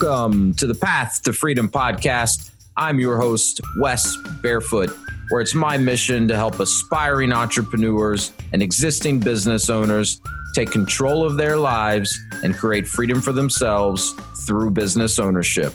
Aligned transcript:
Welcome 0.00 0.54
to 0.54 0.68
the 0.68 0.76
Path 0.76 1.24
to 1.24 1.32
Freedom 1.32 1.68
podcast. 1.68 2.52
I'm 2.76 3.00
your 3.00 3.18
host, 3.18 3.60
Wes 3.80 4.16
Barefoot, 4.40 4.96
where 5.28 5.40
it's 5.40 5.56
my 5.56 5.76
mission 5.76 6.28
to 6.28 6.36
help 6.36 6.60
aspiring 6.60 7.32
entrepreneurs 7.32 8.32
and 8.52 8.62
existing 8.62 9.18
business 9.18 9.68
owners 9.68 10.20
take 10.54 10.70
control 10.70 11.24
of 11.24 11.36
their 11.36 11.56
lives 11.56 12.16
and 12.44 12.56
create 12.56 12.86
freedom 12.86 13.20
for 13.20 13.32
themselves 13.32 14.14
through 14.46 14.70
business 14.70 15.18
ownership. 15.18 15.74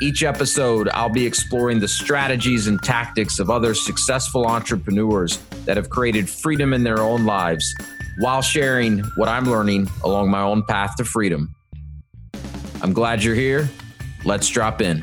Each 0.00 0.22
episode, 0.22 0.88
I'll 0.94 1.10
be 1.10 1.26
exploring 1.26 1.80
the 1.80 1.88
strategies 1.88 2.68
and 2.68 2.82
tactics 2.82 3.38
of 3.38 3.50
other 3.50 3.74
successful 3.74 4.46
entrepreneurs 4.46 5.36
that 5.66 5.76
have 5.76 5.90
created 5.90 6.26
freedom 6.26 6.72
in 6.72 6.84
their 6.84 7.00
own 7.00 7.26
lives 7.26 7.74
while 8.20 8.40
sharing 8.40 9.00
what 9.16 9.28
I'm 9.28 9.44
learning 9.44 9.88
along 10.04 10.30
my 10.30 10.40
own 10.40 10.62
path 10.64 10.96
to 10.96 11.04
freedom. 11.04 11.54
I'm 12.84 12.92
glad 12.92 13.24
you're 13.24 13.34
here. 13.34 13.70
Let's 14.26 14.46
drop 14.46 14.82
in. 14.82 15.02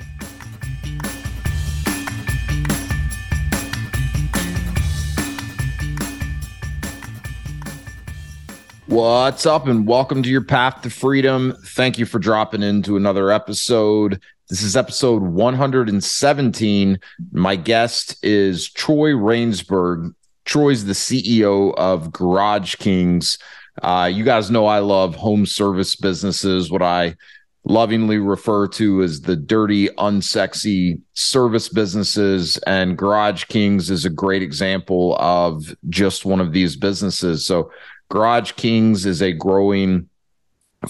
What's 8.86 9.48
up, 9.48 9.66
and 9.66 9.88
welcome 9.88 10.22
to 10.22 10.30
your 10.30 10.44
path 10.44 10.84
to 10.84 10.92
freedom. 10.92 11.56
Thank 11.70 11.98
you 11.98 12.06
for 12.06 12.20
dropping 12.20 12.62
into 12.62 12.98
another 12.98 13.32
episode. 13.32 14.22
This 14.48 14.62
is 14.62 14.78
episode 14.78 15.24
117. 15.24 17.00
My 17.32 17.56
guest 17.56 18.24
is 18.24 18.70
Troy 18.70 19.14
Rainsberg. 19.14 20.14
Troy's 20.46 20.86
the 20.86 20.94
CEO 20.94 21.74
of 21.74 22.12
Garage 22.12 22.76
Kings. 22.76 23.40
Uh, 23.82 24.08
you 24.14 24.24
guys 24.24 24.52
know 24.52 24.68
I 24.68 24.80
love 24.80 25.16
home 25.16 25.48
service 25.48 25.96
businesses, 25.96 26.70
what 26.70 26.84
I 26.84 27.16
lovingly 27.64 28.18
refer 28.18 28.68
to 28.68 29.04
as 29.04 29.22
the 29.22 29.36
dirty, 29.36 29.88
unsexy 29.90 31.00
service 31.14 31.70
businesses. 31.70 32.58
And 32.60 32.98
Garage 32.98 33.46
Kings 33.46 33.90
is 33.90 34.06
a 34.06 34.10
great 34.10 34.42
example 34.42 35.16
of 35.20 35.76
just 35.90 36.26
one 36.26 36.42
of 36.42 36.54
these 36.54 36.76
businesses. 36.76 37.46
So, 37.46 37.72
Garage 38.10 38.54
Kings 38.54 39.06
is 39.06 39.22
a 39.22 39.32
growing 39.32 40.10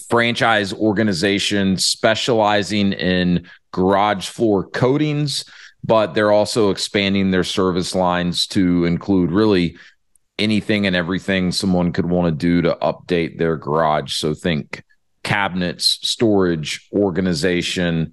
franchise 0.10 0.74
organization 0.74 1.78
specializing 1.78 2.94
in 2.94 3.48
garage 3.72 4.28
floor 4.28 4.66
coatings, 4.70 5.46
but 5.84 6.14
they're 6.14 6.32
also 6.32 6.72
expanding 6.72 7.32
their 7.32 7.44
service 7.44 7.94
lines 7.94 8.48
to 8.48 8.86
include 8.86 9.32
really 9.32 9.78
anything 10.40 10.88
and 10.88 10.96
everything 10.96 11.52
someone 11.52 11.92
could 11.92 12.10
want 12.10 12.26
to 12.26 12.32
do 12.32 12.62
to 12.62 12.78
update 12.82 13.38
their 13.38 13.58
garage. 13.58 14.14
So 14.14 14.34
think 14.34 14.84
cabinets, 15.32 15.98
storage, 16.02 16.90
organization, 16.92 18.12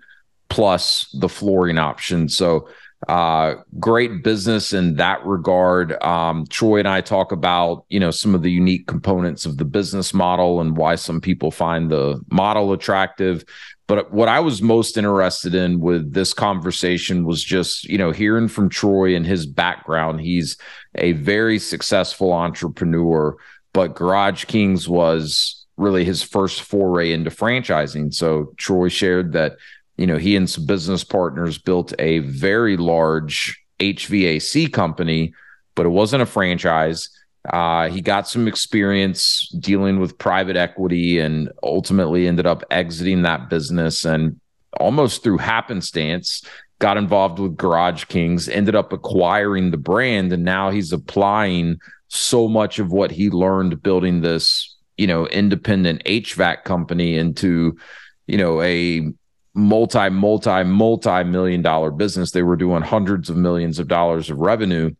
plus 0.49 1.09
the 1.19 1.29
flooring 1.29 1.77
option. 1.77 2.29
So, 2.29 2.69
uh, 3.09 3.55
great 3.79 4.23
business 4.23 4.73
in 4.73 4.95
that 4.97 5.25
regard. 5.27 6.01
Um, 6.03 6.47
Troy 6.49 6.79
and 6.79 6.87
I 6.87 7.01
talk 7.01 7.33
about, 7.33 7.85
you 7.89 7.99
know, 7.99 8.13
some 8.13 8.37
of 8.37 8.43
the 8.43 8.51
unique 8.53 8.87
components 8.87 9.47
of 9.47 9.57
the 9.57 9.65
business 9.65 10.15
model 10.15 10.61
and 10.61 10.77
why 10.77 10.95
some 10.95 11.21
people 11.21 11.51
find 11.51 11.91
the 11.91 12.21
model 12.31 12.73
attractive. 12.73 13.45
But 13.89 14.13
what 14.13 14.29
I 14.29 14.39
was 14.39 14.63
most 14.63 14.97
interested 14.97 15.55
in 15.57 15.81
with 15.81 16.13
this 16.13 16.33
conversation 16.33 17.25
was 17.25 17.43
just, 17.43 17.85
you 17.85 17.99
know, 17.99 18.13
hearing 18.13 18.49
from 18.49 18.69
Troy 18.69 19.17
and 19.17 19.27
his 19.27 19.45
background. 19.45 20.21
He's 20.21 20.57
a 20.95 21.13
very 21.13 21.59
successful 21.59 22.33
entrepreneur, 22.33 23.37
but 23.73 23.97
Garage 23.97 24.45
Kings 24.45 24.89
was 24.89 25.58
really 25.79 26.05
his 26.05 26.23
first 26.23 26.63
foray 26.63 27.13
into 27.13 27.31
franchising. 27.31 28.13
So 28.13 28.53
Troy 28.57 28.89
shared 28.89 29.33
that, 29.33 29.57
you 29.97 30.07
know, 30.07 30.17
he 30.17 30.37
and 30.37 30.49
some 30.49 30.67
business 30.67 31.05
partners 31.05 31.59
built 31.59 31.93
a 31.99 32.19
very 32.21 32.77
large 32.77 33.63
HVAC 33.79 34.73
company, 34.73 35.33
but 35.75 35.87
it 35.87 35.91
wasn't 35.91 36.23
a 36.23 36.27
franchise. 36.27 37.09
Uh, 37.49 37.89
he 37.89 38.01
got 38.01 38.29
some 38.29 38.49
experience 38.49 39.49
dealing 39.61 40.01
with 40.01 40.19
private 40.19 40.57
equity 40.57 41.19
and 41.19 41.51
ultimately 41.63 42.27
ended 42.27 42.47
up 42.47 42.63
exiting 42.71 43.23
that 43.23 43.49
business 43.49 44.05
and 44.05 44.39
almost 44.79 45.23
through 45.23 45.39
happenstance 45.39 46.43
got 46.79 46.97
involved 46.97 47.39
with 47.39 47.57
Garage 47.57 48.05
Kings, 48.05 48.49
ended 48.49 48.75
up 48.75 48.93
acquiring 48.93 49.71
the 49.71 49.77
brand, 49.77 50.33
and 50.33 50.45
now 50.45 50.71
he's 50.71 50.93
applying 50.93 51.79
so 52.09 52.49
much 52.49 52.79
of 52.79 52.93
what 52.93 53.11
he 53.11 53.31
learned 53.31 53.83
building 53.83 54.21
this 54.21 54.77
you 54.99 55.07
know 55.07 55.27
independent 55.29 56.05
HVAC 56.05 56.65
company 56.65 57.17
into 57.17 57.79
you 58.27 58.37
know 58.37 58.61
a 58.61 59.11
multi 59.55 60.11
multi 60.11 60.65
multi 60.65 61.25
million 61.25 61.63
dollar 61.63 61.91
business. 61.91 62.33
They 62.33 62.43
were 62.43 62.57
doing 62.57 62.83
hundreds 62.83 63.31
of 63.31 63.37
millions 63.37 63.79
of 63.79 63.89
dollars 63.89 64.29
of 64.29 64.39
revenue 64.39 64.95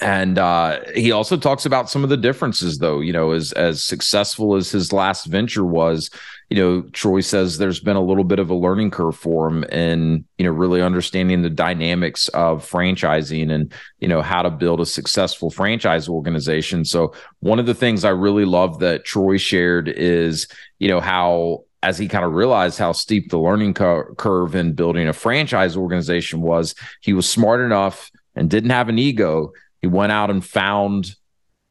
and 0.00 0.38
uh, 0.38 0.80
he 0.94 1.12
also 1.12 1.36
talks 1.36 1.66
about 1.66 1.88
some 1.88 2.02
of 2.02 2.10
the 2.10 2.16
differences 2.16 2.78
though 2.78 3.00
you 3.00 3.12
know 3.12 3.32
as 3.32 3.52
as 3.52 3.82
successful 3.82 4.56
as 4.56 4.70
his 4.70 4.92
last 4.92 5.26
venture 5.26 5.64
was 5.64 6.10
you 6.50 6.62
know, 6.62 6.82
Troy 6.92 7.20
says 7.20 7.58
there's 7.58 7.80
been 7.80 7.96
a 7.96 8.04
little 8.04 8.22
bit 8.22 8.38
of 8.38 8.50
a 8.50 8.54
learning 8.54 8.90
curve 8.90 9.16
for 9.16 9.48
him 9.48 9.64
and, 9.70 10.24
you 10.38 10.44
know, 10.44 10.52
really 10.52 10.82
understanding 10.82 11.42
the 11.42 11.50
dynamics 11.50 12.28
of 12.28 12.68
franchising 12.68 13.50
and, 13.50 13.72
you 13.98 14.08
know, 14.08 14.22
how 14.22 14.42
to 14.42 14.50
build 14.50 14.80
a 14.80 14.86
successful 14.86 15.50
franchise 15.50 16.08
organization. 16.08 16.84
So, 16.84 17.14
one 17.40 17.58
of 17.58 17.66
the 17.66 17.74
things 17.74 18.04
I 18.04 18.10
really 18.10 18.44
love 18.44 18.78
that 18.80 19.04
Troy 19.04 19.36
shared 19.36 19.88
is, 19.88 20.46
you 20.78 20.88
know, 20.88 21.00
how 21.00 21.64
as 21.82 21.98
he 21.98 22.08
kind 22.08 22.24
of 22.24 22.34
realized 22.34 22.78
how 22.78 22.92
steep 22.92 23.30
the 23.30 23.38
learning 23.38 23.74
curve 23.74 24.54
in 24.54 24.74
building 24.74 25.08
a 25.08 25.12
franchise 25.12 25.76
organization 25.76 26.40
was, 26.40 26.74
he 27.00 27.12
was 27.12 27.28
smart 27.28 27.60
enough 27.60 28.10
and 28.34 28.48
didn't 28.48 28.70
have 28.70 28.88
an 28.88 28.98
ego. 28.98 29.52
He 29.84 29.88
went 29.88 30.12
out 30.12 30.30
and 30.30 30.42
found 30.42 31.14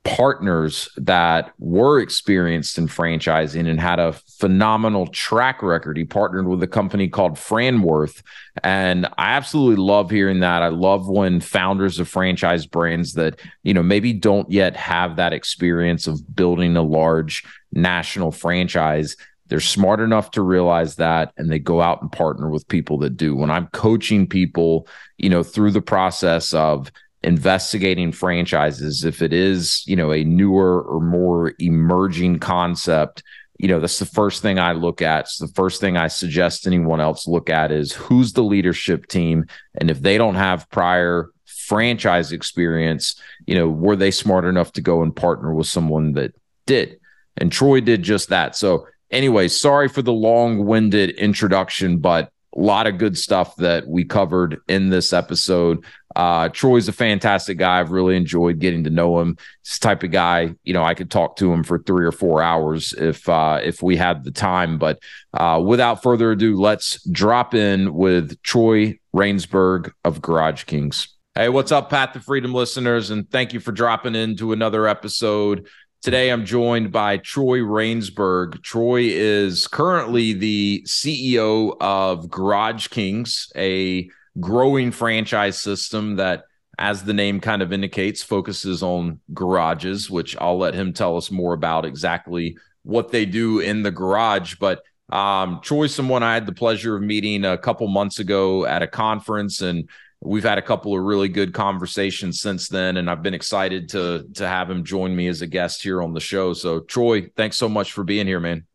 partners 0.03 0.88
that 0.97 1.51
were 1.57 2.00
experienced 2.00 2.78
in 2.78 2.88
franchising 2.88 3.68
and 3.68 3.79
had 3.79 4.00
a 4.00 4.13
phenomenal 4.13 5.07
track 5.07 5.63
record. 5.63 5.97
He 5.97 6.03
partnered 6.03 6.46
with 6.46 6.62
a 6.62 6.68
company 6.68 7.07
called 7.07 7.38
Franworth. 7.38 8.22
And 8.63 9.07
I 9.18 9.31
absolutely 9.31 9.84
love 9.84 10.12
hearing 10.12 10.41
that. 10.41 10.62
I 10.62 10.68
love 10.68 11.09
when 11.09 11.41
founders 11.41 11.97
of 11.97 12.07
franchise 12.07 12.68
brands 12.68 13.13
that, 13.13 13.40
you 13.63 13.74
know, 13.74 13.81
maybe 13.81 14.13
don't 14.13 14.51
yet 14.51 14.75
have 14.75 15.16
that 15.16 15.34
experience 15.34 16.06
of 16.06 16.35
building 16.35 16.78
a 16.78 16.84
large 16.84 17.44
national 17.72 18.31
franchise. 18.31 19.18
They're 19.47 19.59
smart 19.59 20.01
enough 20.01 20.30
to 20.31 20.44
realize 20.44 20.97
that 20.97 21.34
and 21.35 21.51
they 21.51 21.57
go 21.57 21.81
out 21.81 22.03
and 22.03 22.12
partner 22.12 22.51
with 22.51 22.68
people 22.68 23.00
that 23.00 23.18
do. 23.18 23.35
When 23.35 23.50
I'm 23.50 23.69
coaching 23.74 24.28
people, 24.28 24.88
you 25.18 25.30
know, 25.30 25.41
through 25.41 25.72
the 25.72 25.81
process 25.81 26.53
of 26.53 26.91
investigating 27.23 28.11
franchises 28.11 29.06
if 29.06 29.22
it 29.22 29.31
is 29.31 29.84
you 29.88 29.95
know 29.95 30.11
a 30.11 30.23
newer 30.23 30.81
or 30.81 31.00
more 31.00 31.53
emerging 31.59 32.38
concept 32.38 33.23
you 33.63 33.69
know 33.69 33.79
that's 33.79 34.00
the 34.00 34.06
first 34.06 34.41
thing 34.41 34.59
i 34.59 34.73
look 34.73 35.01
at. 35.01 35.22
It's 35.22 35.38
the 35.38 35.47
first 35.47 35.79
thing 35.79 35.95
i 35.95 36.07
suggest 36.07 36.67
anyone 36.67 37.00
else 37.00 37.28
look 37.28 37.50
at 37.50 37.72
is 37.72 37.94
who's 37.94 38.33
the 38.33 38.44
leadership 38.44 39.07
team? 39.07 39.45
And 39.75 39.89
if 39.89 40.01
they 40.01 40.17
don't 40.17 40.35
have 40.35 40.69
prior 40.69 41.29
franchise 41.45 42.33
experience 42.33 43.16
you 43.47 43.56
know 43.56 43.69
were 43.69 43.95
they 43.95 44.12
smart 44.12 44.44
enough 44.44 44.73
to 44.73 44.81
go 44.81 45.01
and 45.01 45.16
partner 45.16 45.53
with 45.53 45.67
someone 45.67 46.12
that 46.13 46.33
did? 46.66 47.00
And 47.38 47.53
troy 47.53 47.79
did 47.79 48.03
just 48.03 48.29
that. 48.29 48.57
So 48.57 48.85
anyway 49.12 49.47
sorry 49.47 49.88
for 49.88 50.01
the 50.01 50.12
long-winded 50.12 51.12
introduction 51.12 52.00
but 52.00 52.32
a 52.55 52.59
lot 52.59 52.88
of 52.88 52.97
good 52.97 53.17
stuff 53.17 53.55
that 53.57 53.88
we 53.88 54.03
covered 54.03 54.61
in 54.67 54.89
this 54.89 55.13
episode. 55.13 55.83
Uh, 56.15 56.50
Troy's 56.50 56.88
a 56.88 56.94
fantastic 56.94 57.57
guy. 57.57 57.79
I've 57.79 57.91
really 57.91 58.15
enjoyed 58.15 58.59
getting 58.59 58.83
to 58.83 58.89
know 58.89 59.19
him. 59.19 59.38
This 59.63 59.79
type 59.79 60.03
of 60.03 60.11
guy, 60.11 60.53
you 60.63 60.73
know, 60.73 60.83
I 60.83 60.94
could 60.94 61.09
talk 61.09 61.38
to 61.38 61.51
him 61.51 61.63
for 61.63 61.79
three 61.79 62.05
or 62.05 62.11
four 62.11 62.44
hours 62.44 62.94
if 62.94 63.27
uh, 63.27 63.59
if 63.63 63.81
we 63.81 63.95
had 63.95 64.23
the 64.23 64.31
time. 64.31 64.77
But 64.77 65.00
uh, 65.33 65.61
without 65.65 66.03
further 66.03 66.31
ado, 66.31 66.59
let's 66.59 67.03
drop 67.09 67.55
in 67.55 67.94
with 67.94 68.41
Troy 68.44 68.99
Rainsberg 69.15 69.91
of 70.06 70.21
Garage 70.21 70.65
Kings. 70.65 71.07
Hey, 71.35 71.49
what's 71.49 71.71
up, 71.71 71.89
Path 71.89 72.13
to 72.13 72.19
Freedom 72.19 72.53
listeners? 72.53 73.09
And 73.09 73.27
thank 73.27 73.53
you 73.53 73.59
for 73.59 73.71
dropping 73.71 74.13
into 74.13 74.51
another 74.53 74.88
episode. 74.88 75.67
Today, 76.03 76.31
I'm 76.31 76.44
joined 76.44 76.91
by 76.91 77.15
Troy 77.15 77.59
Rainsberg. 77.59 78.61
Troy 78.61 79.03
is 79.03 79.69
currently 79.69 80.33
the 80.33 80.83
CEO 80.85 81.77
of 81.79 82.29
Garage 82.29 82.88
Kings, 82.88 83.50
a 83.55 84.09
growing 84.38 84.91
franchise 84.91 85.61
system 85.61 86.17
that, 86.17 86.44
as 86.77 87.03
the 87.03 87.13
name 87.13 87.39
kind 87.39 87.61
of 87.61 87.71
indicates, 87.71 88.21
focuses 88.21 88.83
on 88.83 89.21
garages, 89.33 90.09
which 90.09 90.35
I'll 90.41 90.57
let 90.57 90.73
him 90.73 90.91
tell 90.91 91.15
us 91.15 91.31
more 91.31 91.53
about 91.53 91.85
exactly 91.85 92.57
what 92.83 93.11
they 93.11 93.25
do 93.25 93.61
in 93.61 93.81
the 93.81 93.91
garage. 93.91 94.56
But 94.56 94.83
um, 95.09 95.61
Troy's 95.63 95.95
someone 95.95 96.21
I 96.21 96.33
had 96.33 96.45
the 96.45 96.51
pleasure 96.51 96.97
of 96.97 97.01
meeting 97.01 97.45
a 97.45 97.57
couple 97.57 97.88
months 97.88 98.19
ago 98.19 98.65
at 98.65 98.81
a 98.81 98.88
conference, 98.88 99.61
and 99.61 99.88
we've 100.25 100.43
had 100.43 100.57
a 100.57 100.61
couple 100.61 100.97
of 100.97 101.03
really 101.03 101.29
good 101.29 101.53
conversations 101.53 102.39
since 102.39 102.69
then 102.69 102.97
and 102.97 103.09
i've 103.09 103.21
been 103.21 103.33
excited 103.33 103.89
to 103.89 104.25
to 104.33 104.47
have 104.47 104.69
him 104.69 104.83
join 104.83 105.15
me 105.15 105.27
as 105.27 105.41
a 105.41 105.47
guest 105.47 105.83
here 105.83 106.01
on 106.01 106.13
the 106.13 106.19
show 106.19 106.53
so 106.53 106.79
troy 106.81 107.27
thanks 107.35 107.57
so 107.57 107.67
much 107.67 107.91
for 107.91 108.03
being 108.03 108.27
here 108.27 108.39
man 108.39 108.65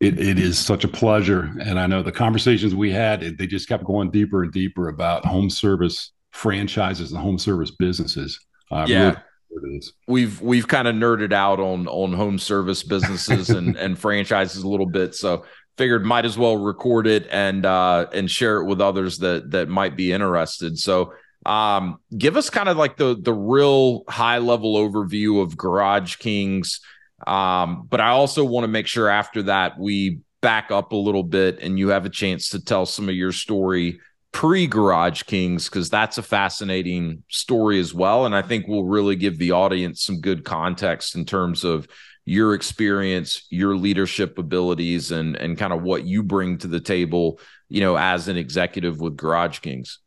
It, 0.00 0.18
it 0.20 0.38
is 0.38 0.56
such 0.58 0.84
a 0.84 0.88
pleasure. 0.88 1.50
And 1.60 1.78
I 1.78 1.88
know 1.88 2.04
the 2.04 2.12
conversations 2.12 2.72
we 2.72 2.92
had, 2.92 3.20
they 3.36 3.48
just 3.48 3.68
kept 3.68 3.84
going 3.84 4.12
deeper 4.12 4.44
and 4.44 4.52
deeper 4.52 4.88
about 4.88 5.26
home 5.26 5.50
service 5.50 6.12
franchises 6.30 7.10
and 7.10 7.20
home 7.20 7.36
service 7.36 7.72
businesses. 7.72 8.38
Uh, 8.70 8.86
yeah. 8.88 9.16
Really 9.50 9.80
we've 10.06 10.40
we've 10.40 10.68
kind 10.68 10.86
of 10.86 10.94
nerded 10.94 11.32
out 11.32 11.58
on 11.58 11.88
on 11.88 12.12
home 12.12 12.38
service 12.38 12.82
businesses 12.82 13.50
and 13.50 13.76
and 13.76 13.98
franchises 13.98 14.62
a 14.62 14.68
little 14.68 14.86
bit 14.86 15.14
so 15.14 15.44
figured 15.78 16.04
might 16.04 16.26
as 16.26 16.36
well 16.36 16.56
record 16.56 17.06
it 17.06 17.26
and 17.30 17.64
uh 17.64 18.06
and 18.12 18.30
share 18.30 18.58
it 18.58 18.64
with 18.64 18.80
others 18.80 19.18
that 19.18 19.50
that 19.50 19.68
might 19.68 19.96
be 19.96 20.12
interested 20.12 20.78
so 20.78 21.14
um 21.46 21.98
give 22.16 22.36
us 22.36 22.50
kind 22.50 22.68
of 22.68 22.76
like 22.76 22.96
the 22.96 23.16
the 23.18 23.32
real 23.32 24.04
high 24.08 24.38
level 24.38 24.74
overview 24.74 25.40
of 25.40 25.56
garage 25.56 26.16
kings 26.16 26.80
um, 27.26 27.86
but 27.90 28.00
I 28.00 28.10
also 28.10 28.44
want 28.44 28.64
to 28.64 28.68
make 28.68 28.86
sure 28.86 29.08
after 29.08 29.44
that 29.44 29.78
we 29.78 30.20
back 30.40 30.70
up 30.70 30.92
a 30.92 30.96
little 30.96 31.24
bit 31.24 31.58
and 31.60 31.78
you 31.78 31.88
have 31.88 32.06
a 32.06 32.10
chance 32.10 32.50
to 32.50 32.64
tell 32.64 32.86
some 32.86 33.08
of 33.08 33.14
your 33.14 33.32
story 33.32 34.00
pre 34.30 34.66
Garage 34.66 35.24
Kings 35.24 35.68
because 35.68 35.90
that's 35.90 36.18
a 36.18 36.22
fascinating 36.22 37.24
story 37.28 37.80
as 37.80 37.92
well. 37.92 38.24
And 38.24 38.36
I 38.36 38.42
think 38.42 38.66
we'll 38.68 38.84
really 38.84 39.16
give 39.16 39.38
the 39.38 39.52
audience 39.52 40.02
some 40.02 40.20
good 40.20 40.44
context 40.44 41.16
in 41.16 41.24
terms 41.24 41.64
of 41.64 41.88
your 42.28 42.52
experience, 42.52 43.46
your 43.48 43.74
leadership 43.74 44.38
abilities, 44.38 45.10
and 45.10 45.34
and 45.36 45.56
kind 45.56 45.72
of 45.72 45.82
what 45.82 46.04
you 46.04 46.22
bring 46.22 46.58
to 46.58 46.66
the 46.66 46.80
table, 46.80 47.40
you 47.68 47.80
know, 47.80 47.96
as 47.96 48.28
an 48.28 48.36
executive 48.36 49.00
with 49.00 49.16
Garage 49.16 49.60
Kings. 49.60 49.98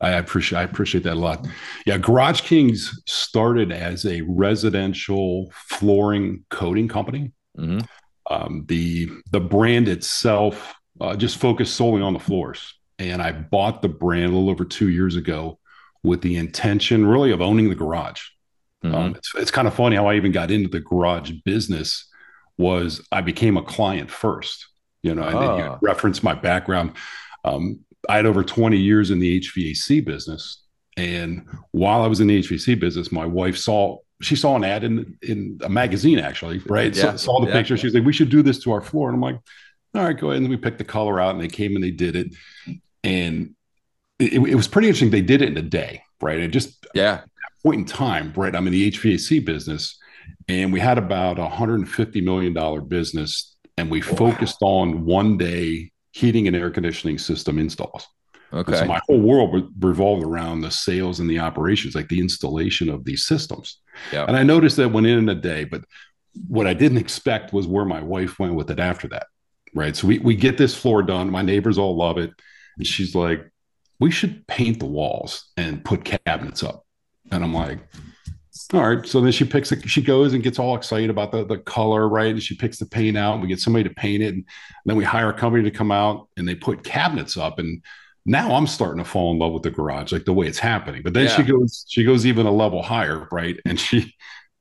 I 0.00 0.12
appreciate 0.12 0.60
I 0.60 0.62
appreciate 0.62 1.04
that 1.04 1.14
a 1.14 1.20
lot. 1.20 1.46
Yeah, 1.84 1.98
Garage 1.98 2.40
Kings 2.40 3.02
started 3.06 3.70
as 3.70 4.06
a 4.06 4.22
residential 4.22 5.52
flooring 5.52 6.44
coating 6.48 6.88
company. 6.88 7.32
Mm-hmm. 7.58 7.80
Um, 8.30 8.64
the 8.66 9.10
the 9.30 9.40
brand 9.40 9.88
itself 9.88 10.74
uh, 11.02 11.16
just 11.16 11.36
focused 11.36 11.74
solely 11.74 12.00
on 12.00 12.14
the 12.14 12.18
floors, 12.18 12.78
and 12.98 13.20
I 13.20 13.32
bought 13.32 13.82
the 13.82 13.88
brand 13.88 14.32
a 14.32 14.34
little 14.34 14.50
over 14.50 14.64
two 14.64 14.88
years 14.88 15.16
ago 15.16 15.58
with 16.02 16.22
the 16.22 16.36
intention, 16.36 17.04
really, 17.04 17.30
of 17.30 17.42
owning 17.42 17.68
the 17.68 17.74
garage. 17.74 18.22
Mm-hmm. 18.84 18.94
Um, 18.94 19.14
it's 19.16 19.32
it's 19.34 19.50
kind 19.50 19.66
of 19.66 19.74
funny 19.74 19.96
how 19.96 20.06
I 20.06 20.14
even 20.14 20.32
got 20.32 20.50
into 20.50 20.68
the 20.68 20.80
garage 20.80 21.32
business. 21.44 22.06
Was 22.56 23.06
I 23.12 23.20
became 23.20 23.56
a 23.56 23.62
client 23.62 24.10
first, 24.10 24.66
you 25.02 25.14
know, 25.14 25.22
and 25.22 25.36
then 25.36 25.58
you 25.58 25.64
ah. 25.64 25.78
reference 25.80 26.22
my 26.22 26.34
background. 26.34 26.92
Um, 27.44 27.80
I 28.08 28.16
had 28.16 28.26
over 28.26 28.42
20 28.42 28.76
years 28.76 29.10
in 29.10 29.18
the 29.18 29.40
HVAC 29.40 30.04
business. 30.04 30.62
And 30.96 31.46
while 31.70 32.02
I 32.02 32.08
was 32.08 32.20
in 32.20 32.26
the 32.26 32.40
HVAC 32.40 32.80
business, 32.80 33.12
my 33.12 33.24
wife 33.24 33.56
saw 33.56 33.98
she 34.20 34.34
saw 34.34 34.56
an 34.56 34.64
ad 34.64 34.82
in 34.82 35.16
in 35.22 35.58
a 35.62 35.68
magazine 35.68 36.18
actually, 36.18 36.58
right? 36.66 36.94
Yeah. 36.94 37.12
So, 37.12 37.16
saw 37.16 37.40
the 37.40 37.46
yeah. 37.48 37.52
picture. 37.52 37.76
She 37.76 37.86
was 37.86 37.94
like, 37.94 38.04
"We 38.04 38.12
should 38.12 38.30
do 38.30 38.42
this 38.42 38.58
to 38.64 38.72
our 38.72 38.80
floor." 38.80 39.08
And 39.08 39.14
I'm 39.14 39.20
like, 39.20 39.40
"All 39.94 40.02
right, 40.02 40.18
go 40.18 40.30
ahead." 40.30 40.42
And 40.42 40.50
we 40.50 40.56
picked 40.56 40.78
the 40.78 40.84
color 40.84 41.20
out, 41.20 41.34
and 41.34 41.40
they 41.40 41.48
came 41.48 41.76
and 41.76 41.84
they 41.84 41.92
did 41.92 42.16
it. 42.16 42.34
And 43.04 43.54
it, 44.18 44.32
it 44.32 44.54
was 44.56 44.66
pretty 44.66 44.88
interesting. 44.88 45.10
They 45.10 45.20
did 45.20 45.42
it 45.42 45.50
in 45.50 45.56
a 45.56 45.62
day, 45.62 46.02
right? 46.20 46.40
And 46.40 46.52
just 46.52 46.84
yeah, 46.94 47.20
point 47.62 47.80
in 47.80 47.84
time, 47.84 48.32
right? 48.36 48.54
I'm 48.54 48.66
in 48.66 48.72
the 48.72 48.90
HVAC 48.90 49.44
business, 49.44 49.98
and 50.48 50.72
we 50.72 50.80
had 50.80 50.98
about 50.98 51.38
a 51.38 51.42
150 51.42 52.20
million 52.20 52.52
dollar 52.52 52.80
business, 52.80 53.56
and 53.76 53.90
we 53.90 54.00
wow. 54.00 54.14
focused 54.14 54.58
on 54.60 55.04
one 55.04 55.36
day 55.36 55.92
heating 56.12 56.46
and 56.46 56.56
air 56.56 56.70
conditioning 56.70 57.18
system 57.18 57.58
installs. 57.58 58.06
Okay. 58.52 58.72
And 58.72 58.78
so 58.78 58.84
my 58.86 59.00
whole 59.06 59.20
world 59.20 59.72
revolved 59.78 60.24
around 60.24 60.62
the 60.62 60.70
sales 60.70 61.20
and 61.20 61.28
the 61.28 61.38
operations, 61.38 61.94
like 61.94 62.08
the 62.08 62.20
installation 62.20 62.88
of 62.88 63.04
these 63.04 63.26
systems. 63.26 63.80
Yeah. 64.12 64.24
And 64.26 64.36
I 64.36 64.42
noticed 64.42 64.76
that 64.76 64.90
went 64.90 65.06
in 65.06 65.18
in 65.18 65.28
a 65.28 65.34
day, 65.34 65.64
but 65.64 65.84
what 66.46 66.66
I 66.66 66.74
didn't 66.74 66.98
expect 66.98 67.52
was 67.52 67.66
where 67.66 67.84
my 67.84 68.00
wife 68.00 68.38
went 68.38 68.54
with 68.54 68.70
it 68.70 68.80
after 68.80 69.08
that. 69.08 69.26
Right. 69.74 69.94
So 69.94 70.06
we, 70.06 70.18
we 70.18 70.34
get 70.34 70.56
this 70.56 70.74
floor 70.74 71.02
done. 71.02 71.30
My 71.30 71.42
neighbors 71.42 71.76
all 71.76 71.96
love 71.96 72.16
it. 72.16 72.30
And 72.78 72.86
she's 72.86 73.14
like, 73.14 73.50
we 74.00 74.10
should 74.10 74.46
paint 74.46 74.78
the 74.78 74.86
walls 74.86 75.50
and 75.56 75.84
put 75.84 76.04
cabinets 76.04 76.62
up. 76.62 76.86
And 77.30 77.44
I'm 77.44 77.54
like, 77.54 77.80
all 78.72 78.88
right. 78.88 79.06
So 79.06 79.20
then 79.20 79.32
she 79.32 79.44
picks 79.44 79.72
it, 79.72 79.88
she 79.88 80.02
goes 80.02 80.34
and 80.34 80.42
gets 80.42 80.58
all 80.58 80.76
excited 80.76 81.10
about 81.10 81.32
the, 81.32 81.44
the 81.44 81.58
color, 81.58 82.08
right? 82.08 82.30
And 82.30 82.42
she 82.42 82.54
picks 82.56 82.78
the 82.78 82.86
paint 82.86 83.16
out 83.16 83.34
and 83.34 83.42
we 83.42 83.48
get 83.48 83.60
somebody 83.60 83.84
to 83.88 83.94
paint 83.94 84.22
it. 84.22 84.34
And 84.34 84.44
then 84.84 84.96
we 84.96 85.04
hire 85.04 85.30
a 85.30 85.34
company 85.34 85.62
to 85.64 85.70
come 85.70 85.90
out 85.90 86.28
and 86.36 86.46
they 86.46 86.54
put 86.54 86.84
cabinets 86.84 87.36
up. 87.36 87.58
And 87.58 87.82
now 88.26 88.54
I'm 88.54 88.66
starting 88.66 89.02
to 89.02 89.08
fall 89.08 89.32
in 89.32 89.38
love 89.38 89.52
with 89.52 89.62
the 89.62 89.70
garage, 89.70 90.12
like 90.12 90.24
the 90.24 90.34
way 90.34 90.46
it's 90.46 90.58
happening. 90.58 91.02
But 91.02 91.14
then 91.14 91.26
yeah. 91.26 91.36
she 91.36 91.42
goes, 91.44 91.86
she 91.88 92.04
goes 92.04 92.26
even 92.26 92.46
a 92.46 92.52
level 92.52 92.82
higher, 92.82 93.26
right? 93.30 93.56
And 93.64 93.80
she 93.80 94.14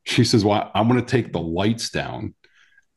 she 0.08 0.24
says, 0.24 0.46
Well, 0.46 0.72
I'm 0.74 0.88
gonna 0.88 1.02
take 1.02 1.34
the 1.34 1.42
lights 1.42 1.90
down 1.90 2.34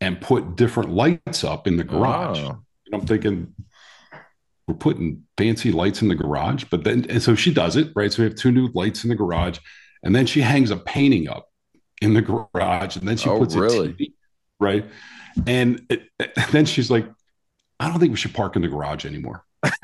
and 0.01 0.21
put 0.21 0.57
different 0.57 0.91
lights 0.91 1.45
up 1.45 1.67
in 1.67 1.77
the 1.77 1.85
garage. 1.85 2.39
Oh. 2.39 2.63
And 2.87 2.95
I'm 2.95 3.07
thinking, 3.07 3.53
we're 4.71 4.79
putting 4.79 5.25
fancy 5.37 5.73
lights 5.73 6.03
in 6.03 6.09
the 6.09 6.15
garage. 6.15 6.65
But 6.71 6.85
then 6.85 7.07
and 7.09 7.23
so 7.23 7.35
she 7.35 7.53
does 7.53 7.77
it, 7.77 7.93
right? 7.95 8.13
So 8.13 8.23
we 8.23 8.29
have 8.29 8.37
two 8.37 8.53
new 8.53 8.69
lights 8.75 9.05
in 9.05 9.11
the 9.11 9.17
garage 9.17 9.59
and 10.03 10.15
then 10.15 10.27
she 10.27 10.41
hangs 10.41 10.71
a 10.71 10.77
painting 10.77 11.29
up 11.29 11.49
in 12.01 12.15
the 12.15 12.23
garage, 12.23 12.97
and 12.97 13.07
then 13.07 13.17
she 13.17 13.29
oh, 13.29 13.39
puts 13.39 13.55
really? 13.55 13.91
a 13.91 13.93
TV, 13.93 14.13
right? 14.59 14.85
And 15.47 15.87
it, 15.91 16.09
then 16.53 16.65
she's 16.65 16.91
like, 16.91 17.07
"I 17.79 17.89
don't 17.89 18.01
think 18.01 18.11
we 18.11 18.17
should 18.17 18.35
park 18.35 18.57
in 18.57 18.63
the 18.63 18.69
garage 18.69 19.05
anymore." 19.05 19.45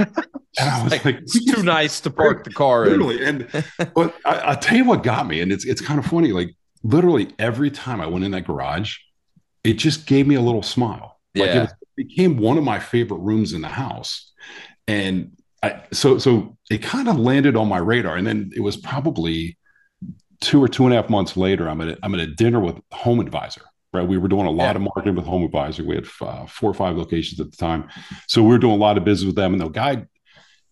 And 0.59 0.71
I 0.71 0.83
was 0.83 0.91
like, 0.91 1.05
like 1.05 1.19
"It's 1.19 1.45
too 1.45 1.63
nice 1.63 2.01
to 2.01 2.11
park 2.11 2.45
the 2.45 2.51
car." 2.51 2.87
Literally, 2.87 3.23
in. 3.23 3.47
and 3.53 3.65
but 3.95 4.15
I, 4.25 4.53
I 4.53 4.55
tell 4.55 4.79
you 4.79 4.87
what 4.87 5.03
got 5.03 5.27
me, 5.27 5.43
and 5.43 5.53
it's 5.53 5.67
it's 5.67 5.83
kind 5.83 5.99
of 5.99 6.07
funny. 6.07 6.33
Like 6.33 6.57
literally 6.83 7.29
every 7.39 7.71
time 7.71 8.01
I 8.01 8.07
went 8.07 8.25
in 8.25 8.31
that 8.31 8.47
garage, 8.47 8.97
it 9.65 9.75
just 9.75 10.07
gave 10.07 10.27
me 10.27 10.35
a 10.35 10.41
little 10.41 10.63
smile. 10.63 11.21
Like 11.35 11.49
yeah. 11.49 11.65
it 11.65 11.71
became 11.95 12.39
one 12.39 12.57
of 12.57 12.65
my 12.65 12.79
favorite 12.79 13.19
rooms 13.19 13.53
in 13.53 13.61
the 13.61 13.69
house, 13.69 14.33
and 14.87 15.33
I, 15.63 15.83
so 15.93 16.19
so 16.19 16.57
it 16.71 16.83
kind 16.83 17.09
of 17.09 17.19
landed 17.19 17.57
on 17.57 17.69
my 17.69 17.79
radar. 17.79 18.17
And 18.17 18.27
then 18.27 18.53
it 18.55 18.61
was 18.61 18.77
probably 18.77 19.59
two 20.41 20.63
or 20.63 20.69
two 20.69 20.85
and 20.85 20.93
a 20.93 20.97
half 20.97 21.11
months 21.11 21.37
later, 21.37 21.69
I'm 21.69 21.81
at 21.81 21.89
a, 21.89 21.99
I'm 22.03 22.15
at 22.15 22.21
a 22.21 22.27
dinner 22.27 22.61
with 22.61 22.79
Home 22.93 23.21
Advisor. 23.21 23.63
Right, 23.93 24.07
we 24.07 24.19
were 24.19 24.29
doing 24.29 24.47
a 24.47 24.51
lot 24.51 24.75
yeah. 24.75 24.77
of 24.77 24.83
marketing 24.83 25.15
with 25.15 25.25
Home 25.25 25.43
Advisor. 25.43 25.83
We 25.85 25.95
had 25.95 26.07
uh, 26.21 26.45
four 26.47 26.71
or 26.71 26.75
five 26.75 26.97
locations 26.97 27.41
at 27.41 27.51
the 27.51 27.57
time, 27.57 27.89
so 28.27 28.43
we 28.43 28.49
were 28.49 28.59
doing 28.59 28.75
a 28.75 28.77
lot 28.77 28.99
of 28.99 29.05
business 29.05 29.27
with 29.27 29.37
them. 29.37 29.53
And 29.53 29.61
the 29.61 29.69
guy, 29.69 30.05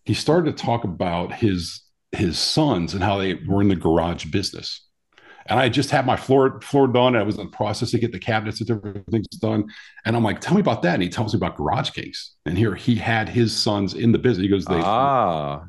he 0.04 0.12
started 0.12 0.56
to 0.56 0.62
talk 0.62 0.84
about 0.84 1.32
his 1.32 1.82
his 2.12 2.38
sons 2.38 2.92
and 2.92 3.02
how 3.02 3.18
they 3.18 3.34
were 3.34 3.62
in 3.62 3.68
the 3.68 3.76
garage 3.76 4.26
business. 4.26 4.83
And 5.46 5.58
I 5.58 5.68
just 5.68 5.90
had 5.90 6.06
my 6.06 6.16
floor 6.16 6.60
floor 6.60 6.86
done. 6.86 7.16
I 7.16 7.22
was 7.22 7.36
in 7.36 7.44
the 7.44 7.50
process 7.50 7.90
to 7.90 7.98
get 7.98 8.12
the 8.12 8.18
cabinets 8.18 8.60
and 8.60 8.66
different 8.66 9.06
things 9.10 9.26
done. 9.28 9.70
And 10.04 10.16
I'm 10.16 10.22
like, 10.22 10.40
tell 10.40 10.54
me 10.54 10.60
about 10.60 10.82
that. 10.82 10.94
And 10.94 11.02
he 11.02 11.08
tells 11.08 11.34
me 11.34 11.38
about 11.38 11.56
Garage 11.56 11.90
Kings. 11.90 12.32
And 12.46 12.56
here 12.56 12.74
he 12.74 12.94
had 12.94 13.28
his 13.28 13.54
sons 13.54 13.94
in 13.94 14.12
the 14.12 14.18
business. 14.18 14.44
He 14.44 14.48
goes, 14.48 14.64
they 14.64 14.80
ah. 14.80 15.64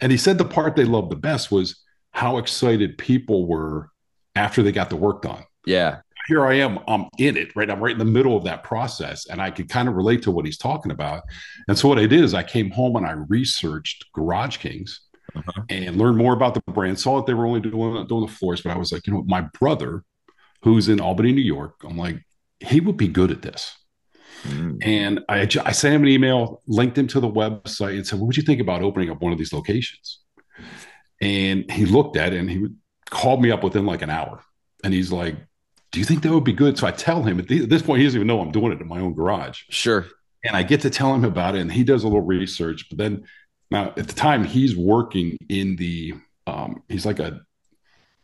And 0.00 0.10
he 0.10 0.18
said 0.18 0.38
the 0.38 0.44
part 0.44 0.76
they 0.76 0.84
loved 0.84 1.10
the 1.10 1.16
best 1.16 1.52
was 1.52 1.82
how 2.12 2.38
excited 2.38 2.98
people 2.98 3.46
were 3.46 3.90
after 4.34 4.62
they 4.62 4.72
got 4.72 4.90
the 4.90 4.96
work 4.96 5.22
done. 5.22 5.44
Yeah. 5.64 6.00
Here 6.26 6.44
I 6.44 6.54
am, 6.54 6.78
I'm 6.86 7.06
in 7.18 7.36
it, 7.36 7.54
right? 7.56 7.70
I'm 7.70 7.80
right 7.80 7.92
in 7.92 7.98
the 7.98 8.04
middle 8.04 8.36
of 8.36 8.44
that 8.44 8.62
process. 8.62 9.26
And 9.26 9.40
I 9.40 9.50
could 9.50 9.68
kind 9.68 9.88
of 9.88 9.94
relate 9.94 10.22
to 10.22 10.30
what 10.30 10.44
he's 10.44 10.58
talking 10.58 10.92
about. 10.92 11.22
And 11.68 11.78
so 11.78 11.88
what 11.88 11.98
I 11.98 12.06
did 12.06 12.22
is 12.22 12.34
I 12.34 12.42
came 12.42 12.70
home 12.70 12.96
and 12.96 13.06
I 13.06 13.12
researched 13.12 14.06
Garage 14.12 14.58
Kings 14.58 15.00
uh-huh. 15.34 15.62
and 15.68 15.96
learned 15.96 16.18
more 16.18 16.32
about 16.32 16.54
the 16.54 16.62
brand. 16.72 16.98
Saw 16.98 17.16
that 17.16 17.26
they 17.26 17.34
were 17.34 17.46
only 17.46 17.60
doing, 17.60 18.06
doing 18.06 18.26
the 18.26 18.32
floors, 18.32 18.60
but 18.62 18.72
I 18.72 18.78
was 18.78 18.92
like, 18.92 19.06
you 19.06 19.12
know, 19.12 19.22
my 19.26 19.42
brother, 19.58 20.04
who's 20.62 20.88
in 20.88 21.00
Albany, 21.00 21.32
New 21.32 21.40
York, 21.40 21.74
I'm 21.84 21.96
like, 21.96 22.24
he 22.60 22.80
would 22.80 22.96
be 22.96 23.08
good 23.08 23.30
at 23.30 23.42
this. 23.42 23.74
Mm. 24.42 24.78
And 24.82 25.20
I, 25.28 25.40
I 25.64 25.72
sent 25.72 25.94
him 25.94 26.02
an 26.02 26.08
email, 26.08 26.62
linked 26.66 26.96
him 26.96 27.06
to 27.08 27.20
the 27.20 27.28
website, 27.28 27.96
and 27.96 28.06
said, 28.06 28.18
What 28.18 28.26
would 28.26 28.36
you 28.36 28.42
think 28.42 28.60
about 28.60 28.82
opening 28.82 29.10
up 29.10 29.20
one 29.20 29.32
of 29.32 29.38
these 29.38 29.52
locations? 29.52 30.20
And 31.20 31.70
he 31.70 31.84
looked 31.84 32.16
at 32.16 32.32
it 32.32 32.38
and 32.38 32.50
he 32.50 32.66
called 33.10 33.42
me 33.42 33.50
up 33.50 33.62
within 33.62 33.84
like 33.84 34.02
an 34.02 34.10
hour. 34.10 34.42
And 34.82 34.94
he's 34.94 35.12
like, 35.12 35.36
Do 35.92 35.98
you 35.98 36.06
think 36.06 36.22
that 36.22 36.32
would 36.32 36.44
be 36.44 36.52
good? 36.52 36.78
So 36.78 36.86
I 36.86 36.92
tell 36.92 37.22
him 37.22 37.38
at, 37.38 37.48
this 37.48 37.82
point, 37.82 37.98
he 37.98 38.06
doesn't 38.06 38.18
even 38.18 38.26
know 38.26 38.40
I'm 38.40 38.52
doing 38.52 38.72
it 38.72 38.80
in 38.80 38.88
my 38.88 39.00
own 39.00 39.14
garage. 39.14 39.62
Sure. 39.68 40.06
And 40.42 40.56
I 40.56 40.62
get 40.62 40.80
to 40.82 40.90
tell 40.90 41.14
him 41.14 41.24
about 41.24 41.54
it. 41.54 41.60
And 41.60 41.70
he 41.70 41.84
does 41.84 42.02
a 42.02 42.08
little 42.08 42.22
research. 42.22 42.88
But 42.88 42.96
then 42.96 43.24
now 43.70 43.88
at 43.96 44.08
the 44.08 44.14
time, 44.14 44.44
he's 44.44 44.76
working 44.76 45.36
in 45.48 45.76
the, 45.76 46.14
um, 46.46 46.82
he's 46.88 47.06
like 47.06 47.18
a, 47.18 47.40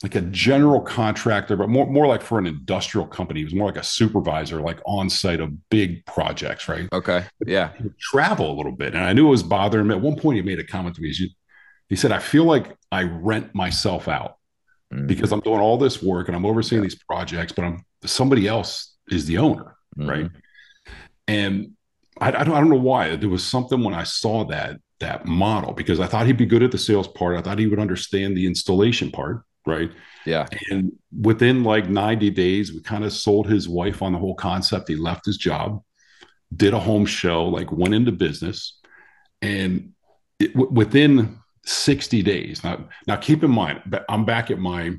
like 0.02 0.14
a 0.14 0.20
general 0.20 0.80
contractor, 0.80 1.56
but 1.56 1.68
more, 1.68 1.86
more 1.86 2.06
like 2.06 2.20
for 2.20 2.38
an 2.38 2.46
industrial 2.46 3.06
company. 3.06 3.40
He 3.40 3.44
was 3.44 3.54
more 3.54 3.66
like 3.66 3.78
a 3.78 3.82
supervisor, 3.82 4.60
like 4.60 4.78
on 4.84 5.08
site 5.08 5.40
of 5.40 5.68
big 5.70 6.04
projects, 6.04 6.68
right? 6.68 6.86
Okay. 6.92 7.24
Yeah. 7.46 7.70
travel 7.98 8.52
a 8.52 8.56
little 8.56 8.72
bit. 8.72 8.94
And 8.94 9.02
I 9.02 9.14
knew 9.14 9.26
it 9.26 9.30
was 9.30 9.42
bothering 9.42 9.86
him. 9.86 9.90
At 9.90 10.00
one 10.00 10.16
point, 10.16 10.36
he 10.36 10.42
made 10.42 10.58
a 10.58 10.64
comment 10.64 10.96
to 10.96 11.02
me. 11.02 11.12
He 11.12 11.34
he 11.88 11.96
said, 11.96 12.12
I 12.12 12.18
feel 12.18 12.44
like 12.44 12.76
I 12.90 13.04
rent 13.04 13.54
myself 13.54 14.08
out 14.08 14.36
mm-hmm. 14.92 15.06
because 15.06 15.32
I'm 15.32 15.40
doing 15.40 15.60
all 15.60 15.78
this 15.78 16.02
work 16.02 16.28
and 16.28 16.36
I'm 16.36 16.46
overseeing 16.46 16.82
yeah. 16.82 16.88
these 16.88 17.02
projects, 17.02 17.52
but 17.52 17.64
I'm 17.64 17.84
somebody 18.04 18.46
else 18.46 18.96
is 19.08 19.26
the 19.26 19.38
owner. 19.38 19.76
Mm-hmm. 19.98 20.08
Right. 20.08 20.30
And 21.28 21.72
I, 22.20 22.28
I, 22.28 22.44
don't, 22.44 22.54
I 22.54 22.60
don't 22.60 22.70
know 22.70 22.76
why 22.76 23.16
there 23.16 23.28
was 23.28 23.44
something 23.44 23.82
when 23.82 23.94
I 23.94 24.04
saw 24.04 24.44
that, 24.46 24.76
that 25.00 25.26
model, 25.26 25.72
because 25.72 26.00
I 26.00 26.06
thought 26.06 26.26
he'd 26.26 26.36
be 26.36 26.46
good 26.46 26.62
at 26.62 26.72
the 26.72 26.78
sales 26.78 27.08
part. 27.08 27.36
I 27.36 27.42
thought 27.42 27.58
he 27.58 27.66
would 27.66 27.78
understand 27.78 28.36
the 28.36 28.46
installation 28.46 29.10
part. 29.10 29.42
Right. 29.66 29.90
Yeah. 30.24 30.46
And 30.70 30.92
within 31.20 31.64
like 31.64 31.88
90 31.88 32.30
days, 32.30 32.72
we 32.72 32.80
kind 32.80 33.04
of 33.04 33.12
sold 33.12 33.48
his 33.48 33.68
wife 33.68 34.00
on 34.00 34.12
the 34.12 34.18
whole 34.18 34.36
concept. 34.36 34.88
He 34.88 34.94
left 34.94 35.26
his 35.26 35.36
job 35.36 35.82
did 36.54 36.74
a 36.74 36.78
home 36.80 37.06
show, 37.06 37.44
like 37.46 37.72
went 37.72 37.94
into 37.94 38.12
business, 38.12 38.78
and 39.42 39.92
it, 40.38 40.52
w- 40.54 40.72
within 40.72 41.38
60 41.64 42.22
days. 42.22 42.62
Now, 42.62 42.88
now 43.06 43.16
keep 43.16 43.42
in 43.42 43.50
mind, 43.50 43.82
I'm 44.08 44.24
back 44.24 44.50
at 44.50 44.58
my 44.58 44.92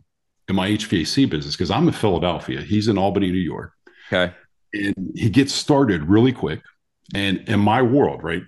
in 0.50 0.56
my 0.56 0.70
HVAC 0.70 1.30
business 1.30 1.56
because 1.56 1.72
I'm 1.72 1.88
in 1.88 1.94
Philadelphia. 1.94 2.62
He's 2.62 2.88
in 2.88 2.98
Albany, 2.98 3.32
New 3.32 3.38
York. 3.38 3.74
Okay. 4.12 4.34
And 4.74 5.12
he 5.14 5.30
gets 5.30 5.54
started 5.54 6.04
really 6.04 6.32
quick. 6.32 6.62
And 7.14 7.40
in 7.50 7.60
my 7.60 7.82
world, 7.82 8.24
right, 8.24 8.44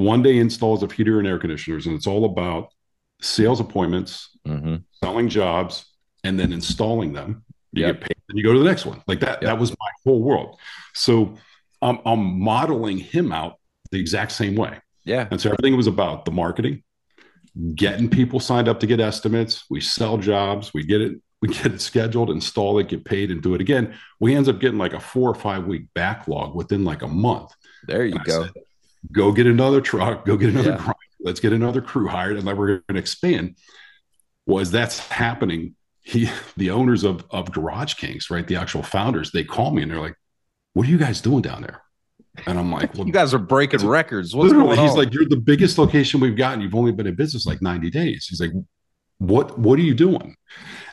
one 0.00 0.22
day 0.22 0.38
installs 0.38 0.82
of 0.82 0.92
heater 0.92 1.18
and 1.18 1.28
air 1.28 1.38
conditioners, 1.38 1.86
and 1.86 1.94
it's 1.94 2.06
all 2.06 2.24
about 2.24 2.72
sales 3.20 3.60
appointments, 3.60 4.30
mm-hmm. 4.48 4.76
selling 5.04 5.28
jobs, 5.28 5.84
and 6.24 6.40
then 6.40 6.52
installing 6.52 7.12
them. 7.12 7.44
You 7.72 7.86
yep. 7.86 8.00
get 8.00 8.08
paid, 8.08 8.16
and 8.28 8.38
you 8.38 8.42
go 8.42 8.52
to 8.52 8.58
the 8.58 8.64
next 8.64 8.86
one. 8.86 9.02
Like 9.06 9.20
that. 9.20 9.42
Yep. 9.42 9.42
That 9.42 9.58
was 9.58 9.70
my 9.70 9.90
whole 10.04 10.22
world. 10.22 10.58
So 10.94 11.36
I'm, 11.82 11.98
I'm 12.06 12.40
modeling 12.40 12.98
him 12.98 13.30
out 13.30 13.58
the 13.90 14.00
exact 14.00 14.32
same 14.32 14.56
way. 14.56 14.78
Yeah. 15.04 15.28
And 15.30 15.40
so 15.40 15.50
everything 15.50 15.76
was 15.76 15.86
about 15.86 16.24
the 16.24 16.30
marketing, 16.30 16.82
getting 17.74 18.08
people 18.08 18.40
signed 18.40 18.68
up 18.68 18.80
to 18.80 18.86
get 18.86 19.00
estimates. 19.00 19.64
We 19.68 19.80
sell 19.80 20.16
jobs. 20.16 20.72
We 20.72 20.84
get 20.84 21.00
it. 21.00 21.20
We 21.42 21.48
get 21.48 21.66
it 21.66 21.80
scheduled, 21.80 22.30
install 22.30 22.78
it, 22.78 22.88
get 22.88 23.04
paid, 23.04 23.30
and 23.30 23.42
do 23.42 23.54
it 23.54 23.62
again. 23.62 23.94
We 24.18 24.34
ends 24.34 24.48
up 24.48 24.60
getting 24.60 24.78
like 24.78 24.92
a 24.92 25.00
four 25.00 25.30
or 25.30 25.34
five 25.34 25.66
week 25.66 25.86
backlog 25.94 26.54
within 26.54 26.84
like 26.84 27.02
a 27.02 27.08
month. 27.08 27.52
There 27.86 28.04
you 28.04 28.18
go. 28.24 28.44
Said, 28.44 28.52
go 29.12 29.32
get 29.32 29.46
another 29.46 29.80
truck. 29.80 30.24
Go 30.24 30.36
get 30.36 30.50
another. 30.50 30.70
Yeah. 30.70 30.92
Let's 31.22 31.40
get 31.40 31.52
another 31.52 31.82
crew 31.82 32.08
hired, 32.08 32.38
and 32.38 32.48
then 32.48 32.56
we're 32.56 32.68
going 32.68 32.82
to 32.88 32.98
expand. 32.98 33.56
Was 34.46 34.70
that's 34.70 34.98
happening? 34.98 35.74
He, 36.00 36.30
the 36.56 36.70
owners 36.70 37.04
of 37.04 37.24
of 37.30 37.52
Garage 37.52 37.94
Kings, 37.94 38.30
right? 38.30 38.46
The 38.46 38.56
actual 38.56 38.82
founders, 38.82 39.30
they 39.30 39.44
call 39.44 39.70
me 39.70 39.82
and 39.82 39.90
they're 39.90 40.00
like, 40.00 40.16
"What 40.72 40.86
are 40.86 40.90
you 40.90 40.96
guys 40.96 41.20
doing 41.20 41.42
down 41.42 41.60
there?" 41.60 41.82
And 42.46 42.58
I'm 42.58 42.72
like, 42.72 42.94
well, 42.96 43.06
you 43.06 43.12
guys 43.12 43.34
are 43.34 43.38
breaking 43.38 43.86
records. 43.86 44.34
What's 44.34 44.52
on? 44.52 44.78
He's 44.78 44.94
like, 44.94 45.12
you're 45.12 45.28
the 45.28 45.36
biggest 45.36 45.78
location 45.78 46.20
we've 46.20 46.36
gotten. 46.36 46.60
You've 46.60 46.74
only 46.74 46.92
been 46.92 47.06
in 47.06 47.14
business 47.14 47.46
like 47.46 47.60
90 47.60 47.90
days. 47.90 48.26
He's 48.28 48.40
like, 48.40 48.52
what 49.18 49.58
what 49.58 49.78
are 49.78 49.82
you 49.82 49.94
doing? 49.94 50.34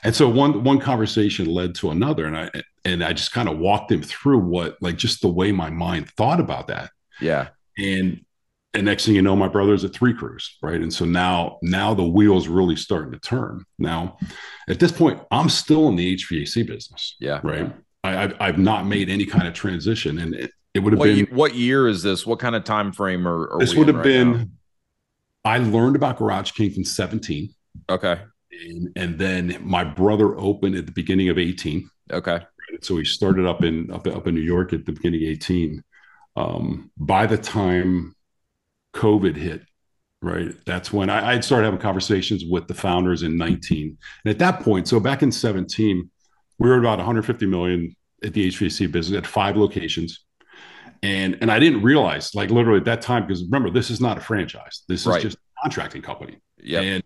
And 0.04 0.14
so 0.14 0.28
one 0.28 0.64
one 0.64 0.80
conversation 0.80 1.46
led 1.46 1.76
to 1.76 1.92
another, 1.92 2.26
and 2.26 2.38
I 2.38 2.52
and 2.84 3.04
I 3.04 3.14
just 3.14 3.32
kind 3.32 3.48
of 3.48 3.58
walked 3.58 3.92
him 3.92 4.04
through 4.04 4.40
what 4.40 4.78
like 4.82 4.98
just 4.98 5.22
the 5.22 5.30
way 5.30 5.54
my 5.54 5.70
mind 5.70 6.10
thought 6.12 6.42
about 6.42 6.68
that. 6.68 6.92
Yeah. 7.22 7.50
And 7.77 8.22
and 8.74 8.86
next 8.86 9.05
thing 9.05 9.15
you 9.15 9.22
know, 9.22 9.36
my 9.36 9.48
brother's 9.48 9.84
at 9.84 9.93
three 9.93 10.13
crews, 10.13 10.57
right? 10.62 10.79
And 10.79 10.93
so 10.93 11.05
now 11.05 11.57
now 11.62 11.93
the 11.93 12.07
wheels 12.07 12.48
really 12.48 12.75
starting 12.75 13.12
to 13.12 13.19
turn. 13.19 13.63
Now, 13.79 14.17
at 14.69 14.79
this 14.79 14.91
point, 14.91 15.22
I'm 15.31 15.50
still 15.50 15.88
in 15.88 15.96
the 15.96 16.15
HVAC 16.15 16.67
business. 16.67 17.15
Yeah. 17.19 17.39
Right. 17.43 17.74
I, 18.03 18.12
have 18.12 18.36
I've 18.39 18.57
not 18.57 18.86
made 18.86 19.10
any 19.10 19.25
kind 19.25 19.48
of 19.48 19.53
transition, 19.53 20.19
and 20.19 20.36
it, 20.36 20.51
it 20.74 20.79
would 20.79 20.93
have 20.93 21.00
what, 21.00 21.05
been 21.05 21.25
what 21.27 21.55
year 21.55 21.88
is 21.88 22.03
this? 22.03 22.25
What 22.25 22.39
kind 22.39 22.55
of 22.55 22.63
time 22.63 22.91
frame 22.91 23.27
or 23.27 23.57
this 23.60 23.74
would 23.75 23.88
have 23.88 23.98
right 23.98 24.03
been? 24.03 24.31
Now? 24.31 24.46
I 25.46 25.57
learned 25.60 25.96
about 25.96 26.17
Garage 26.17 26.51
king 26.51 26.74
in 26.75 26.84
17. 26.84 27.53
Okay. 27.89 28.22
And, 28.51 28.89
and 28.96 29.17
then 29.17 29.57
my 29.62 29.84
brother 29.84 30.38
opened 30.38 30.75
at 30.75 30.86
the 30.86 30.91
beginning 30.91 31.29
of 31.29 31.38
18. 31.38 31.89
Okay. 32.12 32.41
So 32.81 32.98
he 32.98 33.05
started 33.05 33.46
up 33.46 33.63
in 33.63 33.89
up, 33.91 34.05
up 34.07 34.27
in 34.27 34.36
New 34.36 34.41
York 34.41 34.74
at 34.74 34.86
the 34.86 34.91
beginning 34.91 35.24
of 35.24 35.29
18. 35.29 35.84
Um, 36.38 36.91
by 36.98 37.25
the 37.25 37.38
time 37.38 38.15
COVID 38.94 39.36
hit, 39.36 39.63
right, 40.22 40.53
that's 40.65 40.94
when 40.94 41.10
I, 41.10 41.34
I'd 41.34 41.44
started 41.44 41.65
having 41.65 41.79
conversations 41.79 42.46
with 42.46 42.67
the 42.67 42.74
founders 42.74 43.24
in 43.24 43.38
19. 43.38 43.98
And 44.25 44.32
at 44.32 44.39
that 44.39 44.62
point, 44.62 44.88
so 44.88 45.00
back 45.00 45.24
in 45.24 45.32
17, 45.32 46.10
we 46.60 46.70
were 46.70 46.77
about 46.77 47.00
150 47.00 47.46
million 47.46 47.96
at 48.24 48.34
the 48.34 48.48
HVAC 48.48 48.91
business 48.91 49.17
at 49.17 49.27
five 49.27 49.58
locations 49.58 50.25
and 51.03 51.38
and 51.41 51.51
I 51.51 51.60
didn't 51.60 51.84
realize 51.84 52.34
like 52.34 52.50
literally 52.50 52.79
at 52.79 52.86
that 52.86 53.01
time 53.01 53.25
because 53.25 53.44
remember 53.44 53.70
this 53.70 53.89
is 53.89 54.01
not 54.01 54.17
a 54.17 54.22
franchise 54.22 54.84
this 54.88 55.01
is 55.01 55.08
right. 55.08 55.22
just 55.22 55.38
a 55.38 55.62
contracting 55.63 56.01
company 56.01 56.38
yeah 56.62 56.82
and 56.82 57.03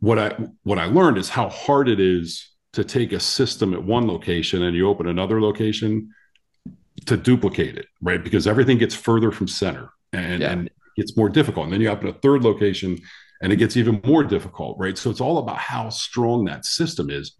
what 0.00 0.18
I 0.18 0.36
what 0.62 0.78
I 0.78 0.86
learned 0.86 1.18
is 1.18 1.28
how 1.28 1.48
hard 1.48 1.88
it 1.88 2.00
is 2.00 2.50
to 2.74 2.84
take 2.84 3.12
a 3.12 3.20
system 3.20 3.72
at 3.72 3.82
one 3.82 4.06
location 4.06 4.62
and 4.62 4.76
you 4.76 4.88
open 4.88 5.06
another 5.06 5.40
location 5.40 6.10
to 7.04 7.16
duplicate 7.16 7.76
it 7.76 7.86
right 8.00 8.24
because 8.24 8.46
everything 8.46 8.78
gets 8.78 8.94
further 8.94 9.30
from 9.30 9.46
center 9.46 9.90
and 10.12 10.40
yeah. 10.40 10.50
and 10.50 10.70
it's 10.96 11.16
more 11.16 11.28
difficult 11.28 11.64
and 11.64 11.72
then 11.72 11.80
you 11.80 11.88
open 11.88 12.08
a 12.08 12.12
third 12.12 12.42
location 12.42 12.98
and 13.42 13.52
it 13.52 13.56
gets 13.56 13.76
even 13.76 14.00
more 14.04 14.24
difficult 14.24 14.76
right 14.78 14.96
so 14.96 15.10
it's 15.10 15.20
all 15.20 15.38
about 15.38 15.58
how 15.58 15.90
strong 15.90 16.44
that 16.44 16.64
system 16.64 17.10
is 17.10 17.34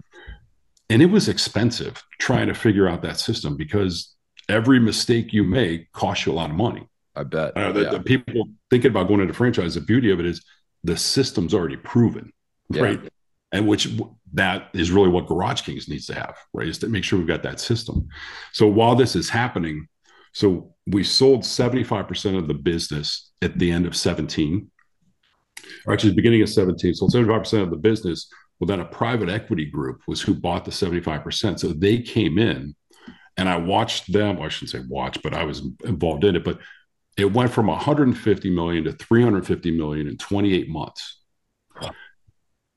and 0.88 1.02
it 1.02 1.06
was 1.06 1.28
expensive 1.28 2.02
trying 2.18 2.46
to 2.48 2.54
figure 2.54 2.88
out 2.88 3.02
that 3.02 3.18
system 3.18 3.56
because 3.56 4.14
every 4.48 4.78
mistake 4.78 5.32
you 5.32 5.44
make 5.44 5.90
costs 5.92 6.26
you 6.26 6.32
a 6.32 6.34
lot 6.34 6.50
of 6.50 6.56
money. 6.56 6.88
I 7.14 7.24
bet. 7.24 7.56
Uh, 7.56 7.72
the, 7.72 7.82
yeah. 7.82 7.90
the, 7.90 8.00
people 8.00 8.44
thinking 8.70 8.90
about 8.90 9.08
going 9.08 9.20
into 9.20 9.32
franchise, 9.34 9.74
the 9.74 9.80
beauty 9.80 10.10
of 10.10 10.20
it 10.20 10.26
is 10.26 10.44
the 10.84 10.96
system's 10.96 11.54
already 11.54 11.76
proven, 11.76 12.32
yeah. 12.68 12.82
right? 12.82 13.00
And 13.52 13.66
which 13.66 13.88
that 14.34 14.70
is 14.74 14.90
really 14.90 15.08
what 15.08 15.26
Garage 15.26 15.62
Kings 15.62 15.88
needs 15.88 16.06
to 16.06 16.14
have, 16.14 16.36
right? 16.52 16.68
Is 16.68 16.78
to 16.78 16.88
make 16.88 17.04
sure 17.04 17.18
we've 17.18 17.28
got 17.28 17.42
that 17.44 17.60
system. 17.60 18.08
So 18.52 18.66
while 18.66 18.94
this 18.94 19.16
is 19.16 19.28
happening, 19.28 19.86
so 20.32 20.74
we 20.86 21.02
sold 21.02 21.42
75% 21.42 22.36
of 22.36 22.48
the 22.48 22.54
business 22.54 23.30
at 23.40 23.58
the 23.58 23.70
end 23.70 23.86
of 23.86 23.96
17, 23.96 24.70
or 25.86 25.92
actually 25.92 26.10
the 26.10 26.16
beginning 26.16 26.42
of 26.42 26.48
17. 26.48 26.94
So 26.94 27.06
75% 27.06 27.62
of 27.62 27.70
the 27.70 27.76
business. 27.76 28.28
Well, 28.58 28.66
then 28.66 28.80
a 28.80 28.84
private 28.84 29.28
equity 29.28 29.66
group 29.66 30.02
was 30.06 30.20
who 30.20 30.34
bought 30.34 30.64
the 30.64 30.70
75%. 30.70 31.58
So 31.58 31.68
they 31.68 32.00
came 32.00 32.38
in 32.38 32.74
and 33.36 33.48
I 33.48 33.56
watched 33.56 34.12
them. 34.12 34.36
Well, 34.36 34.46
I 34.46 34.48
shouldn't 34.48 34.70
say 34.70 34.82
watch, 34.88 35.22
but 35.22 35.34
I 35.34 35.44
was 35.44 35.66
involved 35.84 36.24
in 36.24 36.36
it. 36.36 36.44
But 36.44 36.58
it 37.16 37.32
went 37.32 37.52
from 37.52 37.66
150 37.66 38.50
million 38.50 38.84
to 38.84 38.92
350 38.92 39.70
million 39.76 40.06
in 40.08 40.16
28 40.18 40.68
months. 40.68 41.20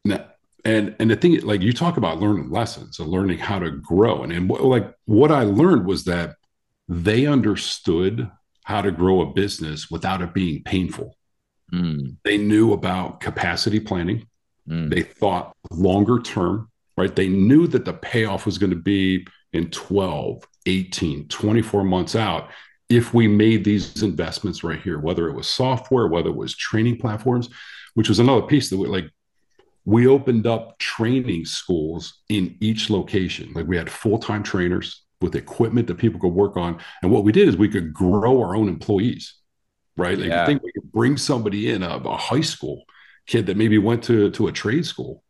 Now, 0.05 0.27
and 0.65 0.95
and 0.99 1.09
the 1.09 1.15
thing, 1.15 1.39
like 1.41 1.61
you 1.61 1.73
talk 1.73 1.97
about 1.97 2.19
learning 2.19 2.49
lessons 2.49 2.99
and 2.99 3.09
learning 3.09 3.39
how 3.39 3.59
to 3.59 3.71
grow, 3.71 4.23
and 4.23 4.31
and 4.31 4.49
like 4.49 4.93
what 5.05 5.31
I 5.31 5.43
learned 5.43 5.85
was 5.85 6.05
that 6.05 6.35
they 6.87 7.25
understood 7.25 8.29
how 8.63 8.81
to 8.81 8.91
grow 8.91 9.21
a 9.21 9.33
business 9.33 9.89
without 9.89 10.21
it 10.21 10.33
being 10.33 10.63
painful. 10.63 11.15
Mm. 11.73 12.17
They 12.23 12.37
knew 12.37 12.73
about 12.73 13.19
capacity 13.19 13.79
planning. 13.79 14.27
Mm. 14.67 14.93
They 14.93 15.03
thought 15.03 15.55
longer 15.71 16.19
term, 16.19 16.69
right? 16.97 17.15
They 17.15 17.29
knew 17.29 17.67
that 17.67 17.85
the 17.85 17.93
payoff 17.93 18.45
was 18.45 18.57
going 18.57 18.71
to 18.71 18.75
be 18.75 19.25
in 19.53 19.69
12, 19.69 20.43
18, 20.65 21.27
24 21.27 21.83
months 21.83 22.15
out 22.15 22.49
if 22.89 23.13
we 23.13 23.27
made 23.27 23.63
these 23.63 24.01
investments 24.01 24.63
right 24.63 24.81
here, 24.81 24.99
whether 24.99 25.27
it 25.29 25.35
was 25.35 25.47
software, 25.47 26.07
whether 26.07 26.29
it 26.29 26.35
was 26.35 26.55
training 26.55 26.97
platforms, 26.97 27.49
which 27.93 28.09
was 28.09 28.19
another 28.19 28.41
piece 28.41 28.69
that 28.69 28.77
we 28.77 28.87
like 28.87 29.09
we 29.89 30.05
opened 30.05 30.45
up 30.45 30.77
training 30.77 31.45
schools 31.45 32.21
in 32.29 32.55
each 32.59 32.91
location. 32.91 33.51
Like 33.55 33.65
we 33.65 33.75
had 33.75 33.89
full-time 33.89 34.43
trainers 34.43 35.03
with 35.19 35.35
equipment 35.35 35.87
that 35.87 35.97
people 35.97 36.19
could 36.19 36.27
work 36.27 36.57
on. 36.57 36.79
And 37.01 37.11
what 37.11 37.23
we 37.23 37.31
did 37.31 37.47
is 37.47 37.57
we 37.57 37.69
could 37.69 37.91
grow 37.91 38.39
our 38.39 38.55
own 38.55 38.67
employees, 38.69 39.33
right? 39.97 40.15
Like 40.15 40.29
yeah. 40.29 40.43
I 40.43 40.45
think 40.45 40.61
we 40.61 40.71
could 40.73 40.91
bring 40.91 41.17
somebody 41.17 41.71
in, 41.71 41.81
a, 41.81 41.97
a 41.97 42.17
high 42.17 42.41
school 42.41 42.83
kid 43.25 43.47
that 43.47 43.57
maybe 43.57 43.79
went 43.79 44.03
to, 44.03 44.29
to 44.29 44.47
a 44.47 44.51
trade 44.51 44.85
school, 44.85 45.23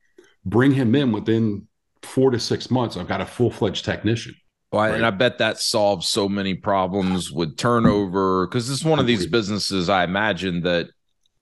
bring 0.44 0.74
him 0.74 0.94
in 0.94 1.14
within 1.14 1.66
four 2.04 2.30
to 2.32 2.40
six 2.40 2.70
months, 2.70 2.98
I've 2.98 3.08
got 3.08 3.22
a 3.22 3.26
full 3.26 3.52
fledged 3.52 3.86
technician. 3.86 4.36
Well, 4.74 4.82
right? 4.82 4.94
and 4.94 5.06
I 5.06 5.12
bet 5.12 5.38
that 5.38 5.60
solves 5.60 6.10
so 6.10 6.28
many 6.28 6.54
problems 6.54 7.32
with 7.32 7.56
turnover 7.56 8.46
because 8.46 8.70
it's 8.70 8.84
one 8.84 9.00
of 9.00 9.08
these 9.08 9.26
businesses. 9.26 9.88
I 9.88 10.04
imagine 10.04 10.64
that 10.64 10.90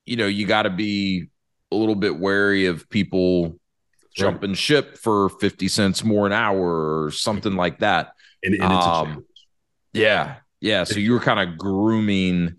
you 0.05 0.17
know 0.17 0.27
you 0.27 0.45
got 0.45 0.63
to 0.63 0.69
be 0.69 1.29
a 1.71 1.75
little 1.75 1.95
bit 1.95 2.17
wary 2.17 2.65
of 2.65 2.89
people 2.89 3.59
jumping 4.15 4.53
ship 4.53 4.97
for 4.97 5.29
fifty 5.29 5.67
cents 5.67 6.03
more 6.03 6.25
an 6.25 6.33
hour 6.33 7.03
or 7.03 7.11
something 7.11 7.55
like 7.55 7.79
that. 7.79 8.13
And, 8.43 8.55
and 8.55 8.63
um, 8.63 9.25
yeah, 9.93 10.37
yeah. 10.59 10.83
So 10.83 10.99
you 10.99 11.13
were 11.13 11.19
kind 11.19 11.39
of 11.39 11.57
grooming 11.57 12.55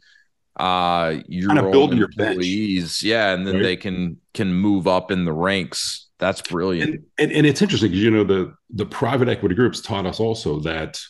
uh 0.56 1.20
your 1.28 1.54
kind 1.54 1.60
of 1.60 1.70
building 1.70 1.98
employees, 1.98 3.02
your 3.02 3.16
yeah, 3.16 3.32
and 3.32 3.46
then 3.46 3.56
right? 3.56 3.62
they 3.62 3.76
can 3.76 4.18
can 4.34 4.52
move 4.52 4.88
up 4.88 5.10
in 5.10 5.24
the 5.24 5.32
ranks 5.32 6.08
that's 6.18 6.42
brilliant. 6.42 6.90
And, 6.90 7.04
and, 7.18 7.32
and 7.32 7.46
it's 7.46 7.62
interesting 7.62 7.90
because 7.90 8.02
you 8.02 8.10
know 8.10 8.24
the 8.24 8.54
the 8.70 8.86
private 8.86 9.28
equity 9.28 9.54
groups 9.54 9.80
taught 9.80 10.06
us 10.06 10.20
also 10.20 10.60
that 10.60 11.00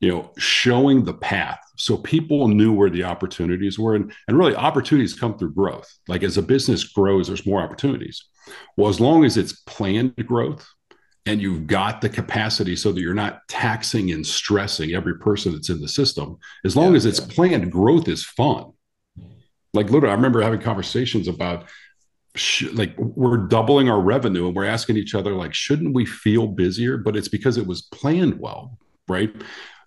you 0.00 0.10
know 0.10 0.32
showing 0.38 1.04
the 1.04 1.14
path. 1.14 1.60
So 1.76 1.96
people 1.96 2.48
knew 2.48 2.72
where 2.72 2.90
the 2.90 3.04
opportunities 3.04 3.78
were 3.78 3.94
and, 3.94 4.12
and 4.28 4.38
really 4.38 4.54
opportunities 4.54 5.14
come 5.14 5.38
through 5.38 5.54
growth. 5.54 5.88
Like 6.08 6.22
as 6.22 6.36
a 6.36 6.42
business 6.42 6.84
grows 6.84 7.28
there's 7.28 7.46
more 7.46 7.62
opportunities. 7.62 8.24
Well 8.76 8.88
as 8.88 9.00
long 9.00 9.24
as 9.24 9.36
it's 9.36 9.52
planned 9.52 10.14
growth 10.26 10.66
and 11.24 11.40
you've 11.40 11.66
got 11.66 12.00
the 12.00 12.08
capacity 12.08 12.76
so 12.76 12.92
that 12.92 13.00
you're 13.00 13.14
not 13.14 13.40
taxing 13.48 14.12
and 14.12 14.24
stressing 14.24 14.94
every 14.94 15.18
person 15.18 15.52
that's 15.52 15.70
in 15.70 15.80
the 15.80 15.88
system 15.88 16.38
as 16.64 16.76
long 16.76 16.92
yeah, 16.92 16.96
as 16.96 17.06
it's 17.06 17.20
yeah. 17.20 17.34
planned 17.34 17.72
growth 17.72 18.08
is 18.08 18.24
fun. 18.24 18.72
Like 19.74 19.90
literally 19.90 20.12
i 20.12 20.16
remember 20.16 20.42
having 20.42 20.60
conversations 20.60 21.26
about 21.28 21.68
sh- 22.34 22.70
like 22.72 22.94
we're 22.98 23.48
doubling 23.48 23.88
our 23.88 24.00
revenue 24.00 24.46
and 24.46 24.54
we're 24.54 24.64
asking 24.64 24.96
each 24.96 25.14
other 25.14 25.32
like 25.32 25.54
shouldn't 25.54 25.94
we 25.94 26.04
feel 26.04 26.46
busier? 26.46 26.98
But 26.98 27.16
it's 27.16 27.28
because 27.28 27.56
it 27.56 27.66
was 27.66 27.82
planned 27.82 28.38
well 28.38 28.78
right 29.08 29.34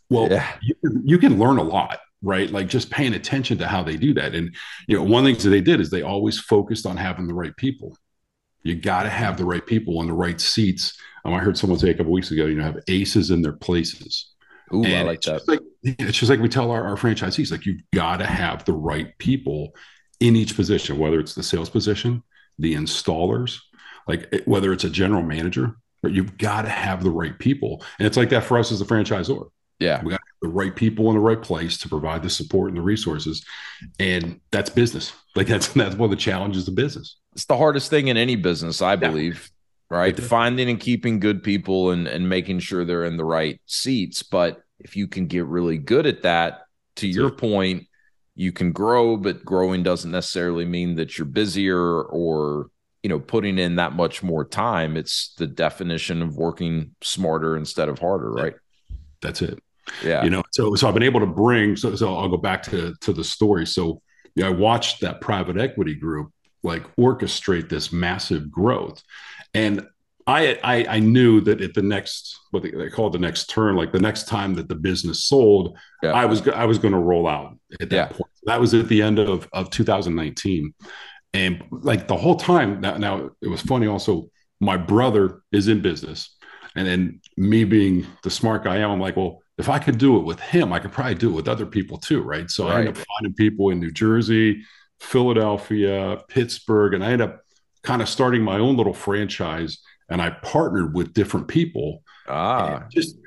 well 0.10 0.30
yeah. 0.30 0.48
you, 0.62 0.76
you 1.04 1.18
can 1.18 1.40
learn 1.40 1.58
a 1.58 1.64
lot 1.64 2.00
right? 2.22 2.52
Like 2.52 2.68
just 2.68 2.90
paying 2.90 3.14
attention 3.14 3.58
to 3.60 3.68
how 3.68 3.84
they 3.84 3.96
do 3.96 4.14
that. 4.16 4.36
And 4.36 4.56
you 4.88 4.98
know, 4.98 5.04
one 5.04 5.20
of 5.20 5.26
the 5.26 5.32
things 5.32 5.44
that 5.44 5.52
they 5.52 5.62
did 5.62 5.80
is 5.80 5.90
they 5.90 6.02
always 6.02 6.40
focused 6.40 6.86
on 6.86 6.98
having 6.98 7.28
the 7.28 7.34
right 7.34 7.56
people. 7.56 7.96
You 8.64 8.76
got 8.76 9.04
to 9.04 9.10
have 9.10 9.38
the 9.38 9.46
right 9.46 9.66
people 9.66 10.02
in 10.02 10.08
the 10.08 10.14
right 10.14 10.40
seats. 10.40 10.98
Um, 11.24 11.34
I 11.34 11.40
heard 11.40 11.58
someone 11.58 11.80
say 11.80 11.90
a 11.90 11.94
couple 11.94 12.12
weeks 12.12 12.32
ago, 12.32 12.46
you 12.46 12.56
know, 12.56 12.64
have 12.64 12.80
aces 12.88 13.32
in 13.32 13.42
their 13.42 13.54
places. 13.54 14.34
Ooh, 14.74 14.84
and 14.84 14.96
I 14.96 15.02
like 15.04 15.22
that. 15.22 15.48
Like, 15.48 15.62
it's 15.82 16.18
just 16.18 16.30
like 16.30 16.40
we 16.40 16.50
tell 16.50 16.72
our, 16.72 16.86
our 16.86 16.96
franchisees, 16.96 17.52
like 17.52 17.66
you've 17.66 17.82
got 17.94 18.18
to 18.18 18.26
have 18.26 18.66
the 18.66 18.74
right 18.74 19.18
people 19.18 19.74
in 20.20 20.36
each 20.36 20.56
position, 20.56 20.98
whether 20.98 21.20
it's 21.20 21.36
the 21.36 21.44
sales 21.44 21.70
position, 21.70 22.22
the 22.60 22.76
installers, 22.76 23.60
like 24.08 24.44
whether 24.46 24.74
it's 24.74 24.84
a 24.84 24.90
general 24.90 25.24
manager, 25.24 25.76
but 26.04 26.12
you've 26.12 26.38
got 26.38 26.64
to 26.64 26.70
have 26.70 27.04
the 27.04 27.10
right 27.10 27.40
people. 27.40 27.84
And 27.98 28.06
it's 28.06 28.18
like 28.18 28.30
that 28.30 28.44
for 28.44 28.58
us 28.58 28.72
as 28.72 28.82
a 28.82 28.86
franchisor. 28.86 29.50
Yeah. 29.80 30.04
We 30.04 30.12
got 30.12 30.22
the 30.42 30.50
right 30.50 30.76
people 30.76 31.08
in 31.10 31.16
the 31.16 31.22
right 31.22 31.42
place 31.42 31.78
to 31.80 31.90
provide 31.90 32.22
the 32.22 32.30
support 32.30 32.70
and 32.70 32.78
the 32.78 32.82
resources. 32.82 33.44
And 34.00 34.40
that's 34.52 34.70
business. 34.70 35.14
Like 35.36 35.46
that's 35.46 35.70
that's 35.70 35.96
one 35.96 36.08
of 36.08 36.10
the 36.10 36.22
challenges 36.22 36.68
of 36.68 36.74
business. 36.76 37.16
It's 37.34 37.46
the 37.46 37.56
hardest 37.56 37.92
thing 37.92 38.08
in 38.08 38.18
any 38.18 38.36
business, 38.36 38.82
I 38.82 38.96
believe. 38.96 39.50
Yeah. 39.90 39.98
Right. 39.98 40.20
Finding 40.20 40.70
and 40.70 40.80
keeping 40.80 41.20
good 41.20 41.44
people 41.44 41.92
and, 41.92 42.08
and 42.08 42.28
making 42.28 42.60
sure 42.60 42.84
they're 42.84 43.06
in 43.06 43.16
the 43.16 43.24
right 43.24 43.62
seats. 43.68 44.24
But 44.24 44.62
if 44.80 44.98
you 44.98 45.08
can 45.08 45.28
get 45.28 45.46
really 45.46 45.78
good 45.78 46.08
at 46.08 46.24
that, 46.24 46.64
to 46.96 47.06
that's 47.06 47.16
your 47.16 47.28
it. 47.28 47.38
point, 47.38 47.88
you 48.36 48.52
can 48.52 48.72
grow, 48.72 49.18
but 49.18 49.46
growing 49.46 49.84
doesn't 49.84 50.12
necessarily 50.12 50.66
mean 50.66 50.96
that 50.96 51.18
you're 51.18 51.26
busier 51.26 52.02
or 52.02 52.72
you 53.04 53.10
know 53.10 53.20
putting 53.20 53.58
in 53.60 53.76
that 53.78 53.94
much 53.94 54.22
more 54.24 54.44
time 54.44 54.98
it's 54.98 55.34
the 55.38 55.48
definition 55.48 56.22
of 56.22 56.36
working 56.36 56.96
smarter 57.02 57.56
instead 57.56 57.88
of 57.88 58.00
harder 58.00 58.30
right 58.30 58.56
that's 59.22 59.42
it 59.42 59.64
yeah 60.04 60.24
you 60.24 60.30
know 60.30 60.44
so 60.52 60.76
so 60.76 60.88
i've 60.88 60.94
been 60.94 61.04
able 61.04 61.20
to 61.20 61.26
bring 61.26 61.76
so, 61.76 61.96
so 61.96 62.16
i'll 62.16 62.30
go 62.30 62.38
back 62.38 62.64
to 62.64 62.94
to 63.02 63.14
the 63.14 63.24
story 63.24 63.66
so 63.66 64.02
yeah, 64.36 64.48
i 64.48 64.50
watched 64.50 65.02
that 65.02 65.22
private 65.22 65.58
equity 65.58 65.96
group 65.96 66.32
like 66.64 66.84
orchestrate 66.98 67.70
this 67.70 67.92
massive 67.92 68.52
growth 68.52 69.02
and 69.54 69.86
I, 70.28 70.60
I, 70.64 70.86
I 70.88 71.00
knew 71.00 71.42
that 71.42 71.60
at 71.60 71.74
the 71.74 71.82
next 71.82 72.38
what 72.52 72.62
they, 72.62 72.70
they 72.70 72.90
call 72.92 73.08
it 73.08 73.14
the 73.14 73.18
next 73.18 73.50
turn, 73.50 73.76
like 73.76 73.92
the 73.92 74.00
next 74.00 74.28
time 74.28 74.54
that 74.56 74.70
the 74.70 74.76
business 74.76 75.24
sold, 75.24 75.76
yeah. 76.04 76.12
I 76.12 76.26
was 76.26 76.48
I 76.50 76.66
was 76.66 76.78
going 76.78 76.92
to 76.94 77.00
roll 77.00 77.28
out 77.28 77.58
at 77.82 77.90
that 77.90 77.96
yeah. 77.96 78.06
point. 78.06 78.30
That 78.44 78.60
was 78.60 78.76
at 78.76 78.88
the 78.90 79.02
end 79.02 79.18
of 79.18 79.50
of 79.54 79.72
2019, 79.72 80.72
and 81.34 81.64
like 81.72 82.08
the 82.08 82.16
whole 82.16 82.36
time 82.36 82.82
now, 82.82 82.98
now 82.98 83.32
it 83.42 83.48
was 83.48 83.62
funny 83.62 83.88
also 83.88 84.30
my 84.60 84.78
brother 84.78 85.42
is 85.52 85.68
in 85.68 85.82
business 85.82 86.36
and 86.76 86.88
then 86.88 87.22
me 87.38 87.64
being 87.64 88.06
the 88.24 88.30
smart 88.30 88.64
guy 88.64 88.76
I 88.76 88.80
am 88.80 88.92
i'm 88.92 89.00
like 89.00 89.16
well 89.16 89.42
if 89.60 89.70
i 89.70 89.78
could 89.78 89.98
do 89.98 90.18
it 90.18 90.24
with 90.24 90.40
him 90.40 90.74
i 90.74 90.80
could 90.80 90.92
probably 90.92 91.16
do 91.16 91.30
it 91.30 91.34
with 91.34 91.48
other 91.48 91.66
people 91.66 91.98
too 91.98 92.22
right 92.22 92.50
so 92.50 92.66
right. 92.66 92.76
i 92.76 92.80
end 92.80 92.90
up 92.90 92.98
finding 92.98 93.34
people 93.36 93.70
in 93.70 93.80
new 93.80 93.92
jersey 93.92 94.64
philadelphia 95.00 96.18
pittsburgh 96.28 96.94
and 96.94 97.04
i 97.04 97.12
end 97.12 97.22
up 97.22 97.42
kind 97.84 98.02
of 98.02 98.10
starting 98.10 98.42
my 98.42 98.58
own 98.58 98.76
little 98.76 98.94
franchise 98.94 99.78
and 100.10 100.22
i 100.22 100.30
partnered 100.30 100.96
with 100.96 101.14
different 101.14 101.48
people 101.48 102.04
ah 102.28 102.78
and 102.78 102.92
just 102.92 103.18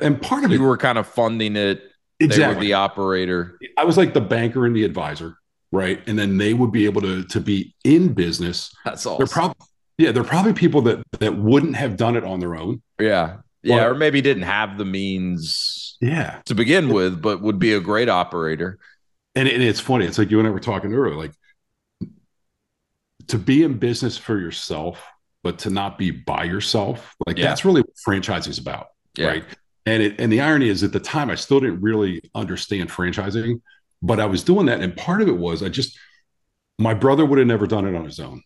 and 0.00 0.20
part 0.20 0.44
of 0.44 0.50
you 0.50 0.56
it 0.56 0.60
you 0.60 0.66
were 0.66 0.76
kind 0.76 0.98
of 0.98 1.06
funding 1.06 1.56
it 1.56 1.82
exactly 2.20 2.66
the 2.66 2.74
operator 2.74 3.58
i 3.76 3.84
was 3.84 3.96
like 3.96 4.12
the 4.14 4.20
banker 4.20 4.66
and 4.66 4.74
the 4.74 4.84
advisor 4.84 5.38
right? 5.74 6.00
And 6.06 6.18
then 6.18 6.38
they 6.38 6.54
would 6.54 6.72
be 6.72 6.86
able 6.86 7.02
to 7.02 7.24
to 7.24 7.40
be 7.40 7.74
in 7.84 8.14
business. 8.14 8.74
That's 8.84 9.04
all. 9.04 9.18
They're 9.18 9.26
probably 9.26 9.66
yeah, 9.98 10.12
they're 10.12 10.24
probably 10.24 10.54
people 10.54 10.82
that 10.82 11.02
that 11.18 11.36
wouldn't 11.36 11.76
have 11.76 11.96
done 11.96 12.16
it 12.16 12.24
on 12.24 12.40
their 12.40 12.54
own. 12.54 12.82
Yeah. 12.98 13.38
Yeah, 13.64 13.86
or 13.86 13.94
maybe 13.94 14.20
didn't 14.20 14.44
have 14.44 14.78
the 14.78 14.84
means 14.84 15.96
yeah 16.00 16.40
to 16.44 16.54
begin 16.54 16.88
with, 16.88 17.20
but 17.20 17.42
would 17.42 17.58
be 17.58 17.74
a 17.74 17.80
great 17.80 18.08
operator. 18.08 18.78
And, 19.34 19.48
and 19.48 19.62
it's 19.62 19.80
funny. 19.80 20.06
It's 20.06 20.18
like 20.18 20.30
you 20.30 20.38
and 20.38 20.46
I 20.46 20.50
were 20.50 20.60
talking 20.60 20.94
earlier, 20.94 21.16
like 21.16 21.32
to 23.28 23.38
be 23.38 23.64
in 23.64 23.78
business 23.78 24.16
for 24.16 24.38
yourself, 24.38 25.04
but 25.42 25.58
to 25.60 25.70
not 25.70 25.98
be 25.98 26.12
by 26.12 26.44
yourself. 26.44 27.16
Like 27.26 27.38
yeah. 27.38 27.48
that's 27.48 27.64
really 27.64 27.80
what 27.80 27.96
franchising 28.06 28.48
is 28.48 28.58
about. 28.58 28.88
Yeah. 29.16 29.28
Right. 29.28 29.44
And 29.86 30.02
it 30.02 30.20
and 30.20 30.32
the 30.32 30.40
irony 30.40 30.68
is 30.68 30.84
at 30.84 30.92
the 30.92 31.00
time 31.00 31.30
I 31.30 31.34
still 31.34 31.60
didn't 31.60 31.80
really 31.80 32.22
understand 32.34 32.90
franchising 32.90 33.60
but 34.04 34.20
I 34.20 34.26
was 34.26 34.44
doing 34.44 34.66
that. 34.66 34.80
And 34.80 34.94
part 34.94 35.22
of 35.22 35.28
it 35.28 35.36
was 35.36 35.62
I 35.62 35.70
just, 35.70 35.98
my 36.78 36.92
brother 36.92 37.24
would 37.24 37.38
have 37.38 37.48
never 37.48 37.66
done 37.66 37.86
it 37.86 37.94
on 37.94 38.04
his 38.04 38.20
own. 38.20 38.42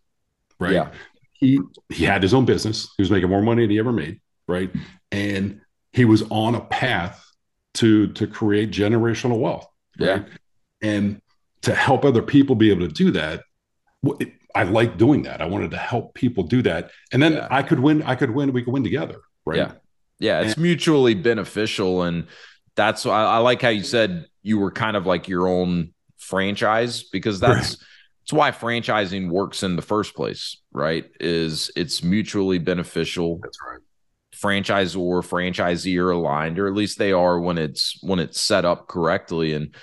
Right. 0.60 0.74
Yeah. 0.74 0.90
He, 1.32 1.60
he 1.88 2.04
had 2.04 2.22
his 2.22 2.32
own 2.32 2.44
business. 2.44 2.88
He 2.96 3.02
was 3.02 3.10
making 3.10 3.28
more 3.28 3.42
money 3.42 3.62
than 3.62 3.70
he 3.70 3.78
ever 3.78 3.92
made. 3.92 4.20
Right. 4.48 4.70
And 5.12 5.60
he 5.92 6.04
was 6.04 6.24
on 6.30 6.54
a 6.56 6.60
path 6.60 7.24
to, 7.74 8.08
to 8.14 8.26
create 8.26 8.70
generational 8.70 9.38
wealth. 9.38 9.66
Right? 9.98 10.24
Yeah. 10.26 10.88
And 10.90 11.20
to 11.62 11.74
help 11.74 12.04
other 12.04 12.22
people 12.22 12.56
be 12.56 12.70
able 12.70 12.88
to 12.88 12.92
do 12.92 13.10
that, 13.12 13.42
I 14.54 14.62
like 14.64 14.96
doing 14.96 15.22
that. 15.22 15.40
I 15.42 15.46
wanted 15.46 15.70
to 15.72 15.76
help 15.76 16.14
people 16.14 16.44
do 16.44 16.62
that. 16.62 16.90
And 17.12 17.22
then 17.22 17.34
yeah. 17.34 17.48
I 17.50 17.62
could 17.62 17.80
win. 17.80 18.02
I 18.02 18.14
could 18.14 18.30
win. 18.30 18.52
We 18.52 18.62
could 18.62 18.72
win 18.72 18.84
together. 18.84 19.20
Right. 19.44 19.58
Yeah. 19.58 19.72
Yeah. 20.18 20.40
It's 20.40 20.54
and, 20.54 20.62
mutually 20.62 21.14
beneficial. 21.14 22.02
And 22.02 22.26
that's 22.74 23.06
I, 23.06 23.24
I 23.24 23.38
like 23.38 23.60
how 23.60 23.68
you 23.68 23.82
said 23.82 24.26
you 24.42 24.58
were 24.58 24.70
kind 24.70 24.96
of 24.96 25.04
like 25.04 25.28
your 25.28 25.48
own 25.48 25.92
franchise 26.16 27.02
because 27.02 27.40
that's 27.40 27.70
right. 27.70 27.76
that's 28.20 28.32
why 28.32 28.50
franchising 28.50 29.30
works 29.30 29.62
in 29.62 29.76
the 29.76 29.82
first 29.82 30.14
place, 30.14 30.58
right? 30.72 31.04
Is 31.20 31.70
it's 31.76 32.02
mutually 32.02 32.58
beneficial. 32.58 33.40
That's 33.42 33.58
right. 33.68 33.80
Franchisor, 34.40 34.98
or 34.98 35.22
franchisee 35.22 36.00
are 36.00 36.10
aligned, 36.10 36.58
or 36.58 36.66
at 36.66 36.74
least 36.74 36.98
they 36.98 37.12
are 37.12 37.40
when 37.40 37.58
it's 37.58 37.98
when 38.02 38.18
it's 38.18 38.40
set 38.40 38.64
up 38.64 38.88
correctly. 38.88 39.54
And 39.54 39.74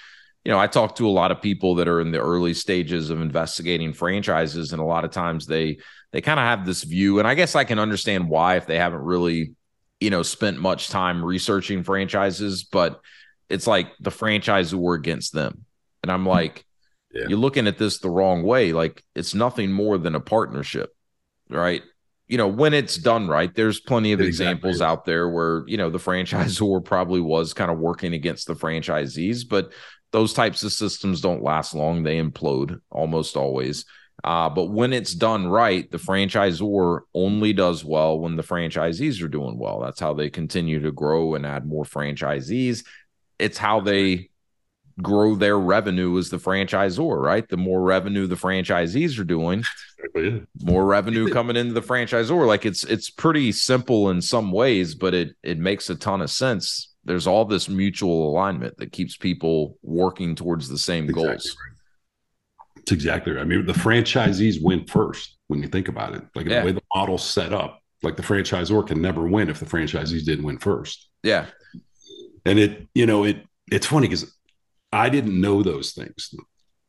you 0.43 0.51
know, 0.51 0.59
I 0.59 0.67
talk 0.67 0.95
to 0.95 1.07
a 1.07 1.09
lot 1.09 1.31
of 1.31 1.41
people 1.41 1.75
that 1.75 1.87
are 1.87 1.99
in 1.99 2.11
the 2.11 2.21
early 2.21 2.53
stages 2.53 3.09
of 3.09 3.19
investigating 3.19 3.93
franchises, 3.93 4.71
and 4.71 4.81
a 4.81 4.85
lot 4.85 5.03
of 5.03 5.11
times 5.11 5.45
they 5.45 5.79
they 6.11 6.21
kind 6.21 6.39
of 6.39 6.45
have 6.45 6.65
this 6.65 6.83
view, 6.83 7.19
and 7.19 7.27
I 7.27 7.35
guess 7.35 7.55
I 7.55 7.63
can 7.63 7.79
understand 7.79 8.29
why 8.29 8.57
if 8.57 8.67
they 8.67 8.77
haven't 8.77 9.01
really, 9.01 9.55
you 9.99 10.09
know, 10.09 10.23
spent 10.23 10.59
much 10.59 10.89
time 10.89 11.25
researching 11.25 11.83
franchises, 11.83 12.63
but 12.63 13.01
it's 13.49 13.67
like 13.67 13.87
the 13.99 14.11
franchisor 14.11 14.95
against 14.95 15.33
them. 15.33 15.65
And 16.03 16.11
I'm 16.11 16.19
mm-hmm. 16.19 16.29
like, 16.29 16.65
yeah. 17.11 17.25
you're 17.27 17.39
looking 17.39 17.67
at 17.67 17.77
this 17.77 17.99
the 17.99 18.09
wrong 18.09 18.43
way. 18.43 18.71
Like 18.71 19.03
it's 19.15 19.33
nothing 19.33 19.71
more 19.71 19.97
than 19.97 20.15
a 20.15 20.19
partnership, 20.19 20.91
right? 21.49 21.83
You 22.27 22.37
know, 22.37 22.47
when 22.47 22.73
it's 22.73 22.97
done 22.97 23.27
right, 23.27 23.53
there's 23.53 23.79
plenty 23.79 24.11
of 24.11 24.19
exactly. 24.19 24.47
examples 24.47 24.81
out 24.81 25.05
there 25.05 25.29
where, 25.29 25.63
you 25.67 25.77
know, 25.77 25.89
the 25.89 25.99
franchisor 25.99 26.83
probably 26.85 27.21
was 27.21 27.53
kind 27.53 27.69
of 27.69 27.77
working 27.77 28.13
against 28.13 28.47
the 28.47 28.55
franchisees, 28.55 29.47
but 29.47 29.71
those 30.11 30.33
types 30.33 30.63
of 30.63 30.71
systems 30.71 31.21
don't 31.21 31.43
last 31.43 31.75
long. 31.75 32.03
They 32.03 32.21
implode 32.21 32.79
almost 32.89 33.35
always. 33.37 33.85
Uh, 34.23 34.49
but 34.49 34.65
when 34.65 34.93
it's 34.93 35.13
done 35.13 35.47
right, 35.47 35.91
the 35.91 35.97
franchisor 35.97 37.01
only 37.13 37.53
does 37.53 37.83
well 37.83 38.17
when 38.19 38.37
the 38.37 38.43
franchisees 38.43 39.21
are 39.21 39.27
doing 39.27 39.59
well. 39.59 39.81
That's 39.81 39.99
how 39.99 40.13
they 40.13 40.29
continue 40.29 40.79
to 40.79 40.91
grow 40.91 41.35
and 41.35 41.45
add 41.45 41.67
more 41.67 41.83
franchisees 41.83 42.83
it's 43.39 43.57
how 43.57 43.81
they 43.81 44.29
grow 45.01 45.35
their 45.35 45.59
revenue 45.59 46.17
as 46.17 46.29
the 46.29 46.37
franchisor, 46.37 47.21
right? 47.21 47.47
The 47.47 47.57
more 47.57 47.81
revenue 47.81 48.27
the 48.27 48.35
franchisees 48.35 49.19
are 49.19 49.23
doing, 49.23 49.63
more 50.61 50.85
revenue 50.85 51.29
coming 51.29 51.55
into 51.55 51.73
the 51.73 51.81
franchisor. 51.81 52.47
Like 52.47 52.65
it's 52.65 52.83
it's 52.83 53.09
pretty 53.09 53.51
simple 53.51 54.09
in 54.09 54.21
some 54.21 54.51
ways, 54.51 54.95
but 54.95 55.13
it 55.13 55.35
it 55.43 55.57
makes 55.57 55.89
a 55.89 55.95
ton 55.95 56.21
of 56.21 56.29
sense. 56.29 56.93
There's 57.03 57.27
all 57.27 57.45
this 57.45 57.69
mutual 57.69 58.29
alignment 58.31 58.77
that 58.77 58.91
keeps 58.91 59.15
people 59.15 59.77
working 59.83 60.35
towards 60.35 60.69
the 60.69 60.77
same 60.77 61.05
exactly 61.05 61.23
goals. 61.23 61.57
Right. 61.57 62.81
It's 62.81 62.91
exactly 62.91 63.33
right. 63.33 63.41
I 63.41 63.45
mean, 63.45 63.65
the 63.65 63.73
franchisees 63.73 64.61
win 64.61 64.85
first 64.85 65.37
when 65.47 65.61
you 65.61 65.67
think 65.67 65.87
about 65.87 66.15
it. 66.15 66.23
Like 66.35 66.47
yeah. 66.47 66.61
the 66.61 66.65
way 66.65 66.71
the 66.71 66.81
model's 66.95 67.27
set 67.27 67.53
up, 67.53 67.81
like 68.01 68.15
the 68.15 68.23
franchisor 68.23 68.87
can 68.87 69.01
never 69.01 69.27
win 69.27 69.49
if 69.49 69.59
the 69.59 69.65
franchisees 69.65 70.23
didn't 70.25 70.45
win 70.45 70.57
first. 70.57 71.09
Yeah 71.21 71.45
and 72.45 72.59
it 72.59 72.87
you 72.93 73.05
know 73.05 73.23
it 73.23 73.37
it's 73.71 73.87
funny 73.87 74.07
because 74.07 74.33
i 74.95 75.09
didn't 75.09 75.39
know 75.39 75.63
those 75.63 75.91
things 75.91 76.33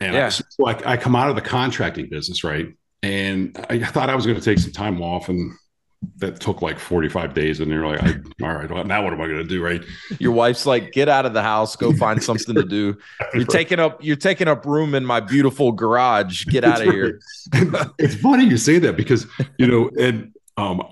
and 0.01 0.15
yeah. 0.15 0.27
I, 0.27 0.29
so 0.29 0.67
I, 0.67 0.93
I 0.93 0.97
come 0.97 1.17
out 1.17 1.31
of 1.31 1.37
the 1.37 1.43
contracting 1.43 2.09
business 2.09 2.45
right 2.45 2.69
and 3.03 3.57
i 3.71 3.79
thought 3.85 4.11
i 4.11 4.15
was 4.15 4.27
going 4.27 4.39
to 4.39 4.45
take 4.45 4.59
some 4.59 4.73
time 4.73 5.03
off 5.03 5.29
and 5.29 5.53
that 6.19 6.41
took 6.41 6.63
like 6.63 6.79
45 6.79 7.35
days 7.35 7.61
and 7.61 7.71
they're 7.71 7.85
like 7.85 8.03
I, 8.03 8.15
all 8.43 8.55
right 8.55 8.71
well, 8.71 8.85
now 8.85 9.03
what 9.03 9.13
am 9.13 9.21
i 9.21 9.27
going 9.27 9.39
to 9.39 9.45
do 9.45 9.63
right 9.63 9.83
your 10.19 10.33
wife's 10.33 10.67
like 10.67 10.93
get 10.93 11.09
out 11.09 11.27
of 11.27 11.33
the 11.33 11.43
house 11.43 11.75
go 11.75 11.93
find 11.93 12.23
something 12.23 12.55
to 12.55 12.65
do 12.65 12.97
you're 13.33 13.43
right. 13.43 13.49
taking 13.49 13.81
up 13.81 14.03
you're 14.05 14.15
taking 14.15 14.47
up 14.47 14.67
room 14.67 14.95
in 14.95 15.05
my 15.05 15.21
beautiful 15.21 15.73
garage 15.73 16.45
get 16.47 16.65
out 16.65 16.87
of 16.87 16.93
here 16.93 17.21
it's 17.99 18.15
funny 18.17 18.45
you 18.45 18.57
say 18.57 18.79
that 18.79 18.97
because 18.97 19.27
you 19.59 19.67
know 19.67 19.91
and 19.99 20.33
um 20.59 20.83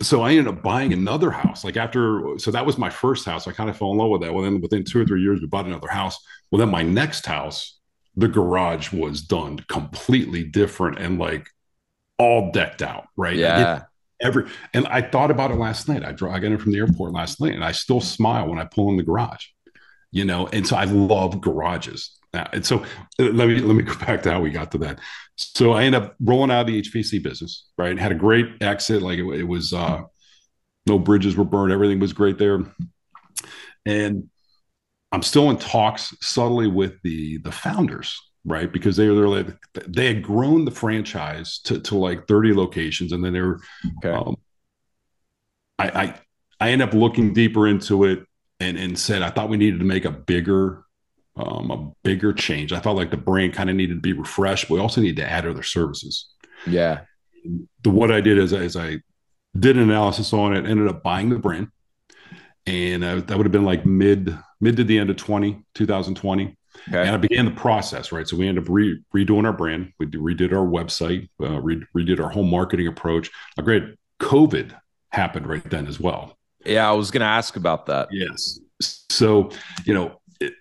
so 0.00 0.22
I 0.22 0.30
ended 0.30 0.48
up 0.48 0.62
buying 0.62 0.92
another 0.92 1.30
house. 1.30 1.64
Like 1.64 1.76
after, 1.76 2.38
so 2.38 2.50
that 2.52 2.64
was 2.64 2.78
my 2.78 2.88
first 2.90 3.24
house. 3.24 3.48
I 3.48 3.52
kind 3.52 3.68
of 3.68 3.76
fell 3.76 3.90
in 3.90 3.98
love 3.98 4.10
with 4.10 4.20
that. 4.22 4.32
Well, 4.32 4.44
then 4.44 4.60
within 4.60 4.84
two 4.84 5.00
or 5.00 5.04
three 5.04 5.22
years, 5.22 5.40
we 5.40 5.48
bought 5.48 5.66
another 5.66 5.88
house. 5.88 6.18
Well, 6.50 6.58
then 6.60 6.70
my 6.70 6.82
next 6.82 7.26
house, 7.26 7.78
the 8.16 8.28
garage 8.28 8.92
was 8.92 9.20
done 9.22 9.58
completely 9.68 10.42
different 10.44 10.98
and 10.98 11.18
like 11.18 11.48
all 12.18 12.50
decked 12.52 12.82
out, 12.82 13.06
right? 13.16 13.36
Yeah. 13.36 13.82
Every 14.20 14.50
and 14.74 14.86
I 14.88 15.02
thought 15.02 15.30
about 15.30 15.52
it 15.52 15.56
last 15.58 15.88
night. 15.88 16.04
I 16.04 16.10
drove, 16.12 16.34
I 16.34 16.40
got 16.40 16.50
in 16.50 16.58
from 16.58 16.72
the 16.72 16.78
airport 16.78 17.12
last 17.12 17.40
night, 17.40 17.54
and 17.54 17.64
I 17.64 17.70
still 17.72 18.00
smile 18.00 18.48
when 18.48 18.58
I 18.58 18.64
pull 18.64 18.90
in 18.90 18.96
the 18.96 19.04
garage. 19.04 19.46
you 20.10 20.24
know, 20.24 20.46
and 20.48 20.66
so 20.66 20.76
I 20.76 20.84
love 20.84 21.40
garages. 21.40 22.16
And 22.32 22.64
so 22.64 22.80
uh, 23.18 23.24
let 23.24 23.48
me 23.48 23.58
let 23.60 23.74
me 23.76 23.82
go 23.82 23.94
back 24.06 24.22
to 24.22 24.30
how 24.32 24.40
we 24.40 24.50
got 24.50 24.70
to 24.72 24.78
that. 24.78 25.00
So 25.36 25.72
I 25.72 25.84
end 25.84 25.94
up 25.94 26.14
rolling 26.20 26.50
out 26.50 26.62
of 26.62 26.66
the 26.66 26.80
HVAC 26.82 27.22
business, 27.22 27.66
right? 27.78 27.98
Had 27.98 28.12
a 28.12 28.16
great 28.16 28.46
exit. 28.60 29.02
Like 29.02 29.18
it, 29.18 29.26
it 29.26 29.44
was 29.44 29.72
uh 29.72 30.02
no 30.86 30.98
bridges 30.98 31.36
were 31.36 31.44
burned, 31.44 31.72
everything 31.72 32.00
was 32.00 32.12
great 32.12 32.38
there. 32.38 32.60
And 33.86 34.28
I'm 35.12 35.22
still 35.22 35.50
in 35.50 35.56
talks 35.56 36.14
subtly 36.20 36.66
with 36.66 37.00
the 37.02 37.38
the 37.38 37.52
founders, 37.52 38.18
right? 38.44 38.70
Because 38.70 38.96
they 38.96 39.08
were 39.08 39.28
like 39.28 39.46
they 39.86 40.06
had 40.06 40.22
grown 40.22 40.64
the 40.64 40.70
franchise 40.70 41.60
to, 41.64 41.80
to 41.80 41.96
like 41.96 42.26
30 42.28 42.54
locations, 42.54 43.12
and 43.12 43.24
then 43.24 43.32
they 43.32 43.40
were. 43.40 43.60
Okay. 43.98 44.10
Um, 44.10 44.36
I, 45.78 45.88
I 45.88 46.20
I 46.60 46.70
end 46.70 46.82
up 46.82 46.92
looking 46.92 47.32
deeper 47.32 47.66
into 47.68 48.04
it 48.04 48.26
and 48.60 48.76
and 48.76 48.98
said 48.98 49.22
I 49.22 49.30
thought 49.30 49.48
we 49.48 49.56
needed 49.56 49.78
to 49.78 49.86
make 49.86 50.04
a 50.04 50.10
bigger 50.10 50.84
um, 51.38 51.70
a 51.70 51.92
bigger 52.02 52.32
change. 52.32 52.72
I 52.72 52.80
felt 52.80 52.96
like 52.96 53.10
the 53.10 53.16
brand 53.16 53.54
kind 53.54 53.70
of 53.70 53.76
needed 53.76 53.94
to 53.94 54.00
be 54.00 54.12
refreshed. 54.12 54.68
But 54.68 54.74
we 54.74 54.80
also 54.80 55.00
need 55.00 55.16
to 55.16 55.30
add 55.30 55.46
other 55.46 55.62
services. 55.62 56.26
Yeah. 56.66 57.02
The 57.82 57.90
what 57.90 58.10
I 58.10 58.20
did 58.20 58.38
is, 58.38 58.52
is 58.52 58.76
I 58.76 58.98
did 59.58 59.76
an 59.76 59.84
analysis 59.84 60.32
on 60.32 60.54
it, 60.54 60.66
ended 60.66 60.88
up 60.88 61.02
buying 61.02 61.30
the 61.30 61.38
brand, 61.38 61.68
and 62.68 63.04
uh, 63.04 63.16
that 63.16 63.36
would 63.36 63.46
have 63.46 63.52
been 63.52 63.64
like 63.64 63.86
mid 63.86 64.36
mid 64.60 64.76
to 64.76 64.84
the 64.84 64.98
end 64.98 65.10
of 65.10 65.16
20 65.16 65.62
2020 65.74 66.56
okay. 66.88 67.00
and 67.00 67.10
i 67.10 67.16
began 67.16 67.46
the 67.46 67.50
process 67.52 68.12
right? 68.12 68.28
So 68.28 68.36
we 68.36 68.48
ended 68.48 68.64
up 68.64 68.70
re- 68.70 69.02
redoing 69.14 69.46
our 69.46 69.52
brand. 69.52 69.92
We 69.98 70.06
redid 70.06 70.52
our 70.52 70.66
website 70.66 71.28
uh, 71.40 71.60
re- 71.60 71.84
redid 71.96 72.20
our 72.20 72.28
whole 72.28 72.44
marketing 72.44 72.86
approach. 72.86 73.30
A 73.56 73.62
great 73.62 73.84
covid 74.20 74.78
happened 75.10 75.46
right 75.46 75.64
then 75.70 75.86
as 75.86 75.98
well. 75.98 76.36
Yeah 76.64 76.88
i 76.88 76.92
was 76.92 77.10
going 77.10 77.20
to 77.20 77.26
ask 77.26 77.56
about 77.56 77.86
that. 77.86 78.08
Yes. 78.10 78.60
So 79.10 79.50
you 79.84 79.94
know 79.94 80.20
it, 80.40 80.54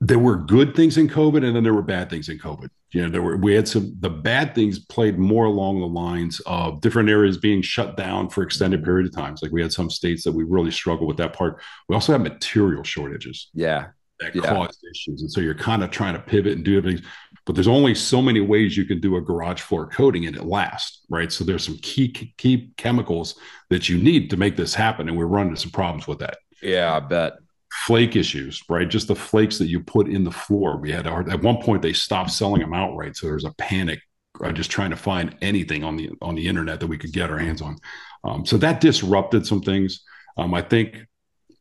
there 0.00 0.18
were 0.18 0.36
good 0.36 0.76
things 0.76 0.98
in 0.98 1.08
covid 1.08 1.44
and 1.44 1.56
then 1.56 1.64
there 1.64 1.74
were 1.74 1.82
bad 1.82 2.10
things 2.10 2.28
in 2.28 2.38
covid 2.38 2.68
you 2.94 3.02
know 3.02 3.08
there 3.08 3.22
were 3.22 3.36
we 3.36 3.54
had 3.54 3.66
some 3.66 3.94
the 3.98 4.08
bad 4.08 4.54
things 4.54 4.78
played 4.78 5.18
more 5.18 5.46
along 5.46 5.80
the 5.80 5.86
lines 5.86 6.40
of 6.46 6.80
different 6.80 7.08
areas 7.08 7.36
being 7.36 7.60
shut 7.60 7.96
down 7.96 8.30
for 8.30 8.42
extended 8.42 8.80
mm-hmm. 8.80 8.86
period 8.86 9.06
of 9.06 9.14
times. 9.14 9.42
Like 9.42 9.50
we 9.50 9.60
had 9.60 9.72
some 9.72 9.90
states 9.90 10.22
that 10.24 10.32
we 10.32 10.44
really 10.44 10.70
struggled 10.70 11.08
with 11.08 11.16
that 11.16 11.32
part. 11.32 11.60
We 11.88 11.94
also 11.94 12.12
had 12.12 12.22
material 12.22 12.84
shortages 12.84 13.50
yeah. 13.52 13.88
that 14.20 14.34
yeah. 14.34 14.42
caused 14.42 14.78
issues. 14.88 15.22
And 15.22 15.30
so 15.30 15.40
you're 15.40 15.54
kind 15.56 15.82
of 15.82 15.90
trying 15.90 16.14
to 16.14 16.20
pivot 16.20 16.52
and 16.52 16.64
do 16.64 16.80
things 16.80 17.02
but 17.46 17.54
there's 17.54 17.68
only 17.68 17.94
so 17.94 18.22
many 18.22 18.40
ways 18.40 18.74
you 18.74 18.86
can 18.86 19.00
do 19.00 19.16
a 19.16 19.20
garage 19.20 19.60
floor 19.60 19.86
coating 19.86 20.24
and 20.26 20.36
it 20.36 20.44
lasts 20.44 21.04
right? 21.10 21.30
So 21.32 21.44
there's 21.44 21.64
some 21.64 21.78
key 21.78 22.08
key 22.38 22.70
chemicals 22.76 23.34
that 23.70 23.88
you 23.88 23.98
need 23.98 24.30
to 24.30 24.36
make 24.36 24.56
this 24.56 24.72
happen 24.72 25.08
and 25.08 25.18
we're 25.18 25.26
running 25.26 25.50
into 25.50 25.60
some 25.62 25.72
problems 25.72 26.06
with 26.06 26.20
that. 26.20 26.38
Yeah 26.62 26.96
i 26.96 27.00
bet 27.00 27.34
flake 27.86 28.16
issues, 28.16 28.62
right? 28.68 28.88
Just 28.88 29.08
the 29.08 29.14
flakes 29.14 29.58
that 29.58 29.66
you 29.66 29.80
put 29.80 30.08
in 30.08 30.24
the 30.24 30.30
floor. 30.30 30.78
We 30.78 30.92
had 30.92 31.06
our, 31.06 31.28
at 31.28 31.42
one 31.42 31.58
point 31.58 31.82
they 31.82 31.92
stopped 31.92 32.30
selling 32.30 32.60
them 32.60 32.72
outright, 32.72 33.16
so 33.16 33.26
there 33.26 33.34
was 33.34 33.44
a 33.44 33.54
panic 33.58 34.00
uh, 34.42 34.52
just 34.52 34.70
trying 34.70 34.90
to 34.90 34.96
find 34.96 35.36
anything 35.42 35.84
on 35.84 35.96
the 35.96 36.10
on 36.20 36.34
the 36.34 36.46
internet 36.46 36.80
that 36.80 36.86
we 36.86 36.98
could 36.98 37.12
get 37.12 37.30
our 37.30 37.38
hands 37.38 37.62
on. 37.62 37.76
Um, 38.24 38.46
so 38.46 38.56
that 38.58 38.80
disrupted 38.80 39.46
some 39.46 39.60
things. 39.60 40.02
Um, 40.36 40.54
I 40.54 40.62
think 40.62 41.06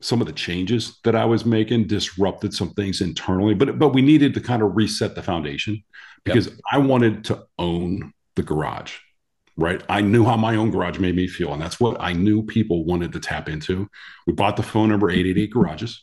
some 0.02 0.22
of 0.22 0.28
the 0.28 0.34
changes 0.34 1.00
that 1.04 1.16
I 1.16 1.26
was 1.26 1.46
making 1.46 1.88
disrupted 1.88 2.54
some 2.54 2.74
things 2.74 3.02
internally, 3.02 3.54
but 3.54 3.78
but 3.78 3.90
we 3.90 4.02
needed 4.02 4.34
to 4.36 4.42
kind 4.42 4.62
of 4.62 4.76
reset 4.76 5.16
the 5.16 5.24
foundation 5.24 5.84
because 6.24 6.48
yep. 6.48 6.58
I 6.72 6.78
wanted 6.80 7.26
to 7.26 7.44
own 7.60 8.14
the 8.36 8.44
garage 8.44 8.98
right? 9.58 9.82
I 9.90 10.02
knew 10.02 10.26
how 10.26 10.38
my 10.38 10.56
own 10.56 10.72
garage 10.72 11.00
made 11.00 11.16
me 11.16 11.28
feel, 11.28 11.54
and 11.54 11.62
that's 11.62 11.80
what 11.80 11.98
I 12.00 12.14
knew 12.14 12.44
people 12.44 12.86
wanted 12.86 13.14
to 13.14 13.20
tap 13.20 13.50
into. 13.50 13.88
We 14.26 14.34
bought 14.34 14.58
the 14.58 14.64
phone 14.64 14.90
number 14.90 15.10
888 15.10 15.52
garages, 15.52 16.02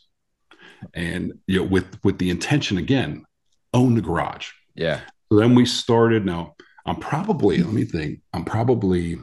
and 0.93 1.33
you 1.47 1.59
know, 1.59 1.65
with 1.65 1.99
with 2.03 2.17
the 2.17 2.29
intention 2.29 2.77
again, 2.77 3.25
own 3.73 3.95
the 3.95 4.01
garage. 4.01 4.49
Yeah. 4.75 5.01
So 5.31 5.39
then 5.39 5.55
we 5.55 5.65
started. 5.65 6.25
Now 6.25 6.55
I'm 6.85 6.97
probably 6.97 7.57
let 7.57 7.73
me 7.73 7.85
think. 7.85 8.21
I'm 8.33 8.45
probably 8.45 9.17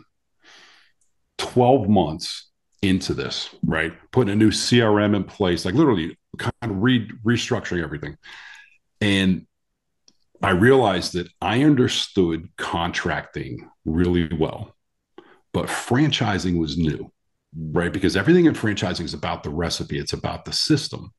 12 1.39 1.89
months 1.89 2.51
into 2.83 3.15
this, 3.15 3.55
right? 3.65 3.93
Putting 4.13 4.33
a 4.33 4.37
new 4.37 4.51
CRM 4.51 5.17
in 5.17 5.25
place, 5.25 5.65
like 5.65 5.75
literally 5.75 6.17
kind 6.39 6.53
of 6.63 6.83
re- 6.83 7.11
restructuring 7.25 7.83
everything. 7.83 8.17
And 9.01 9.47
I 10.43 10.51
realized 10.51 11.15
that 11.15 11.29
I 11.41 11.63
understood 11.65 12.49
contracting 12.57 13.69
really 13.85 14.29
well, 14.33 14.75
but 15.53 15.67
franchising 15.67 16.59
was 16.59 16.79
new, 16.79 17.13
right? 17.57 17.93
Because 17.93 18.17
everything 18.17 18.47
in 18.47 18.55
franchising 18.55 19.05
is 19.05 19.15
about 19.15 19.43
the 19.43 19.51
recipe, 19.51 19.99
it's 19.99 20.13
about 20.13 20.45
the 20.45 20.53
system. 20.53 21.13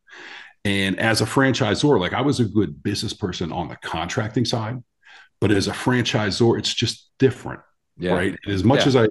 And 0.66 1.00
as 1.00 1.22
a 1.22 1.26
franchisor, 1.26 2.00
like 2.00 2.14
I 2.14 2.22
was 2.22 2.40
a 2.40 2.46
good 2.46 2.82
business 2.84 3.14
person 3.14 3.52
on 3.52 3.70
the 3.70 3.78
contracting 3.78 4.46
side, 4.46 4.82
but 5.42 5.52
as 5.52 5.68
a 5.68 5.74
franchisor, 5.74 6.58
it's 6.58 6.74
just 6.74 7.10
different, 7.18 7.62
yeah. 7.98 8.14
right? 8.14 8.38
And 8.46 8.54
as 8.54 8.64
much 8.64 8.82
yeah. 8.82 8.88
as 8.88 8.96
I 8.96 9.08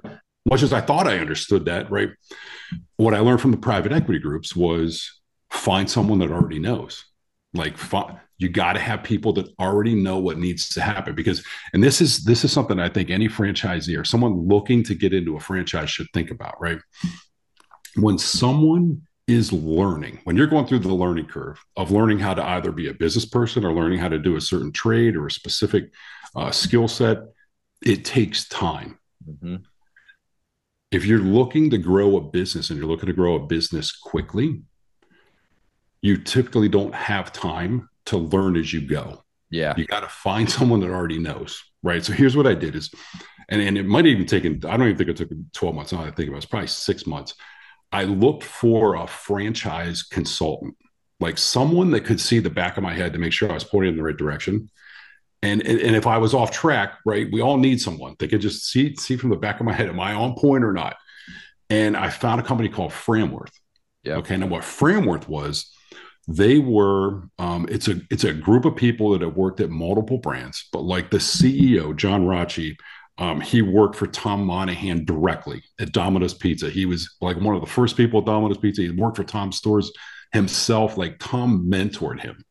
much 0.49 0.63
as 0.63 0.73
I 0.73 0.81
thought 0.81 1.07
I 1.07 1.19
understood 1.19 1.65
that, 1.65 1.91
right? 1.91 2.09
What 2.97 3.13
I 3.13 3.19
learned 3.19 3.41
from 3.41 3.51
the 3.51 3.57
private 3.57 3.91
equity 3.91 4.19
groups 4.19 4.55
was 4.55 5.19
find 5.51 5.89
someone 5.89 6.19
that 6.19 6.31
already 6.31 6.59
knows. 6.59 7.05
Like 7.53 7.77
you 8.39 8.47
got 8.47 8.73
to 8.73 8.79
have 8.79 9.03
people 9.03 9.33
that 9.33 9.53
already 9.59 9.93
know 9.93 10.17
what 10.17 10.39
needs 10.39 10.69
to 10.69 10.81
happen 10.81 11.13
because 11.13 11.45
and 11.73 11.83
this 11.83 12.01
is 12.01 12.23
this 12.23 12.43
is 12.43 12.51
something 12.51 12.79
i 12.79 12.89
think 12.89 13.09
any 13.09 13.27
franchisee 13.27 13.99
or 13.99 14.03
someone 14.03 14.47
looking 14.47 14.81
to 14.81 14.95
get 14.95 15.13
into 15.13 15.35
a 15.35 15.39
franchise 15.39 15.91
should 15.91 16.07
think 16.13 16.31
about 16.31 16.59
right 16.59 16.79
when 17.95 18.17
someone 18.17 19.01
is 19.27 19.53
learning 19.53 20.19
when 20.23 20.35
you're 20.35 20.47
going 20.47 20.65
through 20.65 20.79
the 20.79 20.91
learning 20.91 21.27
curve 21.27 21.63
of 21.77 21.91
learning 21.91 22.17
how 22.17 22.33
to 22.33 22.43
either 22.43 22.71
be 22.71 22.89
a 22.89 22.93
business 22.93 23.25
person 23.25 23.63
or 23.63 23.73
learning 23.73 23.99
how 23.99 24.09
to 24.09 24.17
do 24.17 24.35
a 24.35 24.41
certain 24.41 24.71
trade 24.71 25.15
or 25.15 25.27
a 25.27 25.31
specific 25.31 25.91
uh, 26.35 26.49
skill 26.49 26.87
set 26.87 27.19
it 27.85 28.03
takes 28.03 28.47
time 28.47 28.97
mm-hmm. 29.29 29.57
if 30.91 31.05
you're 31.05 31.19
looking 31.19 31.69
to 31.69 31.77
grow 31.77 32.17
a 32.17 32.21
business 32.21 32.69
and 32.69 32.79
you're 32.79 32.89
looking 32.89 33.07
to 33.07 33.13
grow 33.13 33.35
a 33.35 33.45
business 33.45 33.91
quickly 33.91 34.61
you 36.01 36.17
typically 36.17 36.69
don't 36.69 36.95
have 36.95 37.33
time 37.33 37.89
to 38.09 38.17
learn 38.17 38.55
as 38.55 38.71
you 38.73 38.81
go. 38.81 39.23
Yeah. 39.49 39.73
You 39.77 39.85
got 39.85 40.01
to 40.01 40.09
find 40.09 40.49
someone 40.57 40.79
that 40.81 40.89
already 40.89 41.19
knows. 41.19 41.63
Right. 41.81 42.03
So 42.03 42.13
here's 42.13 42.35
what 42.35 42.47
I 42.47 42.55
did 42.55 42.75
is, 42.75 42.91
and, 43.47 43.61
and 43.61 43.77
it 43.77 43.85
might 43.85 44.05
have 44.05 44.13
even 44.13 44.25
taken, 44.25 44.61
I 44.67 44.77
don't 44.77 44.87
even 44.87 44.97
think 44.97 45.09
it 45.09 45.17
took 45.17 45.29
12 45.53 45.75
months. 45.75 45.93
Now 45.93 46.03
I 46.03 46.11
think 46.11 46.29
it 46.29 46.33
was 46.33 46.45
probably 46.45 46.67
six 46.67 47.07
months. 47.07 47.35
I 47.91 48.03
looked 48.03 48.43
for 48.43 48.95
a 48.95 49.07
franchise 49.07 50.03
consultant, 50.03 50.75
like 51.19 51.37
someone 51.37 51.91
that 51.91 52.05
could 52.05 52.19
see 52.19 52.39
the 52.39 52.49
back 52.49 52.77
of 52.77 52.83
my 52.83 52.93
head 52.93 53.13
to 53.13 53.19
make 53.19 53.33
sure 53.33 53.49
I 53.49 53.53
was 53.53 53.63
pointing 53.63 53.91
in 53.91 53.97
the 53.97 54.03
right 54.03 54.15
direction. 54.15 54.69
And, 55.41 55.65
and, 55.65 55.79
and 55.79 55.95
if 55.95 56.05
I 56.05 56.17
was 56.17 56.33
off 56.33 56.51
track, 56.51 56.97
right, 57.05 57.27
we 57.31 57.41
all 57.41 57.57
need 57.57 57.81
someone. 57.81 58.15
They 58.19 58.27
could 58.27 58.41
just 58.41 58.69
see 58.69 58.95
see 58.97 59.15
from 59.15 59.29
the 59.29 59.37
back 59.37 59.59
of 59.59 59.65
my 59.65 59.73
head, 59.73 59.87
am 59.87 59.99
I 59.99 60.13
on 60.13 60.35
point 60.35 60.65
or 60.65 60.73
not? 60.73 60.97
And 61.69 61.95
I 61.95 62.09
found 62.09 62.41
a 62.41 62.43
company 62.43 62.67
called 62.67 62.91
Franworth. 62.91 63.53
Yeah. 64.03 64.15
Okay. 64.15 64.37
Now 64.37 64.47
what 64.47 64.63
Franworth 64.63 65.27
was, 65.27 65.71
they 66.29 66.59
were 66.59 67.23
um, 67.39 67.65
it's 67.69 67.87
a 67.87 67.99
it's 68.11 68.23
a 68.23 68.31
group 68.31 68.63
of 68.63 68.75
people 68.75 69.09
that 69.11 69.21
have 69.21 69.35
worked 69.35 69.59
at 69.59 69.71
multiple 69.71 70.19
brands 70.19 70.69
but 70.71 70.81
like 70.81 71.09
the 71.09 71.17
ceo 71.17 71.95
john 71.95 72.25
Rotche, 72.25 72.75
um, 73.17 73.41
he 73.41 73.63
worked 73.63 73.95
for 73.95 74.05
tom 74.05 74.45
monaghan 74.45 75.05
directly 75.05 75.63
at 75.79 75.91
domino's 75.91 76.35
pizza. 76.35 76.69
He 76.69 76.85
was 76.85 77.15
like 77.19 77.37
one 77.37 77.55
of 77.55 77.61
the 77.61 77.67
first 77.67 77.97
people 77.97 78.19
at 78.19 78.27
domino's 78.27 78.59
pizza. 78.59 78.83
He 78.83 78.91
worked 78.91 79.17
for 79.17 79.23
tom 79.23 79.51
stores 79.51 79.91
himself 80.31 80.97
like 80.97 81.17
tom 81.17 81.67
mentored 81.67 82.21
him. 82.21 82.43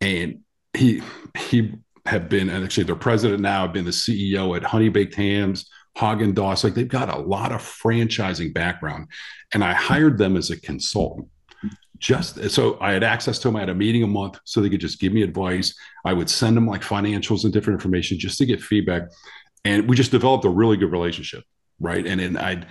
And 0.00 0.40
he 0.72 1.02
he 1.36 1.74
had 2.06 2.30
been 2.30 2.48
and 2.48 2.64
actually 2.64 2.84
their 2.84 2.96
president 2.96 3.42
now 3.42 3.62
have 3.62 3.74
been 3.74 3.84
the 3.84 3.90
ceo 3.90 4.56
at 4.56 4.62
honey 4.62 4.88
baked 4.88 5.14
hams 5.14 5.68
Haagen 5.98 6.34
Dazs, 6.34 6.62
like 6.62 6.74
they've 6.74 6.86
got 6.86 7.08
a 7.08 7.18
lot 7.18 7.52
of 7.52 7.62
franchising 7.62 8.52
background, 8.52 9.08
and 9.54 9.64
I 9.64 9.72
hired 9.72 10.18
them 10.18 10.36
as 10.36 10.50
a 10.50 10.60
consultant 10.60 11.28
just 11.98 12.50
so 12.50 12.78
I 12.80 12.92
had 12.92 13.02
access 13.02 13.38
to 13.40 13.48
them. 13.48 13.56
I 13.56 13.60
had 13.60 13.68
a 13.68 13.74
meeting 13.74 14.02
a 14.02 14.06
month 14.06 14.38
so 14.44 14.60
they 14.60 14.70
could 14.70 14.80
just 14.80 15.00
give 15.00 15.12
me 15.12 15.22
advice. 15.22 15.74
I 16.04 16.12
would 16.12 16.30
send 16.30 16.56
them 16.56 16.66
like 16.66 16.82
financials 16.82 17.44
and 17.44 17.52
different 17.52 17.78
information 17.78 18.18
just 18.18 18.38
to 18.38 18.46
get 18.46 18.60
feedback. 18.60 19.02
And 19.64 19.88
we 19.88 19.96
just 19.96 20.10
developed 20.10 20.44
a 20.44 20.50
really 20.50 20.76
good 20.76 20.92
relationship. 20.92 21.44
Right. 21.80 22.06
And 22.06 22.20
then 22.20 22.36
I 22.36 22.66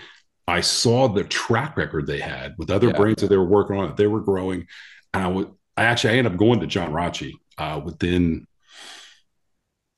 I 0.48 0.62
saw 0.62 1.08
the 1.08 1.24
track 1.24 1.76
record 1.78 2.08
they 2.08 2.20
had 2.20 2.56
with 2.58 2.70
other 2.70 2.88
yeah. 2.88 2.98
brands 2.98 3.22
that 3.22 3.30
they 3.30 3.38
were 3.38 3.46
working 3.46 3.78
on, 3.78 3.88
that 3.88 3.98
they 3.98 4.08
were 4.08 4.22
growing. 4.22 4.68
And 5.14 5.24
I 5.24 5.28
would 5.28 5.52
I 5.78 5.84
actually 5.84 6.14
I 6.14 6.18
ended 6.18 6.34
up 6.34 6.40
going 6.40 6.60
to 6.60 6.68
John 6.68 6.92
Rotche 6.92 7.32
uh, 7.58 7.82
within 7.84 8.48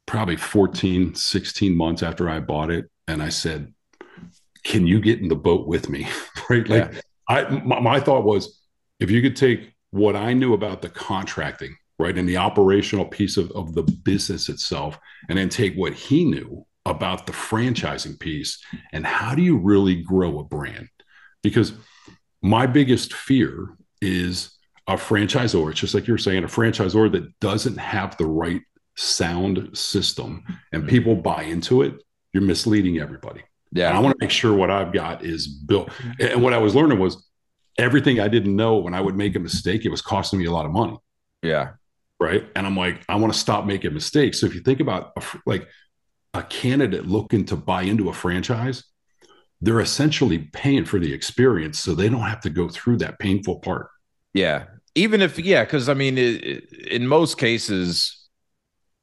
probably 0.05 0.37
14, 0.37 1.15
16 1.15 1.75
months 1.75 2.01
after 2.01 2.29
I 2.29 2.39
bought 2.39 2.71
it. 2.71 2.89
And 3.07 3.21
I 3.21 3.29
said, 3.29 3.73
Can 4.63 4.87
you 4.87 4.99
get 4.99 5.19
in 5.19 5.27
the 5.27 5.35
boat 5.35 5.67
with 5.67 5.89
me? 5.89 6.07
right. 6.49 6.67
Like 6.67 6.93
yeah. 6.93 7.01
I 7.29 7.49
my, 7.49 7.79
my 7.79 7.99
thought 7.99 8.23
was 8.23 8.56
if 8.99 9.11
you 9.11 9.21
could 9.21 9.35
take 9.35 9.73
what 9.91 10.15
I 10.15 10.33
knew 10.33 10.53
about 10.53 10.81
the 10.81 10.89
contracting, 10.89 11.75
right, 11.99 12.17
and 12.17 12.27
the 12.27 12.37
operational 12.37 13.05
piece 13.05 13.37
of, 13.37 13.51
of 13.51 13.73
the 13.73 13.83
business 13.83 14.49
itself, 14.49 14.99
and 15.29 15.37
then 15.37 15.49
take 15.49 15.75
what 15.75 15.93
he 15.93 16.25
knew 16.25 16.65
about 16.85 17.25
the 17.25 17.33
franchising 17.33 18.17
piece 18.19 18.63
and 18.93 19.05
how 19.05 19.35
do 19.35 19.41
you 19.41 19.57
really 19.57 19.95
grow 19.95 20.39
a 20.39 20.43
brand? 20.43 20.87
Because 21.43 21.73
my 22.41 22.65
biggest 22.65 23.13
fear 23.13 23.75
is 24.01 24.57
a 24.87 24.93
franchisor, 24.93 25.69
it's 25.69 25.81
just 25.81 25.93
like 25.93 26.07
you're 26.07 26.17
saying, 26.17 26.45
a 26.45 26.47
franchisor 26.47 27.11
that 27.11 27.37
doesn't 27.39 27.77
have 27.77 28.15
the 28.17 28.25
right 28.25 28.61
sound 28.95 29.77
system 29.77 30.43
and 30.71 30.83
mm-hmm. 30.83 30.89
people 30.89 31.15
buy 31.15 31.43
into 31.43 31.81
it, 31.81 31.95
you're 32.33 32.43
misleading 32.43 32.99
everybody. 32.99 33.41
Yeah. 33.73 33.89
And 33.89 33.97
I 33.97 33.99
want 33.99 34.17
to 34.17 34.23
make 34.23 34.31
sure 34.31 34.53
what 34.53 34.71
I've 34.71 34.93
got 34.93 35.25
is 35.25 35.47
built. 35.47 35.89
And 36.21 36.41
what 36.41 36.53
I 36.53 36.57
was 36.57 36.73
learning 36.73 36.99
was 36.99 37.26
everything 37.77 38.19
I 38.19 38.27
didn't 38.27 38.55
know 38.55 38.77
when 38.77 38.93
I 38.93 39.01
would 39.01 39.15
make 39.15 39.35
a 39.35 39.39
mistake, 39.39 39.85
it 39.85 39.89
was 39.89 40.01
costing 40.01 40.39
me 40.39 40.45
a 40.45 40.51
lot 40.51 40.65
of 40.65 40.71
money. 40.71 40.97
Yeah. 41.41 41.73
Right. 42.19 42.47
And 42.55 42.65
I'm 42.65 42.75
like, 42.75 43.03
I 43.07 43.15
want 43.15 43.31
to 43.33 43.39
stop 43.39 43.65
making 43.65 43.93
mistakes. 43.93 44.39
So 44.39 44.47
if 44.47 44.55
you 44.55 44.61
think 44.61 44.79
about 44.79 45.11
a, 45.15 45.23
like 45.45 45.67
a 46.33 46.41
candidate 46.43 47.05
looking 47.05 47.45
to 47.45 47.55
buy 47.55 47.83
into 47.83 48.09
a 48.09 48.13
franchise, 48.13 48.83
they're 49.61 49.79
essentially 49.79 50.49
paying 50.53 50.85
for 50.85 50.99
the 50.99 51.13
experience 51.13 51.79
so 51.79 51.93
they 51.93 52.09
don't 52.09 52.21
have 52.21 52.41
to 52.41 52.49
go 52.49 52.69
through 52.69 52.97
that 52.97 53.19
painful 53.19 53.59
part. 53.59 53.89
Yeah. 54.33 54.65
Even 54.95 55.21
if, 55.21 55.37
yeah, 55.37 55.63
because 55.63 55.89
I 55.89 55.93
mean, 55.93 56.17
it, 56.17 56.71
in 56.87 57.07
most 57.07 57.37
cases, 57.37 58.27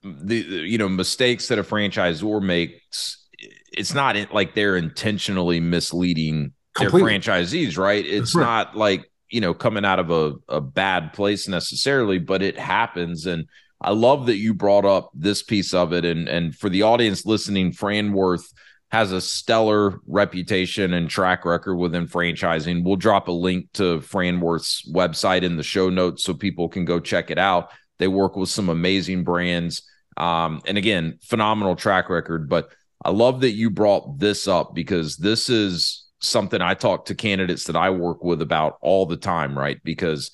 the, 0.03 0.37
you 0.37 0.77
know 0.77 0.89
mistakes 0.89 1.49
that 1.49 1.59
a 1.59 1.63
franchisor 1.63 2.43
makes, 2.43 3.27
it's 3.73 3.95
not 3.95 4.17
like 4.33 4.55
they're 4.55 4.77
intentionally 4.77 5.61
misleading 5.61 6.53
Completely. 6.75 7.11
their 7.11 7.21
franchisees, 7.21 7.79
right? 7.79 8.05
It's 8.05 8.35
right. 8.35 8.45
not 8.45 8.77
like 8.77 9.11
you 9.31 9.41
know 9.41 9.55
coming 9.55 9.85
out 9.85 9.99
of 9.99 10.11
a, 10.11 10.35
a 10.49 10.61
bad 10.61 11.13
place 11.13 11.49
necessarily, 11.49 12.19
but 12.19 12.43
it 12.43 12.59
happens. 12.59 13.27
And 13.27 13.47
I 13.81 13.91
love 13.91 14.27
that 14.27 14.37
you 14.37 14.55
brought 14.55 14.85
up 14.85 15.11
this 15.15 15.43
piece 15.43 15.75
of 15.75 15.93
it. 15.93 16.05
And 16.05 16.29
and 16.29 16.55
for 16.55 16.69
the 16.69 16.83
audience 16.83 17.25
listening, 17.25 17.73
Franworth 17.73 18.45
has 18.91 19.11
a 19.11 19.21
stellar 19.21 19.99
reputation 20.07 20.93
and 20.93 21.11
track 21.11 21.45
record 21.45 21.77
within 21.77 22.07
franchising. 22.07 22.85
We'll 22.85 22.95
drop 22.95 23.27
a 23.27 23.33
link 23.33 23.73
to 23.75 23.99
Franworth's 23.99 24.89
website 24.89 25.43
in 25.43 25.57
the 25.57 25.65
show 25.65 25.91
notes 25.91 26.23
so 26.23 26.33
people 26.33 26.69
can 26.69 26.85
go 26.85 27.01
check 27.01 27.31
it 27.33 27.39
out. 27.39 27.71
They 27.99 28.07
work 28.07 28.37
with 28.37 28.51
some 28.51 28.69
amazing 28.69 29.25
brands. 29.25 29.83
Um, 30.17 30.63
and 30.65 30.79
again, 30.79 31.19
phenomenal 31.23 31.75
track 31.75 32.09
record. 32.09 32.49
But 32.49 32.71
I 33.05 33.11
love 33.11 33.41
that 33.41 33.51
you 33.51 33.69
brought 33.69 34.19
this 34.19 34.47
up 34.47 34.75
because 34.75 35.17
this 35.17 35.51
is 35.51 36.04
something 36.27 36.61
I 36.61 36.75
talk 36.75 37.07
to 37.07 37.15
candidates 37.15 37.65
that 37.65 37.77
I 37.77 37.91
work 37.91 38.25
with 38.25 38.43
about 38.43 38.79
all 38.81 39.07
the 39.07 39.17
time, 39.17 39.59
right? 39.59 39.81
Because, 39.85 40.31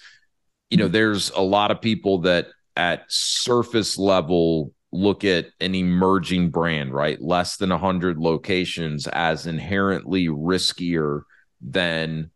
you 0.70 0.76
know, 0.76 0.88
there's 0.88 1.31
a 1.31 1.40
lot 1.40 1.70
of 1.70 1.81
people 1.81 2.18
that 2.22 2.48
at 2.76 3.05
surface 3.09 3.98
level 3.98 4.72
look 4.92 5.24
at 5.24 5.46
an 5.61 5.74
emerging 5.74 6.50
brand, 6.50 6.92
right? 6.92 7.20
Less 7.20 7.57
than 7.57 7.70
100 7.70 8.18
locations 8.18 9.07
as 9.09 9.46
inherently 9.46 10.29
riskier 10.29 11.22
than 11.61 12.31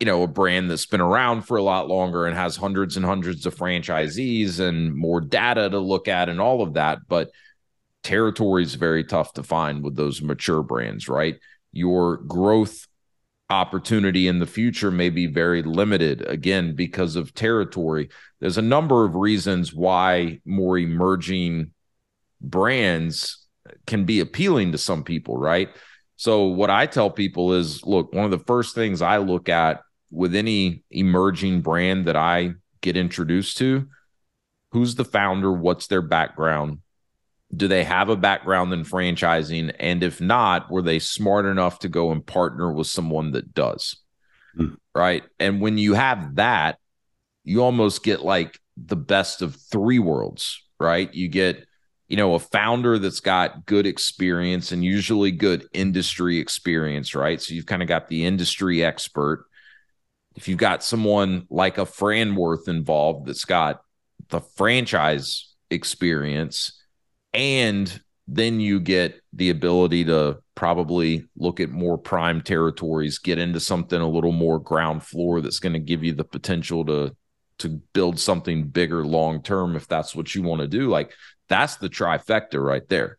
you 0.00 0.06
know 0.06 0.22
a 0.22 0.28
brand 0.28 0.70
that's 0.70 0.86
been 0.86 1.00
around 1.00 1.42
for 1.42 1.56
a 1.56 1.62
lot 1.62 1.88
longer 1.88 2.26
and 2.26 2.36
has 2.36 2.56
hundreds 2.56 2.96
and 2.96 3.06
hundreds 3.06 3.46
of 3.46 3.54
franchisees 3.54 4.60
and 4.60 4.94
more 4.94 5.20
data 5.20 5.70
to 5.70 5.78
look 5.78 6.08
at 6.08 6.28
and 6.28 6.40
all 6.40 6.62
of 6.62 6.74
that 6.74 6.98
but 7.08 7.30
territory 8.02 8.62
is 8.62 8.74
very 8.74 9.04
tough 9.04 9.32
to 9.32 9.42
find 9.42 9.82
with 9.82 9.96
those 9.96 10.20
mature 10.20 10.62
brands 10.62 11.08
right 11.08 11.36
your 11.74 12.18
growth 12.18 12.86
opportunity 13.50 14.26
in 14.26 14.38
the 14.38 14.46
future 14.46 14.90
may 14.90 15.10
be 15.10 15.26
very 15.26 15.62
limited 15.62 16.26
again 16.26 16.74
because 16.74 17.16
of 17.16 17.34
territory. 17.34 18.08
There's 18.40 18.58
a 18.58 18.62
number 18.62 19.04
of 19.04 19.14
reasons 19.14 19.74
why 19.74 20.40
more 20.44 20.78
emerging 20.78 21.72
brands 22.40 23.46
can 23.86 24.04
be 24.04 24.20
appealing 24.20 24.72
to 24.72 24.78
some 24.78 25.04
people 25.04 25.36
right? 25.36 25.68
So 26.16 26.44
what 26.44 26.70
I 26.70 26.86
tell 26.86 27.10
people 27.10 27.54
is 27.54 27.84
look, 27.84 28.12
one 28.12 28.24
of 28.24 28.30
the 28.30 28.38
first 28.38 28.74
things 28.74 29.02
I 29.02 29.18
look 29.18 29.48
at 29.48 29.80
with 30.10 30.34
any 30.34 30.84
emerging 30.90 31.62
brand 31.62 32.06
that 32.06 32.16
I 32.16 32.52
get 32.80 32.96
introduced 32.96 33.58
to, 33.58 33.88
who's 34.70 34.94
the 34.94 35.04
founder, 35.04 35.52
what's 35.52 35.88
their 35.88 36.02
background? 36.02 36.78
Do 37.54 37.68
they 37.68 37.84
have 37.84 38.08
a 38.08 38.16
background 38.16 38.72
in 38.72 38.84
franchising? 38.84 39.74
And 39.78 40.02
if 40.02 40.20
not, 40.20 40.70
were 40.70 40.82
they 40.82 40.98
smart 40.98 41.46
enough 41.46 41.80
to 41.80 41.88
go 41.88 42.10
and 42.10 42.24
partner 42.24 42.72
with 42.72 42.86
someone 42.86 43.32
that 43.32 43.54
does? 43.54 43.96
Mm. 44.58 44.76
Right. 44.94 45.24
And 45.38 45.60
when 45.60 45.78
you 45.78 45.94
have 45.94 46.36
that, 46.36 46.78
you 47.42 47.62
almost 47.62 48.02
get 48.02 48.22
like 48.22 48.58
the 48.76 48.96
best 48.96 49.42
of 49.42 49.56
three 49.56 49.98
worlds, 49.98 50.62
right? 50.78 51.12
You 51.12 51.28
get 51.28 51.66
you 52.08 52.16
know, 52.16 52.34
a 52.34 52.38
founder 52.38 52.98
that's 52.98 53.20
got 53.20 53.66
good 53.66 53.86
experience 53.86 54.72
and 54.72 54.84
usually 54.84 55.30
good 55.30 55.66
industry 55.72 56.38
experience, 56.38 57.14
right? 57.14 57.40
So 57.40 57.54
you've 57.54 57.66
kind 57.66 57.82
of 57.82 57.88
got 57.88 58.08
the 58.08 58.26
industry 58.26 58.84
expert. 58.84 59.46
If 60.36 60.48
you've 60.48 60.58
got 60.58 60.84
someone 60.84 61.46
like 61.48 61.78
a 61.78 61.86
Franworth 61.86 62.68
involved 62.68 63.26
that's 63.26 63.44
got 63.44 63.82
the 64.28 64.40
franchise 64.40 65.54
experience, 65.70 66.83
and 67.34 68.00
then 68.26 68.60
you 68.60 68.80
get 68.80 69.20
the 69.32 69.50
ability 69.50 70.04
to 70.06 70.38
probably 70.54 71.26
look 71.36 71.60
at 71.60 71.70
more 71.70 71.98
prime 71.98 72.40
territories, 72.40 73.18
get 73.18 73.38
into 73.38 73.60
something 73.60 74.00
a 74.00 74.08
little 74.08 74.32
more 74.32 74.58
ground 74.58 75.02
floor 75.02 75.40
that's 75.40 75.58
going 75.58 75.74
to 75.74 75.78
give 75.78 76.02
you 76.02 76.12
the 76.12 76.24
potential 76.24 76.84
to 76.86 77.14
to 77.56 77.68
build 77.92 78.18
something 78.18 78.66
bigger 78.66 79.04
long 79.04 79.40
term 79.42 79.76
if 79.76 79.86
that's 79.86 80.14
what 80.14 80.34
you 80.34 80.42
want 80.42 80.60
to 80.60 80.66
do. 80.66 80.88
Like 80.88 81.12
that's 81.48 81.76
the 81.76 81.88
trifecta 81.88 82.62
right 82.62 82.88
there. 82.88 83.18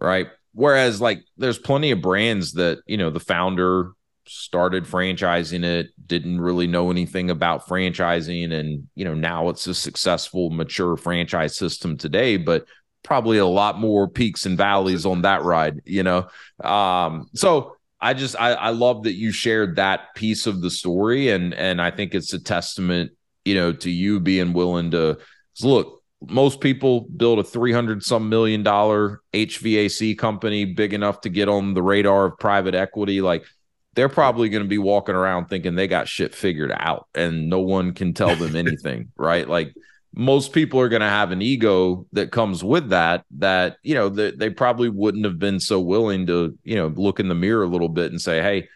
Right. 0.00 0.28
Whereas, 0.52 1.00
like, 1.00 1.24
there's 1.36 1.58
plenty 1.58 1.90
of 1.90 2.00
brands 2.00 2.52
that, 2.52 2.78
you 2.86 2.96
know, 2.96 3.10
the 3.10 3.20
founder 3.20 3.90
started 4.26 4.84
franchising 4.84 5.64
it, 5.64 5.88
didn't 6.06 6.40
really 6.40 6.66
know 6.66 6.90
anything 6.90 7.28
about 7.28 7.66
franchising. 7.66 8.52
And, 8.52 8.88
you 8.94 9.04
know, 9.04 9.14
now 9.14 9.48
it's 9.48 9.66
a 9.66 9.74
successful, 9.74 10.50
mature 10.50 10.96
franchise 10.96 11.56
system 11.56 11.96
today, 11.96 12.36
but 12.36 12.66
probably 13.04 13.38
a 13.38 13.46
lot 13.46 13.78
more 13.78 14.08
peaks 14.08 14.46
and 14.46 14.58
valleys 14.58 15.06
on 15.06 15.22
that 15.22 15.42
ride, 15.42 15.80
you 15.84 16.02
know? 16.02 16.26
Um, 16.62 17.28
so, 17.34 17.76
I 18.00 18.12
just 18.12 18.36
I, 18.38 18.52
I 18.52 18.68
love 18.68 19.04
that 19.04 19.14
you 19.14 19.32
shared 19.32 19.76
that 19.76 20.14
piece 20.14 20.46
of 20.46 20.60
the 20.60 20.70
story 20.70 21.30
and 21.30 21.54
and 21.54 21.80
I 21.80 21.90
think 21.90 22.14
it's 22.14 22.34
a 22.34 22.38
testament, 22.38 23.12
you 23.46 23.54
know, 23.54 23.72
to 23.72 23.90
you 23.90 24.20
being 24.20 24.52
willing 24.52 24.90
to 24.90 25.16
look, 25.62 26.02
most 26.20 26.60
people 26.60 27.02
build 27.16 27.38
a 27.38 27.44
300 27.44 28.02
some 28.02 28.28
million 28.28 28.62
dollar 28.62 29.22
HVAC 29.32 30.18
company 30.18 30.66
big 30.66 30.92
enough 30.92 31.22
to 31.22 31.30
get 31.30 31.48
on 31.48 31.72
the 31.72 31.82
radar 31.82 32.26
of 32.26 32.38
private 32.38 32.74
equity. 32.74 33.22
Like 33.22 33.46
they're 33.94 34.10
probably 34.10 34.50
going 34.50 34.64
to 34.64 34.68
be 34.68 34.78
walking 34.78 35.14
around 35.14 35.46
thinking 35.46 35.74
they 35.74 35.88
got 35.88 36.06
shit 36.06 36.34
figured 36.34 36.72
out 36.74 37.08
and 37.14 37.48
no 37.48 37.60
one 37.60 37.94
can 37.94 38.12
tell 38.12 38.36
them 38.36 38.54
anything, 38.56 39.12
right? 39.16 39.48
Like 39.48 39.74
most 40.16 40.52
people 40.52 40.80
are 40.80 40.88
going 40.88 41.02
to 41.02 41.08
have 41.08 41.32
an 41.32 41.42
ego 41.42 42.06
that 42.12 42.30
comes 42.30 42.62
with 42.62 42.90
that, 42.90 43.24
that, 43.38 43.78
you 43.82 43.94
know, 43.94 44.08
they, 44.08 44.30
they 44.30 44.50
probably 44.50 44.88
wouldn't 44.88 45.24
have 45.24 45.38
been 45.38 45.58
so 45.58 45.80
willing 45.80 46.26
to, 46.26 46.56
you 46.62 46.76
know, 46.76 46.86
look 46.88 47.20
in 47.20 47.28
the 47.28 47.34
mirror 47.34 47.64
a 47.64 47.68
little 47.68 47.88
bit 47.88 48.10
and 48.10 48.20
say, 48.20 48.40
Hey, 48.40 48.68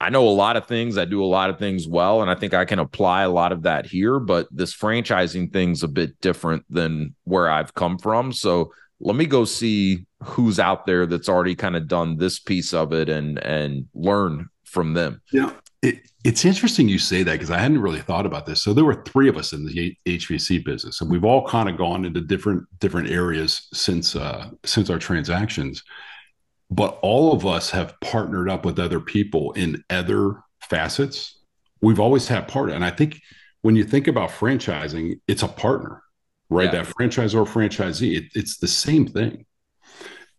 I 0.00 0.10
know 0.10 0.26
a 0.26 0.30
lot 0.30 0.56
of 0.56 0.66
things. 0.66 0.98
I 0.98 1.04
do 1.04 1.22
a 1.22 1.26
lot 1.26 1.48
of 1.48 1.60
things 1.60 1.86
well, 1.86 2.22
and 2.22 2.30
I 2.30 2.34
think 2.34 2.54
I 2.54 2.64
can 2.64 2.80
apply 2.80 3.22
a 3.22 3.30
lot 3.30 3.52
of 3.52 3.62
that 3.62 3.86
here. 3.86 4.18
But 4.18 4.48
this 4.50 4.74
franchising 4.74 5.52
thing's 5.52 5.84
a 5.84 5.88
bit 5.88 6.20
different 6.20 6.64
than 6.68 7.14
where 7.22 7.48
I've 7.48 7.74
come 7.74 7.98
from. 7.98 8.32
So 8.32 8.72
let 8.98 9.14
me 9.14 9.26
go 9.26 9.44
see 9.44 10.06
who's 10.24 10.58
out 10.58 10.86
there 10.86 11.06
that's 11.06 11.28
already 11.28 11.54
kind 11.54 11.76
of 11.76 11.86
done 11.86 12.16
this 12.16 12.40
piece 12.40 12.74
of 12.74 12.92
it 12.92 13.08
and 13.08 13.38
and 13.38 13.86
learn 13.94 14.48
from 14.64 14.94
them. 14.94 15.22
Yeah, 15.32 15.52
it, 15.82 16.00
it's 16.24 16.44
interesting 16.44 16.88
you 16.88 16.98
say 16.98 17.22
that 17.22 17.32
because 17.32 17.50
I 17.50 17.58
hadn't 17.58 17.82
really 17.82 18.00
thought 18.00 18.26
about 18.26 18.46
this. 18.46 18.62
So 18.62 18.72
there 18.72 18.84
were 18.84 19.02
three 19.04 19.28
of 19.28 19.36
us 19.36 19.52
in 19.52 19.66
the 19.66 19.96
HVAC 20.06 20.64
business, 20.64 21.00
and 21.00 21.10
we've 21.10 21.24
all 21.24 21.46
kind 21.46 21.68
of 21.68 21.76
gone 21.76 22.04
into 22.04 22.20
different 22.20 22.64
different 22.78 23.10
areas 23.10 23.68
since 23.72 24.16
uh, 24.16 24.50
since 24.64 24.88
our 24.90 24.98
transactions 24.98 25.82
but 26.72 26.98
all 27.02 27.34
of 27.34 27.44
us 27.44 27.70
have 27.70 28.00
partnered 28.00 28.48
up 28.48 28.64
with 28.64 28.78
other 28.78 28.98
people 28.98 29.52
in 29.52 29.84
other 29.90 30.42
facets. 30.60 31.38
We've 31.82 32.00
always 32.00 32.28
had 32.28 32.48
part, 32.48 32.70
and 32.70 32.82
I 32.82 32.90
think 32.90 33.20
when 33.60 33.76
you 33.76 33.84
think 33.84 34.08
about 34.08 34.30
franchising, 34.30 35.20
it's 35.28 35.42
a 35.42 35.48
partner, 35.48 36.02
right? 36.48 36.72
Yeah. 36.72 36.82
That 36.82 36.94
franchisor 36.94 37.46
franchisee, 37.46 38.16
it, 38.16 38.24
it's 38.34 38.56
the 38.56 38.68
same 38.68 39.06
thing. 39.06 39.44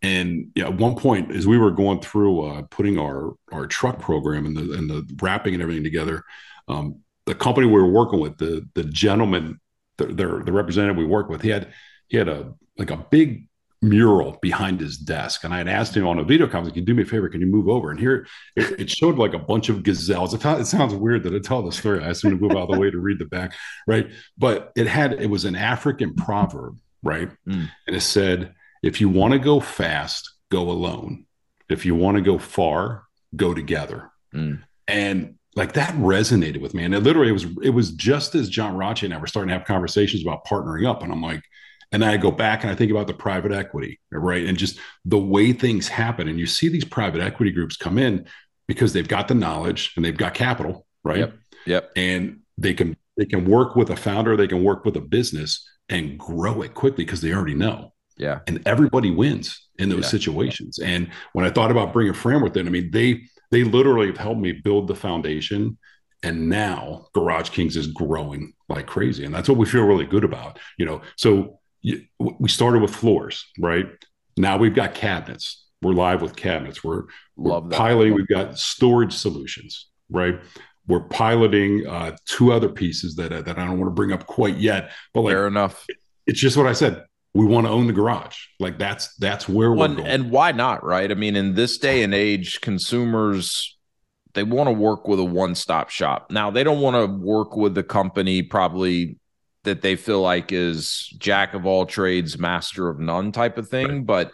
And 0.04 0.50
yeah, 0.54 0.66
at 0.66 0.76
one 0.76 0.96
point, 0.96 1.30
as 1.30 1.46
we 1.46 1.56
were 1.56 1.70
going 1.70 2.00
through 2.00 2.42
uh, 2.42 2.62
putting 2.70 2.98
our 2.98 3.32
our 3.50 3.66
truck 3.66 3.98
program 3.98 4.44
and 4.44 4.54
the 4.54 4.74
and 4.74 4.90
the 4.90 5.08
wrapping 5.22 5.54
and 5.54 5.62
everything 5.62 5.82
together, 5.82 6.22
um, 6.68 7.00
the 7.24 7.34
company 7.34 7.66
we 7.66 7.72
were 7.72 7.90
working 7.90 8.20
with, 8.20 8.36
the 8.36 8.68
the 8.74 8.84
gentleman, 8.84 9.58
the, 9.96 10.06
the 10.06 10.42
the 10.44 10.52
representative 10.52 10.98
we 10.98 11.06
worked 11.06 11.30
with, 11.30 11.40
he 11.40 11.48
had 11.48 11.72
he 12.08 12.18
had 12.18 12.28
a 12.28 12.52
like 12.76 12.90
a 12.90 12.98
big 13.10 13.46
mural 13.80 14.38
behind 14.42 14.78
his 14.78 14.98
desk. 14.98 15.44
And 15.44 15.54
I 15.54 15.58
had 15.58 15.68
asked 15.68 15.96
him 15.96 16.06
on 16.06 16.18
a 16.18 16.24
video 16.24 16.46
conference, 16.46 16.74
can 16.74 16.82
you 16.82 16.86
do 16.86 16.94
me 16.94 17.02
a 17.02 17.06
favor? 17.06 17.28
Can 17.30 17.40
you 17.40 17.46
move 17.46 17.68
over? 17.68 17.90
And 17.90 18.00
here 18.00 18.26
it, 18.56 18.80
it 18.80 18.90
showed 18.90 19.16
like 19.16 19.34
a 19.34 19.38
bunch 19.38 19.68
of 19.68 19.82
gazelles. 19.82 20.34
It, 20.34 20.44
it, 20.44 20.66
sounds 20.66 20.94
weird 20.94 21.22
that 21.22 21.34
I 21.34 21.38
tell 21.38 21.62
the 21.62 21.70
story. 21.70 22.02
I 22.02 22.08
asked 22.08 22.24
him 22.24 22.30
to 22.30 22.36
move 22.36 22.52
out 22.52 22.68
of 22.68 22.70
the 22.70 22.80
way 22.80 22.90
to 22.90 22.98
read 22.98 23.18
the 23.18 23.26
back, 23.26 23.52
right? 23.86 24.10
But 24.38 24.72
it 24.74 24.86
had, 24.86 25.12
it 25.14 25.28
was 25.28 25.44
an 25.44 25.54
African 25.54 26.14
proverb, 26.14 26.78
right? 27.02 27.30
Mm. 27.46 27.70
And 27.86 27.96
it 27.96 28.00
said, 28.00 28.54
if 28.84 29.00
you 29.00 29.08
want 29.08 29.32
to 29.32 29.38
go 29.38 29.60
fast, 29.60 30.30
go 30.50 30.70
alone. 30.70 31.26
If 31.68 31.86
you 31.86 31.94
want 31.94 32.16
to 32.16 32.22
go 32.22 32.38
far, 32.38 33.04
go 33.34 33.54
together. 33.54 34.10
Mm. 34.34 34.62
And 34.86 35.36
like 35.56 35.72
that 35.72 35.94
resonated 35.94 36.60
with 36.60 36.74
me. 36.74 36.84
And 36.84 36.94
it 36.94 37.00
literally 37.00 37.32
was 37.32 37.46
it 37.62 37.70
was 37.70 37.92
just 37.92 38.34
as 38.34 38.48
John 38.48 38.74
Rachi 38.74 39.04
and 39.04 39.14
I 39.14 39.18
were 39.18 39.26
starting 39.26 39.48
to 39.48 39.58
have 39.58 39.66
conversations 39.66 40.22
about 40.22 40.44
partnering 40.44 40.86
up. 40.86 41.02
And 41.02 41.10
I'm 41.12 41.22
like, 41.22 41.42
and 41.92 42.04
I 42.04 42.16
go 42.16 42.30
back 42.30 42.62
and 42.62 42.70
I 42.70 42.74
think 42.74 42.90
about 42.90 43.06
the 43.06 43.14
private 43.14 43.52
equity, 43.52 44.00
right? 44.10 44.44
And 44.44 44.58
just 44.58 44.78
the 45.04 45.18
way 45.18 45.52
things 45.52 45.88
happen. 45.88 46.28
And 46.28 46.38
you 46.38 46.46
see 46.46 46.68
these 46.68 46.84
private 46.84 47.22
equity 47.22 47.52
groups 47.52 47.76
come 47.76 47.98
in 47.98 48.26
because 48.66 48.92
they've 48.92 49.08
got 49.08 49.28
the 49.28 49.34
knowledge 49.34 49.92
and 49.96 50.04
they've 50.04 50.16
got 50.16 50.34
capital, 50.34 50.86
right? 51.04 51.20
Yep. 51.20 51.34
Yep. 51.66 51.92
And 51.96 52.40
they 52.58 52.74
can 52.74 52.96
they 53.16 53.24
can 53.24 53.46
work 53.46 53.76
with 53.76 53.90
a 53.90 53.96
founder, 53.96 54.36
they 54.36 54.48
can 54.48 54.62
work 54.62 54.84
with 54.84 54.96
a 54.96 55.00
business 55.00 55.66
and 55.88 56.18
grow 56.18 56.62
it 56.62 56.74
quickly 56.74 57.04
because 57.04 57.22
they 57.22 57.32
already 57.32 57.54
know. 57.54 57.93
Yeah. 58.16 58.40
And 58.46 58.62
everybody 58.66 59.10
wins 59.10 59.68
in 59.78 59.88
those 59.88 60.04
yeah. 60.04 60.08
situations. 60.08 60.78
And 60.78 61.10
when 61.32 61.44
I 61.44 61.50
thought 61.50 61.70
about 61.70 61.92
bringing 61.92 62.12
Franworth 62.12 62.56
in, 62.56 62.66
I 62.66 62.70
mean, 62.70 62.90
they 62.90 63.22
they 63.50 63.64
literally 63.64 64.06
have 64.08 64.16
helped 64.16 64.40
me 64.40 64.52
build 64.52 64.88
the 64.88 64.94
foundation. 64.94 65.78
And 66.22 66.48
now 66.48 67.06
Garage 67.12 67.50
Kings 67.50 67.76
is 67.76 67.88
growing 67.88 68.54
like 68.68 68.86
crazy. 68.86 69.24
And 69.24 69.34
that's 69.34 69.48
what 69.48 69.58
we 69.58 69.66
feel 69.66 69.82
really 69.82 70.06
good 70.06 70.24
about. 70.24 70.58
You 70.78 70.86
know, 70.86 71.02
so 71.16 71.60
we 71.82 72.48
started 72.48 72.80
with 72.80 72.94
floors, 72.94 73.44
right? 73.58 73.86
Now 74.36 74.56
we've 74.56 74.74
got 74.74 74.94
cabinets. 74.94 75.66
We're 75.82 75.92
live 75.92 76.22
with 76.22 76.34
cabinets. 76.34 76.82
We're, 76.82 77.02
we're 77.36 77.60
piloting. 77.60 78.14
We've 78.14 78.26
got 78.26 78.58
storage 78.58 79.12
solutions, 79.12 79.88
right? 80.08 80.40
We're 80.86 81.08
piloting 81.08 81.86
uh, 81.86 82.16
two 82.24 82.52
other 82.52 82.70
pieces 82.70 83.16
that 83.16 83.44
that 83.44 83.58
I 83.58 83.66
don't 83.66 83.78
want 83.78 83.90
to 83.90 83.94
bring 83.94 84.12
up 84.12 84.26
quite 84.26 84.56
yet. 84.56 84.92
But 85.12 85.22
like, 85.22 85.32
fair 85.32 85.46
enough. 85.46 85.86
It's 86.26 86.40
just 86.40 86.56
what 86.56 86.66
I 86.66 86.72
said. 86.72 87.04
We 87.34 87.44
want 87.46 87.66
to 87.66 87.72
own 87.72 87.88
the 87.88 87.92
garage. 87.92 88.36
Like 88.60 88.78
that's 88.78 89.14
that's 89.16 89.48
where 89.48 89.72
we're 89.72 89.88
going. 89.88 90.06
And 90.06 90.30
why 90.30 90.52
not, 90.52 90.84
right? 90.84 91.10
I 91.10 91.14
mean, 91.14 91.34
in 91.34 91.54
this 91.54 91.78
day 91.78 92.02
and 92.04 92.14
age, 92.14 92.60
consumers 92.60 93.76
they 94.34 94.42
want 94.42 94.68
to 94.68 94.72
work 94.72 95.06
with 95.06 95.20
a 95.20 95.24
one-stop 95.24 95.90
shop. 95.90 96.30
Now, 96.30 96.50
they 96.50 96.64
don't 96.64 96.80
want 96.80 96.96
to 96.96 97.06
work 97.06 97.56
with 97.56 97.74
the 97.74 97.84
company 97.84 98.42
probably 98.42 99.16
that 99.62 99.80
they 99.80 99.96
feel 99.96 100.20
like 100.20 100.52
is 100.52 101.08
jack 101.18 101.54
of 101.54 101.66
all 101.66 101.86
trades, 101.86 102.38
master 102.38 102.88
of 102.88 102.98
none 102.98 103.32
type 103.32 103.58
of 103.58 103.68
thing. 103.68 103.88
Right. 103.88 104.06
But 104.06 104.32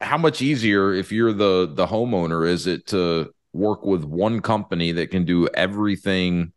how 0.00 0.18
much 0.18 0.42
easier 0.42 0.92
if 0.92 1.12
you're 1.12 1.32
the 1.32 1.70
the 1.72 1.86
homeowner 1.86 2.48
is 2.48 2.66
it 2.66 2.86
to 2.88 3.32
work 3.52 3.84
with 3.84 4.04
one 4.04 4.40
company 4.40 4.92
that 4.92 5.10
can 5.10 5.24
do 5.24 5.48
everything 5.48 6.52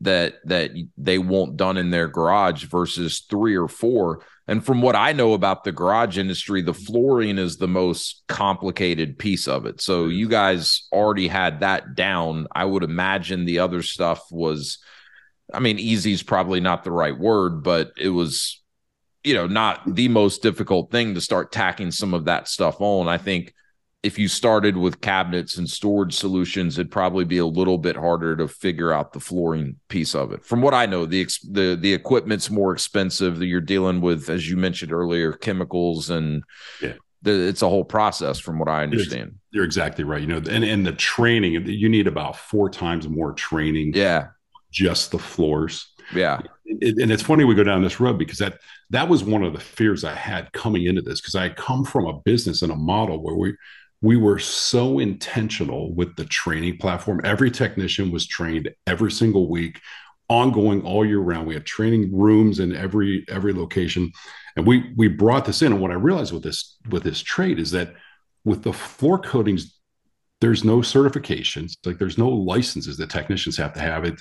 that 0.00 0.34
that 0.44 0.72
they 0.96 1.18
want 1.18 1.56
done 1.56 1.76
in 1.76 1.90
their 1.90 2.08
garage 2.08 2.64
versus 2.64 3.20
three 3.20 3.56
or 3.56 3.68
four 3.68 4.22
and 4.48 4.64
from 4.64 4.82
what 4.82 4.96
i 4.96 5.12
know 5.12 5.34
about 5.34 5.64
the 5.64 5.72
garage 5.72 6.18
industry 6.18 6.62
the 6.62 6.74
flooring 6.74 7.38
is 7.38 7.56
the 7.56 7.68
most 7.68 8.22
complicated 8.28 9.18
piece 9.18 9.46
of 9.46 9.66
it. 9.66 9.80
So 9.80 10.06
you 10.06 10.28
guys 10.28 10.88
already 10.92 11.28
had 11.28 11.60
that 11.60 11.94
down. 11.94 12.46
I 12.52 12.64
would 12.64 12.82
imagine 12.82 13.44
the 13.44 13.60
other 13.60 13.82
stuff 13.82 14.24
was 14.30 14.78
I 15.52 15.60
mean, 15.60 15.78
easy 15.78 16.12
is 16.12 16.22
probably 16.22 16.60
not 16.60 16.82
the 16.82 16.92
right 16.92 17.16
word, 17.16 17.62
but 17.62 17.92
it 17.98 18.08
was, 18.08 18.62
you 19.22 19.34
know, 19.34 19.46
not 19.46 19.82
the 19.94 20.08
most 20.08 20.42
difficult 20.42 20.90
thing 20.90 21.14
to 21.14 21.20
start 21.20 21.52
tacking 21.52 21.90
some 21.90 22.14
of 22.14 22.24
that 22.24 22.48
stuff 22.48 22.80
on. 22.80 23.06
I 23.06 23.18
think 23.18 23.52
if 24.02 24.18
you 24.18 24.26
started 24.26 24.76
with 24.76 25.00
cabinets 25.00 25.58
and 25.58 25.68
storage 25.68 26.14
solutions, 26.14 26.76
it'd 26.76 26.90
probably 26.90 27.24
be 27.24 27.38
a 27.38 27.46
little 27.46 27.78
bit 27.78 27.96
harder 27.96 28.36
to 28.36 28.48
figure 28.48 28.92
out 28.92 29.12
the 29.12 29.20
flooring 29.20 29.76
piece 29.88 30.14
of 30.14 30.32
it. 30.32 30.44
From 30.44 30.60
what 30.60 30.74
I 30.74 30.86
know, 30.86 31.06
the 31.06 31.24
the 31.48 31.76
the 31.80 31.92
equipment's 31.92 32.50
more 32.50 32.72
expensive. 32.72 33.38
That 33.38 33.46
You're 33.46 33.60
dealing 33.60 34.00
with, 34.00 34.28
as 34.28 34.50
you 34.50 34.56
mentioned 34.56 34.92
earlier, 34.92 35.32
chemicals 35.32 36.10
and 36.10 36.42
yeah. 36.80 36.94
The, 37.24 37.46
it's 37.46 37.62
a 37.62 37.68
whole 37.68 37.84
process. 37.84 38.40
From 38.40 38.58
what 38.58 38.68
I 38.68 38.82
understand, 38.82 39.36
you're 39.52 39.64
exactly 39.64 40.02
right. 40.02 40.20
You 40.20 40.26
know, 40.26 40.38
and 40.38 40.64
and 40.64 40.84
the 40.84 40.92
training 40.92 41.52
you 41.66 41.88
need 41.88 42.08
about 42.08 42.36
four 42.36 42.68
times 42.68 43.08
more 43.08 43.32
training. 43.32 43.92
Yeah, 43.94 44.30
just 44.72 45.12
the 45.12 45.20
floors. 45.20 45.92
Yeah. 46.12 46.40
And 46.66 47.12
it's 47.12 47.22
funny 47.22 47.44
we 47.44 47.54
go 47.54 47.62
down 47.62 47.82
this 47.82 48.00
road 48.00 48.18
because 48.18 48.38
that 48.38 48.58
that 48.90 49.08
was 49.08 49.22
one 49.22 49.44
of 49.44 49.52
the 49.52 49.60
fears 49.60 50.02
I 50.02 50.14
had 50.14 50.50
coming 50.52 50.86
into 50.86 51.02
this 51.02 51.20
because 51.20 51.36
I 51.36 51.50
come 51.50 51.84
from 51.84 52.06
a 52.06 52.20
business 52.20 52.62
and 52.62 52.72
a 52.72 52.76
model 52.76 53.22
where 53.22 53.36
we 53.36 53.54
we 54.02 54.16
were 54.16 54.38
so 54.38 54.98
intentional 54.98 55.94
with 55.94 56.16
the 56.16 56.24
training 56.24 56.76
platform. 56.78 57.20
Every 57.24 57.50
technician 57.50 58.10
was 58.10 58.26
trained 58.26 58.68
every 58.86 59.12
single 59.12 59.48
week, 59.48 59.80
ongoing 60.28 60.82
all 60.82 61.06
year 61.06 61.20
round. 61.20 61.46
We 61.46 61.54
had 61.54 61.64
training 61.64 62.14
rooms 62.14 62.58
in 62.58 62.74
every 62.74 63.24
every 63.28 63.52
location, 63.52 64.12
and 64.56 64.66
we 64.66 64.92
we 64.96 65.08
brought 65.08 65.44
this 65.44 65.62
in. 65.62 65.72
And 65.72 65.80
what 65.80 65.92
I 65.92 65.94
realized 65.94 66.32
with 66.32 66.42
this 66.42 66.76
with 66.90 67.04
this 67.04 67.22
trade 67.22 67.58
is 67.58 67.70
that 67.70 67.94
with 68.44 68.64
the 68.64 68.72
floor 68.72 69.18
coatings, 69.18 69.78
there's 70.40 70.64
no 70.64 70.78
certifications, 70.78 71.74
like 71.86 71.98
there's 71.98 72.18
no 72.18 72.28
licenses 72.28 72.96
that 72.96 73.08
technicians 73.08 73.56
have 73.56 73.72
to 73.74 73.80
have. 73.80 74.04
It 74.04 74.20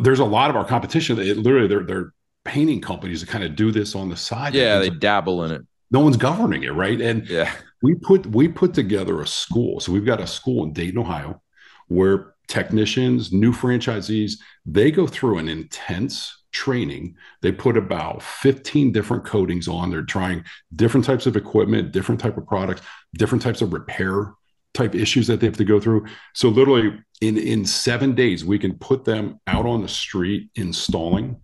there's 0.00 0.20
a 0.20 0.24
lot 0.24 0.50
of 0.50 0.56
our 0.56 0.64
competition. 0.64 1.16
That 1.16 1.36
literally, 1.36 1.68
they're 1.68 1.84
they're 1.84 2.12
painting 2.44 2.80
companies 2.80 3.20
that 3.20 3.28
kind 3.28 3.44
of 3.44 3.56
do 3.56 3.70
this 3.70 3.94
on 3.94 4.08
the 4.08 4.16
side. 4.16 4.54
Yeah, 4.54 4.78
they 4.78 4.90
dabble 4.90 5.44
in 5.44 5.52
it. 5.52 5.62
No 5.90 6.00
one's 6.00 6.16
governing 6.16 6.62
it, 6.64 6.74
right? 6.74 7.00
And 7.00 7.28
yeah, 7.28 7.52
we 7.82 7.94
put 7.94 8.26
we 8.26 8.48
put 8.48 8.74
together 8.74 9.20
a 9.20 9.26
school. 9.26 9.80
So 9.80 9.92
we've 9.92 10.04
got 10.04 10.20
a 10.20 10.26
school 10.26 10.64
in 10.64 10.72
Dayton, 10.72 10.98
Ohio, 10.98 11.42
where 11.88 12.34
technicians, 12.48 13.32
new 13.32 13.52
franchisees, 13.52 14.38
they 14.64 14.90
go 14.90 15.06
through 15.06 15.38
an 15.38 15.48
intense 15.48 16.44
training. 16.50 17.14
They 17.42 17.52
put 17.52 17.76
about 17.76 18.22
15 18.22 18.90
different 18.90 19.24
coatings 19.24 19.68
on. 19.68 19.90
They're 19.90 20.02
trying 20.02 20.44
different 20.74 21.04
types 21.04 21.26
of 21.26 21.36
equipment, 21.36 21.92
different 21.92 22.20
type 22.20 22.38
of 22.38 22.46
products, 22.46 22.82
different 23.14 23.42
types 23.42 23.62
of 23.62 23.72
repair 23.72 24.34
type 24.74 24.94
issues 24.94 25.26
that 25.26 25.40
they 25.40 25.46
have 25.46 25.56
to 25.56 25.64
go 25.64 25.80
through. 25.80 26.06
So 26.34 26.48
literally 26.48 26.98
in 27.20 27.36
in 27.36 27.64
7 27.64 28.14
days 28.14 28.44
we 28.44 28.58
can 28.58 28.74
put 28.78 29.04
them 29.04 29.40
out 29.46 29.66
on 29.66 29.82
the 29.82 29.88
street 29.88 30.50
installing 30.54 31.40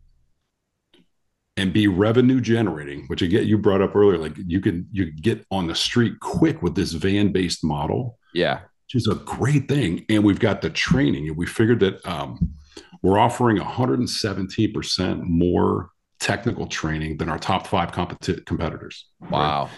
and 1.56 1.72
be 1.72 1.86
revenue 1.86 2.40
generating, 2.40 3.04
which 3.06 3.22
again 3.22 3.46
you 3.46 3.58
brought 3.58 3.82
up 3.82 3.94
earlier 3.94 4.18
like 4.18 4.36
you 4.46 4.60
can 4.60 4.88
you 4.90 5.12
get 5.12 5.44
on 5.50 5.66
the 5.66 5.74
street 5.74 6.18
quick 6.20 6.62
with 6.62 6.74
this 6.74 6.92
van 6.92 7.32
based 7.32 7.64
model. 7.64 8.18
Yeah. 8.32 8.60
Which 8.86 8.96
is 9.02 9.08
a 9.08 9.14
great 9.14 9.68
thing 9.68 10.04
and 10.08 10.24
we've 10.24 10.40
got 10.40 10.60
the 10.60 10.70
training 10.70 11.28
and 11.28 11.36
we 11.36 11.46
figured 11.46 11.80
that 11.80 12.04
um, 12.06 12.54
we're 13.02 13.18
offering 13.18 13.58
117% 13.58 15.22
more 15.22 15.90
technical 16.20 16.66
training 16.66 17.18
than 17.18 17.28
our 17.28 17.38
top 17.38 17.66
5 17.66 17.92
compet- 17.92 18.46
competitors. 18.46 19.06
Wow. 19.30 19.64
Right? 19.64 19.70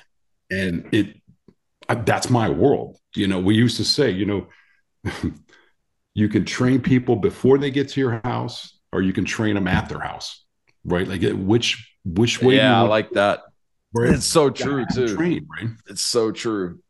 And 0.59 0.89
it 0.93 1.21
that's 1.89 2.31
my 2.31 2.49
world. 2.49 2.99
You 3.15 3.27
know, 3.27 3.39
we 3.39 3.55
used 3.55 3.77
to 3.77 3.85
say, 3.85 4.11
you 4.11 4.27
know, 4.27 4.47
you 6.15 6.29
can 6.29 6.45
train 6.45 6.81
people 6.81 7.17
before 7.17 7.59
they 7.59 7.71
get 7.71 7.89
to 7.91 8.01
your 8.01 8.21
house, 8.25 8.79
or 8.93 9.03
you 9.03 9.13
can 9.13 9.25
train 9.25 9.55
them 9.55 9.69
at 9.69 9.89
their 9.89 10.01
house, 10.01 10.46
right? 10.87 11.07
Like 11.07 11.23
which 11.33 11.93
which 12.05 12.41
way? 12.41 12.57
Yeah, 12.57 12.83
I 12.83 12.87
like 12.87 13.11
that. 13.13 13.43
Right? 13.93 14.11
It's 14.11 14.27
so 14.27 14.51
true 14.51 14.85
too. 14.93 15.15
Train, 15.17 15.47
right? 15.59 15.71
It's 15.89 16.03
so 16.03 16.33
true. 16.33 16.81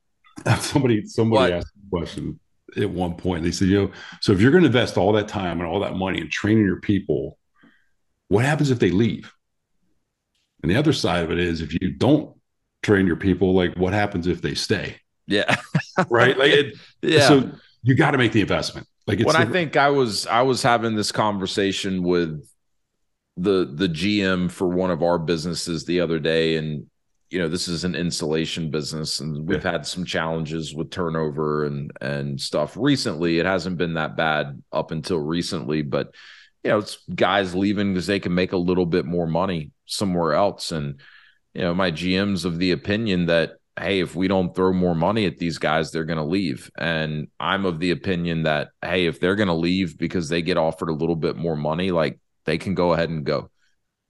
Somebody 0.60 1.06
somebody 1.06 1.52
what? 1.52 1.58
asked 1.58 1.72
a 1.76 1.90
question 1.90 2.38
at 2.76 2.90
one 2.90 3.14
point. 3.14 3.42
They 3.42 3.52
said, 3.52 3.68
you 3.68 3.82
know, 3.82 3.90
so 4.20 4.32
if 4.32 4.40
you're 4.40 4.50
going 4.50 4.62
to 4.62 4.68
invest 4.68 4.96
all 4.96 5.12
that 5.12 5.28
time 5.28 5.60
and 5.60 5.68
all 5.68 5.80
that 5.80 5.96
money 5.96 6.20
in 6.20 6.30
training 6.30 6.64
your 6.64 6.80
people, 6.80 7.38
what 8.28 8.44
happens 8.44 8.70
if 8.70 8.78
they 8.78 8.90
leave? 8.90 9.32
And 10.62 10.70
the 10.70 10.76
other 10.76 10.92
side 10.92 11.24
of 11.24 11.30
it 11.30 11.38
is 11.38 11.62
if 11.62 11.72
you 11.80 11.90
don't 11.90 12.36
train 12.86 13.06
your 13.06 13.16
people 13.16 13.52
like 13.52 13.76
what 13.76 13.92
happens 13.92 14.28
if 14.28 14.40
they 14.40 14.54
stay 14.54 14.96
yeah 15.26 15.56
right 16.08 16.38
like 16.38 16.52
it, 16.52 16.76
yeah 17.02 17.26
so 17.26 17.50
you 17.82 17.96
got 17.96 18.12
to 18.12 18.18
make 18.18 18.30
the 18.30 18.40
investment 18.40 18.86
like 19.08 19.18
when 19.20 19.34
i 19.34 19.44
think 19.44 19.76
i 19.76 19.90
was 19.90 20.24
i 20.28 20.40
was 20.40 20.62
having 20.62 20.94
this 20.94 21.10
conversation 21.10 22.04
with 22.04 22.48
the 23.36 23.70
the 23.74 23.88
gm 23.88 24.50
for 24.50 24.68
one 24.68 24.90
of 24.90 25.02
our 25.02 25.18
businesses 25.18 25.84
the 25.84 26.00
other 26.00 26.18
day 26.18 26.56
and 26.56 26.86
you 27.28 27.38
know 27.38 27.48
this 27.48 27.68
is 27.68 27.84
an 27.84 27.94
insulation 27.94 28.70
business 28.70 29.20
and 29.20 29.46
we've 29.46 29.64
yeah. 29.64 29.72
had 29.72 29.86
some 29.86 30.04
challenges 30.04 30.74
with 30.74 30.90
turnover 30.90 31.64
and 31.64 31.92
and 32.00 32.40
stuff 32.40 32.76
recently 32.76 33.38
it 33.38 33.46
hasn't 33.46 33.76
been 33.76 33.94
that 33.94 34.16
bad 34.16 34.62
up 34.72 34.90
until 34.90 35.18
recently 35.18 35.82
but 35.82 36.14
you 36.64 36.70
know 36.70 36.78
it's 36.78 36.98
guys 37.14 37.54
leaving 37.54 37.92
because 37.92 38.06
they 38.06 38.20
can 38.20 38.34
make 38.34 38.52
a 38.52 38.56
little 38.56 38.86
bit 38.86 39.04
more 39.04 39.26
money 39.26 39.70
somewhere 39.86 40.32
else 40.32 40.72
and 40.72 41.00
you 41.56 41.62
know, 41.62 41.74
my 41.74 41.90
GM's 41.90 42.44
of 42.44 42.58
the 42.58 42.72
opinion 42.72 43.26
that 43.26 43.54
hey, 43.78 44.00
if 44.00 44.14
we 44.14 44.28
don't 44.28 44.54
throw 44.54 44.72
more 44.72 44.94
money 44.94 45.26
at 45.26 45.38
these 45.38 45.58
guys, 45.58 45.90
they're 45.90 46.04
going 46.04 46.18
to 46.18 46.24
leave. 46.24 46.70
And 46.78 47.28
I'm 47.38 47.66
of 47.66 47.78
the 47.78 47.90
opinion 47.92 48.42
that 48.42 48.68
hey, 48.82 49.06
if 49.06 49.20
they're 49.20 49.36
going 49.36 49.48
to 49.48 49.54
leave 49.54 49.96
because 49.96 50.28
they 50.28 50.42
get 50.42 50.58
offered 50.58 50.90
a 50.90 50.94
little 50.94 51.16
bit 51.16 51.36
more 51.36 51.56
money, 51.56 51.92
like 51.92 52.18
they 52.46 52.58
can 52.58 52.74
go 52.74 52.92
ahead 52.92 53.10
and 53.10 53.24
go. 53.24 53.50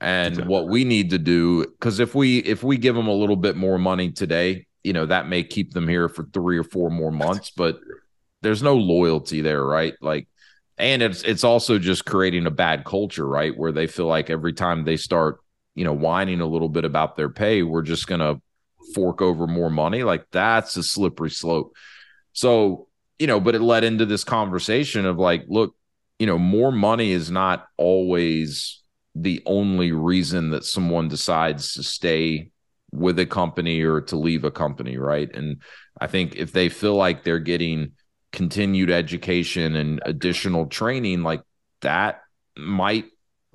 And 0.01 0.35
exactly. 0.35 0.53
what 0.53 0.69
we 0.69 0.85
need 0.85 1.11
to 1.11 1.19
do 1.19 1.67
cuz 1.81 2.01
if 2.01 2.15
we 2.15 2.39
if 2.39 2.63
we 2.63 2.77
give 2.77 2.95
them 2.95 3.09
a 3.09 3.15
little 3.15 3.37
bit 3.37 3.57
more 3.57 3.79
money 3.79 4.13
today, 4.13 4.67
you 4.85 4.93
know, 4.93 5.07
that 5.07 5.29
may 5.29 5.43
keep 5.43 5.73
them 5.73 5.89
here 5.89 6.09
for 6.09 6.25
3 6.33 6.59
or 6.59 6.65
4 6.65 6.91
more 6.91 7.11
months, 7.11 7.51
but 7.51 7.79
there's 8.43 8.63
no 8.63 8.77
loyalty 8.77 9.41
there, 9.41 9.65
right? 9.65 9.95
Like 10.01 10.29
and 10.79 11.03
it's 11.03 11.23
it's 11.23 11.45
also 11.45 11.79
just 11.79 12.05
creating 12.05 12.47
a 12.47 12.51
bad 12.51 12.85
culture, 12.85 13.27
right? 13.27 13.57
Where 13.57 13.73
they 13.73 13.87
feel 13.87 14.07
like 14.07 14.29
every 14.29 14.53
time 14.53 14.85
they 14.85 14.97
start 14.97 15.41
you 15.77 15.85
know, 15.85 15.93
whining 15.93 16.41
a 16.41 16.47
little 16.47 16.71
bit 16.71 16.85
about 16.85 17.17
their 17.17 17.29
pay, 17.29 17.63
we're 17.63 17.83
just 17.83 18.09
going 18.09 18.21
to 18.21 18.41
fork 18.95 19.23
over 19.23 19.47
more 19.47 19.71
money. 19.71 20.03
Like 20.03 20.25
that's 20.33 20.77
a 20.77 20.83
slippery 20.83 21.31
slope. 21.31 21.77
So 22.33 22.89
you 23.19 23.27
know, 23.27 23.41
but 23.41 23.55
it 23.55 23.63
led 23.63 23.85
into 23.85 24.05
this 24.05 24.25
conversation 24.25 25.07
of 25.07 25.19
like, 25.19 25.45
look, 25.49 25.75
you 26.19 26.27
know, 26.27 26.39
more 26.39 26.73
money 26.73 27.13
is 27.13 27.31
not 27.31 27.67
always 27.77 28.83
the 29.15 29.43
only 29.47 29.93
reason 29.93 30.51
that 30.51 30.65
someone 30.65 31.09
decides 31.09 31.75
to 31.75 31.83
stay 31.83 32.51
with 32.93 33.19
a 33.19 33.27
company 33.27 33.83
or 33.83 34.01
to 34.01 34.17
leave 34.17 34.45
a 34.45 34.51
company, 34.51 34.97
right? 34.97 35.35
And 35.35 35.63
I 36.01 36.07
think 36.07 36.37
if 36.37 36.53
they 36.53 36.69
feel 36.69 36.95
like 36.95 37.23
they're 37.23 37.39
getting 37.39 37.93
continued 38.33 38.91
education 38.91 39.77
and 39.77 40.01
additional 40.05 40.67
training, 40.67 41.23
like 41.23 41.43
that 41.81 42.23
might 42.57 43.07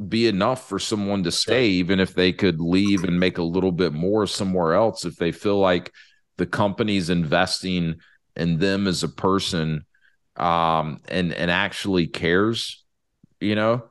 be 0.07 0.27
enough 0.27 0.67
for 0.67 0.79
someone 0.79 1.23
to 1.23 1.31
stay, 1.31 1.67
even 1.67 1.99
if 1.99 2.13
they 2.13 2.33
could 2.33 2.59
leave 2.59 3.03
and 3.03 3.19
make 3.19 3.37
a 3.37 3.43
little 3.43 3.71
bit 3.71 3.93
more 3.93 4.25
somewhere 4.25 4.73
else. 4.73 5.05
If 5.05 5.15
they 5.15 5.31
feel 5.31 5.59
like 5.59 5.91
the 6.37 6.47
company's 6.47 7.09
investing 7.09 7.95
in 8.35 8.57
them 8.57 8.87
as 8.87 9.03
a 9.03 9.09
person 9.09 9.85
um, 10.37 11.01
and 11.07 11.33
and 11.33 11.51
actually 11.51 12.07
cares, 12.07 12.83
you 13.39 13.55
know, 13.55 13.83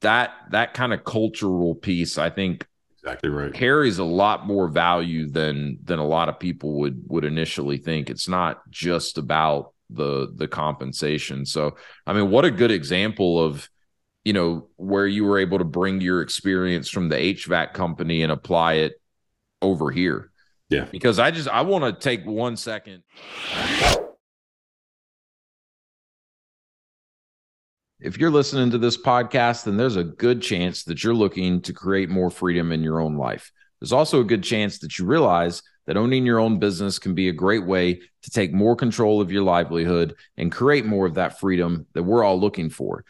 that 0.00 0.32
that 0.50 0.74
kind 0.74 0.92
of 0.92 1.04
cultural 1.04 1.74
piece, 1.74 2.18
I 2.18 2.30
think 2.30 2.66
exactly 3.02 3.30
right 3.30 3.52
carries 3.52 3.98
a 3.98 4.04
lot 4.04 4.46
more 4.46 4.68
value 4.68 5.28
than 5.28 5.78
than 5.82 5.98
a 5.98 6.06
lot 6.06 6.28
of 6.28 6.38
people 6.38 6.80
would 6.80 7.02
would 7.08 7.24
initially 7.24 7.78
think. 7.78 8.10
It's 8.10 8.28
not 8.28 8.68
just 8.70 9.18
about 9.18 9.72
the 9.90 10.32
the 10.34 10.48
compensation. 10.48 11.46
So, 11.46 11.76
I 12.06 12.12
mean, 12.12 12.30
what 12.30 12.44
a 12.44 12.50
good 12.50 12.70
example 12.70 13.42
of 13.42 13.68
you 14.24 14.32
know 14.32 14.68
where 14.76 15.06
you 15.06 15.24
were 15.24 15.38
able 15.38 15.58
to 15.58 15.64
bring 15.64 16.00
your 16.00 16.22
experience 16.22 16.88
from 16.88 17.08
the 17.08 17.16
HVAC 17.16 17.72
company 17.72 18.22
and 18.22 18.30
apply 18.30 18.74
it 18.74 18.94
over 19.60 19.90
here. 19.90 20.30
Yeah. 20.68 20.86
Because 20.90 21.18
I 21.18 21.30
just 21.30 21.48
I 21.48 21.62
want 21.62 21.84
to 21.84 21.92
take 21.92 22.24
one 22.24 22.56
second 22.56 23.02
if 28.02 28.18
you're 28.18 28.30
listening 28.30 28.70
to 28.70 28.78
this 28.78 28.96
podcast, 28.96 29.64
then 29.64 29.76
there's 29.76 29.96
a 29.96 30.04
good 30.04 30.42
chance 30.42 30.84
that 30.84 31.04
you're 31.04 31.14
looking 31.14 31.60
to 31.62 31.72
create 31.72 32.10
more 32.10 32.30
freedom 32.30 32.72
in 32.72 32.82
your 32.82 33.00
own 33.00 33.16
life. 33.16 33.52
There's 33.80 33.92
also 33.92 34.20
a 34.20 34.24
good 34.24 34.42
chance 34.42 34.80
that 34.80 34.98
you 34.98 35.04
realize 35.04 35.62
that 35.86 35.96
owning 35.96 36.26
your 36.26 36.38
own 36.38 36.58
business 36.58 36.98
can 36.98 37.14
be 37.14 37.28
a 37.28 37.32
great 37.32 37.64
way 37.64 37.94
to 37.94 38.30
take 38.30 38.52
more 38.52 38.76
control 38.76 39.20
of 39.20 39.30
your 39.30 39.42
livelihood 39.42 40.14
and 40.36 40.50
create 40.50 40.84
more 40.84 41.06
of 41.06 41.14
that 41.14 41.38
freedom 41.38 41.86
that 41.94 42.02
we're 42.02 42.24
all 42.24 42.40
looking 42.40 42.70
for. 42.70 43.04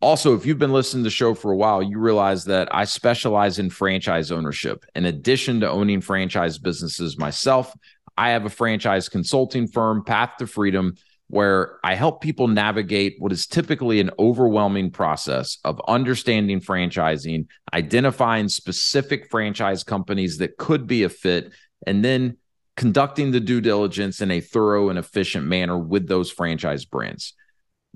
Also, 0.00 0.34
if 0.34 0.44
you've 0.44 0.58
been 0.58 0.72
listening 0.72 1.04
to 1.04 1.06
the 1.06 1.10
show 1.10 1.34
for 1.34 1.52
a 1.52 1.56
while, 1.56 1.82
you 1.82 1.98
realize 1.98 2.44
that 2.46 2.74
I 2.74 2.84
specialize 2.84 3.58
in 3.58 3.70
franchise 3.70 4.32
ownership. 4.32 4.84
In 4.94 5.04
addition 5.06 5.60
to 5.60 5.70
owning 5.70 6.00
franchise 6.00 6.58
businesses 6.58 7.18
myself, 7.18 7.72
I 8.16 8.30
have 8.30 8.44
a 8.44 8.50
franchise 8.50 9.08
consulting 9.08 9.68
firm, 9.68 10.04
Path 10.04 10.32
to 10.38 10.46
Freedom 10.46 10.94
where 11.32 11.78
I 11.82 11.94
help 11.94 12.20
people 12.20 12.46
navigate 12.46 13.16
what 13.18 13.32
is 13.32 13.46
typically 13.46 14.00
an 14.00 14.10
overwhelming 14.18 14.90
process 14.90 15.56
of 15.64 15.80
understanding 15.88 16.60
franchising, 16.60 17.46
identifying 17.72 18.50
specific 18.50 19.30
franchise 19.30 19.82
companies 19.82 20.36
that 20.38 20.58
could 20.58 20.86
be 20.86 21.04
a 21.04 21.08
fit, 21.08 21.54
and 21.86 22.04
then 22.04 22.36
conducting 22.76 23.30
the 23.30 23.40
due 23.40 23.62
diligence 23.62 24.20
in 24.20 24.30
a 24.30 24.42
thorough 24.42 24.90
and 24.90 24.98
efficient 24.98 25.46
manner 25.46 25.78
with 25.78 26.06
those 26.06 26.30
franchise 26.30 26.84
brands. 26.84 27.32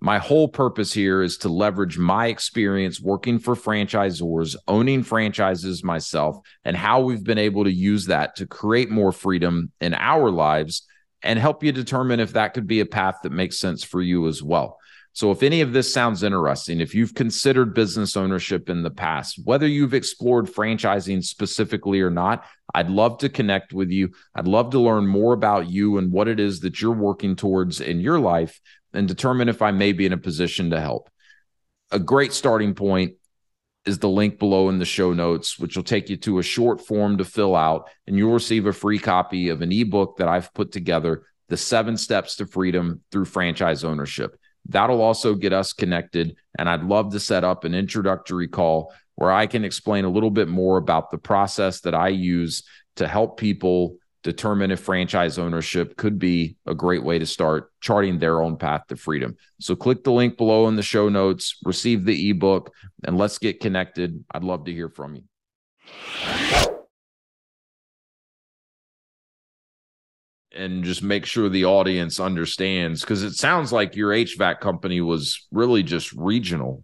My 0.00 0.16
whole 0.16 0.48
purpose 0.48 0.94
here 0.94 1.22
is 1.22 1.36
to 1.38 1.50
leverage 1.50 1.98
my 1.98 2.28
experience 2.28 3.02
working 3.02 3.38
for 3.38 3.54
franchisors, 3.54 4.56
owning 4.66 5.02
franchises 5.02 5.84
myself, 5.84 6.38
and 6.64 6.74
how 6.74 7.02
we've 7.02 7.24
been 7.24 7.36
able 7.36 7.64
to 7.64 7.72
use 7.72 8.06
that 8.06 8.36
to 8.36 8.46
create 8.46 8.88
more 8.88 9.12
freedom 9.12 9.72
in 9.78 9.92
our 9.92 10.30
lives 10.30 10.86
and 11.22 11.38
help 11.38 11.62
you 11.62 11.72
determine 11.72 12.20
if 12.20 12.32
that 12.32 12.54
could 12.54 12.66
be 12.66 12.80
a 12.80 12.86
path 12.86 13.16
that 13.22 13.32
makes 13.32 13.58
sense 13.58 13.82
for 13.82 14.00
you 14.00 14.28
as 14.28 14.42
well. 14.42 14.78
So, 15.16 15.30
if 15.30 15.42
any 15.42 15.62
of 15.62 15.72
this 15.72 15.90
sounds 15.90 16.22
interesting, 16.22 16.80
if 16.80 16.94
you've 16.94 17.14
considered 17.14 17.74
business 17.74 18.18
ownership 18.18 18.68
in 18.68 18.82
the 18.82 18.90
past, 18.90 19.40
whether 19.44 19.66
you've 19.66 19.94
explored 19.94 20.44
franchising 20.46 21.24
specifically 21.24 22.02
or 22.02 22.10
not, 22.10 22.44
I'd 22.74 22.90
love 22.90 23.16
to 23.18 23.30
connect 23.30 23.72
with 23.72 23.90
you. 23.90 24.12
I'd 24.34 24.46
love 24.46 24.72
to 24.72 24.78
learn 24.78 25.06
more 25.06 25.32
about 25.32 25.70
you 25.70 25.96
and 25.96 26.12
what 26.12 26.28
it 26.28 26.38
is 26.38 26.60
that 26.60 26.82
you're 26.82 26.92
working 26.92 27.34
towards 27.34 27.80
in 27.80 28.00
your 28.00 28.18
life 28.18 28.60
and 28.92 29.08
determine 29.08 29.48
if 29.48 29.62
I 29.62 29.70
may 29.70 29.92
be 29.92 30.04
in 30.04 30.12
a 30.12 30.18
position 30.18 30.68
to 30.70 30.80
help. 30.80 31.08
A 31.90 31.98
great 31.98 32.34
starting 32.34 32.74
point 32.74 33.14
is 33.86 33.98
the 33.98 34.08
link 34.08 34.38
below 34.38 34.68
in 34.68 34.78
the 34.78 34.84
show 34.84 35.12
notes, 35.12 35.58
which 35.58 35.76
will 35.76 35.84
take 35.84 36.10
you 36.10 36.16
to 36.18 36.38
a 36.38 36.42
short 36.42 36.84
form 36.84 37.18
to 37.18 37.24
fill 37.24 37.54
out, 37.54 37.88
and 38.06 38.18
you'll 38.18 38.32
receive 38.32 38.66
a 38.66 38.72
free 38.72 38.98
copy 38.98 39.48
of 39.48 39.62
an 39.62 39.72
ebook 39.72 40.16
that 40.18 40.28
I've 40.28 40.52
put 40.52 40.72
together 40.72 41.24
The 41.48 41.56
Seven 41.56 41.96
Steps 41.96 42.36
to 42.36 42.46
Freedom 42.46 43.00
Through 43.12 43.26
Franchise 43.26 43.84
Ownership. 43.84 44.38
That'll 44.68 45.02
also 45.02 45.34
get 45.34 45.52
us 45.52 45.72
connected. 45.72 46.36
And 46.58 46.68
I'd 46.68 46.82
love 46.82 47.12
to 47.12 47.20
set 47.20 47.44
up 47.44 47.64
an 47.64 47.74
introductory 47.74 48.48
call 48.48 48.92
where 49.14 49.30
I 49.30 49.46
can 49.46 49.64
explain 49.64 50.04
a 50.04 50.10
little 50.10 50.30
bit 50.30 50.48
more 50.48 50.76
about 50.76 51.10
the 51.10 51.18
process 51.18 51.80
that 51.82 51.94
I 51.94 52.08
use 52.08 52.64
to 52.96 53.06
help 53.06 53.38
people 53.38 53.98
determine 54.26 54.72
if 54.72 54.80
franchise 54.80 55.38
ownership 55.38 55.96
could 55.96 56.18
be 56.18 56.56
a 56.66 56.74
great 56.74 57.04
way 57.04 57.16
to 57.16 57.24
start 57.24 57.70
charting 57.80 58.18
their 58.18 58.42
own 58.42 58.56
path 58.56 58.82
to 58.88 58.96
freedom. 58.96 59.36
So 59.60 59.76
click 59.76 60.02
the 60.02 60.10
link 60.10 60.36
below 60.36 60.66
in 60.66 60.74
the 60.74 60.82
show 60.82 61.08
notes, 61.08 61.56
receive 61.64 62.04
the 62.04 62.30
ebook, 62.30 62.72
and 63.04 63.16
let's 63.16 63.38
get 63.38 63.60
connected. 63.60 64.24
I'd 64.32 64.42
love 64.42 64.64
to 64.64 64.72
hear 64.72 64.88
from 64.88 65.14
you. 65.14 65.22
And 70.50 70.82
just 70.82 71.04
make 71.04 71.24
sure 71.24 71.48
the 71.48 71.66
audience 71.66 72.18
understands 72.18 73.02
because 73.02 73.22
it 73.22 73.34
sounds 73.34 73.72
like 73.72 73.94
your 73.94 74.10
HVAC 74.10 74.58
company 74.58 75.00
was 75.00 75.46
really 75.52 75.84
just 75.84 76.12
regional. 76.14 76.82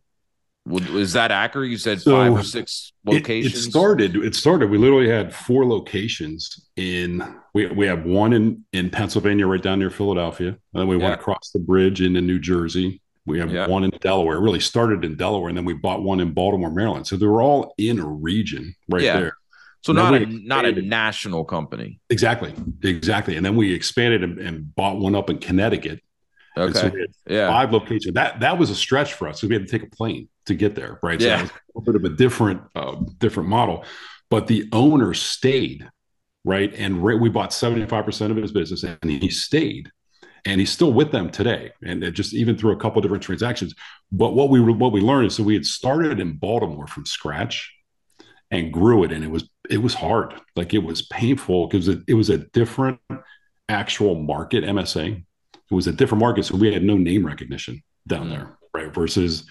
Is 0.70 1.12
that 1.14 1.32
accurate? 1.32 1.70
You 1.70 1.76
said 1.76 2.00
so 2.00 2.12
five 2.12 2.32
or 2.32 2.44
six 2.44 2.92
locations. 3.04 3.52
It, 3.52 3.58
it, 3.58 3.70
started. 3.70 4.16
It 4.16 4.34
started. 4.36 4.70
We 4.70 4.78
literally 4.78 5.08
had 5.08 5.34
four 5.34 5.66
locations 5.66 6.68
in. 6.76 7.36
We 7.52 7.66
we 7.66 7.86
have 7.86 8.04
one 8.04 8.32
in 8.32 8.64
in 8.72 8.88
Pennsylvania, 8.88 9.46
right 9.46 9.60
down 9.60 9.80
near 9.80 9.90
Philadelphia, 9.90 10.48
and 10.48 10.58
then 10.72 10.86
we 10.86 10.96
yeah. 10.96 11.08
went 11.08 11.14
across 11.20 11.50
the 11.50 11.58
bridge 11.58 12.00
into 12.00 12.20
New 12.20 12.38
Jersey. 12.38 13.00
We 13.26 13.40
have 13.40 13.52
yeah. 13.52 13.66
one 13.66 13.82
in 13.82 13.90
Delaware. 14.00 14.36
It 14.36 14.40
really 14.40 14.60
started 14.60 15.04
in 15.04 15.16
Delaware, 15.16 15.48
and 15.48 15.58
then 15.58 15.64
we 15.64 15.74
bought 15.74 16.02
one 16.02 16.20
in 16.20 16.32
Baltimore, 16.32 16.70
Maryland. 16.70 17.08
So 17.08 17.16
they 17.16 17.26
were 17.26 17.42
all 17.42 17.74
in 17.76 17.98
a 17.98 18.06
region 18.06 18.74
right 18.88 19.02
yeah. 19.02 19.18
there. 19.18 19.36
So 19.80 19.92
not 19.92 20.14
a 20.14 20.26
not 20.26 20.64
a 20.64 20.80
national 20.80 21.44
company. 21.44 21.98
Exactly, 22.08 22.54
exactly. 22.84 23.36
And 23.36 23.44
then 23.44 23.56
we 23.56 23.74
expanded 23.74 24.22
and, 24.22 24.38
and 24.38 24.74
bought 24.76 24.98
one 24.98 25.16
up 25.16 25.28
in 25.28 25.38
Connecticut. 25.38 26.00
Okay. 26.56 26.72
So 26.72 26.92
yeah. 27.26 27.48
Five 27.48 27.72
locations. 27.72 28.14
That 28.14 28.38
that 28.40 28.58
was 28.58 28.70
a 28.70 28.76
stretch 28.76 29.14
for 29.14 29.26
us 29.26 29.40
because 29.40 29.48
we 29.48 29.56
had 29.56 29.66
to 29.66 29.70
take 29.78 29.82
a 29.82 29.90
plane 29.90 30.28
to 30.47 30.55
get 30.55 30.74
there, 30.74 30.99
right? 31.03 31.20
Yeah. 31.20 31.47
So 31.47 31.53
a 31.76 31.80
bit 31.80 31.97
of 31.97 32.05
a 32.05 32.11
different, 32.11 32.62
uh, 32.74 32.97
different 33.18 33.49
model, 33.49 33.84
but 34.30 34.47
the 34.47 34.68
owner 34.72 35.14
stayed, 35.14 35.88
right? 36.45 36.72
And 36.74 37.03
we 37.03 37.28
bought 37.28 37.51
75% 37.51 38.30
of 38.30 38.36
his 38.36 38.53
business 38.53 38.82
and 38.82 38.99
he 39.11 39.28
stayed 39.28 39.90
and 40.45 40.59
he's 40.59 40.72
still 40.72 40.93
with 40.93 41.12
them 41.12 41.30
today. 41.30 41.72
And 41.84 42.03
just 42.14 42.34
even 42.34 42.57
through 42.57 42.72
a 42.72 42.76
couple 42.76 43.01
different 43.01 43.22
transactions. 43.22 43.74
But 44.11 44.34
what 44.34 44.51
we, 44.51 44.61
what 44.61 44.93
we 44.93 45.01
learned 45.01 45.26
is, 45.28 45.36
so 45.36 45.43
we 45.43 45.55
had 45.55 45.64
started 45.64 46.18
in 46.18 46.36
Baltimore 46.36 46.86
from 46.86 47.07
scratch 47.07 47.72
and 48.51 48.72
grew 48.72 49.05
it. 49.05 49.12
And 49.12 49.24
it 49.24 49.30
was, 49.30 49.49
it 49.70 49.78
was 49.78 49.95
hard. 49.95 50.34
Like 50.57 50.74
it 50.74 50.82
was 50.82 51.03
painful 51.03 51.68
because 51.68 51.88
it, 51.88 52.01
it 52.09 52.14
was 52.14 52.28
a 52.28 52.38
different 52.38 52.99
actual 53.68 54.16
market 54.16 54.64
MSA. 54.64 55.24
It 55.70 55.74
was 55.74 55.86
a 55.86 55.93
different 55.93 56.20
market. 56.20 56.45
So 56.45 56.57
we 56.57 56.72
had 56.72 56.82
no 56.82 56.97
name 56.97 57.24
recognition 57.24 57.82
down 58.07 58.26
mm. 58.26 58.30
there, 58.30 58.59
right? 58.74 58.93
Versus 58.93 59.45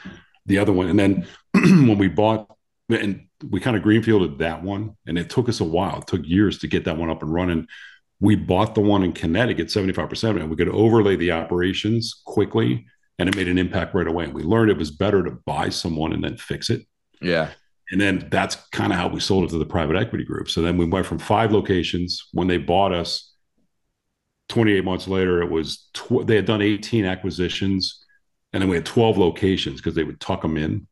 the 0.46 0.58
other 0.58 0.74
one. 0.74 0.88
And 0.88 1.00
then 1.00 1.28
when 1.54 1.98
we 1.98 2.08
bought 2.08 2.48
and 2.89 3.28
we 3.50 3.60
kind 3.60 3.76
of 3.76 3.84
greenfielded 3.84 4.39
that 4.39 4.64
one, 4.64 4.96
and 5.08 5.18
it 5.18 5.30
took 5.30 5.50
us 5.50 5.60
a 5.60 5.66
while. 5.66 6.00
It 6.00 6.08
took 6.08 6.26
years 6.26 6.60
to 6.60 6.68
get 6.68 6.86
that 6.86 6.98
one 6.98 7.10
up 7.10 7.24
and 7.24 7.34
running. 7.34 7.68
We 8.20 8.36
bought 8.36 8.76
the 8.76 8.82
one 8.82 9.04
in 9.04 9.14
Connecticut, 9.14 9.68
75% 9.68 10.39
and. 10.39 10.50
We 10.50 10.56
could 10.56 10.70
overlay 10.70 11.16
the 11.16 11.32
operations 11.32 12.22
quickly 12.26 12.86
and 13.18 13.30
it 13.30 13.36
made 13.36 13.48
an 13.48 13.58
impact 13.58 13.96
right 13.96 14.08
away. 14.08 14.26
And 14.26 14.34
we 14.34 14.44
learned 14.44 14.72
it 14.72 14.78
was 14.78 14.92
better 14.92 15.24
to 15.24 15.32
buy 15.46 15.70
someone 15.70 16.14
and 16.14 16.24
then 16.24 16.38
fix 16.38 16.70
it. 16.70 16.86
Yeah. 17.22 17.52
And 17.92 18.00
then 18.00 18.28
that's 18.32 18.56
kind 18.72 18.94
of 18.94 18.98
how 18.98 19.10
we 19.10 19.20
sold 19.20 19.46
it 19.46 19.50
to 19.50 19.58
the 19.58 19.66
private 19.66 19.96
equity 19.96 20.24
group. 20.24 20.50
So 20.50 20.62
then 20.62 20.78
we 20.78 20.86
went 20.86 21.06
from 21.06 21.20
five 21.20 21.52
locations 21.52 22.30
when 22.32 22.48
they 22.48 22.58
bought 22.58 22.94
us. 22.94 23.34
28 24.50 24.84
months 24.84 25.08
later, 25.08 25.42
it 25.42 25.50
was 25.50 25.89
tw- 25.94 26.26
they 26.26 26.36
had 26.36 26.46
done 26.46 26.62
18 26.62 27.06
acquisitions 27.06 28.01
and 28.54 28.62
then 28.62 28.70
we 28.70 28.76
had 28.76 28.86
12 28.86 29.18
locations 29.18 29.80
because 29.80 29.95
they 29.95 30.04
would 30.04 30.20
tuck 30.20 30.41
them 30.41 30.58
in. 30.58 30.88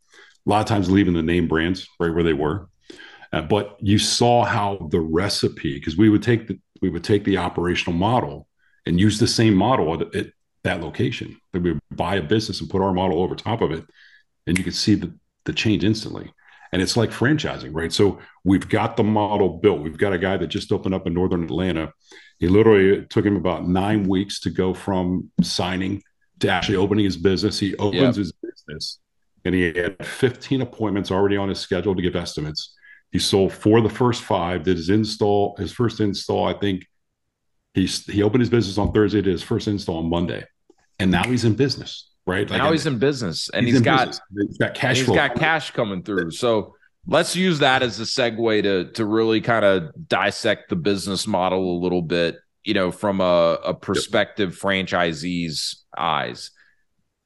A 0.46 0.50
lot 0.50 0.62
of 0.62 0.68
times 0.68 0.90
leaving 0.90 1.14
the 1.14 1.22
name 1.22 1.48
brands 1.48 1.88
right 2.00 2.14
where 2.14 2.24
they 2.24 2.34
were. 2.34 2.70
Uh, 3.32 3.42
but 3.42 3.78
you 3.80 4.00
saw 4.00 4.44
how 4.44 4.88
the 4.92 5.00
recipe, 5.00 5.76
because 5.76 5.98
we 5.98 6.10
would 6.10 6.24
take 6.24 6.48
the 6.48 6.60
we 6.82 6.90
would 6.90 7.04
take 7.04 7.26
the 7.26 7.38
operational 7.38 7.98
model 7.98 8.48
and 8.86 9.00
use 9.00 9.20
the 9.20 9.28
same 9.28 9.54
model 9.54 9.94
at, 10.02 10.16
at 10.16 10.28
that 10.64 10.82
location. 10.82 11.38
That 11.52 11.62
we 11.62 11.74
would 11.74 11.82
buy 11.92 12.16
a 12.16 12.24
business 12.24 12.62
and 12.62 12.70
put 12.70 12.82
our 12.82 12.94
model 12.94 13.22
over 13.22 13.36
top 13.36 13.62
of 13.62 13.72
it, 13.72 13.84
and 14.48 14.58
you 14.58 14.64
could 14.64 14.76
see 14.76 14.96
the, 14.96 15.14
the 15.46 15.54
change 15.54 15.84
instantly. 15.84 16.32
And 16.72 16.82
it's 16.82 16.96
like 16.96 17.10
franchising, 17.10 17.72
right? 17.74 17.92
So 17.92 18.20
we've 18.44 18.70
got 18.70 18.96
the 18.96 19.04
model 19.04 19.58
built. 19.58 19.82
We've 19.82 19.98
got 19.98 20.14
a 20.14 20.20
guy 20.20 20.38
that 20.38 20.48
just 20.48 20.72
opened 20.72 20.94
up 20.94 21.08
in 21.08 21.14
Northern 21.14 21.44
Atlanta. 21.44 21.92
He 22.38 22.48
literally 22.48 23.06
took 23.10 23.26
him 23.26 23.36
about 23.36 23.68
nine 23.68 24.04
weeks 24.08 24.40
to 24.42 24.52
go 24.52 24.74
from 24.74 25.32
signing 25.42 26.04
to 26.40 26.50
actually 26.50 26.78
opening 26.78 27.06
his 27.06 27.18
business. 27.18 27.60
He 27.60 27.76
opens 27.78 28.02
yep. 28.02 28.16
his 28.16 28.32
business 28.32 29.00
and 29.46 29.56
he 29.56 29.74
had 29.74 30.06
15 30.06 30.62
appointments 30.62 31.12
already 31.12 31.38
on 31.38 31.50
his 31.50 31.60
schedule 31.60 31.96
to 31.96 32.02
give 32.02 32.16
estimates. 32.16 32.76
He 33.12 33.20
sold 33.20 33.54
for 33.54 33.82
the 33.82 33.90
first 33.90 34.22
five, 34.22 34.64
did 34.64 34.78
his 34.78 34.90
install, 34.90 35.56
his 35.58 35.72
first 35.72 36.00
install, 36.00 36.48
I 36.48 36.54
think 36.54 36.86
he's 37.74 38.06
he 38.06 38.24
opened 38.24 38.42
his 38.42 38.50
business 38.50 38.78
on 38.78 38.92
Thursday, 38.92 39.22
did 39.22 39.32
his 39.32 39.44
first 39.44 39.68
install 39.68 39.98
on 39.98 40.10
Monday. 40.10 40.46
And 41.00 41.12
now 41.12 41.24
he's 41.24 41.46
in 41.46 41.56
business, 41.56 42.12
right? 42.28 42.50
Like 42.50 42.60
now 42.60 42.72
he's 42.72 42.86
in 42.86 43.00
business 43.00 43.50
and 43.50 43.66
he's, 43.66 43.76
he's 43.76 43.82
got 43.82 44.08
business. 44.08 44.22
he's 44.50 44.58
got 44.58 44.74
cash 44.74 44.98
he's 44.98 45.08
got 45.08 45.36
cash 45.36 45.72
coming 45.72 46.04
through. 46.04 46.32
So 46.32 46.76
let's 47.08 47.36
use 47.36 47.60
that 47.60 47.82
as 47.82 48.00
a 48.00 48.04
segue 48.04 48.64
to 48.64 48.92
to 48.92 49.06
really 49.06 49.42
kind 49.42 49.66
of 49.66 50.08
dissect 50.08 50.70
the 50.70 50.76
business 50.76 51.26
model 51.26 51.78
a 51.78 51.80
little 51.80 52.02
bit, 52.02 52.38
you 52.64 52.74
know, 52.74 52.92
from 52.92 53.22
a, 53.22 53.58
a 53.64 53.74
perspective 53.74 54.52
yep. 54.52 54.60
franchisee's 54.60 55.84
eyes 55.98 56.52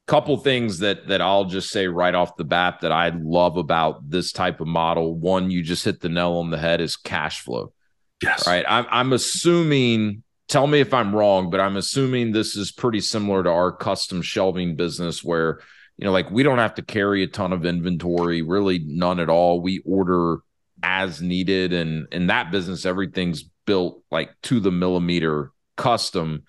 couple 0.08 0.36
things 0.38 0.80
that 0.80 1.08
that 1.08 1.22
I'll 1.22 1.46
just 1.46 1.70
say 1.70 1.88
right 1.88 2.14
off 2.14 2.36
the 2.36 2.44
bat 2.44 2.80
that 2.82 2.92
I 2.92 3.10
love 3.10 3.58
about 3.58 4.10
this 4.10 4.32
type 4.32 4.60
of 4.60 4.68
model. 4.68 5.16
One, 5.16 5.50
you 5.50 5.64
just 5.64 5.86
hit 5.86 6.02
the 6.02 6.10
nail 6.10 6.34
on 6.34 6.50
the 6.50 6.58
head 6.58 6.82
is 6.82 6.98
cash 6.98 7.42
flow. 7.42 7.74
Yes. 8.22 8.48
Right. 8.48 8.66
I'm 8.68 8.86
I'm 8.90 9.14
assuming. 9.14 10.24
Tell 10.50 10.68
me 10.68 10.82
if 10.82 10.94
I'm 10.94 11.16
wrong, 11.16 11.50
but 11.50 11.62
I'm 11.62 11.78
assuming 11.78 12.32
this 12.32 12.58
is 12.58 12.72
pretty 12.72 13.00
similar 13.00 13.44
to 13.44 13.50
our 13.50 13.72
custom 13.72 14.22
shelving 14.22 14.76
business 14.76 15.24
where 15.24 15.62
you 15.98 16.06
know 16.06 16.12
like 16.12 16.30
we 16.30 16.44
don't 16.44 16.60
have 16.60 16.76
to 16.76 16.82
carry 16.82 17.24
a 17.24 17.28
ton 17.28 17.54
of 17.54 17.66
inventory 17.66 18.42
really 18.42 18.80
none 18.86 19.20
at 19.20 19.30
all 19.30 19.62
we 19.62 19.82
order 19.86 20.40
as 20.82 21.22
needed 21.22 21.72
and 21.72 22.08
in 22.12 22.28
that 22.28 22.52
business 22.52 22.86
everything's 22.86 23.46
built 23.66 24.04
like 24.12 24.30
to 24.44 24.60
the 24.60 24.72
millimeter 24.72 25.52
custom 25.76 26.44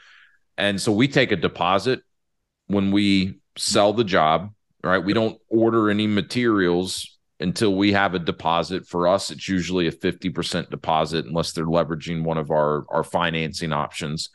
and 0.57 0.81
so 0.81 0.93
we 0.93 1.09
take 1.09 1.33
a 1.33 1.37
deposit 1.37 2.01
when 2.67 2.93
we 2.93 3.41
sell 3.57 3.93
the 3.93 4.05
job, 4.05 4.53
right? 4.83 4.99
We 4.99 5.12
don't 5.12 5.39
order 5.49 5.91
any 5.91 6.07
materials 6.07 7.19
until 7.41 7.75
we 7.75 7.93
have 7.93 8.15
a 8.15 8.19
deposit. 8.19 8.87
For 8.87 9.09
us, 9.09 9.31
it's 9.31 9.49
usually 9.49 9.89
a 9.89 9.93
50% 9.93 10.71
deposit 10.71 11.27
unless 11.27 11.53
they're 11.53 11.67
leveraging 11.67 12.25
one 12.25 12.39
of 12.39 12.51
our, 12.51 12.85
our 12.89 13.05
financing 13.05 13.73
options. 13.73 14.31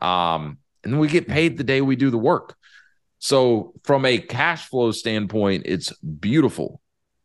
Um, 0.00 0.58
and 0.84 1.00
we 1.00 1.08
get 1.08 1.28
paid 1.28 1.56
the 1.56 1.64
day 1.64 1.80
we 1.80 1.96
do 1.96 2.10
the 2.10 2.18
work. 2.18 2.56
So, 3.18 3.72
from 3.84 4.04
a 4.04 4.18
cash 4.18 4.68
flow 4.68 4.90
standpoint, 4.90 5.62
it's 5.64 5.92
beautiful. 5.98 6.82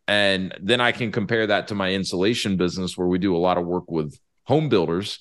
And 0.08 0.56
then 0.62 0.80
I 0.80 0.94
can 0.94 1.12
compare 1.12 1.46
that 1.48 1.68
to 1.68 1.76
my 1.76 1.92
insulation 1.92 2.56
business 2.56 2.98
where 2.98 3.08
we 3.08 3.20
do 3.20 3.36
a 3.36 3.38
lot 3.38 3.58
of 3.58 3.66
work 3.66 3.92
with 3.92 4.18
home 4.50 4.68
builders 4.70 5.20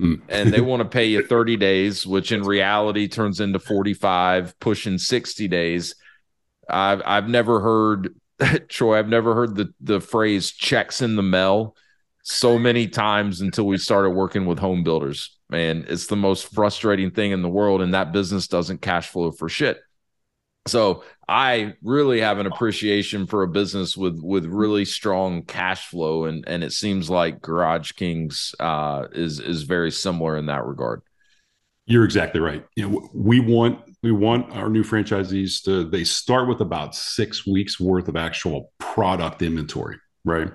Mm. 0.00 0.22
and 0.28 0.52
they 0.52 0.60
want 0.70 0.82
to 0.82 0.88
pay 0.88 1.04
you 1.06 1.24
30 1.24 1.56
days, 1.56 2.04
which 2.04 2.32
in 2.32 2.42
reality 2.42 3.06
turns 3.06 3.38
into 3.38 3.60
45, 3.60 4.58
pushing 4.58 4.98
60 4.98 5.46
days. 5.46 5.94
I've 6.68 7.00
I've 7.06 7.28
never 7.28 7.60
heard 7.60 8.08
Troy, 8.68 8.98
I've 8.98 9.08
never 9.08 9.34
heard 9.36 9.54
the 9.54 9.72
the 9.80 10.00
phrase 10.00 10.50
checks 10.50 11.00
in 11.00 11.14
the 11.14 11.22
mail 11.22 11.76
so 12.24 12.58
many 12.58 12.88
times 12.88 13.40
until 13.40 13.66
we 13.68 13.78
started 13.78 14.10
working 14.10 14.46
with 14.46 14.58
home 14.58 14.82
builders. 14.82 15.38
Man, 15.48 15.84
it's 15.88 16.08
the 16.08 16.16
most 16.16 16.52
frustrating 16.52 17.12
thing 17.12 17.30
in 17.30 17.42
the 17.42 17.48
world, 17.48 17.80
and 17.80 17.94
that 17.94 18.12
business 18.12 18.48
doesn't 18.48 18.82
cash 18.82 19.08
flow 19.10 19.30
for 19.30 19.48
shit. 19.48 19.78
So 20.66 21.04
I 21.28 21.74
really 21.82 22.20
have 22.20 22.38
an 22.38 22.46
appreciation 22.46 23.26
for 23.26 23.42
a 23.42 23.48
business 23.48 23.96
with 23.96 24.18
with 24.22 24.46
really 24.46 24.84
strong 24.84 25.42
cash 25.42 25.88
flow, 25.88 26.24
and 26.24 26.44
and 26.46 26.64
it 26.64 26.72
seems 26.72 27.10
like 27.10 27.42
Garage 27.42 27.92
Kings 27.92 28.54
uh, 28.60 29.06
is 29.12 29.40
is 29.40 29.64
very 29.64 29.90
similar 29.90 30.36
in 30.38 30.46
that 30.46 30.64
regard. 30.64 31.02
You're 31.86 32.04
exactly 32.04 32.40
right. 32.40 32.64
You 32.76 32.88
know, 32.88 33.10
we 33.12 33.40
want 33.40 33.80
we 34.02 34.10
want 34.10 34.56
our 34.56 34.70
new 34.70 34.84
franchisees 34.84 35.62
to 35.64 35.84
they 35.84 36.04
start 36.04 36.48
with 36.48 36.60
about 36.60 36.94
six 36.94 37.46
weeks 37.46 37.78
worth 37.78 38.08
of 38.08 38.16
actual 38.16 38.72
product 38.78 39.42
inventory, 39.42 39.98
right? 40.24 40.50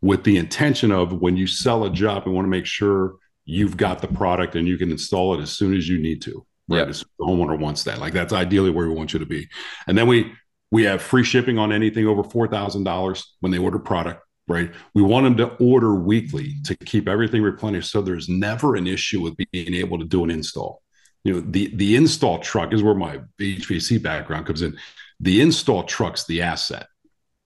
With 0.00 0.24
the 0.24 0.38
intention 0.38 0.90
of 0.90 1.20
when 1.20 1.36
you 1.36 1.46
sell 1.46 1.84
a 1.84 1.90
job, 1.90 2.26
we 2.26 2.32
want 2.32 2.46
to 2.46 2.50
make 2.50 2.66
sure 2.66 3.16
you've 3.44 3.76
got 3.76 4.00
the 4.00 4.08
product 4.08 4.54
and 4.54 4.66
you 4.66 4.78
can 4.78 4.90
install 4.90 5.38
it 5.38 5.42
as 5.42 5.52
soon 5.52 5.74
as 5.74 5.86
you 5.86 5.98
need 5.98 6.22
to 6.22 6.46
right? 6.68 6.86
Yep. 6.86 6.96
The 7.18 7.24
homeowner 7.24 7.58
wants 7.58 7.84
that. 7.84 7.98
Like 7.98 8.12
that's 8.12 8.32
ideally 8.32 8.70
where 8.70 8.88
we 8.88 8.94
want 8.94 9.12
you 9.12 9.18
to 9.18 9.26
be. 9.26 9.48
And 9.86 9.96
then 9.96 10.06
we 10.06 10.32
we 10.70 10.84
have 10.84 11.02
free 11.02 11.24
shipping 11.24 11.58
on 11.58 11.72
anything 11.72 12.06
over 12.06 12.24
four 12.24 12.48
thousand 12.48 12.84
dollars 12.84 13.36
when 13.40 13.52
they 13.52 13.58
order 13.58 13.78
product. 13.78 14.22
Right. 14.46 14.70
We 14.92 15.00
want 15.00 15.24
them 15.24 15.36
to 15.38 15.54
order 15.56 15.94
weekly 15.94 16.56
to 16.64 16.76
keep 16.76 17.08
everything 17.08 17.42
replenished. 17.42 17.90
So 17.90 18.02
there's 18.02 18.28
never 18.28 18.76
an 18.76 18.86
issue 18.86 19.22
with 19.22 19.36
being 19.52 19.72
able 19.72 19.98
to 19.98 20.04
do 20.04 20.22
an 20.22 20.30
install. 20.30 20.82
You 21.24 21.34
know, 21.34 21.40
the 21.40 21.74
the 21.74 21.96
install 21.96 22.40
truck 22.40 22.72
is 22.74 22.82
where 22.82 22.94
my 22.94 23.20
HVAC 23.40 24.02
background 24.02 24.46
comes 24.46 24.60
in. 24.60 24.76
The 25.20 25.40
install 25.40 25.84
truck's 25.84 26.26
the 26.26 26.42
asset, 26.42 26.86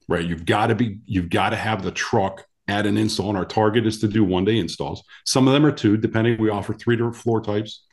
right? 0.09 0.25
You've 0.25 0.47
got 0.47 0.69
to 0.69 0.75
be, 0.75 0.99
you've 1.05 1.31
got 1.31 1.51
to 1.51 1.57
have 1.57 1.85
the 1.85 1.93
truck 1.93 2.45
at 2.67 2.87
an 2.87 2.97
install. 2.97 3.29
And 3.29 3.39
our 3.39 3.45
target 3.45 3.87
is 3.87 4.01
to 4.01 4.09
do 4.09 4.25
one 4.25 4.45
day 4.45 4.59
installs. 4.59 5.05
Some 5.25 5.47
of 5.47 5.55
them 5.55 5.65
are 5.65 5.71
two, 5.71 5.97
depending. 5.97 6.41
We 6.41 6.51
offer 6.51 6.75
three 6.75 6.97
different 6.97 7.17
floor 7.17 7.41
types 7.41 7.85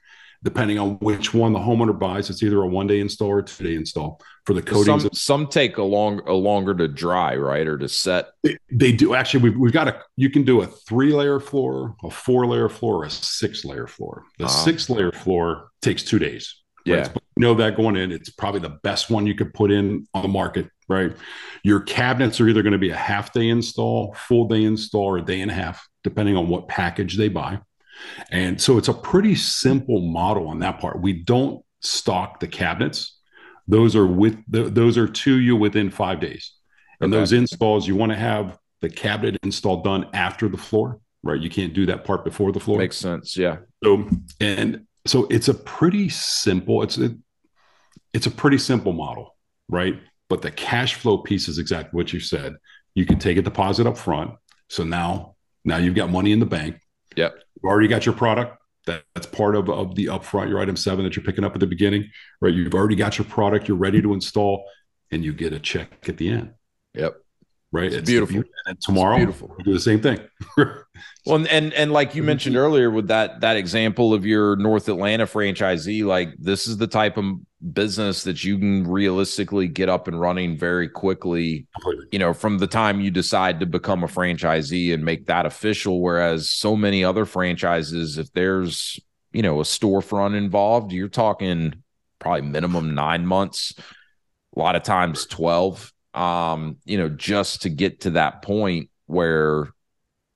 depending 0.46 0.78
on 0.78 0.92
which 1.00 1.34
one 1.34 1.54
the 1.54 1.60
homeowner 1.60 1.98
buys. 1.98 2.30
It's 2.30 2.44
either 2.44 2.62
a 2.62 2.68
one 2.68 2.86
day 2.86 3.00
install 3.00 3.30
or 3.30 3.42
two 3.42 3.64
day 3.64 3.76
install 3.76 4.22
for 4.46 4.54
the 4.54 4.62
coatings. 4.62 5.02
Some, 5.02 5.14
some 5.14 5.48
take 5.48 5.78
a 5.78 5.84
long 5.84 6.22
a 6.28 6.34
longer 6.34 6.76
to 6.76 6.88
dry, 6.88 7.36
right, 7.36 7.68
or 7.68 7.80
to 7.80 7.90
set. 7.90 8.28
They, 8.44 8.58
they 8.72 8.92
do 8.92 9.16
actually. 9.16 9.42
We've, 9.42 9.58
we've 9.58 9.74
got 9.74 9.88
a. 9.88 10.00
You 10.16 10.30
can 10.30 10.44
do 10.44 10.62
a 10.62 10.68
three 10.68 11.12
layer 11.12 11.40
floor, 11.40 11.96
a 12.04 12.12
four 12.12 12.46
layer 12.46 12.70
floor, 12.70 13.04
a 13.04 13.10
six 13.10 13.66
layer 13.66 13.88
floor. 13.88 14.24
The 14.38 14.46
uh-huh. 14.46 14.64
six 14.64 14.90
layer 14.90 15.12
floor 15.12 15.72
takes 15.82 16.04
two 16.04 16.20
days. 16.20 16.56
Right? 16.88 16.98
Yeah, 16.98 17.10
you 17.14 17.42
know 17.42 17.56
that 17.56 17.76
going 17.76 17.96
in, 17.96 18.12
it's 18.12 18.30
probably 18.30 18.60
the 18.60 18.78
best 18.84 19.10
one 19.10 19.26
you 19.26 19.34
could 19.34 19.52
put 19.52 19.72
in 19.72 20.08
on 20.14 20.22
the 20.22 20.28
market. 20.28 20.70
Right, 20.88 21.12
your 21.64 21.80
cabinets 21.80 22.40
are 22.40 22.48
either 22.48 22.62
going 22.62 22.74
to 22.74 22.78
be 22.78 22.92
a 22.92 22.96
half 22.96 23.34
day 23.34 23.50
install, 23.50 24.14
full 24.14 24.48
day 24.48 24.64
install, 24.64 25.06
or 25.06 25.18
a 25.18 25.26
day 25.26 25.42
and 25.42 25.50
a 25.50 25.56
half, 25.56 25.88
depending 26.04 26.38
on 26.38 26.48
what 26.48 26.68
package 26.68 27.18
they 27.18 27.30
buy. 27.30 27.60
And 28.32 28.60
so 28.60 28.78
it's 28.78 28.88
a 28.88 28.94
pretty 28.94 29.36
simple 29.36 30.02
model 30.02 30.48
on 30.48 30.60
that 30.60 30.80
part. 30.80 31.02
We 31.02 31.14
don't 31.14 31.64
stock 31.82 32.40
the 32.40 32.48
cabinets. 32.48 33.18
Those 33.68 33.96
are 33.96 34.06
with 34.06 34.38
those 34.48 34.98
are 34.98 35.08
to 35.08 35.40
you 35.40 35.56
within 35.56 35.90
five 35.90 36.20
days. 36.20 36.54
And 37.02 37.14
okay. 37.14 37.20
those 37.20 37.34
installs, 37.34 37.88
you 37.88 37.96
want 37.96 38.12
to 38.12 38.18
have 38.18 38.58
the 38.82 38.90
cabinet 38.90 39.38
install 39.44 39.82
done 39.82 40.08
after 40.14 40.48
the 40.48 40.58
floor, 40.58 41.00
right? 41.24 41.40
You 41.40 41.50
can't 41.50 41.74
do 41.74 41.86
that 41.88 42.06
part 42.06 42.24
before 42.24 42.52
the 42.52 42.60
floor. 42.60 42.78
Makes 42.78 42.98
sense. 42.98 43.36
Yeah. 43.36 43.58
So 43.84 44.08
and 44.40 44.86
so 45.06 45.28
it's 45.30 45.48
a 45.48 45.54
pretty 45.54 46.10
simple, 46.10 46.82
it's 46.82 46.98
a, 46.98 47.16
it's 48.14 48.26
a 48.26 48.32
pretty 48.32 48.58
simple 48.58 48.94
model, 48.94 49.36
right? 49.70 50.00
But 50.30 50.42
the 50.42 50.52
cash 50.52 50.96
flow 50.96 51.20
piece 51.20 51.48
is 51.48 51.60
exactly 51.60 51.96
what 51.96 52.12
you 52.12 52.20
said. 52.20 52.56
You 52.96 53.06
can 53.06 53.20
take 53.20 53.38
a 53.38 53.42
deposit 53.42 53.86
up 53.86 53.98
front. 53.98 54.32
So 54.70 54.84
now, 54.84 55.36
now 55.64 55.78
you've 55.78 55.96
got 55.96 56.10
money 56.10 56.32
in 56.32 56.40
the 56.40 56.46
bank. 56.46 56.80
Yep. 57.16 57.36
You've 57.56 57.70
already 57.70 57.88
got 57.88 58.06
your 58.06 58.16
product. 58.16 58.58
That, 58.86 59.04
that's 59.16 59.26
part 59.26 59.56
of, 59.56 59.68
of 59.70 59.96
the 59.96 60.06
upfront, 60.08 60.50
your 60.50 60.60
item 60.60 60.76
seven 60.76 61.06
that 61.06 61.16
you're 61.16 61.26
picking 61.26 61.44
up 61.44 61.56
at 61.56 61.60
the 61.60 61.68
beginning, 61.68 62.12
right? 62.40 62.54
You've 62.54 62.76
already 62.76 62.96
got 62.96 63.18
your 63.18 63.26
product, 63.26 63.68
you're 63.68 63.78
ready 63.78 64.00
to 64.02 64.14
install, 64.14 64.66
and 65.12 65.24
you 65.26 65.34
get 65.34 65.54
a 65.54 65.60
check 65.60 66.08
at 66.08 66.18
the 66.18 66.30
end. 66.30 66.54
Yep. 66.94 67.18
Right. 67.76 67.88
It's, 67.88 67.98
it's 67.98 68.10
beautiful. 68.10 68.44
And 68.68 68.80
tomorrow, 68.80 69.18
beautiful. 69.18 69.54
do 69.64 69.74
the 69.74 69.80
same 69.82 70.02
thing. 70.02 70.20
well, 71.26 71.46
and 71.50 71.74
and 71.74 71.92
like 71.92 72.16
you 72.16 72.22
mm-hmm. 72.22 72.28
mentioned 72.28 72.56
earlier 72.56 72.90
with 72.90 73.10
that 73.10 73.42
that 73.42 73.58
example 73.58 74.14
of 74.14 74.26
your 74.26 74.56
North 74.56 74.88
Atlanta 74.88 75.26
franchisee, 75.26 76.06
like 76.06 76.30
this 76.40 76.68
is 76.68 76.78
the 76.78 76.88
type 76.88 77.18
of 77.18 77.26
business 77.74 78.24
that 78.24 78.46
you 78.46 78.58
can 78.58 78.88
realistically 78.88 79.68
get 79.68 79.90
up 79.90 80.08
and 80.08 80.22
running 80.22 80.58
very 80.58 80.88
quickly 80.88 81.68
Completely. 81.74 82.06
you 82.12 82.20
know 82.20 82.34
from 82.34 82.60
the 82.60 82.68
time 82.68 83.02
you 83.02 83.10
decide 83.10 83.60
to 83.60 83.66
become 83.66 84.04
a 84.04 84.08
franchisee 84.08 84.94
and 84.94 85.04
make 85.04 85.26
that 85.26 85.48
official 85.48 86.00
whereas 86.00 86.48
so 86.48 86.76
many 86.76 87.04
other 87.04 87.26
franchises 87.26 88.20
if 88.20 88.32
there's 88.34 89.00
you 89.32 89.42
know 89.42 89.62
a 89.62 89.64
storefront 89.64 90.38
involved 90.38 90.92
you're 90.92 91.08
talking 91.08 91.74
probably 92.20 92.44
minimum 92.44 92.94
9 92.94 93.26
months 93.26 93.74
a 94.56 94.60
lot 94.60 94.76
of 94.76 94.84
times 94.84 95.26
12 95.26 95.92
um 96.16 96.78
you 96.86 96.98
know 96.98 97.10
just 97.10 97.64
to 97.64 97.70
get 97.70 98.02
to 98.02 98.12
that 98.12 98.42
point 98.42 98.90
where 99.08 99.70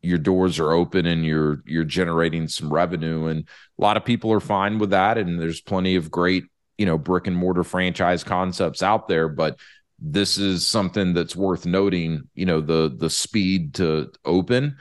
your 0.02 0.18
doors 0.18 0.60
are 0.60 0.72
open 0.72 1.06
and 1.06 1.26
you're 1.26 1.62
you're 1.66 1.84
generating 1.84 2.48
some 2.48 2.72
revenue. 2.72 3.26
And 3.28 3.42
a 3.78 3.82
lot 3.82 3.98
of 3.98 4.06
people 4.06 4.32
are 4.32 4.40
fine 4.40 4.80
with 4.80 4.92
that. 4.92 5.18
And 5.18 5.40
there's 5.40 5.62
plenty 5.62 5.96
of 5.96 6.12
great 6.12 6.46
you 6.78 6.86
know 6.86 6.98
brick 6.98 7.28
and 7.28 7.36
mortar 7.36 7.64
franchise 7.64 8.24
concepts 8.24 8.82
out 8.82 9.08
there. 9.08 9.28
But 9.28 9.60
this 10.00 10.38
is 10.38 10.66
something 10.66 11.14
that's 11.14 11.36
worth 11.36 11.66
noting 11.66 12.30
you 12.34 12.46
know 12.46 12.62
the 12.62 12.94
the 12.96 13.10
speed 13.10 13.76
to 13.76 14.12
open. 14.26 14.78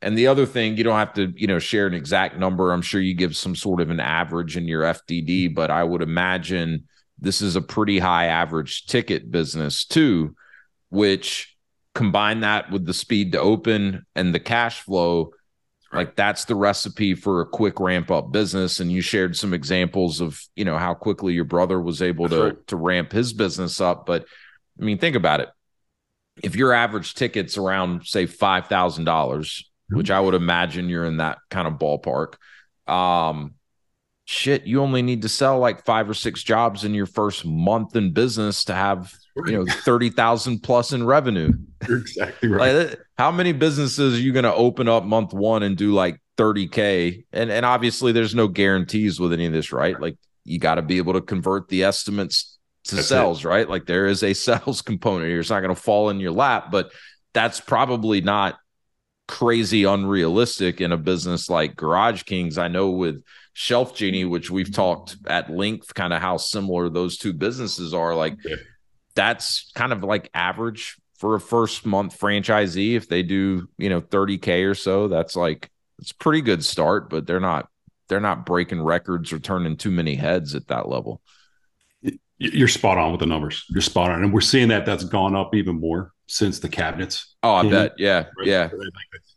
And 0.00 0.18
the 0.18 0.26
other 0.26 0.46
thing 0.46 0.76
you 0.76 0.84
don't 0.84 0.98
have 0.98 1.14
to 1.14 1.32
you 1.36 1.46
know 1.46 1.58
share 1.58 1.86
an 1.86 1.94
exact 1.94 2.38
number. 2.38 2.72
I'm 2.72 2.82
sure 2.82 3.00
you 3.00 3.14
give 3.14 3.36
some 3.36 3.54
sort 3.54 3.80
of 3.80 3.90
an 3.90 4.00
average 4.00 4.56
in 4.56 4.66
your 4.66 4.82
fdd 4.82 5.54
but 5.54 5.70
i 5.70 5.84
would 5.84 6.02
imagine 6.02 6.84
this 7.18 7.40
is 7.40 7.56
a 7.56 7.60
pretty 7.60 7.98
high 7.98 8.26
average 8.26 8.86
ticket 8.86 9.30
business 9.30 9.84
too 9.84 10.34
which 10.92 11.56
combine 11.94 12.40
that 12.40 12.70
with 12.70 12.84
the 12.84 12.92
speed 12.94 13.32
to 13.32 13.40
open 13.40 14.04
and 14.14 14.34
the 14.34 14.40
cash 14.40 14.80
flow 14.82 15.30
like 15.92 16.16
that's 16.16 16.44
the 16.44 16.54
recipe 16.54 17.14
for 17.14 17.40
a 17.40 17.46
quick 17.46 17.80
ramp 17.80 18.10
up 18.10 18.30
business 18.30 18.78
and 18.78 18.92
you 18.92 19.00
shared 19.00 19.36
some 19.36 19.54
examples 19.54 20.20
of 20.20 20.42
you 20.54 20.64
know 20.64 20.76
how 20.76 20.92
quickly 20.92 21.32
your 21.32 21.44
brother 21.44 21.80
was 21.80 22.02
able 22.02 22.28
to 22.28 22.42
right. 22.42 22.66
to 22.66 22.76
ramp 22.76 23.10
his 23.10 23.32
business 23.32 23.80
up 23.80 24.04
but 24.04 24.26
i 24.80 24.84
mean 24.84 24.98
think 24.98 25.16
about 25.16 25.40
it 25.40 25.48
if 26.42 26.56
your 26.56 26.72
average 26.72 27.14
ticket's 27.14 27.56
around 27.58 28.06
say 28.06 28.26
$5000 28.26 28.68
mm-hmm. 28.68 29.96
which 29.96 30.10
i 30.10 30.20
would 30.20 30.34
imagine 30.34 30.90
you're 30.90 31.06
in 31.06 31.18
that 31.18 31.38
kind 31.50 31.66
of 31.66 31.74
ballpark 31.74 32.34
um 32.86 33.54
shit 34.24 34.66
you 34.66 34.82
only 34.82 35.00
need 35.00 35.22
to 35.22 35.28
sell 35.28 35.58
like 35.58 35.84
five 35.84 36.08
or 36.08 36.14
six 36.14 36.42
jobs 36.42 36.84
in 36.84 36.94
your 36.94 37.06
first 37.06 37.46
month 37.46 37.96
in 37.96 38.12
business 38.12 38.64
to 38.64 38.74
have 38.74 39.12
you 39.36 39.52
know 39.52 39.66
30,000 39.84 40.60
plus 40.60 40.92
in 40.92 41.04
revenue. 41.04 41.52
You're 41.88 41.98
exactly 41.98 42.48
right. 42.48 42.72
Like, 42.72 43.00
how 43.16 43.30
many 43.30 43.52
businesses 43.52 44.14
are 44.14 44.20
you 44.20 44.32
going 44.32 44.44
to 44.44 44.54
open 44.54 44.88
up 44.88 45.04
month 45.04 45.32
1 45.32 45.62
and 45.62 45.76
do 45.76 45.92
like 45.92 46.20
30k? 46.36 47.24
And 47.32 47.50
and 47.50 47.64
obviously 47.64 48.12
there's 48.12 48.34
no 48.34 48.48
guarantees 48.48 49.18
with 49.18 49.32
any 49.32 49.46
of 49.46 49.52
this, 49.52 49.72
right? 49.72 49.98
Like 49.98 50.16
you 50.44 50.58
got 50.58 50.76
to 50.76 50.82
be 50.82 50.98
able 50.98 51.14
to 51.14 51.20
convert 51.20 51.68
the 51.68 51.84
estimates 51.84 52.58
to 52.84 52.96
that's 52.96 53.08
sales, 53.08 53.44
it. 53.44 53.48
right? 53.48 53.68
Like 53.68 53.86
there 53.86 54.06
is 54.06 54.22
a 54.22 54.34
sales 54.34 54.82
component 54.82 55.28
here. 55.28 55.40
It's 55.40 55.50
not 55.50 55.60
going 55.60 55.74
to 55.74 55.80
fall 55.80 56.10
in 56.10 56.20
your 56.20 56.32
lap, 56.32 56.70
but 56.70 56.92
that's 57.32 57.60
probably 57.60 58.20
not 58.20 58.58
crazy 59.28 59.84
unrealistic 59.84 60.80
in 60.80 60.92
a 60.92 60.96
business 60.96 61.48
like 61.48 61.76
Garage 61.76 62.24
Kings. 62.24 62.58
I 62.58 62.68
know 62.68 62.90
with 62.90 63.22
ShelfGenie, 63.56 64.28
which 64.28 64.50
we've 64.50 64.72
talked 64.72 65.16
at 65.26 65.48
length, 65.50 65.94
kind 65.94 66.12
of 66.12 66.20
how 66.20 66.36
similar 66.36 66.90
those 66.90 67.16
two 67.16 67.32
businesses 67.32 67.94
are. 67.94 68.14
Like 68.14 68.36
yeah 68.44 68.56
that's 69.14 69.70
kind 69.74 69.92
of 69.92 70.02
like 70.02 70.30
average 70.34 70.96
for 71.18 71.34
a 71.34 71.40
first 71.40 71.86
month 71.86 72.18
franchisee. 72.18 72.94
If 72.94 73.08
they 73.08 73.22
do, 73.22 73.68
you 73.78 73.88
know, 73.88 74.00
30K 74.00 74.68
or 74.68 74.74
so, 74.74 75.08
that's 75.08 75.36
like 75.36 75.70
it's 75.98 76.12
pretty 76.12 76.40
good 76.40 76.64
start, 76.64 77.10
but 77.10 77.26
they're 77.26 77.40
not 77.40 77.68
they're 78.08 78.20
not 78.20 78.44
breaking 78.44 78.82
records 78.82 79.32
or 79.32 79.38
turning 79.38 79.76
too 79.76 79.90
many 79.90 80.14
heads 80.14 80.54
at 80.54 80.68
that 80.68 80.88
level. 80.88 81.22
You're 82.38 82.68
spot 82.68 82.98
on 82.98 83.12
with 83.12 83.20
the 83.20 83.26
numbers. 83.26 83.64
You're 83.70 83.82
spot 83.82 84.10
on. 84.10 84.24
And 84.24 84.32
we're 84.32 84.40
seeing 84.40 84.68
that 84.68 84.84
that's 84.84 85.04
gone 85.04 85.36
up 85.36 85.54
even 85.54 85.78
more 85.78 86.12
since 86.26 86.58
the 86.58 86.68
cabinets. 86.68 87.36
Oh, 87.44 87.54
I 87.54 87.70
bet. 87.70 87.92
Yeah. 87.98 88.26
Right? 88.36 88.46
Yeah. 88.46 88.68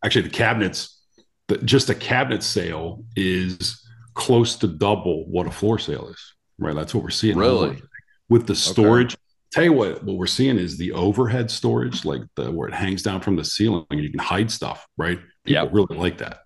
Actually, 0.04 0.24
the 0.24 0.30
cabinets, 0.30 1.00
just 1.66 1.90
a 1.92 1.96
cabinet 1.96 2.42
sale 2.42 3.04
is 3.16 3.88
close 4.16 4.56
to 4.56 4.68
double 4.68 5.28
what 5.28 5.46
a 5.46 5.52
floor 5.52 5.78
sale 5.78 6.08
is. 6.08 6.34
Right. 6.58 6.74
That's 6.74 6.96
what 6.96 7.04
we're 7.04 7.12
seeing. 7.12 7.38
Really? 7.38 7.80
With 8.28 8.48
the 8.48 8.56
storage, 8.56 9.14
okay 9.14 9.22
tell 9.52 9.64
you 9.64 9.74
what 9.74 10.04
what 10.04 10.18
we're 10.18 10.28
seeing 10.28 10.58
is 10.58 10.78
the 10.78 10.92
overhead 10.92 11.50
storage 11.50 12.06
like 12.06 12.22
the 12.36 12.52
where 12.52 12.68
it 12.68 12.74
hangs 12.74 13.02
down 13.02 13.22
from 13.22 13.36
the 13.36 13.44
ceiling 13.44 13.86
and 13.90 14.02
you 14.02 14.10
can 14.10 14.20
hide 14.20 14.52
stuff 14.52 14.88
right? 14.98 15.20
People 15.44 15.64
yep. 15.64 15.70
really 15.74 15.98
like 15.98 16.18
that. 16.20 16.40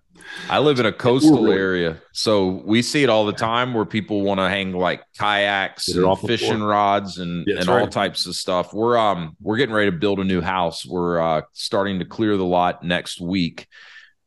I 0.48 0.60
live 0.60 0.78
in 0.78 0.86
a 0.86 0.92
coastal 0.92 1.44
really, 1.44 1.56
area 1.56 2.00
so 2.12 2.62
we 2.64 2.82
see 2.82 3.02
it 3.02 3.08
all 3.08 3.26
the 3.26 3.32
time 3.32 3.74
where 3.74 3.84
people 3.84 4.22
want 4.22 4.38
to 4.38 4.48
hang 4.48 4.72
like 4.72 5.02
kayaks 5.18 5.88
and 5.88 6.18
fishing 6.20 6.62
rods 6.62 7.18
and 7.18 7.44
yeah, 7.48 7.58
and 7.58 7.66
right. 7.66 7.80
all 7.80 7.88
types 7.88 8.26
of 8.26 8.36
stuff. 8.36 8.72
We're 8.72 8.96
um 8.96 9.36
we're 9.40 9.56
getting 9.56 9.74
ready 9.74 9.90
to 9.90 9.96
build 9.96 10.20
a 10.20 10.24
new 10.24 10.40
house. 10.40 10.86
We're 10.86 11.20
uh 11.20 11.42
starting 11.52 11.98
to 11.98 12.04
clear 12.04 12.36
the 12.36 12.44
lot 12.44 12.84
next 12.84 13.20
week. 13.20 13.66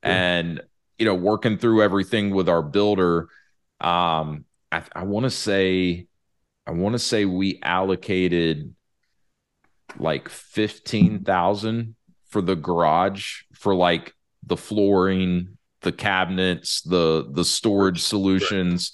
Yeah. 0.04 0.12
and 0.12 0.62
you 0.98 1.06
know 1.06 1.16
working 1.16 1.58
through 1.58 1.82
everything 1.84 2.34
with 2.34 2.50
our 2.50 2.62
builder 2.62 3.28
um 3.82 4.46
i, 4.72 4.82
I 4.96 5.04
want 5.04 5.26
to 5.26 5.30
say 5.30 6.08
I 6.66 6.72
want 6.72 6.94
to 6.94 7.00
say 7.00 7.26
we 7.26 7.60
allocated 7.62 8.74
like 9.98 10.30
15,000 10.30 11.96
for 12.30 12.42
the 12.42 12.56
garage 12.56 13.42
for 13.54 13.76
like 13.76 14.14
the 14.46 14.58
flooring, 14.58 15.58
the 15.82 15.92
cabinets, 15.92 16.82
the 16.82 17.28
the 17.32 17.46
storage 17.46 18.02
solutions 18.02 18.94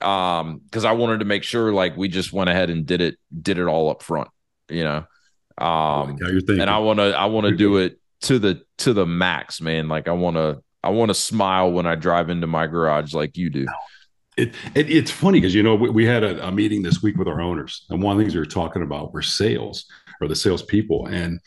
um 0.00 0.62
cuz 0.72 0.84
I 0.84 0.92
wanted 0.92 1.20
to 1.20 1.24
make 1.24 1.44
sure 1.44 1.72
like 1.72 1.96
we 1.96 2.08
just 2.08 2.32
went 2.32 2.50
ahead 2.50 2.70
and 2.70 2.84
did 2.84 3.00
it 3.00 3.16
did 3.40 3.58
it 3.58 3.66
all 3.66 3.88
up 3.90 4.02
front, 4.02 4.28
you 4.68 4.82
know. 4.82 5.04
Um 5.64 6.16
and 6.60 6.68
I 6.70 6.78
want 6.78 6.98
to 6.98 7.16
I 7.16 7.26
want 7.26 7.46
to 7.46 7.56
do 7.56 7.76
it 7.76 8.00
to 8.22 8.38
the 8.38 8.62
to 8.78 8.92
the 8.92 9.06
max, 9.06 9.60
man. 9.60 9.88
Like 9.88 10.08
I 10.08 10.12
want 10.12 10.36
to 10.36 10.62
I 10.82 10.90
want 10.90 11.10
to 11.10 11.14
smile 11.14 11.70
when 11.70 11.86
I 11.86 11.94
drive 11.94 12.30
into 12.30 12.48
my 12.48 12.66
garage 12.66 13.14
like 13.14 13.36
you 13.36 13.50
do. 13.50 13.66
It, 14.36 14.54
it, 14.74 14.90
it's 14.90 15.10
funny 15.10 15.40
because 15.40 15.54
you 15.54 15.62
know 15.62 15.74
we, 15.74 15.90
we 15.90 16.06
had 16.06 16.24
a, 16.24 16.48
a, 16.48 16.50
meeting 16.50 16.82
this 16.82 17.02
week 17.02 17.16
with 17.16 17.28
our 17.28 17.40
owners, 17.40 17.84
and 17.90 18.02
one 18.02 18.12
of 18.12 18.18
the 18.18 18.24
things 18.24 18.34
we 18.34 18.40
were 18.40 18.46
talking 18.46 18.82
about 18.82 19.12
were 19.12 19.22
sales 19.22 19.84
or 20.20 20.28
the 20.28 20.36
salespeople, 20.36 21.06
and 21.06 21.38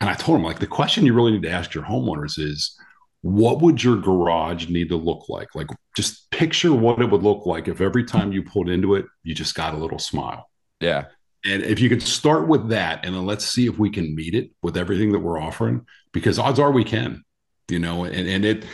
and 0.00 0.10
I 0.10 0.14
told 0.14 0.36
them 0.36 0.44
like 0.44 0.58
the 0.58 0.66
question 0.66 1.06
you 1.06 1.14
really 1.14 1.32
need 1.32 1.42
to 1.42 1.50
ask 1.50 1.74
your 1.74 1.84
homeowners 1.84 2.38
is, 2.38 2.76
what 3.22 3.62
would 3.62 3.82
your 3.82 3.96
garage 3.96 4.68
need 4.68 4.88
to 4.90 4.96
look 4.96 5.28
like? 5.28 5.54
Like 5.54 5.68
just 5.96 6.30
picture 6.30 6.74
what 6.74 7.00
it 7.00 7.10
would 7.10 7.22
look 7.22 7.46
like 7.46 7.68
if 7.68 7.80
every 7.80 8.04
time 8.04 8.32
you 8.32 8.42
pulled 8.42 8.68
into 8.68 8.96
it, 8.96 9.06
you 9.22 9.34
just 9.34 9.54
got 9.54 9.74
a 9.74 9.78
little 9.78 9.98
smile. 9.98 10.50
Yeah. 10.80 11.06
And 11.44 11.62
if 11.62 11.80
you 11.80 11.88
could 11.88 12.02
start 12.02 12.48
with 12.48 12.68
that, 12.70 13.04
and 13.04 13.14
then 13.14 13.26
let's 13.26 13.46
see 13.46 13.66
if 13.66 13.78
we 13.78 13.90
can 13.90 14.14
meet 14.14 14.34
it 14.34 14.50
with 14.62 14.76
everything 14.76 15.12
that 15.12 15.20
we're 15.20 15.40
offering, 15.40 15.86
because 16.12 16.38
odds 16.38 16.58
are 16.58 16.72
we 16.72 16.84
can, 16.84 17.22
you 17.68 17.78
know, 17.78 18.04
and 18.04 18.28
and 18.28 18.44
it 18.44 18.64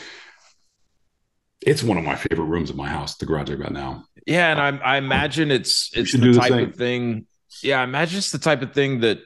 it's 1.63 1.83
one 1.83 1.99
of 1.99 2.05
my 2.05 2.17
favorite 2.17 2.47
rooms 2.47 2.71
in 2.71 2.77
my 2.77 2.89
house, 2.89 3.17
the 3.17 3.27
garage 3.27 3.51
I've 3.51 3.61
got 3.61 3.73
now. 3.73 4.05
Yeah, 4.27 4.51
and 4.51 4.81
I, 4.81 4.95
I 4.95 4.97
imagine 4.97 5.51
it's 5.51 5.91
it's 5.95 6.13
the, 6.13 6.33
type 6.33 6.69
of 6.69 6.75
thing. 6.75 7.27
Yeah, 7.63 7.81
I 7.81 7.85
imagine 7.85 8.19
it's 8.19 8.33
the 8.33 8.39
type 8.39 8.63
of 8.63 8.73
thing 8.73 9.01
that 9.01 9.21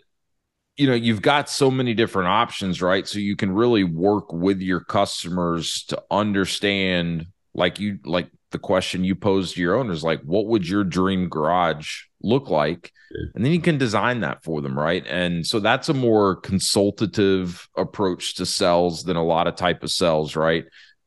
you 0.77 0.87
know 0.87 0.95
you've 0.95 1.23
got 1.23 1.49
so 1.49 1.71
many 1.71 1.95
different 1.95 2.29
options, 2.29 2.83
right? 2.83 3.07
So 3.07 3.19
you 3.19 3.37
can 3.37 3.53
really 3.53 3.85
work 3.85 4.33
with 4.33 4.61
your 4.61 4.81
customers 4.81 5.85
to 5.85 6.03
understand, 6.11 7.27
like 7.55 7.79
you 7.79 7.99
like 8.05 8.31
the 8.51 8.59
question 8.59 9.05
you 9.05 9.15
posed 9.15 9.55
to 9.55 9.61
your 9.61 9.77
owners, 9.77 10.03
like 10.03 10.23
what 10.23 10.47
would 10.47 10.67
your 10.67 10.85
dream 10.85 11.29
garage 11.29 12.03
look 12.23 12.51
like? 12.51 12.93
And 13.35 13.45
then 13.45 13.53
you 13.53 13.61
can 13.61 13.79
design 13.79 14.21
that 14.21 14.43
for 14.43 14.61
them, 14.61 14.79
right? 14.79 15.05
And 15.07 15.47
so 15.47 15.61
that's 15.61 15.89
a 15.89 15.95
more 15.95 16.37
consultative 16.37 17.69
approach 17.77 18.35
to 18.37 18.47
sales 18.47 19.05
than 19.05 19.17
a 19.17 19.25
lot 19.25 19.47
of 19.47 19.57
type 19.57 19.83
of 19.83 19.91
sales, 19.91 20.37
right? 20.37 20.65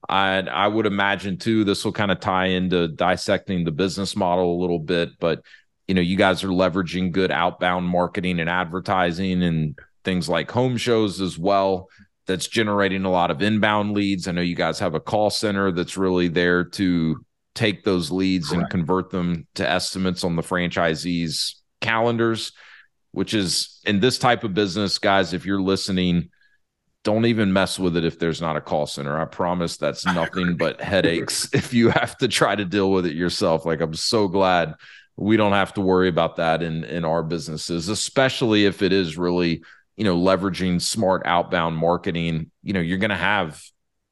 And 0.09 0.49
I 0.49 0.67
would 0.67 0.85
imagine 0.85 1.37
too, 1.37 1.63
this 1.63 1.83
will 1.83 1.91
kind 1.91 2.11
of 2.11 2.19
tie 2.19 2.47
into 2.47 2.87
dissecting 2.87 3.65
the 3.65 3.71
business 3.71 4.15
model 4.15 4.55
a 4.55 4.61
little 4.61 4.79
bit. 4.79 5.09
But 5.19 5.41
you 5.87 5.95
know, 5.95 6.01
you 6.01 6.17
guys 6.17 6.43
are 6.43 6.49
leveraging 6.49 7.11
good 7.11 7.31
outbound 7.31 7.87
marketing 7.87 8.39
and 8.39 8.49
advertising 8.49 9.43
and 9.43 9.77
things 10.03 10.27
like 10.27 10.51
home 10.51 10.77
shows 10.77 11.21
as 11.21 11.37
well. 11.37 11.87
That's 12.25 12.47
generating 12.47 13.05
a 13.05 13.11
lot 13.11 13.31
of 13.31 13.41
inbound 13.41 13.93
leads. 13.93 14.27
I 14.27 14.33
know 14.33 14.41
you 14.41 14.55
guys 14.55 14.79
have 14.79 14.95
a 14.95 14.99
call 14.99 15.29
center 15.29 15.71
that's 15.71 15.97
really 15.97 16.27
there 16.27 16.65
to 16.65 17.25
take 17.55 17.83
those 17.83 18.11
leads 18.11 18.49
Correct. 18.49 18.61
and 18.61 18.69
convert 18.69 19.09
them 19.11 19.47
to 19.55 19.69
estimates 19.69 20.23
on 20.23 20.35
the 20.35 20.41
franchisees' 20.41 21.55
calendars, 21.79 22.51
which 23.11 23.33
is 23.33 23.79
in 23.85 23.99
this 24.01 24.19
type 24.19 24.43
of 24.43 24.53
business, 24.53 24.99
guys. 24.99 25.33
If 25.33 25.45
you're 25.45 25.61
listening, 25.61 26.29
don't 27.07 27.25
even 27.25 27.53
mess 27.53 27.79
with 27.79 27.95
it 27.95 28.03
if 28.03 28.19
there's 28.19 28.41
not 28.41 28.57
a 28.57 28.61
call 28.61 28.85
center. 28.85 29.17
I 29.17 29.23
promise 29.23 29.77
that's 29.77 30.05
nothing 30.19 30.57
but 30.57 30.81
headaches 30.81 31.47
if 31.53 31.73
you 31.73 31.87
have 31.87 32.17
to 32.17 32.27
try 32.27 32.53
to 32.53 32.65
deal 32.65 32.91
with 32.91 33.05
it 33.05 33.15
yourself. 33.15 33.65
Like 33.65 33.79
I'm 33.79 33.93
so 33.93 34.27
glad 34.27 34.75
we 35.15 35.37
don't 35.37 35.53
have 35.53 35.73
to 35.75 35.81
worry 35.81 36.09
about 36.09 36.35
that 36.35 36.61
in 36.61 36.83
in 36.83 37.05
our 37.05 37.23
businesses, 37.23 37.87
especially 37.87 38.65
if 38.65 38.81
it 38.81 38.91
is 38.91 39.17
really, 39.17 39.63
you 39.95 40.03
know, 40.03 40.17
leveraging 40.17 40.81
smart 40.81 41.21
outbound 41.23 41.77
marketing. 41.77 42.51
You 42.61 42.73
know, 42.73 42.81
you're 42.81 42.97
going 42.97 43.09
to 43.11 43.15
have 43.15 43.63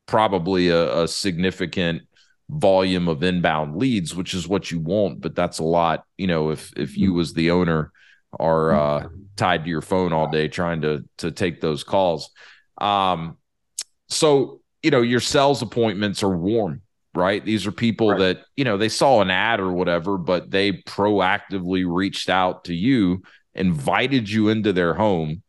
probably 0.06 0.70
a, 0.70 1.04
a 1.04 1.08
significant 1.10 2.04
volume 2.50 3.10
of 3.10 3.24
inbound 3.24 3.76
leads, 3.76 4.16
which 4.16 4.34
is 4.34 4.48
what 4.48 4.72
you 4.72 4.80
want, 4.80 5.20
but 5.20 5.36
that's 5.36 5.60
a 5.60 5.64
lot, 5.66 6.06
you 6.18 6.28
know, 6.28 6.50
if 6.52 6.72
if 6.78 6.98
you 6.98 7.20
as 7.20 7.34
the 7.34 7.52
owner 7.52 7.92
are 8.40 8.72
uh, 8.72 9.08
tied 9.36 9.66
to 9.66 9.70
your 9.70 9.82
phone 9.82 10.14
all 10.14 10.30
day 10.30 10.48
trying 10.48 10.82
to 10.82 11.04
to 11.18 11.30
take 11.30 11.60
those 11.60 11.84
calls. 11.84 12.30
Um, 12.78 13.38
so 14.08 14.62
you 14.84 14.92
know 14.92 15.02
your 15.02 15.20
sales 15.20 15.62
appointments 15.62 16.24
are 16.24 16.36
warm, 16.36 16.82
right? 17.14 17.44
These 17.44 17.66
are 17.66 17.72
people 17.72 18.12
right. 18.12 18.20
that 18.20 18.46
you 18.56 18.64
know 18.64 18.78
they 18.78 18.90
saw 18.90 19.22
an 19.22 19.32
ad 19.32 19.60
or 19.60 19.72
whatever, 19.72 20.18
but 20.18 20.52
they 20.52 20.74
proactively 20.74 21.86
reached 21.88 22.30
out 22.30 22.66
to 22.66 22.76
you, 22.76 23.24
invited 23.54 24.30
you 24.30 24.50
into 24.50 24.74
their 24.74 24.94
home. 24.94 25.42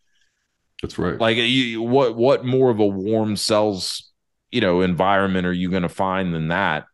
That's 0.82 0.98
right. 0.98 1.20
Like 1.20 1.36
you, 1.36 1.82
what 1.82 2.16
what 2.16 2.44
more 2.44 2.70
of 2.70 2.80
a 2.80 2.86
warm 2.86 3.36
sales 3.36 4.10
you 4.50 4.60
know 4.60 4.80
environment 4.80 5.46
are 5.46 5.52
you 5.52 5.70
going 5.70 5.82
to 5.82 5.88
find 5.88 6.34
than 6.34 6.48
that? 6.48 6.84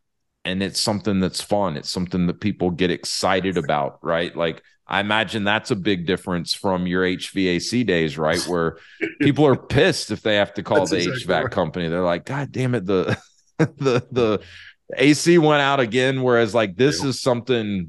And 0.44 0.62
it's 0.62 0.80
something 0.80 1.20
that's 1.20 1.40
fun. 1.40 1.76
It's 1.76 1.90
something 1.90 2.26
that 2.26 2.40
people 2.40 2.70
get 2.70 2.90
excited 2.90 3.56
about, 3.56 4.00
right? 4.02 4.34
Like 4.34 4.60
I 4.92 5.00
imagine 5.00 5.44
that's 5.44 5.70
a 5.70 5.76
big 5.76 6.04
difference 6.06 6.52
from 6.52 6.86
your 6.86 7.02
HVAC 7.02 7.86
days, 7.86 8.18
right? 8.18 8.42
Where 8.42 8.76
people 9.22 9.46
are 9.46 9.56
pissed 9.56 10.10
if 10.10 10.20
they 10.20 10.36
have 10.36 10.52
to 10.54 10.62
call 10.62 10.80
that's 10.80 10.90
the 10.90 10.98
exactly 10.98 11.24
HVAC 11.24 11.42
right. 11.44 11.50
company. 11.50 11.88
They're 11.88 12.02
like, 12.02 12.26
God 12.26 12.52
damn 12.52 12.74
it, 12.74 12.84
the 12.84 13.18
the 13.58 14.06
the 14.12 14.42
AC 14.94 15.38
went 15.38 15.62
out 15.62 15.80
again. 15.80 16.22
Whereas 16.22 16.54
like 16.54 16.76
this 16.76 17.02
is 17.02 17.22
something 17.22 17.88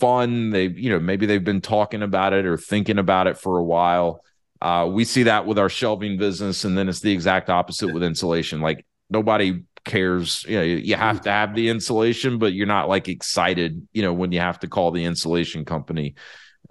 fun. 0.00 0.50
They, 0.50 0.66
you 0.66 0.90
know, 0.90 0.98
maybe 0.98 1.24
they've 1.24 1.42
been 1.42 1.60
talking 1.60 2.02
about 2.02 2.32
it 2.32 2.44
or 2.44 2.56
thinking 2.56 2.98
about 2.98 3.28
it 3.28 3.38
for 3.38 3.56
a 3.58 3.64
while. 3.64 4.24
Uh, 4.60 4.90
we 4.92 5.04
see 5.04 5.22
that 5.22 5.46
with 5.46 5.56
our 5.56 5.68
shelving 5.68 6.18
business, 6.18 6.64
and 6.64 6.76
then 6.76 6.88
it's 6.88 7.00
the 7.00 7.12
exact 7.12 7.48
opposite 7.48 7.94
with 7.94 8.02
insulation. 8.02 8.60
Like 8.60 8.84
nobody 9.08 9.62
cares. 9.84 10.44
You 10.48 10.56
know, 10.56 10.64
you 10.64 10.96
have 10.96 11.20
to 11.20 11.30
have 11.30 11.54
the 11.54 11.68
insulation, 11.68 12.38
but 12.40 12.54
you're 12.54 12.66
not 12.66 12.88
like 12.88 13.08
excited, 13.08 13.86
you 13.92 14.02
know, 14.02 14.12
when 14.12 14.32
you 14.32 14.40
have 14.40 14.58
to 14.60 14.68
call 14.68 14.90
the 14.90 15.04
insulation 15.04 15.64
company 15.64 16.16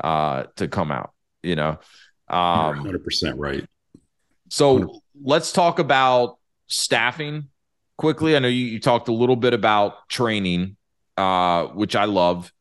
uh 0.04 0.43
to 0.58 0.68
come 0.68 0.91
out, 0.91 1.14
you 1.43 1.56
know. 1.56 1.80
Um 2.28 2.86
100% 2.86 3.34
right. 3.38 3.66
So 4.50 4.74
100. 4.74 5.02
let's 5.24 5.52
talk 5.52 5.80
about 5.80 6.38
staffing 6.68 7.50
quickly. 8.00 8.36
I 8.36 8.39
know 8.39 8.47
you, 8.47 8.66
you 8.66 8.80
talked 8.80 9.10
a 9.10 9.14
little 9.14 9.36
bit 9.36 9.54
about 9.54 10.08
training, 10.08 10.78
uh, 11.18 11.66
which 11.68 11.95
I 11.95 12.06
love. 12.06 12.52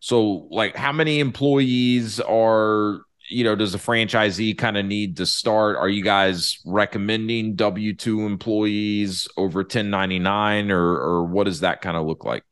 So, 0.00 0.48
like, 0.50 0.76
how 0.76 0.92
many 0.92 1.20
employees 1.20 2.20
are 2.20 3.00
you 3.30 3.42
know 3.42 3.56
does 3.56 3.74
a 3.74 3.78
franchisee 3.78 4.58
kind 4.58 4.76
of 4.76 4.84
need 4.84 5.16
to 5.16 5.24
start? 5.24 5.76
Are 5.76 5.88
you 5.88 6.02
guys 6.02 6.58
recommending 6.66 7.54
W 7.54 7.94
two 7.94 8.26
employees 8.26 9.28
over 9.38 9.64
ten 9.64 9.88
ninety 9.88 10.18
nine, 10.18 10.70
or 10.70 10.84
or 10.84 11.24
what 11.24 11.44
does 11.44 11.60
that 11.60 11.80
kind 11.80 11.96
of 11.96 12.04
look 12.04 12.24
like? 12.24 12.42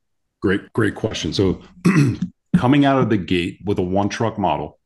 Great, 0.40 0.72
great 0.72 0.94
question. 0.94 1.34
So, 1.34 1.60
coming 2.56 2.84
out 2.84 3.00
of 3.00 3.10
the 3.10 3.16
gate 3.16 3.60
with 3.64 3.78
a 3.78 3.82
one 3.82 4.08
truck 4.08 4.38
model, 4.38 4.78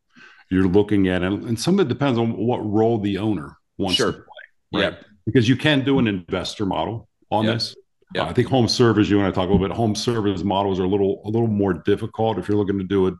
you're 0.50 0.68
looking 0.68 1.08
at, 1.08 1.22
it, 1.22 1.32
and 1.32 1.58
some 1.58 1.78
of 1.78 1.86
it 1.86 1.88
depends 1.88 2.18
on 2.18 2.36
what 2.36 2.58
role 2.58 2.98
the 2.98 3.18
owner 3.18 3.56
wants 3.78 3.96
sure. 3.96 4.12
to 4.12 4.18
play. 4.18 4.82
Right? 4.82 4.92
Yeah, 4.92 4.98
because 5.26 5.48
you 5.48 5.56
can 5.56 5.84
do 5.84 5.98
an 5.98 6.06
investor 6.06 6.66
model 6.66 7.08
on 7.30 7.44
yep. 7.44 7.54
this. 7.54 7.76
Yep. 8.14 8.24
Uh, 8.24 8.30
I 8.30 8.32
think 8.32 8.48
home 8.48 8.68
service, 8.68 9.08
you 9.08 9.18
and 9.18 9.26
I 9.26 9.30
talk 9.30 9.48
a 9.48 9.52
little 9.52 9.66
bit. 9.66 9.76
Home 9.76 9.94
service 9.94 10.44
models 10.44 10.78
are 10.78 10.84
a 10.84 10.88
little 10.88 11.22
a 11.24 11.28
little 11.28 11.48
more 11.48 11.74
difficult 11.74 12.38
if 12.38 12.48
you're 12.48 12.56
looking 12.56 12.78
to 12.78 12.84
do 12.84 13.08
it 13.08 13.14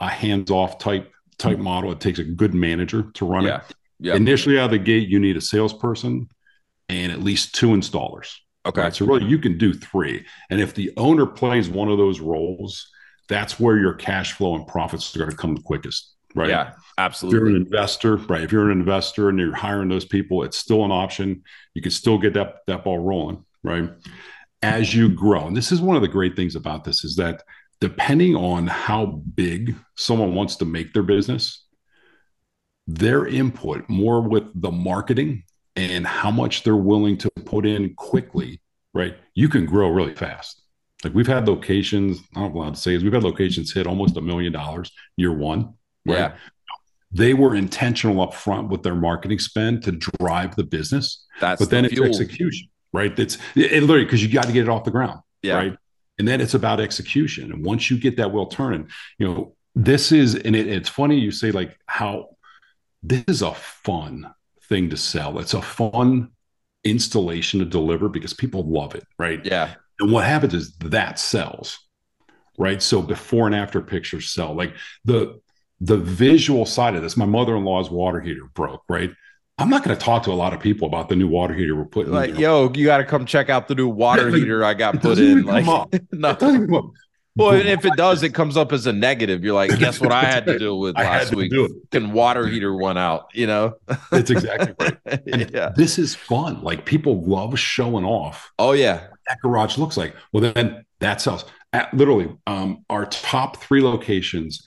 a 0.00 0.08
hands 0.08 0.50
off 0.50 0.78
type 0.78 1.12
type 1.38 1.58
model. 1.58 1.92
It 1.92 2.00
takes 2.00 2.18
a 2.18 2.24
good 2.24 2.54
manager 2.54 3.10
to 3.14 3.26
run 3.26 3.44
yeah. 3.44 3.58
it. 3.58 3.74
Yep. 4.00 4.16
Initially 4.16 4.58
out 4.58 4.66
of 4.66 4.70
the 4.72 4.78
gate, 4.78 5.08
you 5.08 5.20
need 5.20 5.36
a 5.36 5.40
salesperson 5.40 6.28
and 6.88 7.12
at 7.12 7.22
least 7.22 7.54
two 7.54 7.68
installers. 7.68 8.34
Okay. 8.66 8.82
Right? 8.82 8.94
So 8.94 9.06
really 9.06 9.26
you 9.26 9.38
can 9.38 9.58
do 9.58 9.72
three. 9.72 10.24
And 10.50 10.60
if 10.60 10.74
the 10.74 10.92
owner 10.96 11.26
plays 11.26 11.68
one 11.68 11.88
of 11.88 11.98
those 11.98 12.20
roles, 12.20 12.90
that's 13.28 13.58
where 13.58 13.78
your 13.78 13.94
cash 13.94 14.32
flow 14.32 14.54
and 14.54 14.66
profits 14.66 15.14
are 15.14 15.20
going 15.20 15.30
to 15.30 15.36
come 15.36 15.54
the 15.54 15.62
quickest. 15.62 16.14
Right. 16.34 16.48
Yeah. 16.48 16.72
Absolutely. 16.98 17.38
If 17.38 17.40
you're 17.40 17.56
an 17.56 17.62
investor, 17.62 18.16
right? 18.16 18.42
If 18.42 18.52
you're 18.52 18.70
an 18.70 18.78
investor 18.78 19.28
and 19.28 19.38
you're 19.38 19.54
hiring 19.54 19.88
those 19.88 20.04
people, 20.04 20.42
it's 20.42 20.58
still 20.58 20.84
an 20.84 20.90
option. 20.90 21.42
You 21.74 21.82
can 21.82 21.90
still 21.90 22.18
get 22.18 22.34
that 22.34 22.56
that 22.66 22.84
ball 22.84 22.98
rolling, 22.98 23.44
right? 23.62 23.90
As 24.62 24.94
you 24.94 25.08
grow, 25.08 25.46
and 25.46 25.56
this 25.56 25.72
is 25.72 25.80
one 25.80 25.96
of 25.96 26.02
the 26.02 26.08
great 26.08 26.36
things 26.36 26.54
about 26.54 26.84
this 26.84 27.04
is 27.04 27.16
that 27.16 27.42
depending 27.80 28.36
on 28.36 28.66
how 28.66 29.06
big 29.34 29.74
someone 29.96 30.34
wants 30.34 30.56
to 30.56 30.64
make 30.64 30.92
their 30.92 31.02
business, 31.02 31.66
their 32.86 33.26
input 33.26 33.88
more 33.88 34.20
with 34.20 34.44
the 34.60 34.70
marketing 34.70 35.44
and 35.76 36.06
how 36.06 36.30
much 36.30 36.62
they're 36.62 36.76
willing 36.76 37.16
to 37.18 37.30
put 37.44 37.66
in 37.66 37.94
quickly, 37.94 38.60
right? 38.94 39.16
You 39.34 39.48
can 39.48 39.66
grow 39.66 39.88
really 39.88 40.14
fast. 40.14 40.61
Like 41.04 41.14
we've 41.14 41.26
had 41.26 41.48
locations, 41.48 42.20
I 42.36 42.40
don't 42.40 42.54
know 42.54 42.60
what 42.60 42.74
to 42.74 42.80
say 42.80 42.94
is 42.94 43.02
we've 43.02 43.12
had 43.12 43.24
locations 43.24 43.72
hit 43.72 43.86
almost 43.86 44.16
a 44.16 44.20
million 44.20 44.52
dollars 44.52 44.90
year 45.16 45.32
one. 45.32 45.74
Right? 46.06 46.18
Yeah 46.18 46.34
they 47.12 47.34
were 47.34 47.54
intentional 47.54 48.20
up 48.20 48.34
front 48.34 48.68
with 48.68 48.82
their 48.82 48.94
marketing 48.94 49.38
spend 49.38 49.82
to 49.84 49.92
drive 49.92 50.56
the 50.56 50.64
business. 50.64 51.26
That's 51.40 51.60
but 51.60 51.70
then 51.70 51.84
the 51.84 51.88
it's 51.88 51.94
fuel. 51.94 52.08
execution, 52.08 52.68
right? 52.92 53.16
It's 53.18 53.36
it, 53.54 53.82
literally 53.82 54.04
because 54.04 54.22
you 54.22 54.30
got 54.30 54.46
to 54.46 54.52
get 54.52 54.62
it 54.62 54.68
off 54.68 54.84
the 54.84 54.90
ground, 54.90 55.20
yeah. 55.42 55.56
right? 55.56 55.76
And 56.18 56.26
then 56.26 56.40
it's 56.40 56.54
about 56.54 56.80
execution. 56.80 57.52
And 57.52 57.64
once 57.64 57.90
you 57.90 57.98
get 57.98 58.16
that 58.16 58.32
wheel 58.32 58.46
turning, 58.46 58.88
you 59.18 59.28
know, 59.28 59.54
this 59.74 60.12
is 60.12 60.34
and 60.34 60.56
it, 60.56 60.66
it's 60.66 60.88
funny 60.88 61.18
you 61.18 61.30
say 61.30 61.50
like 61.50 61.78
how 61.86 62.30
this 63.02 63.24
is 63.28 63.42
a 63.42 63.52
fun 63.52 64.32
thing 64.68 64.90
to 64.90 64.96
sell. 64.96 65.38
It's 65.38 65.54
a 65.54 65.62
fun 65.62 66.30
installation 66.84 67.60
to 67.60 67.66
deliver 67.66 68.08
because 68.08 68.32
people 68.32 68.62
love 68.62 68.94
it, 68.94 69.06
right? 69.18 69.44
Yeah. 69.44 69.74
And 70.00 70.12
what 70.12 70.24
happens 70.24 70.54
is 70.54 70.76
that 70.78 71.18
sells, 71.18 71.78
right? 72.58 72.82
So 72.82 73.02
before 73.02 73.46
and 73.46 73.54
after 73.54 73.80
pictures 73.80 74.30
sell. 74.30 74.54
Like 74.54 74.74
the 75.04 75.40
the 75.80 75.96
visual 75.96 76.64
side 76.64 76.94
of 76.94 77.02
this, 77.02 77.16
my 77.16 77.24
mother-in-law's 77.24 77.90
water 77.90 78.20
heater 78.20 78.44
broke, 78.54 78.82
right? 78.88 79.10
I'm 79.58 79.68
not 79.68 79.84
going 79.84 79.96
to 79.96 80.02
talk 80.02 80.22
to 80.24 80.30
a 80.30 80.34
lot 80.34 80.54
of 80.54 80.60
people 80.60 80.88
about 80.88 81.08
the 81.08 81.16
new 81.16 81.28
water 81.28 81.54
heater 81.54 81.76
we're 81.76 81.84
putting. 81.84 82.12
Like, 82.12 82.38
yo, 82.38 82.72
you 82.74 82.86
got 82.86 82.98
to 82.98 83.04
come 83.04 83.26
check 83.26 83.50
out 83.50 83.68
the 83.68 83.74
new 83.74 83.88
water 83.88 84.30
heater 84.30 84.64
I 84.64 84.74
got 84.74 85.00
put 85.02 85.18
in. 85.18 85.44
Like, 85.44 85.66
no. 86.12 86.92
Well, 87.34 87.52
and 87.52 87.68
if 87.68 87.84
it 87.84 87.94
does, 87.96 88.22
it 88.22 88.34
comes 88.34 88.56
up 88.56 88.72
as 88.72 88.86
a 88.86 88.92
negative. 88.92 89.42
You're 89.42 89.54
like, 89.54 89.78
guess 89.78 90.00
what 90.00 90.12
I 90.12 90.24
had 90.24 90.46
to 90.46 90.58
deal 90.58 90.78
with 90.78 90.94
last 90.98 91.34
week? 91.34 91.52
Can 91.90 92.12
water 92.12 92.46
heater 92.46 92.74
went 92.74 92.98
out, 92.98 93.30
you 93.32 93.46
know? 93.46 93.74
It's 94.12 94.30
exactly 94.30 94.74
right. 94.78 94.98
And 95.32 95.50
yeah. 95.50 95.72
This 95.74 95.98
is 95.98 96.14
fun. 96.14 96.62
Like 96.62 96.84
people 96.84 97.22
love 97.22 97.58
showing 97.58 98.04
off. 98.04 98.52
Oh, 98.58 98.72
yeah. 98.72 99.08
That 99.32 99.40
garage 99.42 99.78
looks 99.78 99.96
like. 99.96 100.14
Well, 100.32 100.52
then 100.52 100.84
that 101.00 101.20
sells. 101.20 101.44
At, 101.72 101.92
literally, 101.94 102.36
um, 102.46 102.84
our 102.90 103.06
top 103.06 103.56
three 103.56 103.82
locations 103.82 104.62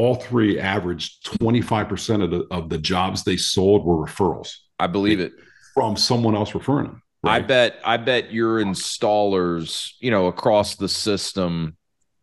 all 0.00 0.14
three 0.14 0.58
averaged 0.58 1.26
25% 1.26 2.24
of 2.24 2.30
the 2.30 2.46
of 2.50 2.70
the 2.70 2.78
jobs 2.78 3.22
they 3.22 3.36
sold 3.36 3.84
were 3.84 3.96
referrals. 3.96 4.56
I 4.78 4.86
believe 4.86 5.20
it. 5.20 5.32
From 5.74 5.94
someone 5.96 6.34
else 6.34 6.54
referring 6.54 6.86
them. 6.86 7.02
Right? 7.22 7.42
I 7.42 7.46
bet 7.46 7.80
I 7.84 7.98
bet 7.98 8.32
your 8.32 8.64
installers, 8.64 9.92
you 10.00 10.10
know, 10.10 10.26
across 10.26 10.76
the 10.76 10.88
system, 10.88 11.76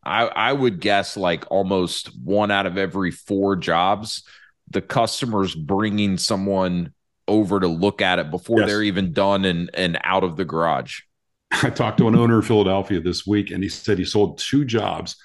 I 0.04 0.26
I 0.26 0.54
would 0.54 0.80
guess 0.80 1.16
like 1.18 1.46
almost 1.52 2.10
one 2.20 2.50
out 2.50 2.66
of 2.66 2.80
every 2.80 3.12
four 3.12 3.56
jobs, 3.56 4.24
the 4.72 4.82
customers 4.82 5.54
bringing 5.54 6.18
someone 6.18 6.94
over 7.28 7.60
to 7.60 7.68
look 7.68 8.02
at 8.02 8.18
it 8.18 8.32
before 8.32 8.62
yes. 8.62 8.70
they're 8.70 8.84
even 8.84 9.14
done 9.14 9.46
and 9.46 9.70
and 9.76 10.00
out 10.04 10.24
of 10.24 10.36
the 10.36 10.46
garage. 10.46 11.02
I 11.64 11.70
talked 11.70 11.98
to 12.00 12.08
an 12.08 12.16
owner 12.16 12.38
in 12.38 12.42
Philadelphia 12.42 13.00
this 13.00 13.26
week, 13.26 13.52
and 13.52 13.64
he 13.64 13.70
said 13.70 13.98
he 13.98 14.06
sold 14.06 14.38
two 14.38 14.66
jobs 14.66 15.16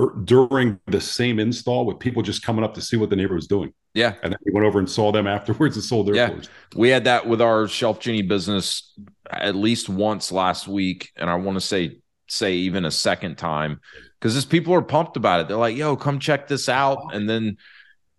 er, 0.00 0.14
during 0.24 0.78
the 0.86 1.00
same 1.00 1.38
install 1.38 1.86
with 1.86 1.98
people 1.98 2.22
just 2.22 2.42
coming 2.42 2.64
up 2.64 2.74
to 2.74 2.80
see 2.80 2.96
what 2.96 3.10
the 3.10 3.16
neighbor 3.16 3.34
was 3.34 3.46
doing. 3.46 3.72
Yeah. 3.94 4.14
And 4.22 4.32
then 4.32 4.38
we 4.44 4.52
went 4.52 4.66
over 4.66 4.78
and 4.78 4.88
saw 4.88 5.10
them 5.10 5.26
afterwards 5.26 5.76
and 5.76 5.84
sold 5.84 6.06
their 6.06 6.14
yeah. 6.14 6.40
We 6.76 6.90
had 6.90 7.04
that 7.04 7.26
with 7.26 7.40
our 7.40 7.64
ShelfGenie 7.64 8.28
business 8.28 8.96
at 9.30 9.56
least 9.56 9.88
once 9.88 10.30
last 10.30 10.68
week. 10.68 11.10
And 11.16 11.28
I 11.28 11.34
want 11.34 11.56
to 11.56 11.60
say, 11.60 11.98
say 12.28 12.54
even 12.54 12.84
a 12.84 12.90
second 12.90 13.36
time 13.36 13.80
because 14.18 14.34
just 14.34 14.50
people 14.50 14.74
are 14.74 14.82
pumped 14.82 15.16
about 15.16 15.40
it. 15.40 15.48
They're 15.48 15.56
like, 15.56 15.76
yo, 15.76 15.96
come 15.96 16.20
check 16.20 16.46
this 16.46 16.68
out. 16.68 17.14
And 17.14 17.28
then 17.28 17.56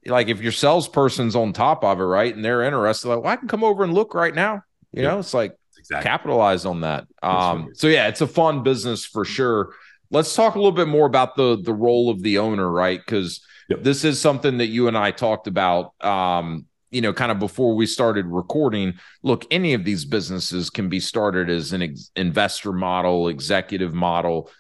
like 0.05 0.27
if 0.27 0.41
your 0.41 0.51
salesperson's 0.51 1.35
on 1.35 1.53
top 1.53 1.83
of 1.83 1.99
it, 1.99 2.03
right? 2.03 2.33
And 2.35 2.43
they're 2.43 2.63
interested, 2.63 3.07
like, 3.07 3.23
well, 3.23 3.31
I 3.31 3.35
can 3.35 3.47
come 3.47 3.63
over 3.63 3.83
and 3.83 3.93
look 3.93 4.13
right 4.13 4.33
now. 4.33 4.63
You 4.91 5.03
yeah. 5.03 5.09
know, 5.09 5.19
it's 5.19 5.33
like 5.33 5.55
exactly. 5.81 6.09
capitalize 6.09 6.65
on 6.65 6.81
that. 6.81 7.07
Um, 7.21 7.71
so 7.73 7.87
yeah, 7.87 8.07
it's 8.07 8.21
a 8.21 8.27
fun 8.27 8.63
business 8.63 9.05
for 9.05 9.25
sure 9.25 9.73
let's 10.11 10.35
talk 10.35 10.55
a 10.55 10.57
little 10.57 10.71
bit 10.71 10.87
more 10.87 11.07
about 11.07 11.35
the 11.35 11.59
the 11.61 11.73
role 11.73 12.09
of 12.09 12.21
the 12.21 12.37
owner, 12.37 12.69
right? 12.69 12.99
Because 13.03 13.43
yep. 13.69 13.81
this 13.83 14.03
is 14.03 14.19
something 14.19 14.57
that 14.59 14.67
you 14.67 14.87
and 14.87 14.97
I 14.97 15.11
talked 15.11 15.47
about. 15.47 15.93
Um, 16.03 16.65
you 16.91 16.99
know, 16.99 17.13
kind 17.13 17.31
of 17.31 17.39
before 17.39 17.73
we 17.73 17.85
started 17.85 18.25
recording. 18.25 18.95
Look, 19.23 19.45
any 19.49 19.73
of 19.73 19.85
these 19.85 20.03
businesses 20.03 20.69
can 20.69 20.89
be 20.89 20.99
started 20.99 21.49
as 21.49 21.71
an 21.71 21.83
ex- 21.83 22.11
investor 22.17 22.73
model, 22.73 23.29
executive 23.29 23.93
model. 23.93 24.51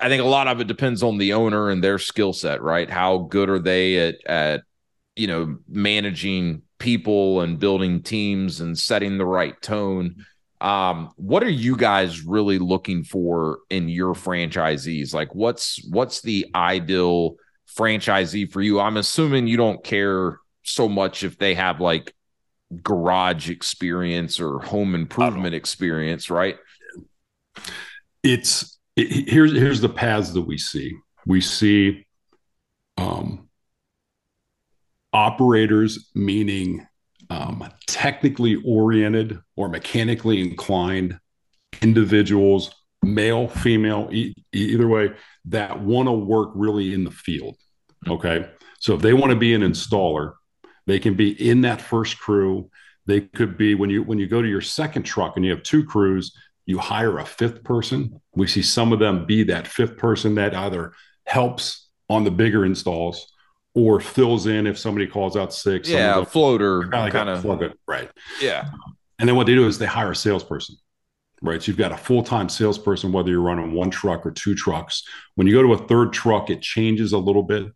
I 0.00 0.08
think 0.08 0.22
a 0.22 0.26
lot 0.26 0.48
of 0.48 0.62
it 0.62 0.66
depends 0.66 1.02
on 1.02 1.18
the 1.18 1.34
owner 1.34 1.68
and 1.68 1.84
their 1.84 1.98
skill 1.98 2.32
set, 2.32 2.62
right? 2.62 2.88
How 2.88 3.18
good 3.18 3.50
are 3.50 3.58
they 3.58 3.98
at 3.98 4.14
at 4.26 4.62
you 5.14 5.26
know 5.26 5.58
managing 5.68 6.62
people 6.78 7.42
and 7.42 7.58
building 7.58 8.02
teams 8.02 8.60
and 8.60 8.78
setting 8.78 9.18
the 9.18 9.26
right 9.26 9.60
tone 9.60 10.24
um 10.60 11.12
what 11.16 11.42
are 11.42 11.50
you 11.50 11.76
guys 11.76 12.24
really 12.24 12.58
looking 12.58 13.04
for 13.04 13.60
in 13.70 13.88
your 13.88 14.14
franchisees? 14.14 15.14
Like 15.14 15.34
what's 15.34 15.84
what's 15.88 16.20
the 16.22 16.46
ideal 16.54 17.36
franchisee 17.76 18.50
for 18.50 18.60
you? 18.60 18.80
I'm 18.80 18.96
assuming 18.96 19.46
you 19.46 19.56
don't 19.56 19.82
care 19.84 20.38
so 20.64 20.88
much 20.88 21.22
if 21.22 21.38
they 21.38 21.54
have 21.54 21.80
like 21.80 22.14
garage 22.82 23.48
experience 23.48 24.40
or 24.40 24.60
home 24.60 24.94
improvement 24.94 25.54
experience 25.54 26.30
right? 26.30 26.56
It's 28.22 28.78
it, 28.96 29.28
here's 29.28 29.52
here's 29.52 29.80
the 29.80 29.88
paths 29.88 30.32
that 30.32 30.42
we 30.42 30.58
see. 30.58 30.96
We 31.24 31.40
see 31.40 32.04
um 32.96 33.48
operators 35.12 36.10
meaning 36.14 36.86
um, 37.30 37.68
technically 37.86 38.56
oriented 38.64 39.38
or 39.56 39.68
mechanically 39.68 40.40
inclined 40.40 41.18
individuals, 41.82 42.74
male, 43.02 43.48
female, 43.48 44.08
e- 44.12 44.34
either 44.52 44.88
way, 44.88 45.10
that 45.46 45.80
want 45.80 46.08
to 46.08 46.12
work 46.12 46.50
really 46.54 46.94
in 46.94 47.04
the 47.04 47.10
field. 47.10 47.56
Okay. 48.06 48.48
So 48.80 48.94
if 48.94 49.02
they 49.02 49.12
want 49.12 49.30
to 49.30 49.38
be 49.38 49.54
an 49.54 49.62
installer, 49.62 50.34
they 50.86 50.98
can 50.98 51.14
be 51.14 51.30
in 51.48 51.62
that 51.62 51.82
first 51.82 52.18
crew. 52.18 52.70
They 53.06 53.22
could 53.22 53.56
be 53.58 53.74
when 53.74 53.90
you 53.90 54.02
when 54.02 54.18
you 54.18 54.26
go 54.26 54.42
to 54.42 54.48
your 54.48 54.60
second 54.60 55.02
truck 55.02 55.36
and 55.36 55.44
you 55.44 55.50
have 55.50 55.62
two 55.62 55.84
crews, 55.84 56.34
you 56.66 56.78
hire 56.78 57.18
a 57.18 57.24
fifth 57.24 57.64
person. 57.64 58.20
We 58.34 58.46
see 58.46 58.62
some 58.62 58.92
of 58.92 58.98
them 58.98 59.26
be 59.26 59.44
that 59.44 59.66
fifth 59.66 59.96
person 59.96 60.34
that 60.36 60.54
either 60.54 60.92
helps 61.24 61.88
on 62.08 62.24
the 62.24 62.30
bigger 62.30 62.64
installs 62.64 63.32
or 63.74 64.00
fills 64.00 64.46
in 64.46 64.66
if 64.66 64.78
somebody 64.78 65.06
calls 65.06 65.36
out 65.36 65.52
sick. 65.52 65.86
Yeah, 65.86 66.24
floater 66.24 66.88
kind 66.88 67.28
of 67.28 67.42
plug 67.42 67.62
it 67.62 67.78
right. 67.86 68.10
Yeah, 68.40 68.70
and 69.18 69.28
then 69.28 69.36
what 69.36 69.46
they 69.46 69.54
do 69.54 69.66
is 69.66 69.78
they 69.78 69.86
hire 69.86 70.12
a 70.12 70.16
salesperson. 70.16 70.76
Right. 71.40 71.62
So 71.62 71.70
you've 71.70 71.78
got 71.78 71.92
a 71.92 71.96
full 71.96 72.22
time 72.22 72.48
salesperson, 72.48 73.12
whether 73.12 73.30
you're 73.30 73.40
running 73.40 73.72
one 73.72 73.90
truck 73.90 74.26
or 74.26 74.32
two 74.32 74.54
trucks. 74.54 75.04
When 75.36 75.46
you 75.46 75.52
go 75.52 75.62
to 75.62 75.72
a 75.74 75.86
third 75.86 76.12
truck, 76.12 76.50
it 76.50 76.62
changes 76.62 77.12
a 77.12 77.18
little 77.18 77.44
bit. 77.44 77.72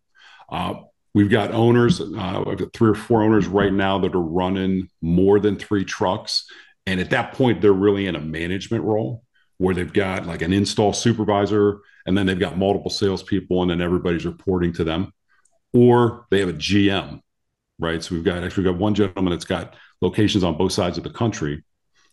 Uh, 0.50 0.74
we've 1.14 1.30
got 1.30 1.52
owners, 1.52 2.00
uh, 2.00 2.44
I've 2.46 2.58
got 2.58 2.72
three 2.72 2.90
or 2.90 2.94
four 2.94 3.22
owners 3.22 3.46
right 3.46 3.72
now 3.72 3.98
that 4.00 4.14
are 4.14 4.20
running 4.20 4.88
more 5.00 5.38
than 5.38 5.56
three 5.56 5.84
trucks. 5.84 6.44
And 6.86 7.00
at 7.00 7.10
that 7.10 7.32
point, 7.34 7.60
they're 7.60 7.72
really 7.72 8.06
in 8.06 8.16
a 8.16 8.20
management 8.20 8.84
role 8.84 9.22
where 9.58 9.74
they've 9.74 9.92
got 9.92 10.26
like 10.26 10.42
an 10.42 10.52
install 10.52 10.92
supervisor 10.92 11.80
and 12.06 12.18
then 12.18 12.26
they've 12.26 12.38
got 12.38 12.58
multiple 12.58 12.90
salespeople 12.90 13.62
and 13.62 13.70
then 13.70 13.80
everybody's 13.80 14.26
reporting 14.26 14.72
to 14.72 14.84
them. 14.84 15.12
Or 15.72 16.26
they 16.30 16.40
have 16.40 16.48
a 16.48 16.54
GM, 16.54 17.20
right? 17.78 18.02
So 18.02 18.14
we've 18.14 18.24
got 18.24 18.42
actually 18.42 18.64
we've 18.64 18.74
got 18.74 18.80
one 18.80 18.94
gentleman 18.94 19.32
that's 19.32 19.44
got 19.44 19.74
locations 20.00 20.44
on 20.44 20.58
both 20.58 20.72
sides 20.72 20.98
of 20.98 21.04
the 21.04 21.10
country 21.10 21.62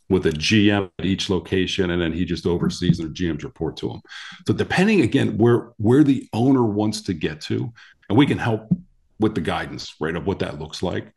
with 0.09 0.25
a 0.25 0.31
GM 0.31 0.89
at 0.97 1.05
each 1.05 1.29
location, 1.29 1.91
and 1.91 2.01
then 2.01 2.13
he 2.13 2.25
just 2.25 2.45
oversees 2.45 2.99
and 2.99 3.09
the 3.09 3.13
GMs 3.13 3.43
report 3.43 3.77
to 3.77 3.89
him. 3.89 4.01
So 4.47 4.53
depending 4.53 5.01
again 5.01 5.37
where 5.37 5.71
where 5.77 6.03
the 6.03 6.27
owner 6.33 6.63
wants 6.63 7.01
to 7.03 7.13
get 7.13 7.41
to, 7.41 7.71
and 8.09 8.17
we 8.17 8.25
can 8.25 8.37
help 8.37 8.71
with 9.19 9.35
the 9.35 9.41
guidance, 9.41 9.95
right, 9.99 10.15
of 10.15 10.25
what 10.25 10.39
that 10.39 10.59
looks 10.59 10.81
like. 10.81 11.13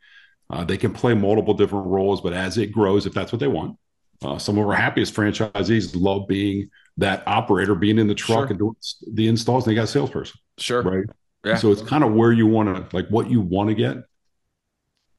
Uh, 0.51 0.65
they 0.65 0.77
can 0.77 0.93
play 0.93 1.15
multiple 1.15 1.55
different 1.55 1.87
roles, 1.87 2.21
but 2.21 2.33
as 2.33 2.59
it 2.59 2.73
grows, 2.73 3.07
if 3.07 3.15
that's 3.15 3.33
what 3.33 3.41
they 3.41 3.47
want, 3.47 3.79
uh, 4.23 4.39
some 4.39 4.59
of 4.59 4.67
our 4.67 4.75
happiest 4.75 5.15
franchisees 5.15 5.93
love 5.95 6.29
being 6.29 6.69
that 6.99 7.23
operator, 7.27 7.75
being 7.75 7.99
in 7.99 8.07
the 8.07 8.15
truck 8.15 8.41
sure. 8.41 8.47
and 8.49 8.59
doing 8.59 8.75
the 9.13 9.29
installs. 9.29 9.67
And 9.67 9.71
they 9.71 9.75
got 9.75 9.85
a 9.85 9.87
salesperson, 9.87 10.39
sure, 10.59 10.83
right? 10.83 11.05
Yeah. 11.45 11.57
So 11.57 11.73
it's 11.73 11.83
kind 11.83 12.05
of 12.05 12.13
where 12.13 12.33
you 12.33 12.47
want 12.47 12.91
to, 12.91 12.97
like, 12.97 13.09
what 13.09 13.31
you 13.31 13.41
want 13.41 13.69
to 13.69 13.75
get. 13.75 13.97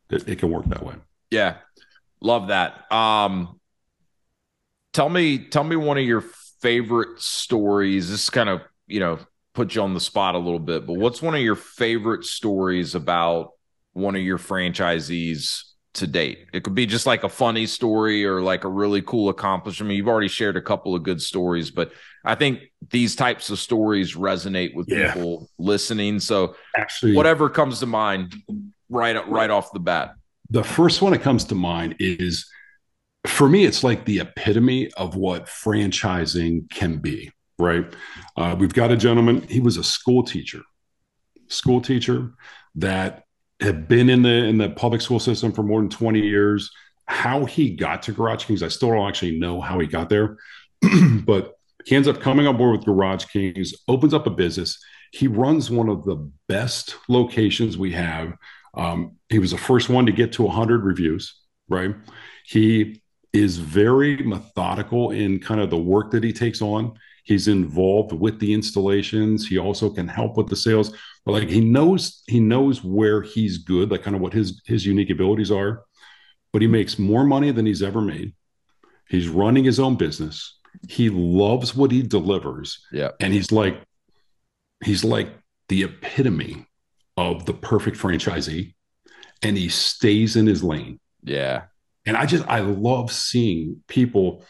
It, 0.09 0.27
it, 0.27 0.39
can 0.39 0.51
work 0.51 0.65
that 0.65 0.85
way. 0.85 0.93
Yeah, 1.31 1.55
love 2.21 2.49
that. 2.49 2.91
Um, 2.91 3.59
tell 4.93 5.09
me, 5.09 5.39
tell 5.49 5.63
me 5.63 5.75
one 5.75 5.97
of 5.97 6.03
your 6.03 6.23
favorite 6.61 7.19
stories. 7.19 8.09
This 8.09 8.29
kind 8.29 8.47
of, 8.47 8.61
you 8.85 8.99
know, 8.99 9.19
put 9.53 9.75
you 9.75 9.81
on 9.81 9.93
the 9.93 9.99
spot 9.99 10.35
a 10.35 10.39
little 10.39 10.59
bit, 10.59 10.85
but 10.85 10.93
what's 10.93 11.21
one 11.21 11.35
of 11.35 11.41
your 11.41 11.55
favorite 11.55 12.25
stories 12.25 12.95
about 12.95 13.51
one 13.93 14.15
of 14.15 14.21
your 14.21 14.37
franchisees 14.37 15.63
to 15.93 16.07
date? 16.07 16.47
It 16.53 16.63
could 16.63 16.75
be 16.75 16.85
just 16.85 17.05
like 17.05 17.23
a 17.23 17.29
funny 17.29 17.65
story 17.65 18.25
or 18.25 18.41
like 18.41 18.63
a 18.63 18.69
really 18.69 19.01
cool 19.01 19.29
accomplishment. 19.29 19.95
You've 19.95 20.07
already 20.07 20.27
shared 20.27 20.57
a 20.57 20.61
couple 20.61 20.95
of 20.95 21.03
good 21.03 21.21
stories, 21.21 21.71
but 21.71 21.91
I 22.25 22.35
think 22.35 22.61
these 22.89 23.15
types 23.15 23.49
of 23.49 23.59
stories 23.59 24.15
resonate 24.15 24.73
with 24.75 24.89
yeah. 24.89 25.13
people 25.13 25.49
listening. 25.57 26.19
So 26.19 26.55
actually, 26.75 27.15
whatever 27.15 27.49
comes 27.49 27.79
to 27.79 27.85
mind 27.85 28.35
right 28.89 29.27
right 29.27 29.49
off 29.49 29.71
the 29.73 29.79
bat. 29.79 30.15
The 30.49 30.63
first 30.63 31.01
one 31.01 31.13
that 31.13 31.21
comes 31.21 31.45
to 31.45 31.55
mind 31.55 31.95
is 31.99 32.47
for 33.25 33.47
me, 33.47 33.65
it's 33.65 33.83
like 33.83 34.05
the 34.05 34.19
epitome 34.19 34.91
of 34.93 35.15
what 35.15 35.45
franchising 35.45 36.69
can 36.69 36.97
be 36.97 37.31
right? 37.59 37.85
Uh, 38.35 38.55
we've 38.57 38.73
got 38.73 38.91
a 38.91 38.97
gentleman, 38.97 39.41
he 39.47 39.59
was 39.59 39.77
a 39.77 39.83
school 39.83 40.23
teacher, 40.23 40.61
school 41.47 41.81
teacher 41.81 42.33
that 42.75 43.22
had 43.63 43.87
been 43.87 44.09
in 44.09 44.21
the 44.21 44.29
in 44.29 44.57
the 44.57 44.69
public 44.69 45.01
school 45.01 45.19
system 45.19 45.51
for 45.51 45.63
more 45.63 45.79
than 45.79 45.89
20 45.89 46.19
years. 46.19 46.69
How 47.05 47.45
he 47.45 47.75
got 47.75 48.01
to 48.03 48.11
Garage 48.11 48.45
Kings, 48.45 48.63
I 48.63 48.67
still 48.67 48.89
don't 48.89 49.07
actually 49.07 49.39
know 49.39 49.59
how 49.59 49.79
he 49.79 49.87
got 49.87 50.09
there, 50.09 50.37
but 51.25 51.53
he 51.85 51.95
ends 51.95 52.07
up 52.07 52.21
coming 52.21 52.47
on 52.47 52.57
board 52.57 52.77
with 52.77 52.85
Garage 52.85 53.25
Kings, 53.25 53.73
opens 53.87 54.13
up 54.13 54.27
a 54.27 54.29
business. 54.29 54.79
He 55.11 55.27
runs 55.27 55.69
one 55.69 55.89
of 55.89 56.05
the 56.05 56.29
best 56.47 56.95
locations 57.09 57.77
we 57.77 57.91
have. 57.91 58.33
Um, 58.75 59.17
he 59.29 59.39
was 59.39 59.51
the 59.51 59.57
first 59.57 59.89
one 59.89 60.05
to 60.05 60.11
get 60.11 60.31
to 60.33 60.43
100 60.43 60.83
reviews, 60.83 61.35
right? 61.69 61.93
He 62.45 63.01
is 63.33 63.57
very 63.57 64.17
methodical 64.17 65.11
in 65.11 65.39
kind 65.39 65.59
of 65.59 65.69
the 65.69 65.77
work 65.77 66.11
that 66.11 66.23
he 66.23 66.33
takes 66.33 66.61
on. 66.61 66.97
He's 67.23 67.47
involved 67.47 68.11
with 68.13 68.39
the 68.39 68.53
installations. 68.53 69.47
He 69.47 69.57
also 69.57 69.89
can 69.89 70.07
help 70.07 70.37
with 70.37 70.47
the 70.47 70.55
sales. 70.55 70.93
But 71.25 71.33
like 71.33 71.49
he 71.49 71.61
knows 71.61 72.21
he 72.27 72.39
knows 72.39 72.83
where 72.83 73.21
he's 73.21 73.59
good, 73.59 73.91
like 73.91 74.03
kind 74.03 74.15
of 74.15 74.21
what 74.21 74.33
his 74.33 74.61
his 74.65 74.85
unique 74.85 75.09
abilities 75.09 75.51
are. 75.51 75.83
But 76.51 76.61
he 76.61 76.67
makes 76.67 76.99
more 76.99 77.23
money 77.23 77.51
than 77.51 77.65
he's 77.65 77.81
ever 77.81 78.01
made. 78.01 78.33
He's 79.09 79.27
running 79.27 79.63
his 79.63 79.79
own 79.79 79.95
business. 79.95 80.59
He 80.89 81.09
loves 81.09 81.75
what 81.75 81.91
he 81.91 82.01
delivers. 82.01 82.85
Yeah. 82.91 83.11
And 83.19 83.33
he's 83.33 83.51
like 83.51 83.81
he's 84.83 85.03
like 85.03 85.29
the 85.69 85.83
epitome 85.83 86.67
of 87.15 87.45
the 87.45 87.53
perfect 87.53 87.97
franchisee 87.97 88.73
and 89.41 89.57
he 89.57 89.69
stays 89.69 90.35
in 90.35 90.47
his 90.47 90.63
lane. 90.63 90.99
Yeah. 91.23 91.63
And 92.05 92.17
I 92.17 92.25
just 92.25 92.45
I 92.47 92.59
love 92.59 93.11
seeing 93.11 93.81
people 93.87 94.43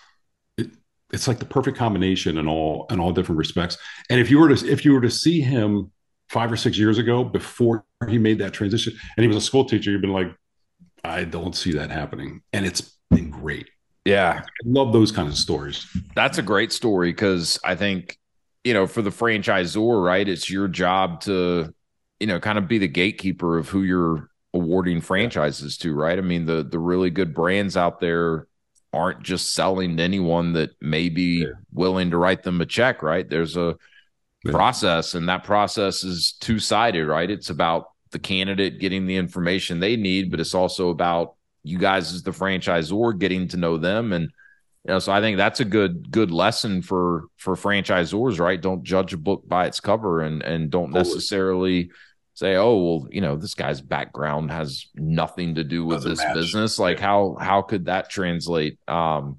it's 1.11 1.27
like 1.27 1.37
the 1.37 1.45
perfect 1.45 1.77
combination 1.77 2.37
in 2.39 2.47
all 2.47 2.87
in 2.89 2.99
all 2.99 3.11
different 3.11 3.37
respects. 3.37 3.77
And 4.09 4.19
if 4.19 4.31
you 4.31 4.39
were 4.39 4.53
to 4.53 4.67
if 4.67 4.83
you 4.83 4.93
were 4.93 5.01
to 5.01 5.11
see 5.11 5.41
him 5.41 5.91
five 6.33 6.51
or 6.51 6.57
six 6.57 6.77
years 6.77 6.97
ago 6.97 7.23
before 7.23 7.85
he 8.09 8.17
made 8.17 8.39
that 8.39 8.53
transition, 8.53 8.93
and 9.15 9.23
he 9.23 9.27
was 9.27 9.37
a 9.37 9.41
school 9.41 9.63
teacher, 9.63 9.91
you've 9.91 10.01
been 10.01 10.11
like, 10.11 10.35
I 11.03 11.25
don't 11.25 11.55
see 11.55 11.73
that 11.73 11.91
happening, 11.91 12.41
and 12.51 12.65
it's 12.65 12.97
been 13.11 13.29
great. 13.29 13.69
Yeah, 14.03 14.41
I 14.43 14.45
love 14.65 14.91
those 14.91 15.11
kinds 15.11 15.33
of 15.33 15.37
stories. 15.37 15.85
That's 16.15 16.39
a 16.39 16.41
great 16.41 16.73
story 16.73 17.11
because 17.11 17.59
I 17.63 17.75
think 17.75 18.17
you 18.63 18.73
know 18.73 18.87
for 18.87 19.01
the 19.01 19.11
franchisor, 19.11 20.03
right? 20.03 20.27
It's 20.27 20.49
your 20.49 20.67
job 20.67 21.21
to 21.21 21.73
you 22.19 22.27
know 22.27 22.39
kind 22.39 22.57
of 22.57 22.67
be 22.67 22.79
the 22.79 22.87
gatekeeper 22.87 23.57
of 23.57 23.69
who 23.69 23.83
you're 23.83 24.29
awarding 24.53 25.01
franchises 25.01 25.77
to, 25.77 25.93
right? 25.93 26.17
I 26.17 26.21
mean 26.21 26.45
the 26.45 26.63
the 26.63 26.79
really 26.79 27.11
good 27.11 27.33
brands 27.33 27.77
out 27.77 27.99
there 27.99 28.47
aren't 28.91 29.23
just 29.23 29.53
selling 29.53 29.97
to 29.97 30.03
anyone 30.03 30.53
that 30.53 30.71
may 30.81 31.09
be 31.09 31.41
yeah. 31.41 31.53
willing 31.71 32.11
to 32.11 32.17
write 32.17 32.43
them 32.43 32.61
a 32.61 32.65
check, 32.65 33.01
right? 33.01 33.27
There's 33.29 33.57
a 33.57 33.75
yeah. 34.43 34.51
process, 34.51 35.13
and 35.13 35.27
that 35.29 35.43
process 35.43 36.03
is 36.03 36.33
two 36.39 36.59
sided, 36.59 37.07
right? 37.07 37.29
It's 37.29 37.49
about 37.49 37.89
the 38.11 38.19
candidate 38.19 38.79
getting 38.79 39.05
the 39.05 39.15
information 39.15 39.79
they 39.79 39.95
need, 39.95 40.31
but 40.31 40.39
it's 40.39 40.53
also 40.53 40.89
about 40.89 41.35
you 41.63 41.77
guys 41.77 42.13
as 42.13 42.23
the 42.23 42.31
franchisor 42.31 43.17
getting 43.17 43.47
to 43.47 43.57
know 43.57 43.77
them 43.77 44.11
and 44.11 44.25
you 44.25 44.91
know 44.91 44.99
so 44.99 45.13
i 45.13 45.21
think 45.21 45.37
that's 45.37 45.61
a 45.61 45.65
good 45.65 46.11
good 46.11 46.29
lesson 46.29 46.81
for 46.81 47.23
for 47.37 47.55
franchisors 47.55 48.37
right 48.37 48.61
don't 48.61 48.83
judge 48.83 49.13
a 49.13 49.17
book 49.17 49.47
by 49.47 49.65
its 49.65 49.79
cover 49.79 50.19
and 50.19 50.43
and 50.43 50.69
don't 50.69 50.91
necessarily 50.91 51.89
say, 52.33 52.55
oh, 52.55 52.77
well, 52.77 53.07
you 53.11 53.21
know, 53.21 53.35
this 53.35 53.53
guy's 53.53 53.81
background 53.81 54.51
has 54.51 54.87
nothing 54.95 55.55
to 55.55 55.63
do 55.63 55.85
with 55.85 55.97
Doesn't 55.97 56.11
this 56.11 56.19
match. 56.19 56.35
business. 56.35 56.79
Like 56.79 56.99
how 56.99 57.37
how 57.39 57.61
could 57.61 57.85
that 57.85 58.09
translate? 58.09 58.77
Um 58.87 59.37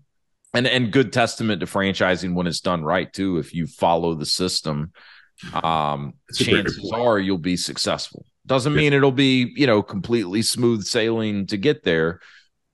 and 0.55 0.67
and 0.67 0.93
good 0.93 1.13
testament 1.13 1.61
to 1.61 1.67
franchising 1.67 2.35
when 2.35 2.47
it's 2.47 2.61
done 2.61 2.85
right 2.85 3.13
too. 3.13 3.39
If 3.39 3.55
you 3.55 3.67
follow 3.67 4.15
the 4.15 4.27
system, 4.27 4.93
um 5.63 6.15
chances 6.35 6.93
are 6.95 7.19
you'll 7.19 7.39
be 7.39 7.57
successful. 7.57 8.25
Doesn't 8.47 8.75
mean 8.75 8.93
it'll 8.93 9.11
be, 9.11 9.53
you 9.57 9.67
know, 9.67 9.83
completely 9.83 10.43
smooth 10.43 10.85
sailing 10.85 11.47
to 11.47 11.57
get 11.57 11.83
there, 11.83 12.21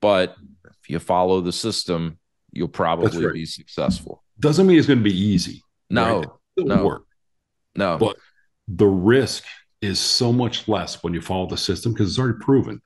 but 0.00 0.36
if 0.64 0.90
you 0.90 0.98
follow 0.98 1.40
the 1.40 1.52
system, 1.52 2.18
you'll 2.50 2.68
probably 2.68 3.24
right. 3.24 3.34
be 3.34 3.46
successful. 3.46 4.24
Doesn't 4.40 4.66
mean 4.66 4.78
it's 4.78 4.86
going 4.86 4.98
to 4.98 5.04
be 5.04 5.16
easy. 5.16 5.62
No, 5.88 6.18
right? 6.18 6.28
no, 6.58 6.84
work. 6.84 7.02
no. 7.76 7.98
But 7.98 8.16
the 8.66 8.86
risk 8.86 9.44
is 9.80 9.98
so 10.00 10.32
much 10.32 10.66
less 10.68 11.02
when 11.02 11.14
you 11.14 11.20
follow 11.20 11.46
the 11.46 11.56
system 11.56 11.92
because 11.92 12.10
it's 12.10 12.18
already 12.18 12.38
proven. 12.40 12.82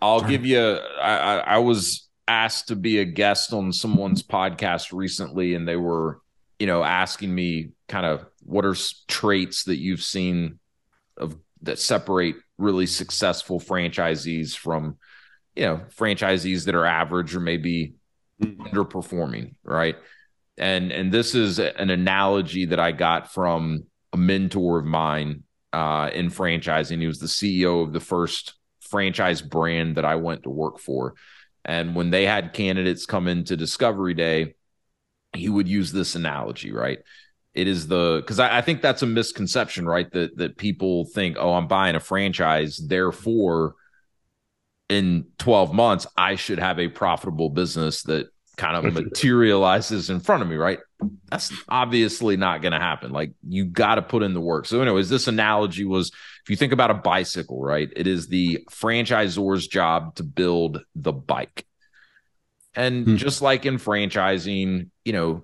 I'll 0.00 0.20
give 0.20 0.44
you. 0.44 0.60
I, 0.60 1.38
I 1.38 1.58
was 1.58 2.07
asked 2.28 2.68
to 2.68 2.76
be 2.76 2.98
a 2.98 3.04
guest 3.04 3.52
on 3.52 3.72
someone's 3.72 4.22
podcast 4.22 4.92
recently, 4.92 5.54
and 5.54 5.66
they 5.66 5.76
were, 5.76 6.20
you 6.58 6.66
know, 6.66 6.84
asking 6.84 7.34
me 7.34 7.70
kind 7.88 8.06
of 8.06 8.26
what 8.44 8.64
are 8.64 8.76
traits 9.08 9.64
that 9.64 9.78
you've 9.78 10.02
seen 10.02 10.58
of 11.16 11.36
that 11.62 11.78
separate 11.78 12.36
really 12.58 12.86
successful 12.86 13.58
franchisees 13.58 14.56
from, 14.56 14.98
you 15.56 15.64
know, 15.64 15.80
franchisees 15.96 16.66
that 16.66 16.74
are 16.74 16.86
average 16.86 17.34
or 17.34 17.40
maybe 17.40 17.94
mm-hmm. 18.40 18.62
underperforming, 18.62 19.54
right? 19.64 19.96
And 20.56 20.92
and 20.92 21.12
this 21.12 21.34
is 21.34 21.58
an 21.58 21.90
analogy 21.90 22.66
that 22.66 22.80
I 22.80 22.92
got 22.92 23.32
from 23.32 23.84
a 24.12 24.16
mentor 24.16 24.80
of 24.80 24.84
mine 24.84 25.44
uh, 25.72 26.10
in 26.12 26.30
franchising. 26.30 27.00
He 27.00 27.06
was 27.06 27.20
the 27.20 27.26
CEO 27.26 27.82
of 27.82 27.92
the 27.92 28.00
first 28.00 28.54
franchise 28.80 29.42
brand 29.42 29.96
that 29.96 30.04
I 30.04 30.16
went 30.16 30.44
to 30.44 30.50
work 30.50 30.78
for. 30.78 31.14
And 31.64 31.94
when 31.94 32.10
they 32.10 32.24
had 32.24 32.52
candidates 32.52 33.06
come 33.06 33.28
into 33.28 33.56
Discovery 33.56 34.14
Day, 34.14 34.54
he 35.34 35.48
would 35.48 35.68
use 35.68 35.92
this 35.92 36.14
analogy, 36.14 36.72
right? 36.72 36.98
It 37.54 37.66
is 37.66 37.88
the 37.88 38.18
because 38.20 38.38
I, 38.38 38.58
I, 38.58 38.62
think 38.62 38.82
that's 38.82 39.02
a 39.02 39.06
misconception, 39.06 39.86
right? 39.86 40.10
That 40.12 40.36
that 40.38 40.56
people 40.56 41.06
think, 41.06 41.36
oh, 41.38 41.54
I'm 41.54 41.66
buying 41.66 41.96
a 41.96 42.00
franchise, 42.00 42.76
therefore, 42.76 43.74
in 44.88 45.26
12 45.38 45.74
months, 45.74 46.06
I 46.16 46.36
should 46.36 46.58
have 46.58 46.78
a 46.78 46.88
profitable 46.88 47.50
business 47.50 48.02
that 48.04 48.28
kind 48.56 48.76
of 48.76 48.92
materializes 48.92 50.10
in 50.10 50.20
front 50.20 50.42
of 50.42 50.48
me, 50.48 50.56
right? 50.56 50.78
That's 51.30 51.52
obviously 51.68 52.36
not 52.36 52.60
going 52.60 52.72
to 52.72 52.80
happen. 52.80 53.12
Like 53.12 53.32
you 53.46 53.64
got 53.64 53.96
to 53.96 54.02
put 54.02 54.22
in 54.22 54.34
the 54.34 54.40
work. 54.40 54.66
So, 54.66 54.82
anyways, 54.82 55.08
this 55.08 55.28
analogy 55.28 55.84
was 55.84 56.12
if 56.48 56.50
you 56.50 56.56
think 56.56 56.72
about 56.72 56.90
a 56.90 56.94
bicycle, 56.94 57.60
right? 57.60 57.92
It 57.94 58.06
is 58.06 58.26
the 58.26 58.66
franchisor's 58.70 59.68
job 59.68 60.14
to 60.14 60.22
build 60.22 60.82
the 60.94 61.12
bike. 61.12 61.66
And 62.74 63.04
hmm. 63.04 63.16
just 63.16 63.42
like 63.42 63.66
in 63.66 63.76
franchising, 63.76 64.88
you 65.04 65.12
know, 65.12 65.42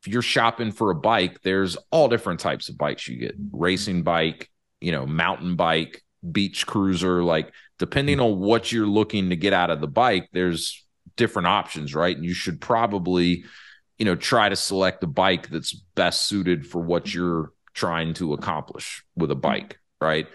if 0.00 0.08
you're 0.10 0.22
shopping 0.22 0.72
for 0.72 0.90
a 0.90 0.94
bike, 0.94 1.42
there's 1.42 1.76
all 1.90 2.08
different 2.08 2.40
types 2.40 2.70
of 2.70 2.78
bikes 2.78 3.06
you 3.06 3.18
get 3.18 3.34
racing 3.52 4.02
bike, 4.02 4.50
you 4.80 4.92
know, 4.92 5.04
mountain 5.04 5.56
bike, 5.56 6.02
beach 6.32 6.66
cruiser. 6.66 7.22
Like, 7.22 7.52
depending 7.78 8.18
on 8.18 8.38
what 8.38 8.72
you're 8.72 8.86
looking 8.86 9.28
to 9.28 9.36
get 9.36 9.52
out 9.52 9.68
of 9.68 9.82
the 9.82 9.88
bike, 9.88 10.30
there's 10.32 10.86
different 11.16 11.48
options, 11.48 11.94
right? 11.94 12.16
And 12.16 12.24
you 12.24 12.32
should 12.32 12.62
probably, 12.62 13.44
you 13.98 14.06
know, 14.06 14.16
try 14.16 14.48
to 14.48 14.56
select 14.56 15.04
a 15.04 15.06
bike 15.06 15.50
that's 15.50 15.74
best 15.74 16.22
suited 16.22 16.66
for 16.66 16.80
what 16.80 17.12
you're 17.12 17.52
trying 17.74 18.14
to 18.14 18.32
accomplish 18.32 19.04
with 19.14 19.30
a 19.30 19.36
bike, 19.36 19.79
right? 20.00 20.26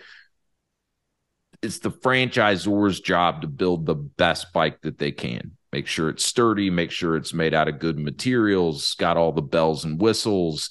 It's 1.62 1.80
the 1.80 1.92
franchisor's 1.92 3.00
job 3.00 3.42
to 3.42 3.48
build 3.48 3.86
the 3.86 3.96
best 3.96 4.54
bike 4.54 4.82
that 4.82 4.98
they 4.98 5.12
can. 5.12 5.58
Make 5.72 5.88
sure 5.88 6.10
it's 6.10 6.24
sturdy, 6.24 6.70
make 6.70 6.92
sure 6.92 7.18
it's 7.18 7.34
made 7.34 7.54
out 7.54 7.68
of 7.68 7.80
good 7.80 7.98
materials, 7.98 8.94
got 8.96 9.18
all 9.18 9.32
the 9.32 9.42
bells 9.42 9.84
and 9.84 10.00
whistles, 10.00 10.70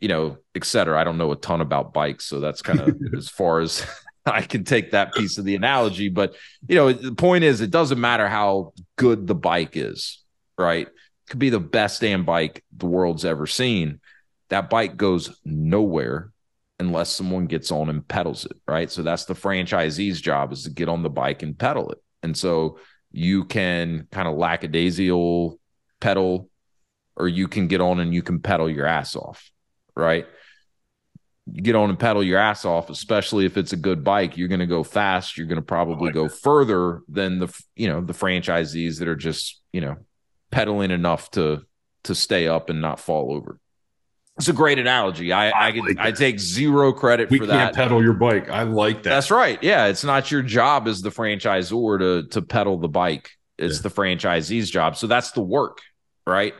you 0.00 0.08
know, 0.08 0.36
et 0.54 0.64
cetera. 0.64 1.00
I 1.00 1.04
don't 1.04 1.16
know 1.16 1.32
a 1.32 1.36
ton 1.36 1.62
about 1.62 1.94
bikes, 1.94 2.26
so 2.26 2.40
that's 2.40 2.60
kind 2.60 2.80
of 2.80 2.94
as 3.16 3.28
far 3.28 3.60
as 3.60 3.86
I 4.26 4.42
can 4.42 4.64
take 4.64 4.90
that 4.90 5.14
piece 5.14 5.38
of 5.38 5.46
the 5.46 5.54
analogy. 5.54 6.10
But 6.10 6.34
you 6.68 6.76
know, 6.76 6.92
the 6.92 7.14
point 7.14 7.44
is, 7.44 7.62
it 7.62 7.70
doesn't 7.70 8.00
matter 8.00 8.28
how 8.28 8.74
good 8.96 9.26
the 9.26 9.34
bike 9.34 9.76
is, 9.78 10.22
right? 10.58 10.88
It 10.88 11.30
could 11.30 11.38
be 11.38 11.50
the 11.50 11.60
best 11.60 12.02
damn 12.02 12.26
bike 12.26 12.62
the 12.76 12.86
world's 12.86 13.24
ever 13.24 13.46
seen. 13.46 14.00
That 14.50 14.68
bike 14.68 14.98
goes 14.98 15.40
nowhere 15.44 16.33
unless 16.84 17.10
someone 17.10 17.46
gets 17.46 17.70
on 17.70 17.88
and 17.88 18.06
pedals 18.06 18.44
it, 18.44 18.56
right? 18.66 18.90
So 18.90 19.02
that's 19.02 19.24
the 19.24 19.34
franchisee's 19.34 20.20
job 20.20 20.52
is 20.52 20.64
to 20.64 20.70
get 20.70 20.88
on 20.88 21.02
the 21.02 21.10
bike 21.10 21.42
and 21.42 21.58
pedal 21.58 21.90
it. 21.90 21.98
And 22.22 22.36
so 22.36 22.78
you 23.10 23.44
can 23.44 24.08
kind 24.10 24.28
of 24.28 24.36
lackadaisical 24.36 25.58
pedal, 26.00 26.48
or 27.16 27.28
you 27.28 27.48
can 27.48 27.68
get 27.68 27.80
on 27.80 28.00
and 28.00 28.14
you 28.14 28.22
can 28.22 28.40
pedal 28.40 28.68
your 28.68 28.86
ass 28.86 29.16
off, 29.16 29.50
right? 29.94 30.26
you 31.52 31.60
get 31.60 31.76
on 31.76 31.90
and 31.90 31.98
pedal 31.98 32.22
your 32.22 32.38
ass 32.38 32.64
off, 32.64 32.88
especially 32.88 33.44
if 33.44 33.56
it's 33.56 33.72
a 33.72 33.76
good 33.76 34.02
bike, 34.02 34.36
you're 34.36 34.48
going 34.48 34.60
to 34.60 34.66
go 34.66 34.82
fast. 34.82 35.36
You're 35.36 35.46
going 35.46 35.60
to 35.60 35.62
probably 35.62 36.06
like 36.06 36.14
go 36.14 36.28
that. 36.28 36.38
further 36.38 37.02
than 37.08 37.38
the 37.38 37.62
you 37.76 37.88
know 37.88 38.00
the 38.00 38.14
franchisees 38.14 38.98
that 38.98 39.08
are 39.08 39.16
just 39.16 39.60
you 39.72 39.80
know 39.80 39.96
pedaling 40.50 40.90
enough 40.90 41.30
to 41.32 41.62
to 42.04 42.14
stay 42.14 42.48
up 42.48 42.70
and 42.70 42.80
not 42.80 42.98
fall 42.98 43.32
over. 43.32 43.58
It's 44.36 44.48
a 44.48 44.52
great 44.52 44.78
analogy. 44.78 45.32
I 45.32 45.50
I, 45.50 45.68
I, 45.68 45.70
like 45.70 45.98
I 45.98 46.10
take 46.10 46.40
zero 46.40 46.92
credit 46.92 47.30
we 47.30 47.38
for 47.38 47.46
that. 47.46 47.74
pedal 47.74 48.02
your 48.02 48.14
bike. 48.14 48.48
I 48.48 48.64
like 48.64 49.04
that. 49.04 49.10
That's 49.10 49.30
right. 49.30 49.62
Yeah, 49.62 49.86
it's 49.86 50.02
not 50.02 50.30
your 50.30 50.42
job 50.42 50.88
as 50.88 51.02
the 51.02 51.10
franchisor 51.10 51.98
to 52.00 52.28
to 52.28 52.42
pedal 52.42 52.78
the 52.78 52.88
bike. 52.88 53.30
It's 53.58 53.78
yeah. 53.78 53.82
the 53.82 53.90
franchisee's 53.90 54.70
job. 54.70 54.96
So 54.96 55.06
that's 55.06 55.30
the 55.32 55.42
work, 55.42 55.78
right? 56.26 56.54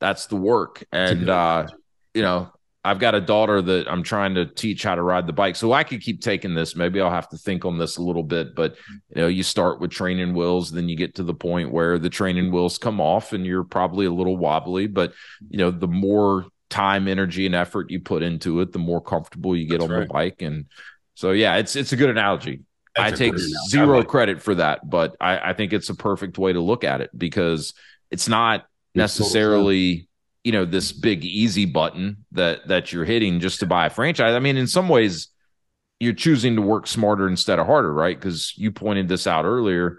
That's 0.00 0.26
the 0.26 0.36
work. 0.36 0.84
And 0.92 1.30
uh, 1.30 1.68
you 2.12 2.20
know, 2.20 2.52
I've 2.84 2.98
got 2.98 3.14
a 3.14 3.20
daughter 3.20 3.60
that 3.60 3.90
I'm 3.90 4.02
trying 4.02 4.34
to 4.34 4.46
teach 4.46 4.82
how 4.82 4.94
to 4.94 5.02
ride 5.02 5.26
the 5.26 5.32
bike. 5.32 5.56
So 5.56 5.72
I 5.72 5.84
could 5.84 6.00
keep 6.00 6.20
taking 6.20 6.54
this. 6.54 6.76
Maybe 6.76 7.00
I'll 7.00 7.10
have 7.10 7.28
to 7.30 7.38
think 7.38 7.64
on 7.64 7.78
this 7.78 7.96
a 7.96 8.02
little 8.02 8.22
bit, 8.22 8.54
but 8.54 8.76
you 9.14 9.22
know, 9.22 9.26
you 9.26 9.42
start 9.42 9.80
with 9.80 9.90
training 9.90 10.34
wheels, 10.34 10.70
then 10.70 10.88
you 10.88 10.96
get 10.96 11.14
to 11.16 11.22
the 11.22 11.34
point 11.34 11.72
where 11.72 11.98
the 11.98 12.10
training 12.10 12.52
wheels 12.52 12.78
come 12.78 13.00
off 13.00 13.32
and 13.32 13.44
you're 13.44 13.64
probably 13.64 14.06
a 14.06 14.12
little 14.12 14.36
wobbly, 14.36 14.86
but 14.86 15.12
you 15.50 15.58
know, 15.58 15.70
the 15.70 15.88
more 15.88 16.46
time, 16.70 17.08
energy 17.08 17.46
and 17.46 17.54
effort 17.54 17.90
you 17.90 18.00
put 18.00 18.22
into 18.22 18.60
it, 18.60 18.72
the 18.72 18.78
more 18.78 19.00
comfortable 19.00 19.56
you 19.56 19.66
get 19.66 19.80
That's 19.80 19.90
on 19.90 19.96
right. 19.96 20.08
the 20.08 20.12
bike. 20.12 20.42
And 20.42 20.66
so 21.14 21.32
yeah, 21.32 21.56
it's 21.56 21.76
it's 21.76 21.92
a 21.92 21.96
good 21.96 22.10
analogy. 22.10 22.62
That's 22.94 23.12
I 23.12 23.16
take 23.16 23.34
zero 23.68 23.98
like 23.98 24.08
credit 24.08 24.42
for 24.42 24.54
that, 24.56 24.88
but 24.88 25.16
I, 25.20 25.50
I 25.50 25.52
think 25.52 25.72
it's 25.72 25.88
a 25.88 25.94
perfect 25.94 26.38
way 26.38 26.52
to 26.52 26.60
look 26.60 26.84
at 26.84 27.00
it 27.00 27.10
because 27.16 27.74
it's 28.10 28.28
not 28.28 28.66
necessarily 28.94 30.08
you 30.44 30.52
know 30.52 30.64
this 30.64 30.92
big 30.92 31.24
easy 31.24 31.64
button 31.64 32.24
that 32.32 32.66
that 32.68 32.92
you're 32.92 33.04
hitting 33.04 33.40
just 33.40 33.60
to 33.60 33.66
buy 33.66 33.86
a 33.86 33.90
franchise. 33.90 34.34
I 34.34 34.38
mean 34.38 34.56
in 34.56 34.66
some 34.66 34.88
ways 34.88 35.28
you're 36.00 36.14
choosing 36.14 36.54
to 36.56 36.62
work 36.62 36.86
smarter 36.86 37.28
instead 37.28 37.58
of 37.58 37.66
harder 37.66 37.92
right? 37.92 38.18
Because 38.18 38.56
you 38.56 38.70
pointed 38.72 39.08
this 39.08 39.26
out 39.26 39.44
earlier. 39.44 39.98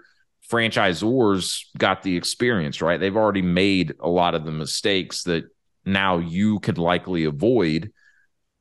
Franchisors 0.50 1.66
got 1.78 2.02
the 2.02 2.16
experience 2.16 2.82
right? 2.82 2.98
They've 2.98 3.16
already 3.16 3.42
made 3.42 3.94
a 4.00 4.08
lot 4.08 4.34
of 4.34 4.44
the 4.44 4.50
mistakes 4.50 5.22
that 5.24 5.44
now 5.92 6.18
you 6.18 6.60
could 6.60 6.78
likely 6.78 7.24
avoid 7.24 7.92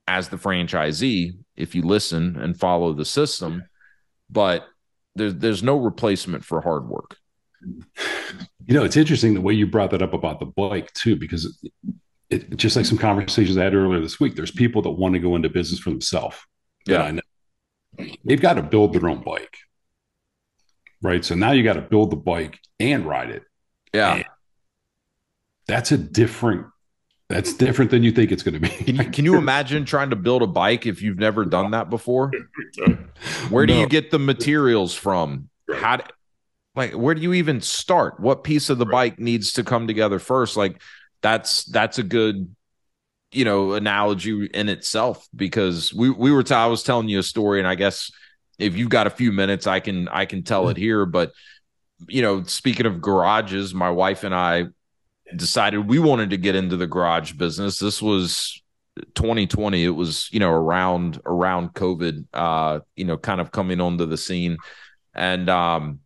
as 0.07 0.29
the 0.29 0.37
franchisee 0.37 1.37
if 1.55 1.75
you 1.75 1.81
listen 1.81 2.35
and 2.37 2.59
follow 2.59 2.93
the 2.93 3.05
system 3.05 3.63
but 4.29 4.67
there's 5.15 5.35
there's 5.35 5.63
no 5.63 5.77
replacement 5.77 6.43
for 6.43 6.61
hard 6.61 6.87
work 6.87 7.17
you 8.69 8.75
know, 8.75 8.83
it's 8.83 8.97
interesting 8.97 9.33
the 9.33 9.41
way 9.41 9.53
you 9.53 9.67
brought 9.67 9.91
that 9.91 10.01
up 10.01 10.13
about 10.13 10.39
the 10.39 10.45
bike 10.45 10.93
too, 10.93 11.15
because 11.15 11.59
it, 11.63 11.93
it 12.29 12.55
just 12.55 12.75
like 12.75 12.85
some 12.85 12.97
conversations 12.97 13.57
I 13.57 13.63
had 13.63 13.73
earlier 13.73 13.99
this 13.99 14.19
week. 14.19 14.35
There's 14.35 14.51
people 14.51 14.81
that 14.83 14.91
want 14.91 15.13
to 15.15 15.19
go 15.19 15.35
into 15.35 15.49
business 15.49 15.79
for 15.79 15.89
themselves. 15.89 16.37
Yeah. 16.85 17.17
They've 18.23 18.39
got 18.39 18.53
to 18.53 18.63
build 18.63 18.93
their 18.93 19.09
own 19.09 19.23
bike, 19.23 19.57
right? 21.01 21.25
So 21.25 21.35
now 21.35 21.51
you 21.51 21.63
got 21.63 21.73
to 21.73 21.81
build 21.81 22.11
the 22.11 22.15
bike 22.15 22.59
and 22.79 23.05
ride 23.05 23.31
it. 23.31 23.43
Yeah, 23.93 24.15
and 24.15 24.25
that's 25.67 25.91
a 25.91 25.97
different. 25.97 26.67
That's 27.29 27.53
different 27.53 27.91
than 27.91 28.01
you 28.01 28.11
think 28.11 28.31
it's 28.31 28.41
going 28.41 28.55
to 28.55 28.59
be. 28.59 28.69
Can 28.69 28.95
you, 28.95 29.11
can 29.11 29.25
you 29.25 29.37
imagine 29.37 29.85
trying 29.85 30.09
to 30.09 30.15
build 30.15 30.41
a 30.41 30.47
bike 30.47 30.87
if 30.87 31.01
you've 31.01 31.19
never 31.19 31.45
done 31.45 31.71
that 31.71 31.89
before? 31.89 32.31
Where 33.49 33.67
do 33.67 33.73
no. 33.75 33.81
you 33.81 33.87
get 33.87 34.09
the 34.09 34.17
materials 34.17 34.95
from? 34.95 35.49
How? 35.71 35.97
Do, 35.97 36.03
like 36.75 36.93
where 36.93 37.13
do 37.13 37.21
you 37.21 37.33
even 37.33 37.61
start 37.61 38.19
what 38.19 38.43
piece 38.43 38.69
of 38.69 38.77
the 38.77 38.85
bike 38.85 39.19
needs 39.19 39.53
to 39.53 39.63
come 39.63 39.87
together 39.87 40.17
first 40.17 40.55
like 40.55 40.81
that's 41.21 41.65
that's 41.65 41.97
a 41.97 42.03
good 42.03 42.55
you 43.31 43.43
know 43.43 43.73
analogy 43.73 44.45
in 44.53 44.69
itself 44.69 45.27
because 45.35 45.93
we 45.93 46.09
we 46.09 46.31
were 46.31 46.43
t- 46.43 46.55
I 46.55 46.67
was 46.67 46.83
telling 46.83 47.09
you 47.09 47.19
a 47.19 47.23
story 47.23 47.59
and 47.59 47.67
I 47.67 47.75
guess 47.75 48.11
if 48.57 48.75
you've 48.75 48.89
got 48.89 49.07
a 49.07 49.11
few 49.11 49.31
minutes 49.31 49.67
I 49.67 49.79
can 49.79 50.07
I 50.07 50.25
can 50.25 50.43
tell 50.43 50.69
it 50.69 50.77
mm. 50.77 50.79
here 50.79 51.05
but 51.05 51.31
you 52.07 52.21
know 52.21 52.43
speaking 52.43 52.85
of 52.85 53.01
garages 53.01 53.73
my 53.73 53.89
wife 53.89 54.23
and 54.23 54.33
I 54.33 54.67
decided 55.35 55.87
we 55.87 55.99
wanted 55.99 56.31
to 56.31 56.37
get 56.37 56.55
into 56.55 56.77
the 56.77 56.87
garage 56.87 57.33
business. 57.33 57.79
This 57.79 58.01
was 58.01 58.61
2020 59.15 59.85
it 59.85 59.89
was 59.91 60.27
you 60.29 60.41
know 60.41 60.49
around 60.51 61.21
around 61.25 61.73
covid 61.73 62.25
uh 62.33 62.81
you 62.97 63.05
know 63.05 63.15
kind 63.15 63.39
of 63.39 63.51
coming 63.51 63.79
onto 63.79 64.05
the 64.05 64.17
scene. 64.17 64.57
And 65.13 65.49
um 65.49 65.99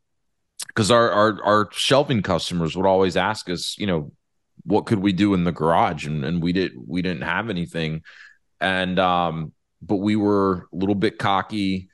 because 0.73 0.91
our, 0.91 1.11
our 1.11 1.43
our 1.43 1.69
shelving 1.71 2.21
customers 2.21 2.75
would 2.75 2.85
always 2.85 3.15
ask 3.15 3.49
us, 3.49 3.77
you 3.77 3.87
know, 3.87 4.11
what 4.63 4.85
could 4.85 4.99
we 4.99 5.13
do 5.13 5.33
in 5.33 5.43
the 5.43 5.51
garage, 5.51 6.05
and 6.05 6.23
and 6.25 6.41
we 6.41 6.53
did 6.53 6.71
we 6.87 7.01
didn't 7.01 7.23
have 7.23 7.49
anything, 7.49 8.01
and 8.59 8.97
um, 8.99 9.53
but 9.81 9.97
we 9.97 10.15
were 10.15 10.67
a 10.73 10.75
little 10.75 10.95
bit 10.95 11.17
cocky. 11.17 11.89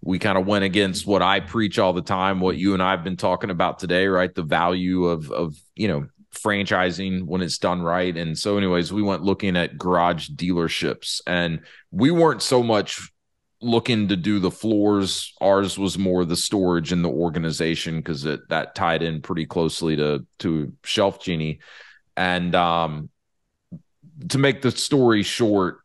We 0.00 0.18
kind 0.18 0.38
of 0.38 0.46
went 0.46 0.64
against 0.64 1.06
what 1.06 1.22
I 1.22 1.40
preach 1.40 1.78
all 1.78 1.92
the 1.92 2.02
time, 2.02 2.40
what 2.40 2.56
you 2.56 2.72
and 2.72 2.82
I 2.82 2.92
have 2.92 3.04
been 3.04 3.16
talking 3.16 3.50
about 3.50 3.78
today, 3.78 4.06
right? 4.06 4.32
The 4.32 4.42
value 4.42 5.06
of 5.06 5.30
of 5.30 5.56
you 5.74 5.88
know 5.88 6.06
franchising 6.34 7.24
when 7.24 7.42
it's 7.42 7.58
done 7.58 7.82
right. 7.82 8.16
And 8.16 8.38
so, 8.38 8.56
anyways, 8.56 8.92
we 8.92 9.02
went 9.02 9.22
looking 9.22 9.56
at 9.56 9.78
garage 9.78 10.30
dealerships, 10.30 11.20
and 11.26 11.60
we 11.90 12.10
weren't 12.10 12.42
so 12.42 12.62
much 12.62 13.10
looking 13.60 14.08
to 14.08 14.16
do 14.16 14.38
the 14.38 14.50
floors. 14.50 15.34
Ours 15.40 15.78
was 15.78 15.98
more 15.98 16.24
the 16.24 16.36
storage 16.36 16.92
and 16.92 17.04
the 17.04 17.10
organization 17.10 17.96
because 17.96 18.24
it 18.24 18.48
that 18.48 18.74
tied 18.74 19.02
in 19.02 19.20
pretty 19.20 19.46
closely 19.46 19.96
to 19.96 20.26
to 20.40 20.72
ShelfGenie. 20.82 21.58
And 22.16 22.54
um, 22.54 23.10
to 24.28 24.38
make 24.38 24.62
the 24.62 24.70
story 24.70 25.22
short, 25.22 25.78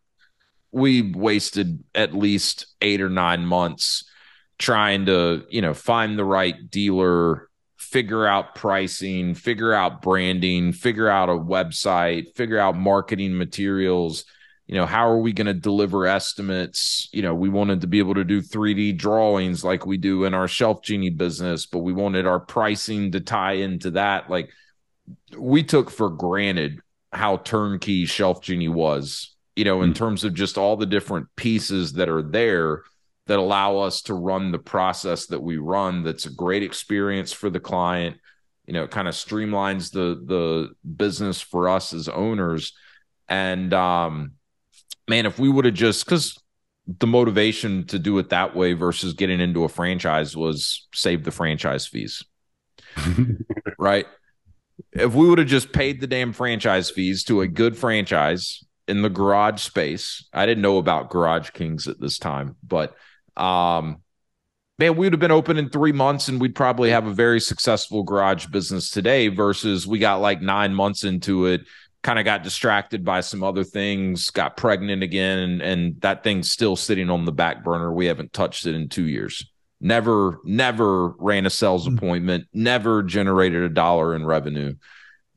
we 0.71 1.13
wasted 1.13 1.83
at 1.93 2.13
least 2.13 2.67
eight 2.81 3.01
or 3.01 3.09
nine 3.09 3.45
months 3.45 4.09
trying 4.59 5.05
to 5.07 5.45
you 5.49 5.61
know 5.61 5.73
find 5.73 6.17
the 6.17 6.25
right 6.25 6.69
dealer 6.69 7.49
figure 7.93 8.25
out 8.25 8.55
pricing 8.55 9.35
figure 9.35 9.71
out 9.71 10.01
branding 10.01 10.73
figure 10.73 11.07
out 11.07 11.29
a 11.29 11.33
website 11.33 12.35
figure 12.35 12.57
out 12.57 12.75
marketing 12.75 13.37
materials. 13.37 14.25
You 14.65 14.75
know 14.75 14.87
how 14.87 15.07
are 15.07 15.19
we 15.19 15.31
going 15.31 15.45
to 15.45 15.53
deliver 15.53 16.07
estimates? 16.07 17.07
You 17.13 17.21
know 17.21 17.35
we 17.35 17.49
wanted 17.49 17.81
to 17.81 17.87
be 17.87 17.99
able 17.99 18.15
to 18.15 18.23
do 18.23 18.41
3d 18.41 18.97
drawings 18.97 19.63
like 19.63 19.85
we 19.85 19.97
do 19.97 20.23
in 20.23 20.33
our 20.33 20.47
ShelfGenie 20.47 21.15
business 21.15 21.67
but 21.67 21.79
we 21.79 21.93
wanted 21.93 22.25
our 22.25 22.39
pricing 22.39 23.11
to 23.11 23.19
tie 23.19 23.53
into 23.53 23.91
that. 23.91 24.27
Like 24.27 24.49
we 25.37 25.61
took 25.61 25.91
for 25.91 26.09
granted 26.09 26.79
how 27.11 27.37
turnkey 27.37 28.07
ShelfGenie 28.07 28.73
was 28.73 29.35
you 29.55 29.65
know 29.65 29.83
in 29.83 29.91
mm-hmm. 29.91 29.99
terms 29.99 30.23
of 30.23 30.33
just 30.33 30.57
all 30.57 30.77
the 30.77 30.87
different 30.87 31.27
pieces 31.35 31.93
that 31.93 32.09
are 32.09 32.23
there 32.23 32.81
that 33.27 33.39
allow 33.39 33.77
us 33.77 34.01
to 34.03 34.13
run 34.13 34.51
the 34.51 34.59
process 34.59 35.27
that 35.27 35.41
we 35.41 35.57
run 35.57 36.03
that's 36.03 36.25
a 36.25 36.33
great 36.33 36.63
experience 36.63 37.31
for 37.31 37.49
the 37.49 37.59
client 37.59 38.17
You 38.67 38.73
know, 38.73 38.83
it 38.83 38.91
kind 38.91 39.07
of 39.07 39.13
streamlines 39.13 39.91
the 39.91 40.21
the 40.25 40.69
business 40.85 41.41
for 41.41 41.67
us 41.69 41.93
as 41.93 42.07
owners. 42.07 42.73
And 43.27 43.73
um, 43.73 44.33
man, 45.07 45.25
if 45.25 45.39
we 45.39 45.49
would 45.49 45.65
have 45.65 45.73
just 45.73 46.05
because 46.05 46.37
the 46.87 47.07
motivation 47.07 47.85
to 47.87 47.99
do 47.99 48.17
it 48.19 48.29
that 48.29 48.55
way 48.55 48.73
versus 48.73 49.13
getting 49.13 49.39
into 49.39 49.63
a 49.63 49.69
franchise 49.69 50.35
was 50.35 50.87
save 50.93 51.23
the 51.23 51.31
franchise 51.31 51.87
fees. 51.87 52.23
right? 53.79 54.05
If 54.91 55.13
we 55.13 55.27
would 55.27 55.39
have 55.39 55.47
just 55.47 55.71
paid 55.71 56.01
the 56.01 56.07
damn 56.07 56.33
franchise 56.33 56.89
fees 56.89 57.23
to 57.25 57.41
a 57.41 57.47
good 57.47 57.77
franchise 57.77 58.63
in 58.87 59.01
the 59.01 59.09
garage 59.09 59.61
space, 59.61 60.27
I 60.33 60.45
didn't 60.45 60.61
know 60.61 60.77
about 60.77 61.09
Garage 61.09 61.51
Kings 61.51 61.87
at 61.87 61.99
this 61.99 62.17
time, 62.17 62.57
but 62.63 62.95
um 63.37 63.97
man, 64.79 64.95
we 64.95 65.05
would 65.05 65.13
have 65.13 65.19
been 65.19 65.31
open 65.31 65.57
in 65.57 65.69
three 65.69 65.91
months 65.91 66.27
and 66.27 66.41
we'd 66.41 66.55
probably 66.55 66.89
have 66.89 67.05
a 67.05 67.13
very 67.13 67.39
successful 67.39 68.03
garage 68.03 68.47
business 68.47 68.89
today 68.89 69.27
versus 69.27 69.85
we 69.85 69.99
got 69.99 70.19
like 70.19 70.41
nine 70.41 70.73
months 70.73 71.03
into 71.03 71.45
it 71.45 71.61
kind 72.03 72.19
of 72.19 72.25
got 72.25 72.43
distracted 72.43 73.03
by 73.03 73.21
some 73.21 73.43
other 73.43 73.63
things, 73.63 74.29
got 74.29 74.57
pregnant 74.57 75.01
again, 75.01 75.39
and, 75.39 75.61
and 75.61 76.01
that 76.01 76.23
thing's 76.23 76.51
still 76.51 76.75
sitting 76.75 77.09
on 77.09 77.25
the 77.25 77.31
back 77.31 77.63
burner. 77.63 77.91
We 77.91 78.07
haven't 78.07 78.33
touched 78.33 78.65
it 78.65 78.75
in 78.75 78.89
two 78.89 79.07
years. 79.07 79.49
Never, 79.79 80.39
never 80.43 81.09
ran 81.09 81.45
a 81.45 81.49
sales 81.49 81.87
mm-hmm. 81.87 81.97
appointment, 81.97 82.47
never 82.53 83.03
generated 83.03 83.63
a 83.63 83.69
dollar 83.69 84.15
in 84.15 84.25
revenue. 84.25 84.75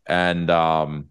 And 0.06 0.50
um, 0.50 1.06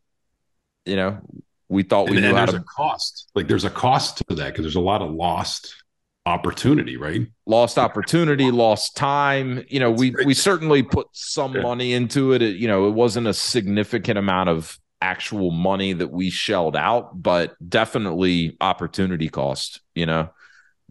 you 0.85 0.97
know, 0.97 1.19
we 1.67 1.83
thought 1.83 2.09
we 2.09 2.17
and, 2.17 2.25
knew 2.25 2.29
and 2.29 2.37
how 2.37 2.45
to 2.45 2.57
a 2.57 2.63
cost. 2.63 3.31
Like 3.33 3.47
there's 3.47 3.65
a 3.65 3.69
cost 3.69 4.23
to 4.27 4.35
that 4.35 4.51
because 4.51 4.63
there's 4.63 4.75
a 4.75 4.81
lot 4.81 5.01
of 5.01 5.11
lost 5.11 5.83
opportunity, 6.25 6.97
right? 6.97 7.27
Lost 7.45 7.77
opportunity, 7.77 8.51
lost 8.51 8.95
time. 8.95 9.63
You 9.69 9.79
know, 9.79 9.91
we 9.91 10.15
we 10.25 10.33
certainly 10.33 10.83
put 10.83 11.07
some 11.11 11.55
yeah. 11.55 11.61
money 11.61 11.93
into 11.93 12.33
it. 12.33 12.41
it. 12.41 12.55
You 12.57 12.67
know, 12.67 12.87
it 12.87 12.91
wasn't 12.91 13.27
a 13.27 13.33
significant 13.33 14.17
amount 14.17 14.49
of 14.49 14.79
actual 15.01 15.51
money 15.51 15.93
that 15.93 16.09
we 16.09 16.29
shelled 16.29 16.75
out, 16.75 17.21
but 17.21 17.55
definitely 17.67 18.57
opportunity 18.59 19.29
cost, 19.29 19.81
you 19.93 20.05
know. 20.05 20.29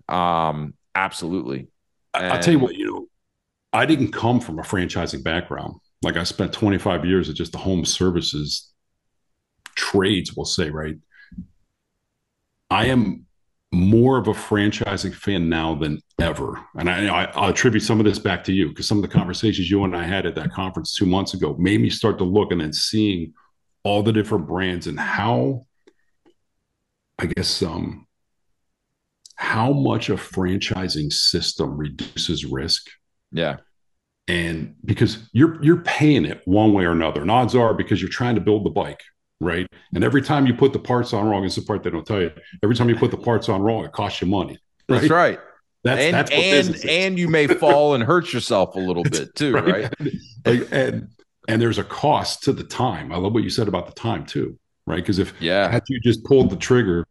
Um, 0.08 0.74
absolutely. 0.94 1.68
And, 2.12 2.32
I'll 2.32 2.40
tell 2.40 2.52
you 2.52 2.60
what, 2.60 2.74
you 2.74 2.86
know, 2.86 3.06
I 3.72 3.86
didn't 3.86 4.12
come 4.12 4.40
from 4.40 4.58
a 4.58 4.62
franchising 4.62 5.24
background. 5.24 5.74
Like 6.02 6.16
I 6.16 6.22
spent 6.22 6.52
25 6.52 7.04
years 7.04 7.28
at 7.28 7.34
just 7.34 7.52
the 7.52 7.58
home 7.58 7.84
services 7.84 8.72
trades, 9.74 10.34
we'll 10.36 10.44
say, 10.44 10.70
right? 10.70 10.96
I 12.70 12.86
am 12.86 13.26
more 13.74 14.18
of 14.18 14.28
a 14.28 14.32
franchising 14.32 15.14
fan 15.14 15.48
now 15.48 15.74
than 15.74 16.00
ever. 16.20 16.60
And 16.76 16.88
I, 16.88 17.06
I, 17.06 17.40
will 17.40 17.48
attribute 17.48 17.82
some 17.82 17.98
of 17.98 18.04
this 18.04 18.18
back 18.18 18.44
to 18.44 18.52
you 18.52 18.68
because 18.68 18.86
some 18.86 18.98
of 18.98 19.02
the 19.02 19.08
conversations 19.08 19.70
you 19.70 19.84
and 19.84 19.96
I 19.96 20.04
had 20.04 20.26
at 20.26 20.34
that 20.36 20.52
conference 20.52 20.94
two 20.94 21.06
months 21.06 21.34
ago 21.34 21.56
made 21.58 21.80
me 21.80 21.90
start 21.90 22.18
to 22.18 22.24
look 22.24 22.52
and 22.52 22.60
then 22.60 22.72
seeing 22.72 23.34
all 23.82 24.02
the 24.02 24.12
different 24.12 24.46
brands 24.46 24.86
and 24.86 24.98
how 24.98 25.66
I 27.18 27.26
guess 27.26 27.62
um 27.62 28.06
how 29.36 29.72
much 29.72 30.08
a 30.08 30.14
franchising 30.14 31.12
system 31.12 31.76
reduces 31.76 32.44
risk. 32.44 32.88
Yeah. 33.32 33.56
And 34.26 34.76
because 34.84 35.28
you're 35.32 35.62
you're 35.62 35.82
paying 35.82 36.24
it 36.24 36.42
one 36.44 36.72
way 36.72 36.84
or 36.84 36.92
another. 36.92 37.20
And 37.20 37.30
odds 37.30 37.54
are 37.54 37.74
because 37.74 38.00
you're 38.00 38.10
trying 38.10 38.36
to 38.36 38.40
build 38.40 38.64
the 38.64 38.70
bike, 38.70 39.02
right? 39.40 39.66
And 39.94 40.04
every 40.04 40.22
time 40.22 40.46
you 40.46 40.54
put 40.54 40.72
the 40.72 40.78
parts 40.78 41.12
on 41.12 41.26
wrong, 41.26 41.44
it's 41.44 41.56
the 41.56 41.62
part 41.62 41.82
they 41.82 41.90
don't 41.90 42.06
tell 42.06 42.20
you. 42.20 42.30
Every 42.62 42.74
time 42.74 42.88
you 42.88 42.96
put 42.96 43.10
the 43.10 43.16
parts 43.16 43.48
on 43.48 43.62
wrong, 43.62 43.84
it 43.84 43.92
costs 43.92 44.20
you 44.20 44.26
money. 44.26 44.58
Right? 44.86 45.00
That's 45.00 45.10
right. 45.10 45.38
That's 45.82 46.00
and 46.00 46.14
that's 46.14 46.30
and 46.30 46.90
and 46.90 47.18
you 47.18 47.26
may 47.26 47.46
fall 47.46 47.94
and 47.94 48.04
hurt 48.04 48.34
yourself 48.34 48.74
a 48.74 48.78
little 48.78 49.02
bit 49.02 49.34
too, 49.36 49.54
right? 49.54 49.90
right? 49.98 50.12
and 50.72 51.08
and 51.48 51.62
there's 51.62 51.78
a 51.78 51.84
cost 51.84 52.42
to 52.44 52.52
the 52.52 52.64
time. 52.64 53.12
I 53.12 53.16
love 53.16 53.32
what 53.32 53.42
you 53.42 53.48
said 53.48 53.66
about 53.66 53.86
the 53.86 53.92
time 53.92 54.26
too, 54.26 54.58
right? 54.86 54.96
Because 54.96 55.18
if 55.18 55.32
yeah, 55.40 55.70
had 55.70 55.84
you 55.88 56.00
just 56.00 56.22
pulled 56.24 56.50
the 56.50 56.56
trigger 56.56 57.06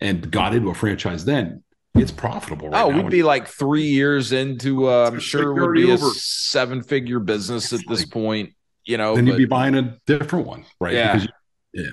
and 0.00 0.30
got 0.30 0.54
into 0.54 0.70
a 0.70 0.74
franchise, 0.74 1.24
then 1.24 1.64
it's 1.94 2.10
profitable. 2.10 2.68
Right 2.68 2.82
oh, 2.82 2.90
now. 2.90 2.96
we'd 2.96 3.10
be 3.10 3.22
like 3.22 3.46
three 3.46 3.86
years 3.86 4.32
into. 4.32 4.88
Uh, 4.88 5.10
I'm 5.12 5.20
sure 5.20 5.52
would 5.52 5.74
be 5.74 5.90
over. 5.90 6.06
a 6.06 6.10
seven 6.10 6.82
figure 6.82 7.20
business 7.20 7.72
at 7.72 7.80
this 7.88 8.04
point. 8.04 8.54
You 8.84 8.98
know, 8.98 9.16
then 9.16 9.24
but, 9.24 9.32
you'd 9.32 9.38
be 9.38 9.44
buying 9.46 9.74
a 9.76 9.96
different 10.06 10.46
one, 10.46 10.64
right? 10.80 10.94
Yeah, 10.94 11.22
you, 11.22 11.28
yeah. 11.76 11.90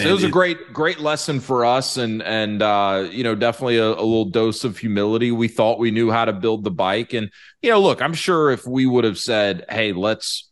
So 0.00 0.08
it 0.08 0.12
was 0.12 0.22
a 0.22 0.28
great, 0.28 0.72
great 0.72 1.00
lesson 1.00 1.40
for 1.40 1.64
us, 1.64 1.96
and 1.96 2.22
and 2.22 2.62
uh, 2.62 3.08
you 3.10 3.24
know, 3.24 3.34
definitely 3.34 3.78
a, 3.78 3.88
a, 3.88 3.94
little 3.94 4.26
dose 4.26 4.62
of 4.62 4.78
humility. 4.78 5.32
We 5.32 5.48
thought 5.48 5.80
we 5.80 5.90
knew 5.90 6.12
how 6.12 6.24
to 6.24 6.32
build 6.32 6.62
the 6.62 6.70
bike, 6.70 7.14
and 7.14 7.30
you 7.62 7.70
know, 7.70 7.80
look, 7.80 8.00
I'm 8.00 8.14
sure 8.14 8.50
if 8.52 8.64
we 8.64 8.86
would 8.86 9.02
have 9.02 9.18
said, 9.18 9.64
"Hey, 9.68 9.92
let's 9.92 10.48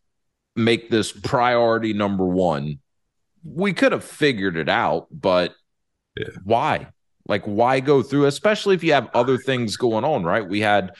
make 0.57 0.91
this 0.91 1.13
priority 1.13 1.93
number 1.93 2.27
one. 2.27 2.81
We 3.45 3.73
could 3.73 3.93
have 3.93 4.03
figured 4.03 4.57
it 4.57 4.69
out, 4.69 5.07
but 5.13 5.55
yeah. 6.17 6.29
why? 6.43 6.89
Like, 7.29 7.45
why 7.45 7.81
go 7.81 8.03
through, 8.03 8.25
especially 8.27 8.75
if 8.75 8.83
you 8.83 8.93
have 8.95 9.11
other 9.15 9.37
things 9.37 9.77
going 9.77 10.05
on, 10.05 10.25
right? 10.25 10.47
We 10.47 10.61
had 10.61 10.91
a 10.91 10.95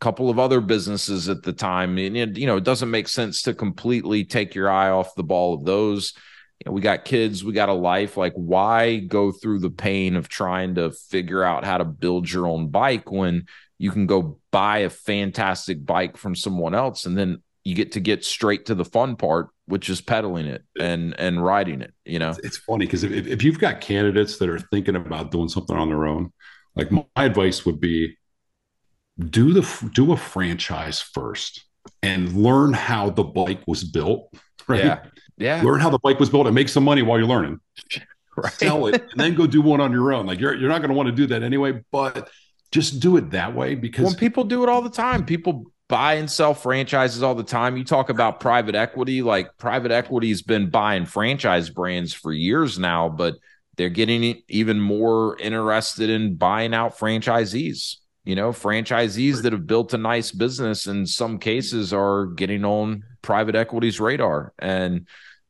couple 0.00 0.30
of 0.30 0.38
other 0.38 0.60
businesses 0.60 1.28
at 1.28 1.42
the 1.42 1.52
time. 1.52 1.96
And, 1.98 2.16
it, 2.16 2.36
you 2.36 2.46
know, 2.46 2.58
it 2.58 2.64
doesn't 2.64 2.90
make 2.90 3.08
sense 3.08 3.42
to 3.42 3.54
completely 3.54 4.24
take 4.24 4.54
your 4.54 4.70
eye 4.70 4.90
off 4.90 5.14
the 5.14 5.24
ball 5.24 5.54
of 5.54 5.64
those. 5.64 6.12
You 6.60 6.70
know, 6.70 6.72
we 6.72 6.82
got 6.82 7.06
kids, 7.06 7.42
we 7.42 7.52
got 7.52 7.70
a 7.70 7.74
life. 7.74 8.16
Like, 8.16 8.34
why 8.34 8.98
go 8.98 9.32
through 9.32 9.60
the 9.60 9.70
pain 9.70 10.14
of 10.14 10.28
trying 10.28 10.74
to 10.74 10.90
figure 10.90 11.42
out 11.42 11.64
how 11.64 11.78
to 11.78 11.84
build 11.84 12.30
your 12.30 12.46
own 12.46 12.68
bike 12.68 13.10
when 13.10 13.46
you 13.80 13.90
can 13.90 14.06
go 14.06 14.38
buy 14.52 14.78
a 14.78 14.90
fantastic 14.90 15.84
bike 15.86 16.18
from 16.18 16.36
someone 16.36 16.74
else 16.74 17.06
and 17.06 17.16
then 17.16 17.42
you 17.64 17.74
get 17.74 17.92
to 17.92 18.00
get 18.00 18.24
straight 18.24 18.66
to 18.66 18.74
the 18.74 18.84
fun 18.84 19.16
part 19.16 19.48
which 19.66 19.88
is 19.88 20.00
pedaling 20.00 20.46
it 20.46 20.62
and 20.78 21.18
and 21.18 21.42
riding 21.42 21.80
it 21.80 21.94
you 22.04 22.18
know? 22.18 22.34
It's, 22.44 22.58
funny 22.58 22.84
because 22.84 23.04
if, 23.04 23.26
if 23.26 23.42
you've 23.42 23.58
got 23.58 23.80
candidates 23.80 24.36
that 24.38 24.50
are 24.50 24.58
thinking 24.58 24.96
about 24.96 25.30
doing 25.30 25.48
something 25.48 25.76
on 25.76 25.88
their 25.88 26.06
own 26.06 26.30
like 26.76 26.90
my 26.92 27.04
advice 27.16 27.64
would 27.64 27.80
be 27.80 28.16
do 29.18 29.52
the 29.52 29.90
do 29.94 30.12
a 30.12 30.16
franchise 30.16 31.00
first 31.00 31.64
and 32.02 32.34
learn 32.34 32.74
how 32.74 33.08
the 33.08 33.24
bike 33.24 33.62
was 33.66 33.82
built 33.82 34.32
right? 34.68 34.84
Yeah 34.84 35.00
yeah 35.40 35.62
learn 35.62 35.80
how 35.80 35.90
the 35.90 35.98
bike 35.98 36.20
was 36.20 36.30
built 36.30 36.46
and 36.46 36.54
make 36.54 36.68
some 36.68 36.84
money 36.84 37.02
while 37.02 37.18
you're 37.18 37.28
learning 37.28 37.58
right. 38.36 38.52
sell 38.52 38.86
it 38.86 39.02
and 39.10 39.20
then 39.20 39.34
go 39.34 39.46
do 39.46 39.60
one 39.60 39.80
on 39.80 39.90
your 39.90 40.12
own 40.12 40.26
like 40.26 40.38
you're, 40.38 40.54
you're 40.54 40.68
not 40.68 40.78
going 40.78 40.90
to 40.90 40.94
want 40.94 41.08
to 41.08 41.14
do 41.14 41.26
that 41.26 41.42
anyway 41.42 41.82
but 41.90 42.30
just 42.70 43.00
do 43.00 43.16
it 43.16 43.30
that 43.30 43.54
way 43.54 43.74
because 43.74 44.04
when 44.04 44.14
people 44.14 44.44
do 44.44 44.62
it 44.62 44.68
all 44.68 44.82
the 44.82 44.90
time 44.90 45.24
people 45.24 45.66
buy 45.90 46.14
and 46.14 46.30
sell 46.30 46.54
franchises 46.54 47.22
all 47.22 47.34
the 47.34 47.42
time. 47.42 47.76
You 47.76 47.84
talk 47.84 48.08
about 48.08 48.40
private 48.40 48.76
equity, 48.76 49.22
like 49.22 49.58
private 49.58 49.90
equity's 49.90 50.40
been 50.40 50.70
buying 50.70 51.04
franchise 51.04 51.68
brands 51.68 52.14
for 52.14 52.32
years 52.32 52.78
now, 52.78 53.08
but 53.08 53.34
they're 53.76 53.90
getting 53.90 54.42
even 54.48 54.80
more 54.80 55.36
interested 55.38 56.08
in 56.08 56.36
buying 56.36 56.72
out 56.72 56.96
franchisees. 56.96 57.96
You 58.24 58.36
know, 58.36 58.50
franchisees 58.50 59.42
that 59.42 59.52
have 59.52 59.66
built 59.66 59.92
a 59.92 59.98
nice 59.98 60.30
business 60.30 60.86
in 60.86 61.06
some 61.06 61.38
cases 61.38 61.92
are 61.92 62.26
getting 62.26 62.64
on 62.64 63.02
private 63.20 63.56
equity's 63.56 63.98
radar. 63.98 64.52
And 64.58 65.08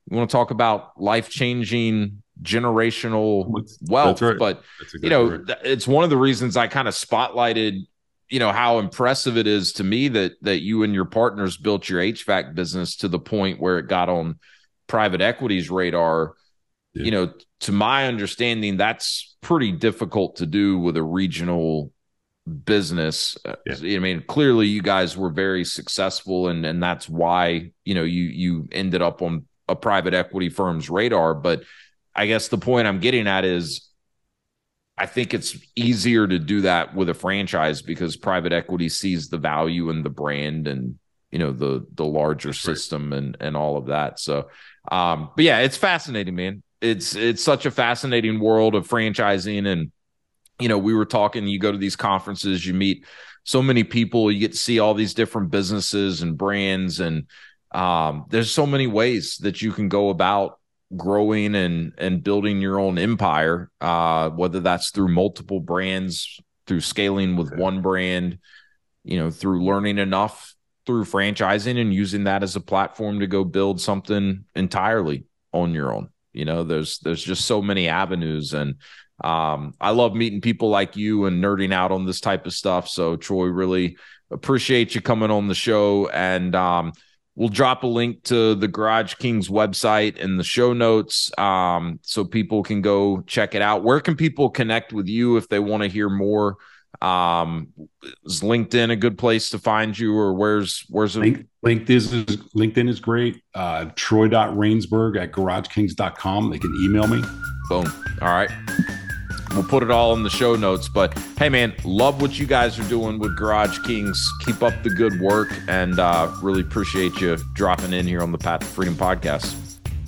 you 0.09 0.16
want 0.16 0.31
to 0.31 0.36
talk 0.36 0.51
about 0.51 1.01
life 1.01 1.28
changing 1.28 2.22
generational 2.43 3.52
wealth, 3.89 4.22
right. 4.22 4.39
but 4.39 4.62
exactly 4.81 5.01
you 5.02 5.10
know, 5.10 5.31
right. 5.31 5.59
it's 5.64 5.86
one 5.86 6.05
of 6.05 6.10
the 6.10 6.16
reasons 6.16 6.56
I 6.56 6.68
kind 6.68 6.89
of 6.89 6.94
spotlighted 6.94 7.86
you 8.31 8.39
know 8.39 8.52
how 8.52 8.78
impressive 8.78 9.36
it 9.36 9.47
is 9.47 9.72
to 9.74 9.85
me 9.85 10.09
that 10.09 10.32
that 10.43 10.60
you 10.60 10.85
and 10.85 10.94
your 10.94 11.05
partners 11.05 11.56
built 11.56 11.89
your 11.89 12.01
HVAC 12.01 12.55
business 12.55 12.97
to 12.98 13.09
the 13.09 13.18
point 13.18 13.60
where 13.60 13.78
it 13.78 13.89
got 13.89 14.09
on 14.09 14.39
private 14.86 15.20
equity's 15.20 15.68
radar. 15.68 16.35
Yeah. 16.94 17.05
You 17.05 17.10
know, 17.10 17.32
to 17.60 17.72
my 17.72 18.06
understanding, 18.06 18.77
that's 18.77 19.36
pretty 19.40 19.72
difficult 19.72 20.36
to 20.36 20.47
do 20.47 20.78
with 20.78 20.97
a 20.97 21.02
regional 21.02 21.93
business. 22.64 23.36
Uh, 23.44 23.56
yeah. 23.66 23.97
I 23.97 24.01
mean, 24.01 24.24
clearly 24.27 24.66
you 24.66 24.82
guys 24.82 25.16
were 25.16 25.31
very 25.31 25.64
successful 25.64 26.48
and 26.48 26.64
and 26.64 26.82
that's 26.82 27.09
why, 27.09 27.72
you 27.85 27.94
know, 27.94 28.05
you 28.05 28.24
you 28.24 28.68
ended 28.70 29.02
up 29.02 29.22
on 29.22 29.47
a 29.71 29.77
private 29.77 30.15
equity 30.15 30.49
firm's 30.49 30.91
radar, 30.91 31.35
but 31.35 31.63
I 32.15 32.27
guess 32.27 32.49
the 32.49 32.59
point 32.59 32.87
I'm 32.87 33.01
getting 33.01 33.27
at 33.27 33.45
is 33.45 33.89
I 34.99 35.07
think 35.07 35.33
it's 35.33 35.57
easier 35.75 36.27
to 36.27 36.39
do 36.39 36.61
that 36.63 36.95
with 36.95 37.09
a 37.09 37.15
franchise 37.15 37.81
because 37.81 38.17
private 38.17 38.53
equity 38.53 38.91
sees 38.91 39.31
the 39.31 39.39
value 39.39 39.89
in 39.89 40.03
the 40.03 40.11
brand 40.11 40.69
and 40.69 40.99
you 41.31 41.39
know 41.39 41.53
the 41.53 41.87
the 41.95 42.05
larger 42.05 42.53
system 42.53 43.13
and 43.13 43.37
and 43.41 43.57
all 43.57 43.77
of 43.77 43.87
that. 43.87 44.19
So, 44.19 44.49
um, 44.91 45.31
but 45.35 45.45
yeah, 45.45 45.61
it's 45.61 45.77
fascinating, 45.77 46.35
man. 46.35 46.63
It's 46.81 47.15
it's 47.15 47.43
such 47.43 47.67
a 47.67 47.71
fascinating 47.71 48.41
world 48.41 48.75
of 48.75 48.89
franchising, 48.89 49.67
and 49.67 49.93
you 50.59 50.69
know, 50.69 50.79
we 50.79 50.93
were 50.93 51.07
talking. 51.07 51.47
You 51.47 51.59
go 51.59 51.73
to 51.73 51.79
these 51.79 51.97
conferences, 51.97 52.67
you 52.67 52.75
meet 52.75 53.07
so 53.45 53.63
many 53.63 53.85
people, 53.85 54.31
you 54.31 54.39
get 54.39 54.53
to 54.53 54.59
see 54.59 54.81
all 54.81 54.93
these 54.93 55.15
different 55.15 55.51
businesses 55.51 56.21
and 56.21 56.37
brands, 56.37 57.01
and 57.01 57.27
um, 57.73 58.27
there's 58.29 58.53
so 58.53 58.67
many 58.67 58.87
ways 58.87 59.39
that 59.39 59.63
you 59.63 59.73
can 59.73 59.89
go 59.89 60.09
about 60.11 60.59
growing 60.97 61.55
and 61.55 61.93
and 61.99 62.25
building 62.25 62.61
your 62.61 62.81
own 62.81 62.99
empire 62.99 63.71
uh 63.81 64.29
whether 64.31 64.59
that's 64.59 64.91
through 64.91 65.07
multiple 65.07 65.61
brands 65.61 66.41
through 66.67 66.81
scaling 66.81 67.37
with 67.37 67.55
one 67.55 67.81
brand 67.81 68.39
you 69.05 69.17
know 69.17 69.31
through 69.31 69.65
learning 69.65 69.99
enough 69.99 70.57
through 70.87 71.05
franchising 71.05 71.81
and 71.81 71.95
using 71.95 72.25
that 72.25 72.43
as 72.43 72.57
a 72.57 72.61
platform 72.61 73.21
to 73.21 73.27
go 73.29 73.45
build 73.45 73.81
something 73.81 74.45
entirely 74.57 75.25
on 75.53 75.73
your 75.73 75.95
own. 75.95 76.09
You 76.33 76.45
know, 76.45 76.65
there's 76.65 76.99
there's 76.99 77.23
just 77.23 77.45
so 77.45 77.61
many 77.63 77.89
avenues 77.89 78.55
and 78.55 78.75
um, 79.23 79.75
I 79.81 79.91
love 79.91 80.15
meeting 80.15 80.41
people 80.41 80.71
like 80.71 80.97
you 80.97 81.27
and 81.27 81.45
nerding 81.45 81.73
out 81.73 81.93
on 81.93 82.07
this 82.07 82.21
type 82.21 82.47
of 82.47 82.55
stuff. 82.55 82.89
So 82.89 83.17
Troy, 83.17 83.47
really 83.47 83.99
appreciate 84.31 84.95
you 84.95 85.01
coming 85.01 85.31
on 85.31 85.47
the 85.47 85.55
show 85.55 86.09
and 86.09 86.55
um, 86.57 86.93
we'll 87.35 87.48
drop 87.48 87.82
a 87.82 87.86
link 87.86 88.23
to 88.24 88.55
the 88.55 88.69
Garage 88.69 89.15
Kings 89.15 89.48
website 89.48 90.16
in 90.16 90.36
the 90.36 90.44
show 90.44 90.73
notes 90.73 91.31
um, 91.39 91.98
so 92.02 92.24
people 92.24 92.62
can 92.62 92.82
go 92.82 93.23
check 93.23 93.55
it 93.55 93.62
out. 93.62 93.82
Where 93.82 94.01
can 94.01 94.16
people 94.16 94.51
connect 94.51 94.93
with 94.93 95.07
you 95.07 95.36
if 95.36 95.48
they 95.48 95.59
want 95.59 95.82
to 95.82 95.89
hear 95.89 96.09
more? 96.09 96.57
Um, 97.01 97.69
is 98.24 98.40
LinkedIn 98.40 98.90
a 98.90 98.97
good 98.97 99.16
place 99.16 99.51
to 99.51 99.59
find 99.59 99.98
you, 99.98 100.15
or 100.16 100.35
where's 100.35 100.85
where's 100.90 101.16
it? 101.16 101.20
Link, 101.20 101.47
LinkedIn 101.65 101.90
is 101.90 102.12
LinkedIn 102.55 102.89
is 102.89 103.01
great. 103.01 103.43
Uh, 103.55 103.86
Troy.Rainsberg 103.94 105.19
at 105.19 105.32
GarageKings.com. 105.32 106.51
They 106.51 106.59
can 106.59 106.74
email 106.82 107.07
me. 107.07 107.23
Boom. 107.70 107.86
All 108.20 108.28
right. 108.28 108.51
We'll 109.55 109.64
put 109.64 109.82
it 109.82 109.90
all 109.90 110.14
in 110.14 110.22
the 110.22 110.31
show 110.31 110.55
notes. 110.56 110.89
But 110.89 111.18
hey, 111.39 111.48
man, 111.48 111.74
love 111.85 112.22
what 112.22 112.39
you 112.39 112.47
guys 112.47 112.78
are 112.78 112.89
doing 112.89 113.18
with 113.18 113.36
Garage 113.36 113.78
Kings. 113.85 114.28
Keep 114.44 114.62
up 114.62 114.82
the 114.82 114.90
good 114.90 115.20
work 115.20 115.52
and 115.68 115.98
uh, 115.98 116.31
really 116.43 116.60
appreciate 116.60 117.20
you 117.20 117.36
dropping 117.55 117.93
in 117.93 118.06
here 118.06 118.22
on 118.22 118.32
the 118.32 118.39
Path 118.39 118.60
to 118.60 118.66
Freedom 118.66 118.94
podcast. 118.94 119.56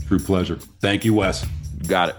True 0.06 0.19
pleasure. 0.19 0.56
Thank 0.81 1.05
you, 1.05 1.14
Wes. 1.14 1.47
got 1.86 2.10
it. 2.10 2.16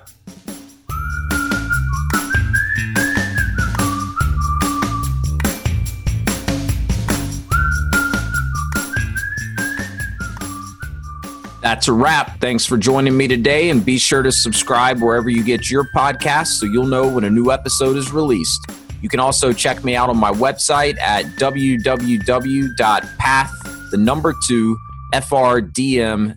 That's 11.73 11.87
a 11.87 11.91
wrap. 11.91 12.39
Thanks 12.39 12.67
for 12.67 12.77
joining 12.77 13.17
me 13.17 13.27
today, 13.27 13.71
and 13.71 13.83
be 13.83 13.97
sure 13.97 14.21
to 14.21 14.31
subscribe 14.31 15.01
wherever 15.01 15.27
you 15.27 15.43
get 15.43 15.71
your 15.71 15.85
podcasts 15.95 16.59
so 16.59 16.67
you'll 16.67 16.85
know 16.85 17.07
when 17.07 17.23
a 17.23 17.31
new 17.31 17.49
episode 17.49 17.97
is 17.97 18.11
released. 18.11 18.69
You 19.01 19.09
can 19.09 19.19
also 19.19 19.51
check 19.51 19.83
me 19.83 19.95
out 19.95 20.07
on 20.07 20.17
my 20.17 20.29
website 20.31 20.99
at 20.99 21.25
www.path, 21.39 21.89
the 23.89 23.97
number 23.97 24.35
two, 24.45 24.77
frdm.com. 25.15 26.35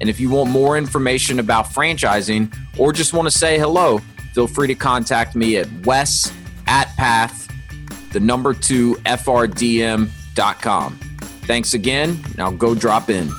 And 0.00 0.08
if 0.08 0.18
you 0.18 0.30
want 0.30 0.48
more 0.48 0.78
information 0.78 1.38
about 1.38 1.66
franchising 1.66 2.50
or 2.78 2.94
just 2.94 3.12
want 3.12 3.30
to 3.30 3.38
say 3.38 3.58
hello, 3.58 3.98
feel 4.32 4.46
free 4.46 4.68
to 4.68 4.74
contact 4.74 5.36
me 5.36 5.58
at 5.58 5.68
wes 5.84 6.32
at 6.66 6.88
path, 6.96 7.46
the 8.14 8.20
number 8.20 8.54
two, 8.54 8.94
frdm.com. 9.04 10.00
Thanks 11.42 11.74
again. 11.74 12.24
Now 12.38 12.50
go 12.50 12.74
drop 12.74 13.10
in. 13.10 13.30